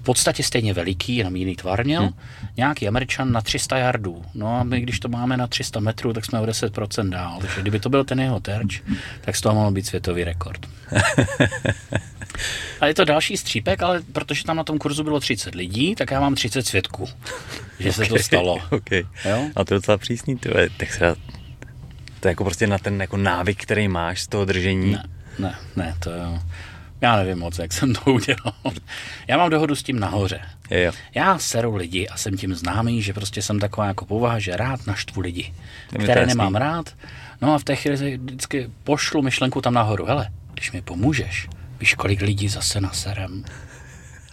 podstatě 0.08 0.44
stejně 0.44 0.74
veliký, 0.74 1.16
jenom 1.16 1.36
jiný 1.36 1.56
tvar 1.56 1.86
měl, 1.86 2.02
hmm. 2.02 2.14
nějaký 2.58 2.88
američan 2.88 3.32
na 3.32 3.42
300 3.42 3.78
yardů. 3.78 4.26
No 4.34 4.60
a 4.60 4.64
my, 4.64 4.82
když 4.82 5.00
to 5.00 5.08
máme 5.10 5.38
na 5.38 5.48
300 5.48 5.80
metrů, 5.80 6.14
tak 6.14 6.26
jsme 6.26 6.40
o 6.40 6.46
10% 6.46 7.10
dál. 7.10 7.38
Takže 7.42 7.62
kdyby 7.62 7.80
to 7.80 7.90
byl 7.90 8.04
ten 8.04 8.20
jeho 8.20 8.40
terč, 8.40 8.82
tak 9.22 9.36
z 9.36 9.42
toho 9.42 9.56
mohl 9.56 9.72
být 9.72 9.86
světový 9.86 10.24
rekord. 10.24 10.66
a 12.82 12.88
je 12.88 12.94
to 12.94 13.06
další 13.06 13.38
střípek, 13.38 13.84
ale 13.84 14.02
protože 14.12 14.44
tam 14.44 14.58
na 14.58 14.64
tom 14.64 14.78
kurzu 14.78 15.04
bylo 15.04 15.20
30 15.20 15.56
lidí, 15.56 15.96
tak 15.96 16.12
já 16.12 16.20
mám 16.20 16.36
30 16.36 16.68
svědků, 16.68 17.06
že 17.80 17.90
okay, 17.90 18.06
se 18.06 18.14
to 18.14 18.20
stalo. 18.20 18.58
Okay. 18.70 19.04
Jo? 19.26 19.50
A 19.56 19.64
to 19.66 19.74
je 19.74 19.78
docela 19.78 19.98
přísný, 19.98 20.38
to 20.38 20.58
je, 20.58 20.70
tak 20.78 20.94
se 20.94 21.16
to 22.20 22.28
je 22.28 22.32
jako 22.32 22.44
prostě 22.44 22.68
na 22.68 22.78
ten 22.78 23.02
jako 23.02 23.18
návyk, 23.18 23.64
který 23.64 23.88
máš 23.88 24.22
z 24.22 24.28
toho 24.28 24.46
držení. 24.46 24.92
Ne, 24.92 25.04
ne, 25.40 25.56
ne 25.76 25.96
to 26.00 26.10
je, 26.10 26.24
já 27.02 27.16
nevím 27.16 27.38
moc, 27.38 27.60
jak 27.60 27.74
jsem 27.74 27.94
to 27.94 28.12
udělal. 28.14 28.54
Já 29.28 29.38
mám 29.38 29.50
dohodu 29.50 29.76
s 29.76 29.84
tím 29.84 30.00
nahoře. 30.00 30.40
Je, 30.70 30.84
jo. 30.84 30.92
Já 31.16 31.40
seru 31.40 31.76
lidi 31.76 32.08
a 32.08 32.18
jsem 32.18 32.38
tím 32.38 32.56
známý, 32.56 33.02
že 33.02 33.14
prostě 33.14 33.42
jsem 33.42 33.60
taková 33.60 33.88
jako 33.88 34.06
povaha, 34.06 34.40
že 34.40 34.58
rád 34.58 34.88
naštvu 34.88 35.22
lidi, 35.22 35.54
které 36.04 36.26
nemám 36.26 36.56
rád. 36.56 36.96
No 37.42 37.54
a 37.54 37.60
v 37.60 37.64
té 37.64 37.76
chvíli 37.76 38.18
vždycky 38.18 38.70
pošlu 38.84 39.22
myšlenku 39.22 39.62
tam 39.62 39.74
nahoru. 39.74 40.06
Hele, 40.06 40.30
když 40.54 40.72
mi 40.72 40.82
pomůžeš, 40.82 41.48
víš, 41.80 41.94
kolik 41.94 42.22
lidí 42.22 42.48
zase 42.50 42.82
naserem. 42.82 43.44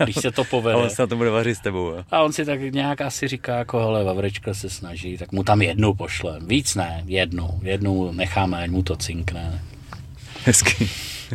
Když 0.04 0.16
se 0.16 0.30
to 0.30 0.44
povede. 0.44 0.74
A 0.78 0.82
on 0.82 0.90
se 0.90 1.02
na 1.02 1.06
to 1.06 1.16
bude 1.16 1.30
vařit 1.30 1.54
s 1.54 1.60
tebou. 1.60 1.86
Jo? 1.86 2.04
A 2.10 2.22
on 2.22 2.32
si 2.32 2.44
tak 2.44 2.60
nějak 2.60 3.00
asi 3.00 3.28
říká, 3.28 3.56
jako 3.56 3.78
hele, 3.78 4.04
Vavrečka 4.04 4.54
se 4.54 4.70
snaží, 4.70 5.18
tak 5.18 5.32
mu 5.32 5.44
tam 5.44 5.62
jednu 5.62 5.94
pošle. 5.94 6.40
Víc 6.40 6.74
ne, 6.74 7.02
jednu. 7.06 7.60
Jednu 7.62 8.12
necháme, 8.12 8.62
ať 8.62 8.70
mu 8.70 8.82
to 8.82 8.96
cinkne. 8.96 9.62
Hezky. 10.44 10.88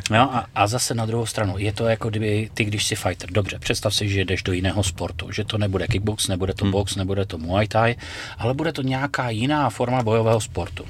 No 0.10 0.36
a, 0.36 0.48
a 0.56 0.68
zase 0.68 0.94
na 0.94 1.06
druhou 1.06 1.26
stranu, 1.26 1.58
je 1.58 1.74
to 1.74 1.86
jako 1.86 2.10
kdyby 2.10 2.50
ty, 2.54 2.66
když 2.66 2.88
jsi 2.88 2.96
fighter, 2.96 3.32
dobře, 3.32 3.60
představ 3.60 3.96
si, 3.96 4.10
že 4.10 4.26
jdeš 4.26 4.44
do 4.44 4.54
jiného 4.54 4.84
sportu, 4.84 5.32
že 5.32 5.44
to 5.44 5.58
nebude 5.58 5.88
kickbox, 5.88 6.28
nebude 6.28 6.54
to 6.54 6.66
hmm. 6.66 6.72
box, 6.72 6.96
nebude 6.96 7.26
to 7.26 7.38
muay 7.38 7.68
thai, 7.68 7.96
ale 8.38 8.54
bude 8.54 8.74
to 8.74 8.82
nějaká 8.82 9.30
jiná 9.30 9.70
forma 9.70 10.04
bojového 10.04 10.42
sportu. 10.42 10.86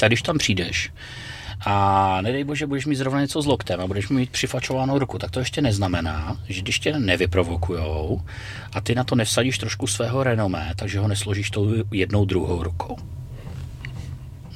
Tak 0.00 0.08
když 0.08 0.22
tam 0.22 0.38
přijdeš, 0.38 0.90
a 1.64 2.20
nedej 2.20 2.44
bože, 2.44 2.66
budeš 2.66 2.86
mít 2.86 2.96
zrovna 2.96 3.20
něco 3.20 3.42
s 3.42 3.46
loktem 3.46 3.80
a 3.80 3.86
budeš 3.86 4.08
mít 4.08 4.30
přifačovanou 4.30 4.98
ruku, 4.98 5.18
tak 5.18 5.30
to 5.30 5.38
ještě 5.38 5.62
neznamená, 5.62 6.36
že 6.48 6.62
když 6.62 6.78
tě 6.78 6.98
nevyprovokujou 6.98 8.20
a 8.72 8.80
ty 8.80 8.94
na 8.94 9.04
to 9.04 9.14
nevsadíš 9.14 9.58
trošku 9.58 9.86
svého 9.86 10.22
renomé, 10.22 10.72
takže 10.76 10.98
ho 10.98 11.08
nesložíš 11.08 11.50
tou 11.50 11.68
jednou 11.90 12.24
druhou 12.24 12.62
rukou. 12.62 12.96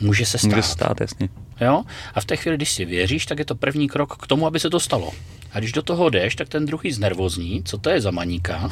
Může 0.00 0.26
se 0.26 0.38
stát. 0.38 0.50
Může 0.50 0.62
stát, 0.62 1.00
jasně. 1.00 1.28
Jo? 1.60 1.82
A 2.14 2.20
v 2.20 2.24
té 2.24 2.36
chvíli, 2.36 2.56
když 2.56 2.70
si 2.70 2.84
věříš, 2.84 3.26
tak 3.26 3.38
je 3.38 3.44
to 3.44 3.54
první 3.54 3.88
krok 3.88 4.16
k 4.16 4.26
tomu, 4.26 4.46
aby 4.46 4.60
se 4.60 4.70
to 4.70 4.80
stalo. 4.80 5.12
A 5.52 5.58
když 5.58 5.72
do 5.72 5.82
toho 5.82 6.10
jdeš, 6.10 6.36
tak 6.36 6.48
ten 6.48 6.66
druhý 6.66 6.92
znervozní, 6.92 7.62
co 7.64 7.78
to 7.78 7.90
je 7.90 8.00
za 8.00 8.10
maníka. 8.10 8.70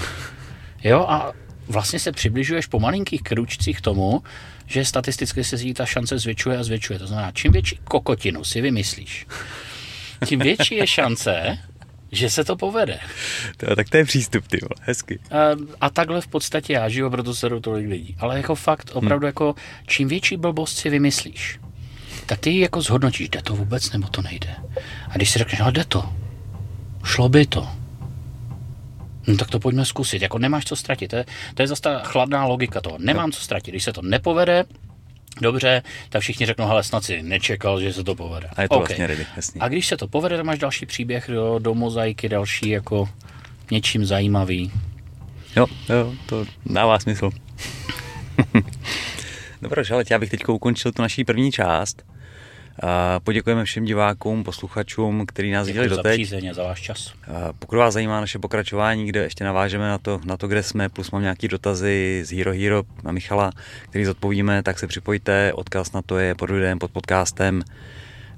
Jo, 0.84 1.06
a 1.08 1.32
vlastně 1.68 1.98
se 1.98 2.12
přibližuješ 2.12 2.66
po 2.66 2.80
malinkých 2.80 3.22
kručcích 3.22 3.78
k 3.78 3.80
tomu, 3.80 4.22
že 4.66 4.84
statisticky 4.84 5.44
se 5.44 5.56
ta 5.74 5.86
šance 5.86 6.18
zvětšuje 6.18 6.58
a 6.58 6.62
zvětšuje. 6.62 6.98
To 6.98 7.06
znamená, 7.06 7.32
čím 7.32 7.52
větší 7.52 7.78
kokotinu 7.84 8.44
si 8.44 8.60
vymyslíš, 8.60 9.26
tím 10.26 10.40
větší 10.40 10.74
je 10.74 10.86
šance, 10.86 11.58
že 12.12 12.30
se 12.30 12.44
to 12.44 12.56
povede. 12.56 12.98
To, 13.56 13.76
tak 13.76 13.88
to 13.88 13.96
je 13.96 14.04
přístup, 14.04 14.46
ty 14.46 14.58
vole, 14.62 14.86
hezky. 14.86 15.18
A, 15.30 15.36
a 15.80 15.90
takhle 15.90 16.20
v 16.20 16.28
podstatě 16.28 16.72
já 16.72 16.88
žiju, 16.88 17.10
proto 17.10 17.34
se 17.34 17.48
do 17.48 17.60
tolik 17.60 17.88
lidí. 17.88 18.16
Ale 18.18 18.36
jako 18.36 18.54
fakt, 18.54 18.90
opravdu 18.94 19.24
hmm. 19.24 19.28
jako, 19.28 19.54
čím 19.86 20.08
větší 20.08 20.36
blbost 20.36 20.78
si 20.78 20.90
vymyslíš, 20.90 21.58
tak 22.28 22.40
ty 22.40 22.60
jako 22.60 22.80
zhodnotíš, 22.82 23.28
jde 23.28 23.42
to 23.42 23.56
vůbec 23.56 23.92
nebo 23.92 24.08
to 24.08 24.22
nejde. 24.22 24.56
A 25.08 25.16
když 25.16 25.30
si 25.30 25.38
řekneš, 25.38 25.60
ale 25.60 25.72
jde 25.72 25.84
to, 25.84 26.12
šlo 27.04 27.28
by 27.28 27.46
to, 27.46 27.68
No 29.28 29.36
tak 29.36 29.50
to 29.50 29.60
pojďme 29.60 29.84
zkusit. 29.84 30.22
Jako 30.22 30.38
nemáš 30.38 30.64
co 30.64 30.76
ztratit. 30.76 31.10
To 31.10 31.16
je, 31.16 31.24
to 31.54 31.62
je 31.62 31.68
zase 31.68 31.82
ta 31.82 31.98
chladná 31.98 32.46
logika 32.46 32.80
toho. 32.80 32.96
Nemám 32.98 33.32
co 33.32 33.40
ztratit. 33.40 33.72
Když 33.72 33.84
se 33.84 33.92
to 33.92 34.02
nepovede, 34.02 34.64
dobře, 35.40 35.82
tak 36.08 36.22
všichni 36.22 36.46
řeknou, 36.46 36.66
ale 36.66 36.84
snad 36.84 37.04
si 37.04 37.22
nečekal, 37.22 37.80
že 37.80 37.92
se 37.92 38.04
to 38.04 38.14
povede. 38.14 38.48
A 38.56 38.62
je 38.62 38.68
to 38.68 38.74
okay. 38.74 38.96
vlastně 38.96 39.26
jasný. 39.36 39.60
A 39.60 39.68
když 39.68 39.86
se 39.86 39.96
to 39.96 40.08
povede, 40.08 40.36
tak 40.36 40.46
máš 40.46 40.58
další 40.58 40.86
příběh 40.86 41.30
do, 41.30 41.58
do 41.58 41.74
mozaiky, 41.74 42.28
další 42.28 42.68
jako 42.68 43.08
něčím 43.70 44.04
zajímavý. 44.04 44.72
Jo, 45.56 45.66
jo, 45.88 46.14
to 46.26 46.44
dává 46.66 46.98
smysl. 46.98 47.30
Dobře, 49.62 49.94
ale 49.94 50.04
já 50.10 50.18
bych 50.18 50.30
teď 50.30 50.48
ukončil 50.48 50.92
tu 50.92 51.02
naší 51.02 51.24
první 51.24 51.52
část. 51.52 52.02
Poděkujeme 53.24 53.64
všem 53.64 53.84
divákům, 53.84 54.44
posluchačům, 54.44 55.26
kteří 55.26 55.50
nás 55.50 55.66
viděli 55.66 55.88
doteď. 55.88 56.28
Za 56.28 56.36
za 56.52 56.62
váš 56.62 56.80
čas. 56.80 57.12
Pokud 57.58 57.76
vás 57.76 57.94
zajímá 57.94 58.20
naše 58.20 58.38
pokračování, 58.38 59.06
kde 59.06 59.20
ještě 59.22 59.44
navážeme 59.44 59.88
na 59.88 59.98
to, 59.98 60.20
na 60.24 60.36
to, 60.36 60.48
kde 60.48 60.62
jsme, 60.62 60.88
plus 60.88 61.10
mám 61.10 61.22
nějaké 61.22 61.48
dotazy 61.48 62.22
z 62.24 62.36
Hero 62.36 62.52
Hero 62.52 62.82
a 63.04 63.12
Michala, 63.12 63.52
který 63.88 64.04
zodpovíme, 64.04 64.62
tak 64.62 64.78
se 64.78 64.86
připojte. 64.86 65.52
Odkaz 65.52 65.92
na 65.92 66.02
to 66.02 66.18
je 66.18 66.34
pod 66.34 66.50
videem, 66.50 66.78
pod 66.78 66.90
podcastem. 66.90 67.62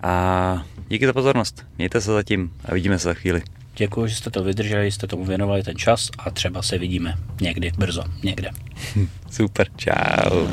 A 0.03 0.65
díky 0.89 1.07
za 1.07 1.13
pozornost. 1.13 1.67
Mějte 1.79 2.01
se 2.01 2.13
zatím 2.13 2.53
a 2.65 2.75
vidíme 2.75 2.99
se 2.99 3.09
za 3.09 3.15
chvíli. 3.15 3.43
Děkuji, 3.77 4.07
že 4.07 4.15
jste 4.15 4.31
to 4.31 4.45
vydrželi, 4.45 4.93
jste 4.93 5.07
tomu 5.07 5.25
věnovali 5.25 5.63
ten 5.63 5.77
čas 5.77 6.11
a 6.19 6.31
třeba 6.31 6.63
se 6.63 6.79
vidíme 6.79 7.15
někdy 7.41 7.73
brzo, 7.79 8.05
někde. 8.23 8.51
Super, 9.31 9.67
čau. 9.77 10.47